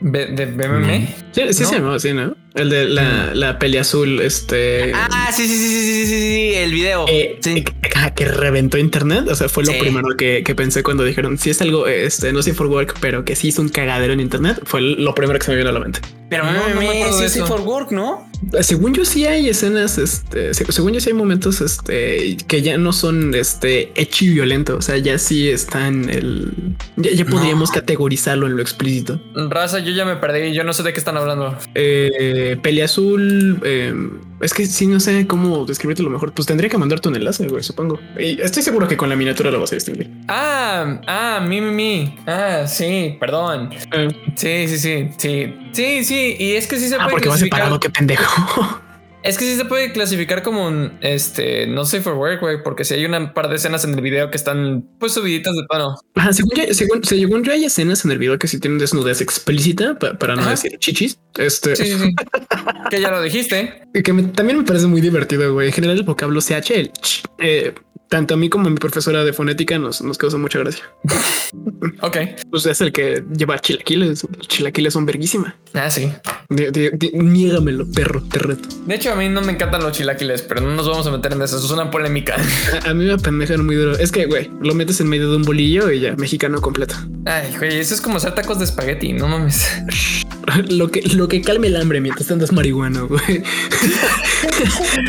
¿De 0.00 0.46
BMM? 0.46 1.06
Sí, 1.32 1.42
sí, 1.52 1.62
¿No? 1.62 1.68
se 1.68 1.74
llamaba 1.74 1.96
así, 1.96 2.12
¿no? 2.12 2.34
El 2.54 2.68
de 2.68 2.88
la, 2.88 3.34
la 3.34 3.58
peli 3.58 3.78
azul, 3.78 4.20
este. 4.20 4.92
Ah, 4.94 5.30
sí, 5.34 5.48
sí, 5.48 5.56
sí, 5.56 5.68
sí, 5.68 5.80
sí, 5.80 6.06
sí, 6.06 6.20
sí, 6.20 6.54
el 6.54 6.72
video. 6.72 7.06
Eh, 7.08 7.38
sí. 7.40 7.64
que, 7.64 7.72
que, 8.14 8.24
reventó 8.26 8.76
internet. 8.76 9.26
O 9.30 9.34
sea, 9.34 9.48
fue 9.48 9.64
lo 9.64 9.72
sí. 9.72 9.78
primero 9.78 10.08
que, 10.18 10.42
que, 10.44 10.54
pensé 10.54 10.82
cuando 10.82 11.04
dijeron 11.04 11.38
si 11.38 11.48
es 11.48 11.62
algo, 11.62 11.86
este, 11.86 12.32
no 12.32 12.42
sé 12.42 12.52
for 12.52 12.66
work, 12.66 12.96
pero 13.00 13.24
que 13.24 13.36
sí 13.36 13.48
hizo 13.48 13.62
un 13.62 13.70
cagadero 13.70 14.12
en 14.12 14.20
internet. 14.20 14.60
Fue 14.64 14.82
lo 14.82 15.14
primero 15.14 15.38
que 15.38 15.46
se 15.46 15.52
me 15.52 15.56
vino 15.56 15.70
a 15.70 15.72
la 15.72 15.80
mente. 15.80 16.00
Pero 16.32 16.50
no, 16.50 16.66
no 16.66 16.80
me 16.80 17.28
sí 17.28 17.40
for 17.40 17.60
work, 17.60 17.92
¿no? 17.92 18.26
Según 18.62 18.94
yo, 18.94 19.04
sí 19.04 19.26
hay 19.26 19.50
escenas, 19.50 19.98
este, 19.98 20.54
según 20.54 20.94
yo, 20.94 21.00
sí 21.00 21.10
hay 21.10 21.14
momentos, 21.14 21.60
este, 21.60 22.38
que 22.48 22.62
ya 22.62 22.78
no 22.78 22.94
son, 22.94 23.34
este, 23.34 23.92
hecho 23.94 24.24
y 24.24 24.30
violento. 24.30 24.78
O 24.78 24.80
sea, 24.80 24.96
ya 24.96 25.18
sí 25.18 25.50
están 25.50 26.08
el, 26.08 26.74
ya, 26.96 27.10
ya 27.12 27.26
podríamos 27.26 27.68
no. 27.68 27.74
categorizarlo 27.74 28.46
en 28.46 28.56
lo 28.56 28.62
explícito. 28.62 29.20
Raza, 29.34 29.80
yo 29.80 29.92
ya 29.92 30.06
me 30.06 30.16
perdí. 30.16 30.54
Yo 30.54 30.64
no 30.64 30.72
sé 30.72 30.82
de 30.82 30.94
qué 30.94 30.98
están 30.98 31.18
hablando. 31.18 31.54
Eh, 31.74 32.56
peli 32.62 32.80
azul. 32.80 33.60
Eh, 33.62 33.94
es 34.42 34.52
que 34.52 34.66
sí, 34.66 34.86
no 34.86 34.98
sé 34.98 35.26
cómo 35.26 35.64
describirte 35.64 36.02
lo 36.02 36.10
mejor. 36.10 36.32
Pues 36.32 36.46
tendría 36.46 36.68
que 36.68 36.76
mandarte 36.76 37.08
un 37.08 37.16
enlace, 37.16 37.46
güey, 37.46 37.62
supongo. 37.62 38.00
Y 38.18 38.40
estoy 38.40 38.62
seguro 38.62 38.88
que 38.88 38.96
con 38.96 39.08
la 39.08 39.14
miniatura 39.14 39.50
lo 39.50 39.60
vas 39.60 39.72
a 39.72 39.76
distinguir. 39.76 40.10
Ah, 40.26 41.00
ah, 41.06 41.40
mi, 41.46 41.60
mi, 41.60 41.70
mi. 41.70 42.18
Ah, 42.26 42.64
sí, 42.66 43.16
perdón. 43.20 43.70
Eh. 43.92 44.08
Sí, 44.34 44.68
sí, 44.68 44.78
sí, 44.78 45.10
sí. 45.16 45.54
Sí, 45.72 46.04
sí. 46.04 46.36
Y 46.38 46.52
es 46.52 46.66
que 46.66 46.78
sí 46.78 46.88
se 46.88 46.96
ah, 46.96 47.04
puede. 47.04 47.12
porque 47.12 47.28
va 47.28 47.38
separado, 47.38 47.78
qué 47.78 47.88
pendejo. 47.88 48.81
Es 49.22 49.38
que 49.38 49.44
sí 49.44 49.56
se 49.56 49.64
puede 49.64 49.92
clasificar 49.92 50.42
como 50.42 50.66
un, 50.66 50.98
este, 51.00 51.66
no 51.66 51.84
sé 51.84 52.00
for 52.00 52.14
work, 52.14 52.40
güey, 52.40 52.62
porque 52.62 52.84
si 52.84 52.94
hay 52.94 53.04
una 53.04 53.32
par 53.34 53.48
de 53.48 53.56
escenas 53.56 53.84
en 53.84 53.94
el 53.94 54.00
video 54.00 54.30
que 54.30 54.36
están 54.36 54.84
pues 54.98 55.12
subiditas 55.12 55.54
de 55.54 55.62
tono. 55.70 55.96
Ajá, 56.14 56.32
según, 56.32 56.50
yo, 56.56 56.74
según, 56.74 57.04
según 57.04 57.44
yo 57.44 57.52
hay 57.52 57.64
escenas 57.64 58.04
en 58.04 58.10
el 58.10 58.18
video 58.18 58.38
que 58.38 58.48
sí 58.48 58.58
tienen 58.58 58.78
desnudez 58.78 59.20
explícita, 59.20 59.98
pa, 59.98 60.14
para 60.14 60.34
no 60.34 60.42
Ajá. 60.42 60.50
decir 60.50 60.76
chichis. 60.78 61.18
Este. 61.36 61.76
Sí, 61.76 61.84
sí. 61.96 62.14
que 62.90 63.00
ya 63.00 63.10
lo 63.10 63.22
dijiste. 63.22 63.82
Que 64.02 64.12
me, 64.12 64.24
también 64.24 64.58
me 64.58 64.64
parece 64.64 64.86
muy 64.86 65.00
divertido, 65.00 65.52
güey. 65.52 65.68
En 65.68 65.72
general 65.72 65.98
el 65.98 66.04
vocablo 66.04 66.40
CH, 66.40 66.70
el 66.70 66.92
ch, 66.92 67.22
eh, 67.38 67.74
tanto 68.12 68.34
a 68.34 68.36
mí 68.36 68.50
como 68.50 68.66
a 68.66 68.70
mi 68.70 68.76
profesora 68.76 69.24
de 69.24 69.32
fonética 69.32 69.78
nos, 69.78 70.02
nos 70.02 70.18
causa 70.18 70.36
mucha 70.36 70.58
gracia. 70.58 70.84
ok. 72.02 72.16
Pues 72.50 72.66
es 72.66 72.82
el 72.82 72.92
que 72.92 73.24
lleva 73.34 73.58
chilaquiles. 73.58 74.26
Los 74.36 74.48
chilaquiles 74.48 74.92
son 74.92 75.06
verguísima. 75.06 75.56
Ah, 75.72 75.88
sí. 75.88 76.12
De, 76.50 76.70
de, 76.70 76.90
de, 76.90 77.10
niégamelo, 77.14 77.90
perro, 77.90 78.22
te 78.22 78.38
reto. 78.38 78.68
De 78.84 78.96
hecho, 78.96 79.12
a 79.12 79.16
mí 79.16 79.30
no 79.30 79.40
me 79.40 79.52
encantan 79.52 79.82
los 79.82 79.92
chilaquiles, 79.92 80.42
pero 80.42 80.60
no 80.60 80.74
nos 80.74 80.86
vamos 80.86 81.06
a 81.06 81.10
meter 81.10 81.32
en 81.32 81.40
eso. 81.40 81.56
Eso 81.56 81.64
es 81.64 81.72
una 81.72 81.90
polémica. 81.90 82.36
A, 82.84 82.90
a 82.90 82.92
mí 82.92 83.06
me 83.06 83.14
apendejan 83.14 83.64
muy 83.64 83.76
duro. 83.76 83.96
Es 83.96 84.12
que, 84.12 84.26
güey, 84.26 84.50
lo 84.60 84.74
metes 84.74 85.00
en 85.00 85.08
medio 85.08 85.30
de 85.30 85.36
un 85.36 85.44
bolillo 85.44 85.90
y 85.90 86.00
ya, 86.00 86.14
mexicano 86.14 86.60
completo. 86.60 86.94
Ay, 87.24 87.54
güey, 87.58 87.78
eso 87.78 87.94
es 87.94 88.02
como 88.02 88.18
hacer 88.18 88.34
tacos 88.34 88.58
de 88.58 88.66
espagueti, 88.66 89.14
no 89.14 89.26
mames. 89.26 89.66
lo 90.70 90.90
que, 90.90 91.02
lo 91.14 91.28
que 91.28 91.40
calme 91.42 91.68
el 91.68 91.76
hambre 91.76 92.00
mientras 92.00 92.30
andas 92.30 92.52
marihuana, 92.52 93.02
güey. 93.02 93.20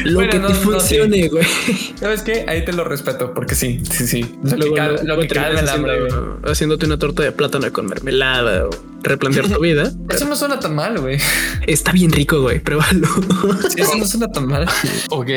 lo 0.05 0.15
bueno, 0.15 0.31
que 0.31 0.39
no, 0.39 0.47
te 0.47 0.53
funcione, 0.55 1.27
güey. 1.27 1.45
No, 1.93 1.97
¿Sabes 1.97 2.21
qué? 2.21 2.45
Ahí 2.47 2.65
te 2.65 2.73
lo 2.73 2.83
respeto 2.83 3.33
porque 3.33 3.55
sí, 3.55 3.81
sí, 3.89 4.07
sí. 4.07 4.35
Lo 4.43 4.57
luego, 4.57 4.75
que, 4.75 4.81
cal, 4.81 4.99
lo 5.03 5.19
que 5.19 5.27
calma 5.27 5.59
el 5.59 5.69
hambre, 5.69 5.93
haciendo, 5.97 6.39
haciéndote 6.43 6.85
una 6.85 6.97
torta 6.97 7.23
de 7.23 7.31
plátano 7.31 7.71
con 7.71 7.87
mermelada 7.87 8.67
o 8.67 8.92
replantear 9.03 9.49
tu 9.49 9.59
vida. 9.61 9.91
Eso 10.09 10.25
no 10.25 10.35
suena 10.35 10.59
tan 10.59 10.75
mal, 10.75 10.99
güey. 10.99 11.19
Está 11.67 11.91
bien 11.91 12.11
rico, 12.11 12.41
güey. 12.41 12.59
Pruébalo. 12.59 13.07
Sí, 13.69 13.81
eso 13.81 13.97
no 13.97 14.05
suena 14.05 14.27
tan 14.31 14.47
mal. 14.47 14.67
ok. 15.09 15.29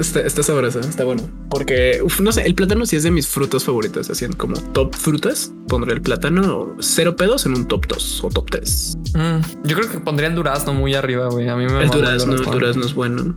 Está, 0.00 0.20
está 0.20 0.42
sabroso, 0.42 0.80
está 0.80 1.04
bueno. 1.04 1.22
Porque, 1.50 2.00
uf, 2.02 2.20
no 2.20 2.32
sé, 2.32 2.42
el 2.42 2.54
plátano 2.54 2.86
sí 2.86 2.96
es 2.96 3.02
de 3.02 3.10
mis 3.10 3.26
frutas 3.28 3.64
favoritas. 3.64 4.10
Así 4.10 4.26
como 4.28 4.54
top 4.72 4.94
frutas, 4.94 5.52
pondré 5.68 5.92
el 5.92 6.02
plátano 6.02 6.74
cero 6.80 7.16
pedos 7.16 7.46
en 7.46 7.54
un 7.54 7.68
top 7.68 7.86
2 7.86 8.24
o 8.24 8.28
top 8.30 8.50
3. 8.50 8.98
Mm, 9.14 9.66
yo 9.68 9.76
creo 9.76 9.90
que 9.90 9.98
pondría 9.98 10.28
el 10.28 10.34
durazno 10.34 10.74
muy 10.74 10.94
arriba, 10.94 11.28
güey. 11.28 11.48
A 11.48 11.56
mí 11.56 11.66
me 11.66 11.82
el 11.82 11.90
durazno, 11.90 12.34
el 12.34 12.42
durazno 12.44 12.84
es 12.84 12.94
bueno. 12.94 13.36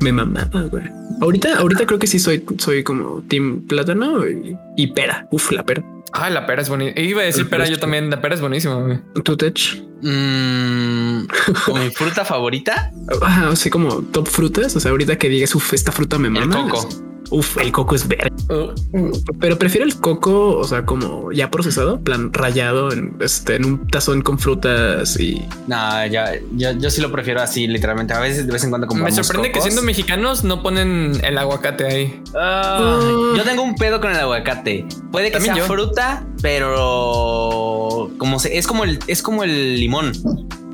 Me 0.00 0.12
mamaba, 0.12 0.62
güey. 0.62 0.84
Ahorita, 1.20 1.58
ahorita 1.58 1.86
creo 1.86 1.98
que 1.98 2.06
sí 2.06 2.18
soy, 2.18 2.44
soy 2.58 2.82
como 2.82 3.22
team 3.28 3.66
plátano 3.66 4.26
y, 4.26 4.56
y 4.76 4.86
pera. 4.88 5.28
Uf, 5.30 5.52
la 5.52 5.64
pera. 5.64 5.84
Ah, 6.12 6.30
la 6.30 6.46
pera 6.46 6.62
es 6.62 6.68
bonita. 6.68 7.00
Iba 7.00 7.22
a 7.22 7.24
decir 7.24 7.48
pera 7.48 7.66
yo 7.66 7.78
también. 7.78 8.10
La 8.10 8.20
pera 8.20 8.34
es 8.34 8.40
buenísima. 8.40 8.74
güey. 8.76 9.00
¿Tu 9.24 9.36
tech? 9.36 9.82
Mm, 10.02 11.26
¿Mi 11.74 11.90
fruta 11.90 12.24
favorita? 12.24 12.90
Ah, 13.22 13.48
así 13.52 13.70
como 13.70 14.02
top 14.02 14.28
frutas. 14.28 14.74
O 14.76 14.80
sea, 14.80 14.90
ahorita 14.90 15.16
que 15.16 15.28
digas, 15.28 15.54
uf, 15.54 15.72
esta 15.74 15.92
fruta 15.92 16.18
me 16.18 16.28
mama. 16.30 16.60
El 16.64 16.68
coco. 16.70 16.88
Uf, 17.32 17.56
el 17.56 17.72
coco 17.72 17.94
es 17.94 18.06
verde. 18.06 18.30
Uh, 18.50 19.10
Pero 19.40 19.58
prefiero 19.58 19.86
el 19.86 19.96
coco, 19.96 20.58
o 20.58 20.64
sea, 20.64 20.84
como 20.84 21.32
ya 21.32 21.50
procesado, 21.50 21.98
plan 21.98 22.30
rayado 22.30 22.92
en, 22.92 23.16
este, 23.20 23.56
en 23.56 23.64
un 23.64 23.88
tazón 23.88 24.20
con 24.20 24.38
frutas 24.38 25.18
y. 25.18 25.42
No, 25.66 26.06
ya, 26.06 26.34
yo, 26.54 26.72
yo 26.72 26.90
sí 26.90 27.00
lo 27.00 27.10
prefiero 27.10 27.40
así, 27.40 27.66
literalmente. 27.66 28.12
A 28.12 28.20
veces 28.20 28.46
de 28.46 28.52
vez 28.52 28.62
en 28.64 28.70
cuando 28.70 28.86
como. 28.86 29.04
Me 29.04 29.12
sorprende 29.12 29.48
cocos. 29.48 29.64
que 29.64 29.70
siendo 29.70 29.82
mexicanos 29.82 30.44
no 30.44 30.62
ponen 30.62 31.18
el 31.24 31.38
aguacate 31.38 31.86
ahí. 31.86 32.22
Uh, 32.34 33.32
uh. 33.32 33.36
Yo 33.36 33.44
tengo 33.44 33.62
un 33.62 33.76
pedo 33.76 33.98
con 34.00 34.10
el 34.10 34.18
aguacate. 34.18 34.86
Puede 35.10 35.32
que 35.32 35.40
sea 35.40 35.56
yo. 35.56 35.64
fruta, 35.64 36.26
pero 36.42 38.10
como 38.18 38.38
se, 38.40 38.58
es 38.58 38.66
como 38.66 38.84
el 38.84 38.98
es 39.06 39.22
como 39.22 39.42
el 39.42 39.80
limón. 39.80 40.12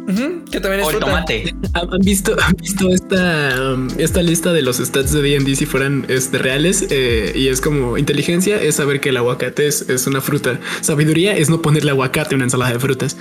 Uh 0.09 0.11
-huh, 0.11 0.51
que 0.51 0.59
también 0.59 0.81
es 0.81 0.87
o 0.87 0.91
el 0.91 0.99
tomate. 0.99 1.55
¿Han 1.75 1.99
visto, 2.01 2.35
han 2.41 2.55
visto 2.55 2.89
esta, 2.89 3.75
um, 3.75 3.89
esta 3.99 4.23
lista 4.23 4.55
de 4.55 4.63
los 4.63 4.79
stats 4.79 5.13
de 5.13 5.21
D&D 5.21 5.55
si 5.55 5.67
fueran 5.67 6.07
este, 6.09 6.39
reales? 6.39 6.87
Eh, 6.89 7.33
y 7.35 7.49
es 7.49 7.61
como 7.61 7.99
inteligencia 7.99 8.61
es 8.61 8.77
saber 8.77 9.01
que 9.01 9.11
el 9.11 9.19
aguacate 9.19 9.67
es, 9.67 9.83
es 9.83 10.07
una 10.07 10.23
fruta. 10.23 10.59
Sabiduría 10.81 11.37
es 11.37 11.51
no 11.51 11.61
ponerle 11.61 11.91
aguacate 11.91 12.35
a 12.35 12.37
una 12.37 12.45
ensalada 12.45 12.73
de 12.73 12.81
frutas. 12.81 13.19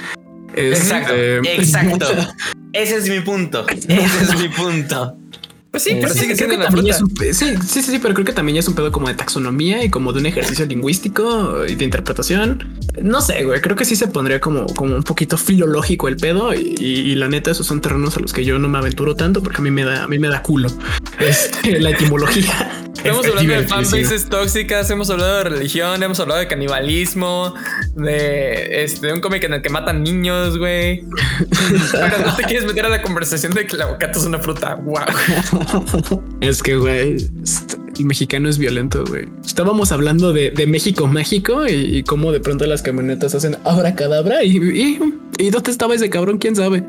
Es, 0.56 0.80
exacto, 0.80 1.14
eh, 1.14 1.42
exacto. 1.58 2.08
Ese 2.74 2.96
es 2.96 3.10
mi 3.10 3.20
punto. 3.20 3.66
Ese 3.88 4.24
es 4.24 4.40
mi 4.40 4.48
punto. 4.48 5.18
Pues 5.78 5.84
sí, 5.84 5.98
pero 6.02 6.12
sí, 6.12 6.22
sigue 6.22 6.36
siendo 6.36 6.56
una 6.56 6.72
fruta. 6.72 6.90
es 6.90 7.02
un, 7.02 7.16
sí, 7.16 7.34
sí, 7.34 7.56
sí, 7.68 7.82
sí, 7.84 8.00
pero 8.00 8.16
creo 8.16 8.26
que 8.26 8.34
también 8.34 8.58
es 8.58 8.68
un 8.68 8.74
pedo 8.74 8.92
como 8.92 9.10
de 9.10 9.14
taxonomía 9.14 9.84
y 9.84 9.92
como 9.92 10.12
de 10.12 10.22
un 10.22 10.26
ejercicio 10.26 10.66
lingüístico 10.66 11.68
y 11.68 11.76
de 11.76 11.86
interpretación. 11.86 12.80
No 13.00 13.22
sé, 13.22 13.44
güey, 13.44 13.62
creo 13.62 13.76
que 13.76 13.86
sí 13.86 13.96
se 13.96 14.08
pondría 14.08 14.42
como, 14.42 14.66
como 14.66 14.96
un 14.96 15.04
poquito 15.04 15.38
filológico 15.38 16.08
el 16.08 16.18
pedo 16.18 16.52
y, 16.56 16.74
y, 16.80 17.12
y, 17.12 17.16
la 17.16 17.28
neta 17.28 17.52
esos 17.52 17.68
son 17.68 17.80
terrenos 17.80 18.18
a 18.18 18.22
los 18.22 18.34
que 18.34 18.44
yo 18.44 18.58
no 18.58 18.68
me 18.70 18.80
aventuro 18.80 19.16
tanto 19.16 19.44
porque 19.44 19.60
a 19.60 19.62
mí 19.62 19.70
me 19.70 19.84
da, 19.84 20.06
a 20.06 20.08
mí 20.08 20.18
me 20.18 20.30
da 20.30 20.42
culo 20.42 20.68
este, 21.20 21.80
la 21.80 21.92
etimología. 21.92 22.77
Estamos 22.98 23.26
hablando 23.26 23.54
de 23.54 23.68
fanbases 23.68 24.26
tóxicas, 24.28 24.90
hemos 24.90 25.10
hablado 25.10 25.38
de 25.38 25.44
religión, 25.46 26.02
hemos 26.02 26.20
hablado 26.20 26.40
de 26.40 26.48
canibalismo, 26.48 27.54
de, 27.96 28.84
este, 28.84 29.08
de 29.08 29.14
un 29.14 29.22
cómic 29.22 29.44
en 29.44 29.54
el 29.54 29.62
que 29.62 29.70
matan 29.70 30.04
niños, 30.04 30.58
güey. 30.58 31.04
Pero 31.92 32.26
no 32.26 32.36
te 32.36 32.44
quieres 32.44 32.66
meter 32.66 32.86
a 32.86 32.90
la 32.90 33.02
conversación 33.02 33.54
de 33.54 33.66
que 33.66 33.76
el 33.76 33.84
aguacate 33.84 34.20
es 34.20 34.26
una 34.26 34.40
fruta. 34.40 34.76
Wow. 34.76 36.24
Es 36.42 36.62
que, 36.64 36.76
güey, 36.76 37.18
el 37.98 38.06
mexicano 38.06 38.50
es 38.50 38.58
violento, 38.58 39.04
güey. 39.06 39.28
Estábamos 39.46 39.92
hablando 39.92 40.34
de, 40.34 40.52
de 40.52 40.68
México 40.68 41.08
mágico 41.08 41.68
y, 41.68 41.98
y, 41.98 42.04
cómo 42.04 42.32
de 42.32 42.40
pronto 42.40 42.66
las 42.66 42.82
camionetas 42.82 43.36
hacen 43.36 43.58
abracadabra 43.64 44.44
y, 44.44 44.58
y, 44.58 45.00
y 45.38 45.50
dónde 45.50 45.72
estaba 45.72 45.96
ese 45.96 46.10
cabrón, 46.10 46.38
quién 46.40 46.56
sabe. 46.56 46.84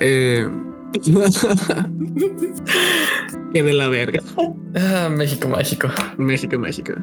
Eh, 0.00 0.48
que 3.52 3.62
de 3.62 3.72
la 3.72 3.88
verga. 3.88 4.20
Ah, 4.74 5.08
México 5.10 5.48
mágico. 5.48 5.88
México 6.16 6.58
mágico. 6.58 6.94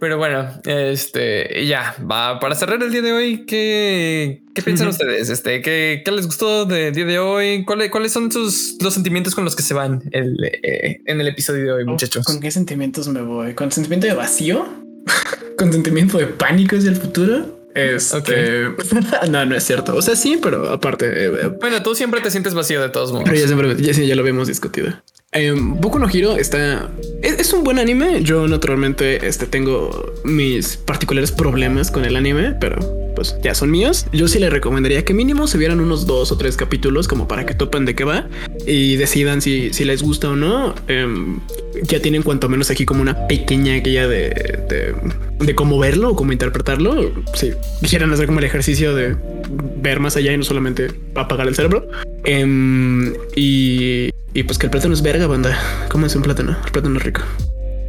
Pero 0.00 0.16
bueno, 0.16 0.48
este 0.64 1.66
ya 1.66 1.96
va 2.08 2.38
para 2.38 2.54
cerrar 2.54 2.80
el 2.82 2.92
día 2.92 3.02
de 3.02 3.12
hoy. 3.12 3.44
¿Qué, 3.46 4.42
qué 4.54 4.62
piensan 4.62 4.86
uh 4.86 4.90
-huh. 4.90 4.92
ustedes? 4.92 5.28
Este, 5.28 5.60
¿qué, 5.60 6.02
¿qué, 6.04 6.12
les 6.12 6.26
gustó 6.26 6.66
del 6.66 6.94
día 6.94 7.04
de 7.04 7.18
hoy? 7.18 7.64
¿Cuáles, 7.64 7.90
¿Cuáles 7.90 8.12
son 8.12 8.30
sus 8.30 8.76
los 8.80 8.94
sentimientos 8.94 9.34
con 9.34 9.44
los 9.44 9.56
que 9.56 9.62
se 9.62 9.74
van 9.74 10.02
el, 10.12 10.36
eh, 10.44 11.00
en 11.04 11.20
el 11.20 11.26
episodio 11.26 11.64
de 11.64 11.72
hoy, 11.72 11.84
muchachos? 11.84 12.24
¿Con 12.24 12.38
qué 12.38 12.50
sentimientos 12.52 13.08
me 13.08 13.22
voy? 13.22 13.54
¿Con 13.54 13.72
sentimiento 13.72 14.06
de 14.06 14.14
vacío? 14.14 14.66
¿Con 15.58 15.72
sentimiento 15.72 16.18
de 16.18 16.26
pánico 16.26 16.76
hacia 16.76 16.90
el 16.90 16.96
futuro? 16.96 17.57
Este 17.78 18.16
okay. 18.16 19.30
no, 19.30 19.46
no 19.46 19.56
es 19.56 19.64
cierto. 19.64 19.94
O 19.94 20.02
sea, 20.02 20.16
sí, 20.16 20.38
pero 20.42 20.70
aparte, 20.70 21.06
eh, 21.06 21.30
bueno, 21.60 21.82
tú 21.82 21.94
siempre 21.94 22.20
te 22.20 22.30
sientes 22.30 22.54
vacío 22.54 22.80
de 22.80 22.88
todos 22.88 23.12
modos. 23.12 23.24
Pero 23.24 23.40
ya 23.40 23.46
siempre, 23.46 23.76
ya, 23.80 23.92
ya 23.92 24.14
lo 24.14 24.22
habíamos 24.22 24.48
discutido. 24.48 24.92
Eh, 25.32 25.54
Boku 25.54 25.98
no 25.98 26.08
Hero 26.08 26.38
está 26.38 26.90
es, 27.22 27.38
es, 27.38 27.52
un 27.52 27.62
buen 27.62 27.78
anime. 27.78 28.22
Yo 28.22 28.48
naturalmente 28.48 29.26
este, 29.26 29.46
tengo 29.46 30.14
mis 30.24 30.78
particulares 30.78 31.32
problemas 31.32 31.90
con 31.90 32.06
el 32.06 32.16
anime, 32.16 32.56
pero 32.58 32.78
pues 33.14 33.36
ya 33.42 33.54
son 33.54 33.70
míos. 33.70 34.06
Yo 34.12 34.26
sí 34.26 34.38
le 34.38 34.48
recomendaría 34.48 35.04
que 35.04 35.12
mínimo 35.12 35.46
se 35.46 35.58
vieran 35.58 35.80
unos 35.80 36.06
dos 36.06 36.32
o 36.32 36.38
tres 36.38 36.56
capítulos 36.56 37.08
como 37.08 37.28
para 37.28 37.44
que 37.44 37.52
topen 37.52 37.84
de 37.84 37.94
qué 37.94 38.04
va 38.04 38.26
y 38.66 38.96
decidan 38.96 39.42
si, 39.42 39.70
si 39.74 39.84
les 39.84 40.02
gusta 40.02 40.30
o 40.30 40.36
no. 40.36 40.74
Eh, 40.88 41.06
ya 41.82 42.00
tienen 42.00 42.22
cuanto 42.22 42.48
menos 42.48 42.70
aquí 42.70 42.86
como 42.86 43.02
una 43.02 43.26
pequeña 43.26 43.74
guía 43.74 44.08
de, 44.08 44.28
de, 44.68 44.94
de 45.38 45.54
cómo 45.54 45.78
verlo 45.78 46.10
o 46.10 46.16
cómo 46.16 46.32
interpretarlo. 46.32 47.12
Si 47.34 47.52
quisieran 47.80 48.12
hacer 48.12 48.26
como 48.26 48.40
el 48.40 48.44
ejercicio 48.44 48.94
de 48.94 49.16
ver 49.76 50.00
más 50.00 50.16
allá 50.16 50.32
y 50.32 50.36
no 50.36 50.44
solamente 50.44 50.88
apagar 51.14 51.48
el 51.48 51.54
cerebro. 51.54 51.88
Eh, 52.24 53.12
y, 53.36 54.10
y, 54.34 54.42
pues 54.42 54.58
que 54.58 54.66
el 54.66 54.70
plátano 54.70 54.94
es 54.94 55.02
verga, 55.02 55.26
banda. 55.26 55.58
¿Cómo 55.88 56.06
es 56.06 56.16
un 56.16 56.22
plátano? 56.22 56.56
El 56.64 56.72
plátano 56.72 56.98
es 56.98 57.02
rico. 57.04 57.22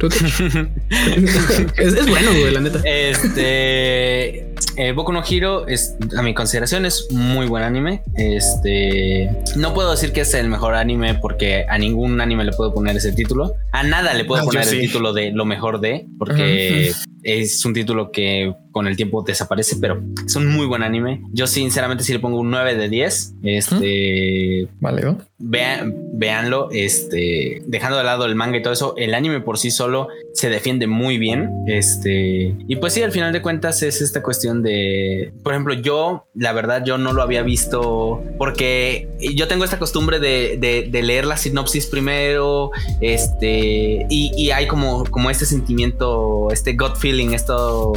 es, 1.76 1.92
es 1.92 2.08
bueno, 2.08 2.30
güey, 2.30 2.52
la 2.52 2.60
neta. 2.60 2.80
Este 2.84 4.49
eh, 4.76 4.92
Boku 4.92 5.12
no 5.12 5.22
Hero 5.28 5.66
es, 5.66 5.96
a 6.16 6.22
mi 6.22 6.34
consideración, 6.34 6.86
es 6.86 7.08
muy 7.10 7.46
buen 7.46 7.62
anime. 7.62 8.02
Este 8.14 9.30
no 9.56 9.74
puedo 9.74 9.90
decir 9.90 10.12
que 10.12 10.22
es 10.22 10.34
el 10.34 10.48
mejor 10.48 10.74
anime 10.74 11.14
porque 11.14 11.64
a 11.68 11.78
ningún 11.78 12.20
anime 12.20 12.44
le 12.44 12.52
puedo 12.52 12.72
poner 12.72 12.96
ese 12.96 13.12
título. 13.12 13.54
A 13.72 13.82
nada 13.82 14.14
le 14.14 14.24
puedo 14.24 14.44
poner 14.44 14.64
sí. 14.64 14.76
el 14.76 14.82
título 14.82 15.12
de 15.12 15.32
lo 15.32 15.44
mejor 15.44 15.80
de, 15.80 16.06
porque 16.18 16.92
es 17.22 17.64
un 17.64 17.74
título 17.74 18.10
que 18.10 18.54
con 18.72 18.86
el 18.86 18.96
tiempo 18.96 19.22
desaparece, 19.22 19.76
pero 19.80 20.02
es 20.24 20.36
un 20.36 20.46
muy 20.46 20.66
buen 20.66 20.82
anime. 20.82 21.22
Yo 21.32 21.46
sinceramente 21.46 22.04
sí 22.04 22.12
le 22.12 22.18
pongo 22.18 22.38
un 22.40 22.50
9 22.50 22.76
de 22.76 22.88
10. 22.88 23.34
Este 23.42 24.68
Válido. 24.80 25.18
vean, 25.38 25.94
véanlo, 26.14 26.68
este, 26.72 27.62
dejando 27.66 27.98
de 27.98 28.04
lado 28.04 28.26
el 28.26 28.34
manga 28.34 28.58
y 28.58 28.62
todo 28.62 28.72
eso, 28.72 28.94
el 28.96 29.14
anime 29.14 29.40
por 29.40 29.58
sí 29.58 29.70
solo 29.70 30.08
se 30.34 30.48
defiende 30.48 30.86
muy 30.86 31.18
bien. 31.18 31.50
Este, 31.66 32.54
y 32.66 32.76
pues 32.76 32.94
sí, 32.94 33.02
al 33.02 33.12
final 33.12 33.32
de 33.32 33.42
cuentas 33.42 33.82
es 33.82 34.00
esta 34.00 34.22
cuestión 34.22 34.49
de, 34.54 35.32
por 35.42 35.52
ejemplo, 35.52 35.74
yo, 35.74 36.26
la 36.34 36.52
verdad, 36.52 36.82
yo 36.84 36.98
no 36.98 37.12
lo 37.12 37.22
había 37.22 37.42
visto 37.42 38.22
porque 38.38 39.08
yo 39.34 39.48
tengo 39.48 39.64
esta 39.64 39.78
costumbre 39.78 40.18
de, 40.20 40.56
de- 40.60 41.02
leer 41.02 41.24
la 41.26 41.36
sinopsis 41.36 41.86
primero, 41.86 42.70
este, 43.00 44.06
y, 44.10 44.32
y 44.36 44.50
hay 44.50 44.66
como, 44.66 45.04
como 45.04 45.30
este 45.30 45.46
sentimiento, 45.46 46.48
este 46.50 46.74
gut 46.74 46.96
feeling, 46.96 47.30
esto. 47.30 47.92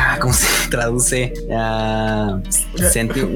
Ah, 0.00 0.18
¿Cómo 0.20 0.32
se 0.32 0.46
traduce? 0.70 1.32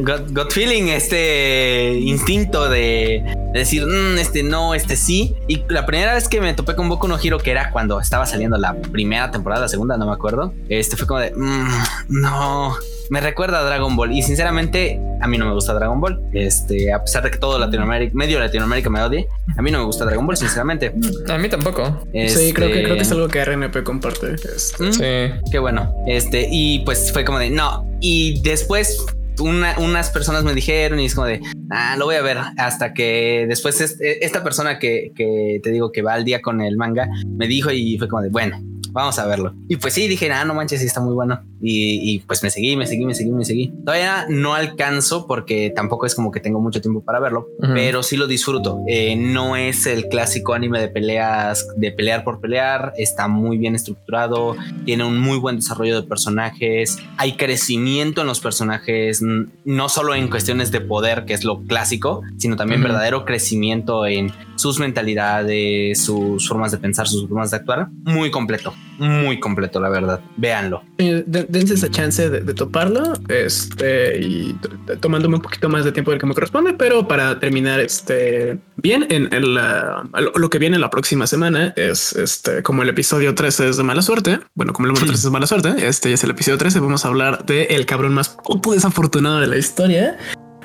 Gut, 0.05 0.33
gut 0.35 0.53
feeling, 0.53 0.85
este 0.89 1.95
instinto 2.01 2.68
de, 2.68 3.22
de 3.53 3.59
decir, 3.59 3.85
"Mm, 3.87 4.18
este 4.18 4.43
no, 4.43 4.75
este 4.75 4.97
sí. 4.97 5.35
Y 5.47 5.63
la 5.68 5.87
primera 5.87 6.14
vez 6.14 6.29
que 6.29 6.41
me 6.41 6.55
topé 6.55 6.75
con 6.75 6.89
Boku 6.89 7.09
no 7.09 7.18
Hero, 7.22 7.39
que 7.39 7.51
era 7.51 7.71
cuando 7.71 8.01
estaba 8.01 8.26
saliendo 8.26 8.57
la 8.59 8.75
primera 8.75 9.30
temporada, 9.30 9.63
la 9.63 9.68
segunda, 9.68 9.97
no 9.97 10.07
me 10.07 10.13
acuerdo, 10.13 10.53
este 10.68 10.97
fue 10.97 11.07
como 11.07 11.21
de, 11.21 11.33
"Mm, 11.35 11.68
no, 12.09 12.75
me 13.11 13.21
recuerda 13.21 13.61
a 13.61 13.64
Dragon 13.64 13.97
Ball. 13.97 14.13
Y 14.13 14.22
sinceramente, 14.22 15.01
a 15.21 15.26
mí 15.26 15.39
no 15.39 15.47
me 15.47 15.53
gusta 15.55 15.75
Dragon 15.75 16.01
Ball. 16.01 16.21
Este, 16.33 16.93
a 16.93 17.03
pesar 17.03 17.22
de 17.25 17.30
que 17.30 17.39
todo 17.39 17.59
Latinoamérica, 17.59 18.13
medio 18.14 18.39
Latinoamérica 18.39 18.91
me 18.91 19.01
odie, 19.03 19.26
a 19.57 19.63
mí 19.63 19.71
no 19.71 19.79
me 19.79 19.85
gusta 19.85 20.05
Dragon 20.05 20.26
Ball, 20.26 20.37
sinceramente. 20.37 20.93
A 21.29 21.39
mí 21.39 21.49
tampoco. 21.49 22.03
Sí, 22.13 22.53
creo 22.53 22.68
que, 22.68 22.83
creo 22.83 22.95
que 22.95 23.03
es 23.03 23.09
Este, 23.09 23.14
algo 23.14 23.29
que 23.29 23.45
RNP 23.45 23.83
comparte. 23.85 24.35
Este, 24.35 24.85
¿Mm? 24.85 24.93
Sí. 24.93 25.41
Qué 25.51 25.59
bueno. 25.59 25.95
Este, 26.07 26.47
y 26.51 26.80
pues 26.85 27.13
fue 27.13 27.25
como 27.25 27.39
de 27.39 27.51
no. 27.51 27.87
Y 28.01 28.41
después 28.43 29.05
una- 29.41 29.76
unas 29.79 30.11
personas 30.11 30.43
me 30.43 30.53
dijeron 30.53 30.99
y 30.99 31.05
es 31.07 31.14
como 31.14 31.29
de 31.29 31.41
ah, 31.71 31.95
lo 31.97 32.07
voy 32.07 32.17
a 32.17 32.22
ver 32.22 32.39
hasta 32.57 32.93
que 32.93 33.47
después 33.49 33.80
es- 33.80 33.97
esta 34.01 34.43
persona 34.43 34.80
que, 34.80 35.13
que 35.14 35.61
te 35.63 35.71
digo 35.71 35.93
que 35.93 36.03
va 36.03 36.14
al 36.14 36.25
día 36.25 36.41
con 36.43 36.61
el 36.61 36.76
manga 36.76 37.09
me 37.37 37.47
dijo 37.47 37.71
y 37.71 37.97
fue 37.99 38.09
como 38.09 38.21
de 38.22 38.30
bueno, 38.30 38.61
vamos 38.99 39.18
a 39.18 39.26
verlo. 39.26 39.54
Y 39.68 39.76
pues 39.76 39.95
sí, 39.95 40.08
dije, 40.08 40.30
ah, 40.33 40.45
no 40.45 40.54
manches, 40.54 40.80
sí 40.80 40.87
está 40.87 41.00
muy 41.00 41.14
bueno. 41.14 41.41
Y, 41.61 42.14
y, 42.14 42.18
pues 42.20 42.42
me 42.42 42.50
seguí, 42.50 42.76
me 42.76 42.87
seguí, 42.87 43.04
me 43.04 43.14
seguí, 43.14 43.30
me 43.30 43.45
seguí. 43.45 43.72
Todavía 43.84 44.26
no 44.29 44.54
alcanzo 44.54 45.26
porque 45.26 45.72
tampoco 45.75 46.07
es 46.07 46.14
como 46.14 46.30
que 46.30 46.41
tengo 46.41 46.61
mucho 46.61 46.80
tiempo 46.80 47.03
para 47.03 47.18
verlo, 47.18 47.49
pero 47.61 48.03
sí 48.03 48.16
lo 48.16 48.26
disfruto. 48.26 48.80
Eh, 48.87 49.16
no 49.16 49.57
es 49.57 49.87
el 49.87 50.08
clásico 50.08 50.54
anime 50.54 50.80
de 50.80 50.88
peleas, 50.88 51.66
de 51.76 51.92
pelear 51.92 52.25
por 52.25 52.41
pelear. 52.41 52.92
Está 52.96 53.29
muy 53.29 53.58
bien 53.58 53.75
estructurado, 53.75 54.57
tiene 54.84 55.04
un 55.04 55.18
muy 55.18 55.38
buen 55.38 55.57
desarrollo 55.57 56.00
de 56.00 56.07
personajes. 56.07 56.99
Hay 57.16 57.33
crecimiento 57.37 58.20
en 58.20 58.26
los 58.26 58.41
personajes, 58.41 59.22
no 59.64 59.88
solo 59.88 60.14
en 60.14 60.29
cuestiones 60.29 60.70
de 60.70 60.80
poder, 60.80 61.25
que 61.25 61.34
es 61.34 61.45
lo 61.45 61.62
clásico, 61.62 62.22
sino 62.38 62.57
también 62.57 62.83
verdadero 62.83 63.25
crecimiento 63.25 64.07
en 64.07 64.33
sus 64.59 64.79
mentalidades, 64.79 66.03
sus 66.05 66.49
formas 66.49 66.72
de 66.72 66.79
pensar, 66.79 67.07
sus 67.09 67.29
formas 67.29 67.51
de 67.51 67.57
actuar. 67.59 67.89
Muy 68.05 68.30
completo, 68.30 68.75
muy 68.99 69.39
completo, 69.41 69.80
la 69.80 69.89
verdad. 69.89 70.21
Véanlo. 70.37 70.83
Eh, 70.99 71.22
de- 71.26 71.45
dense 71.45 71.75
esa 71.75 71.91
chance 71.91 72.29
de, 72.29 72.41
de 72.41 72.55
toparlo 72.55 73.14
este, 73.29 74.18
y 74.21 74.57
tomándome 75.01 75.37
un 75.37 75.43
poquito 75.43 75.68
más 75.68 75.85
de 75.85 75.93
tiempo 75.93 76.11
del 76.11 76.21
que 76.21 76.26
me 76.26 76.35
corresponde, 76.35 76.72
pero 76.75 77.07
para 77.07 77.39
terminar 77.41 77.80
este, 77.80 78.59
bien 78.76 79.07
en, 79.11 79.33
en 79.33 79.55
la, 79.55 80.05
lo, 80.35 80.51
que 80.51 80.59
viene 80.59 80.79
la 80.79 80.91
próxima 80.91 81.26
semana 81.26 81.72
es 81.76 82.13
este, 82.14 82.63
como 82.63 82.83
el 82.83 82.89
episodio 82.89 83.35
13 83.35 83.68
es 83.68 83.76
de 83.76 83.83
mala 83.85 84.03
suerte. 84.03 84.41
Bueno, 84.55 84.72
como 84.72 84.87
el 84.87 84.93
número 84.93 85.07
13 85.07 85.18
es 85.18 85.25
de 85.25 85.30
mala 85.30 85.47
suerte, 85.47 85.87
este 85.87 86.09
ya 86.09 86.14
es 86.17 86.25
el 86.25 86.30
episodio 86.30 86.59
13. 86.59 86.80
Vamos 86.80 87.05
a 87.05 87.09
hablar 87.09 87.47
de 87.47 87.64
el 87.64 87.87
cabrón 87.87 88.13
más 88.14 88.30
puto 88.45 88.72
desafortunado 88.72 89.39
de 89.41 89.47
la 89.47 89.57
historia, 89.57 90.18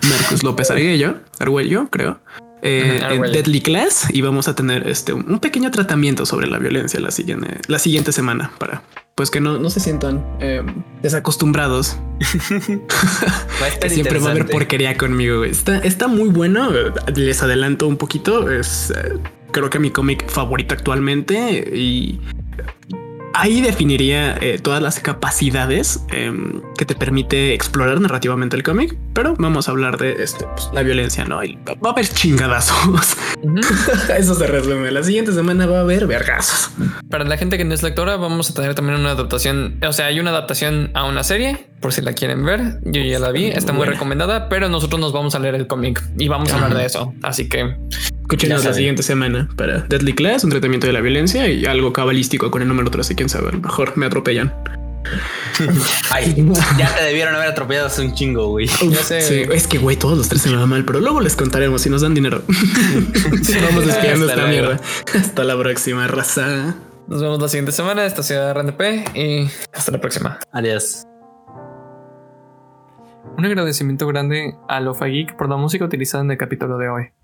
Marcus 0.10 0.44
López 0.44 0.70
Arguello, 0.72 1.16
Arguello, 1.40 1.88
creo. 1.90 2.20
Eh, 2.64 3.02
en. 3.10 3.22
Deadly 3.32 3.62
Class 3.62 4.08
y 4.12 4.22
vamos 4.22 4.48
a 4.48 4.56
tener 4.56 4.88
este 4.88 5.14
un 5.14 5.40
pequeño 5.40 5.70
tratamiento 5.72 6.26
sobre 6.26 6.48
la 6.48 6.58
violencia 6.58 7.00
la 7.00 7.12
siguiente, 7.12 7.60
la 7.68 7.80
siguiente 7.80 8.12
semana 8.12 8.52
para 8.58 8.84
pues 9.16 9.30
que 9.30 9.40
no, 9.40 9.60
no 9.60 9.70
se 9.70 9.80
sientan 9.80 10.26
eh, 10.40 10.64
desacostumbrados. 11.02 11.98
Va 13.62 13.66
a 13.66 13.68
estar 13.68 13.80
Que 13.82 13.90
siempre 13.90 14.18
va 14.18 14.30
a 14.30 14.32
haber 14.32 14.48
porquería 14.48 14.98
conmigo. 14.98 15.44
Está, 15.44 15.78
está 15.80 16.08
muy 16.08 16.30
bueno. 16.30 16.72
Les 17.16 17.44
adelanto 17.44 17.88
un 17.88 17.98
poquito. 17.98 18.50
Es 18.52 18.92
eh, 18.92 19.20
creo 19.52 19.70
que 19.70 19.78
mi 19.78 19.92
cómic 19.92 20.28
favorito 20.28 20.74
actualmente 20.74 21.70
y 21.76 22.20
ahí 23.34 23.62
definiría 23.62 24.38
eh, 24.42 24.60
todas 24.62 24.82
las 24.82 25.00
capacidades 25.00 26.04
em, 26.12 26.62
que 26.78 26.86
te 26.86 26.96
permite 26.96 27.54
explorar 27.54 28.00
narrativamente 28.02 28.56
el 28.56 28.64
cómic. 28.64 28.98
Pero 29.14 29.36
vamos 29.38 29.68
a 29.68 29.72
hablar 29.72 29.98
de 29.98 30.24
este, 30.24 30.46
pues, 30.46 30.70
la 30.74 30.82
violencia, 30.82 31.26
no? 31.26 31.44
Y 31.44 31.58
va 31.66 31.90
a 31.90 31.92
haber 31.92 32.08
chingadazos. 32.08 33.16
Eso 34.18 34.34
se 34.34 34.48
resume. 34.48 34.92
La 34.92 35.04
siguiente 35.04 35.32
semana 35.32 35.66
va 35.66 35.78
a 35.78 35.82
haber 35.82 36.08
vergazos. 36.08 36.72
Para 37.10 37.24
la 37.24 37.38
gente 37.38 37.58
que 37.58 37.66
no 37.66 37.74
es 37.74 37.84
lectora, 37.84 38.16
vamos 38.18 38.50
a 38.50 38.54
tener 38.54 38.74
también 38.74 39.00
una 39.00 39.12
adaptación. 39.12 39.80
O 39.88 39.94
sea, 39.94 40.08
hay 40.08 40.20
una 40.20 40.32
adaptación 40.32 40.92
a 40.96 41.06
una 41.06 41.24
serie, 41.24 41.68
por 41.80 41.94
si 41.94 42.02
la 42.02 42.14
quieren 42.14 42.44
ver. 42.44 42.80
Yo 42.84 43.02
ya 43.02 43.20
la 43.20 43.32
vi, 43.32 43.48
está 43.48 43.72
muy 43.72 43.86
recomendada, 43.86 44.50
pero 44.50 44.70
nosotros 44.70 45.00
nos 45.00 45.14
vamos 45.14 45.36
a 45.36 45.40
leer 45.40 45.56
el 45.56 45.68
cómic 45.68 46.02
y 46.18 46.28
vamos 46.28 46.52
a 46.52 46.56
hablar 46.56 46.76
de 46.76 46.86
eso. 46.86 47.14
Así 47.22 47.48
que 47.48 47.76
Escúchenos 48.22 48.66
la 48.66 48.74
siguiente 48.74 49.04
semana 49.04 49.50
para 49.56 49.80
Deadly 49.82 50.14
Class, 50.14 50.44
un 50.44 50.50
tratamiento 50.50 50.88
de 50.88 50.94
la 50.94 51.02
violencia 51.02 51.48
y 51.50 51.66
algo 51.66 51.94
cabalístico 51.94 52.50
con 52.50 52.62
el 52.62 52.68
número 52.68 52.90
13. 52.90 53.16
Quién 53.16 53.30
sabe, 53.30 53.50
a 53.50 53.52
lo 53.52 53.60
mejor 53.60 53.96
me 53.96 54.06
atropellan. 54.06 54.54
Ay, 56.12 56.36
ya 56.78 56.96
te 56.96 57.04
debieron 57.04 57.36
haber 57.36 57.50
atropellado 57.50 57.88
hace 57.88 58.02
un 58.02 58.14
chingo, 58.14 58.48
güey. 58.50 58.68
Sé. 58.68 59.22
Sí, 59.22 59.44
es 59.52 59.68
que 59.68 59.78
güey, 59.78 59.98
todos 59.98 60.18
los 60.18 60.30
tres 60.30 60.42
se 60.42 60.50
me 60.50 60.58
va 60.58 60.66
mal, 60.66 60.86
pero 60.86 61.00
luego 61.00 61.22
les 61.22 61.36
contaremos 61.36 61.82
si 61.82 61.90
nos 61.90 62.02
dan 62.02 62.14
dinero. 62.14 62.42
Vamos 62.48 63.86
despidiendo 63.86 64.28
esta 64.28 64.48
mierda. 64.48 64.80
Hasta 65.14 65.44
la 65.44 65.58
próxima 65.58 66.08
raza. 66.08 66.76
nos 67.08 67.22
vemos 67.22 67.42
la 67.42 67.48
siguiente 67.50 67.72
semana. 67.72 68.06
Esta 68.06 68.24
ciudad 68.24 68.54
RNP 68.54 68.82
y 69.16 69.50
hasta 69.74 69.92
la 69.92 70.00
próxima. 70.00 70.40
Adiós. 70.52 71.06
Un 73.38 73.46
agradecimiento 73.46 74.06
grande 74.08 74.56
a 74.68 74.80
Lofa 74.80 75.06
Geek 75.06 75.36
por 75.38 75.50
la 75.50 75.58
música 75.58 75.86
utilizada 75.86 76.24
en 76.24 76.32
el 76.32 76.38
capítulo 76.38 76.78
de 76.78 76.90
hoy. 76.90 77.23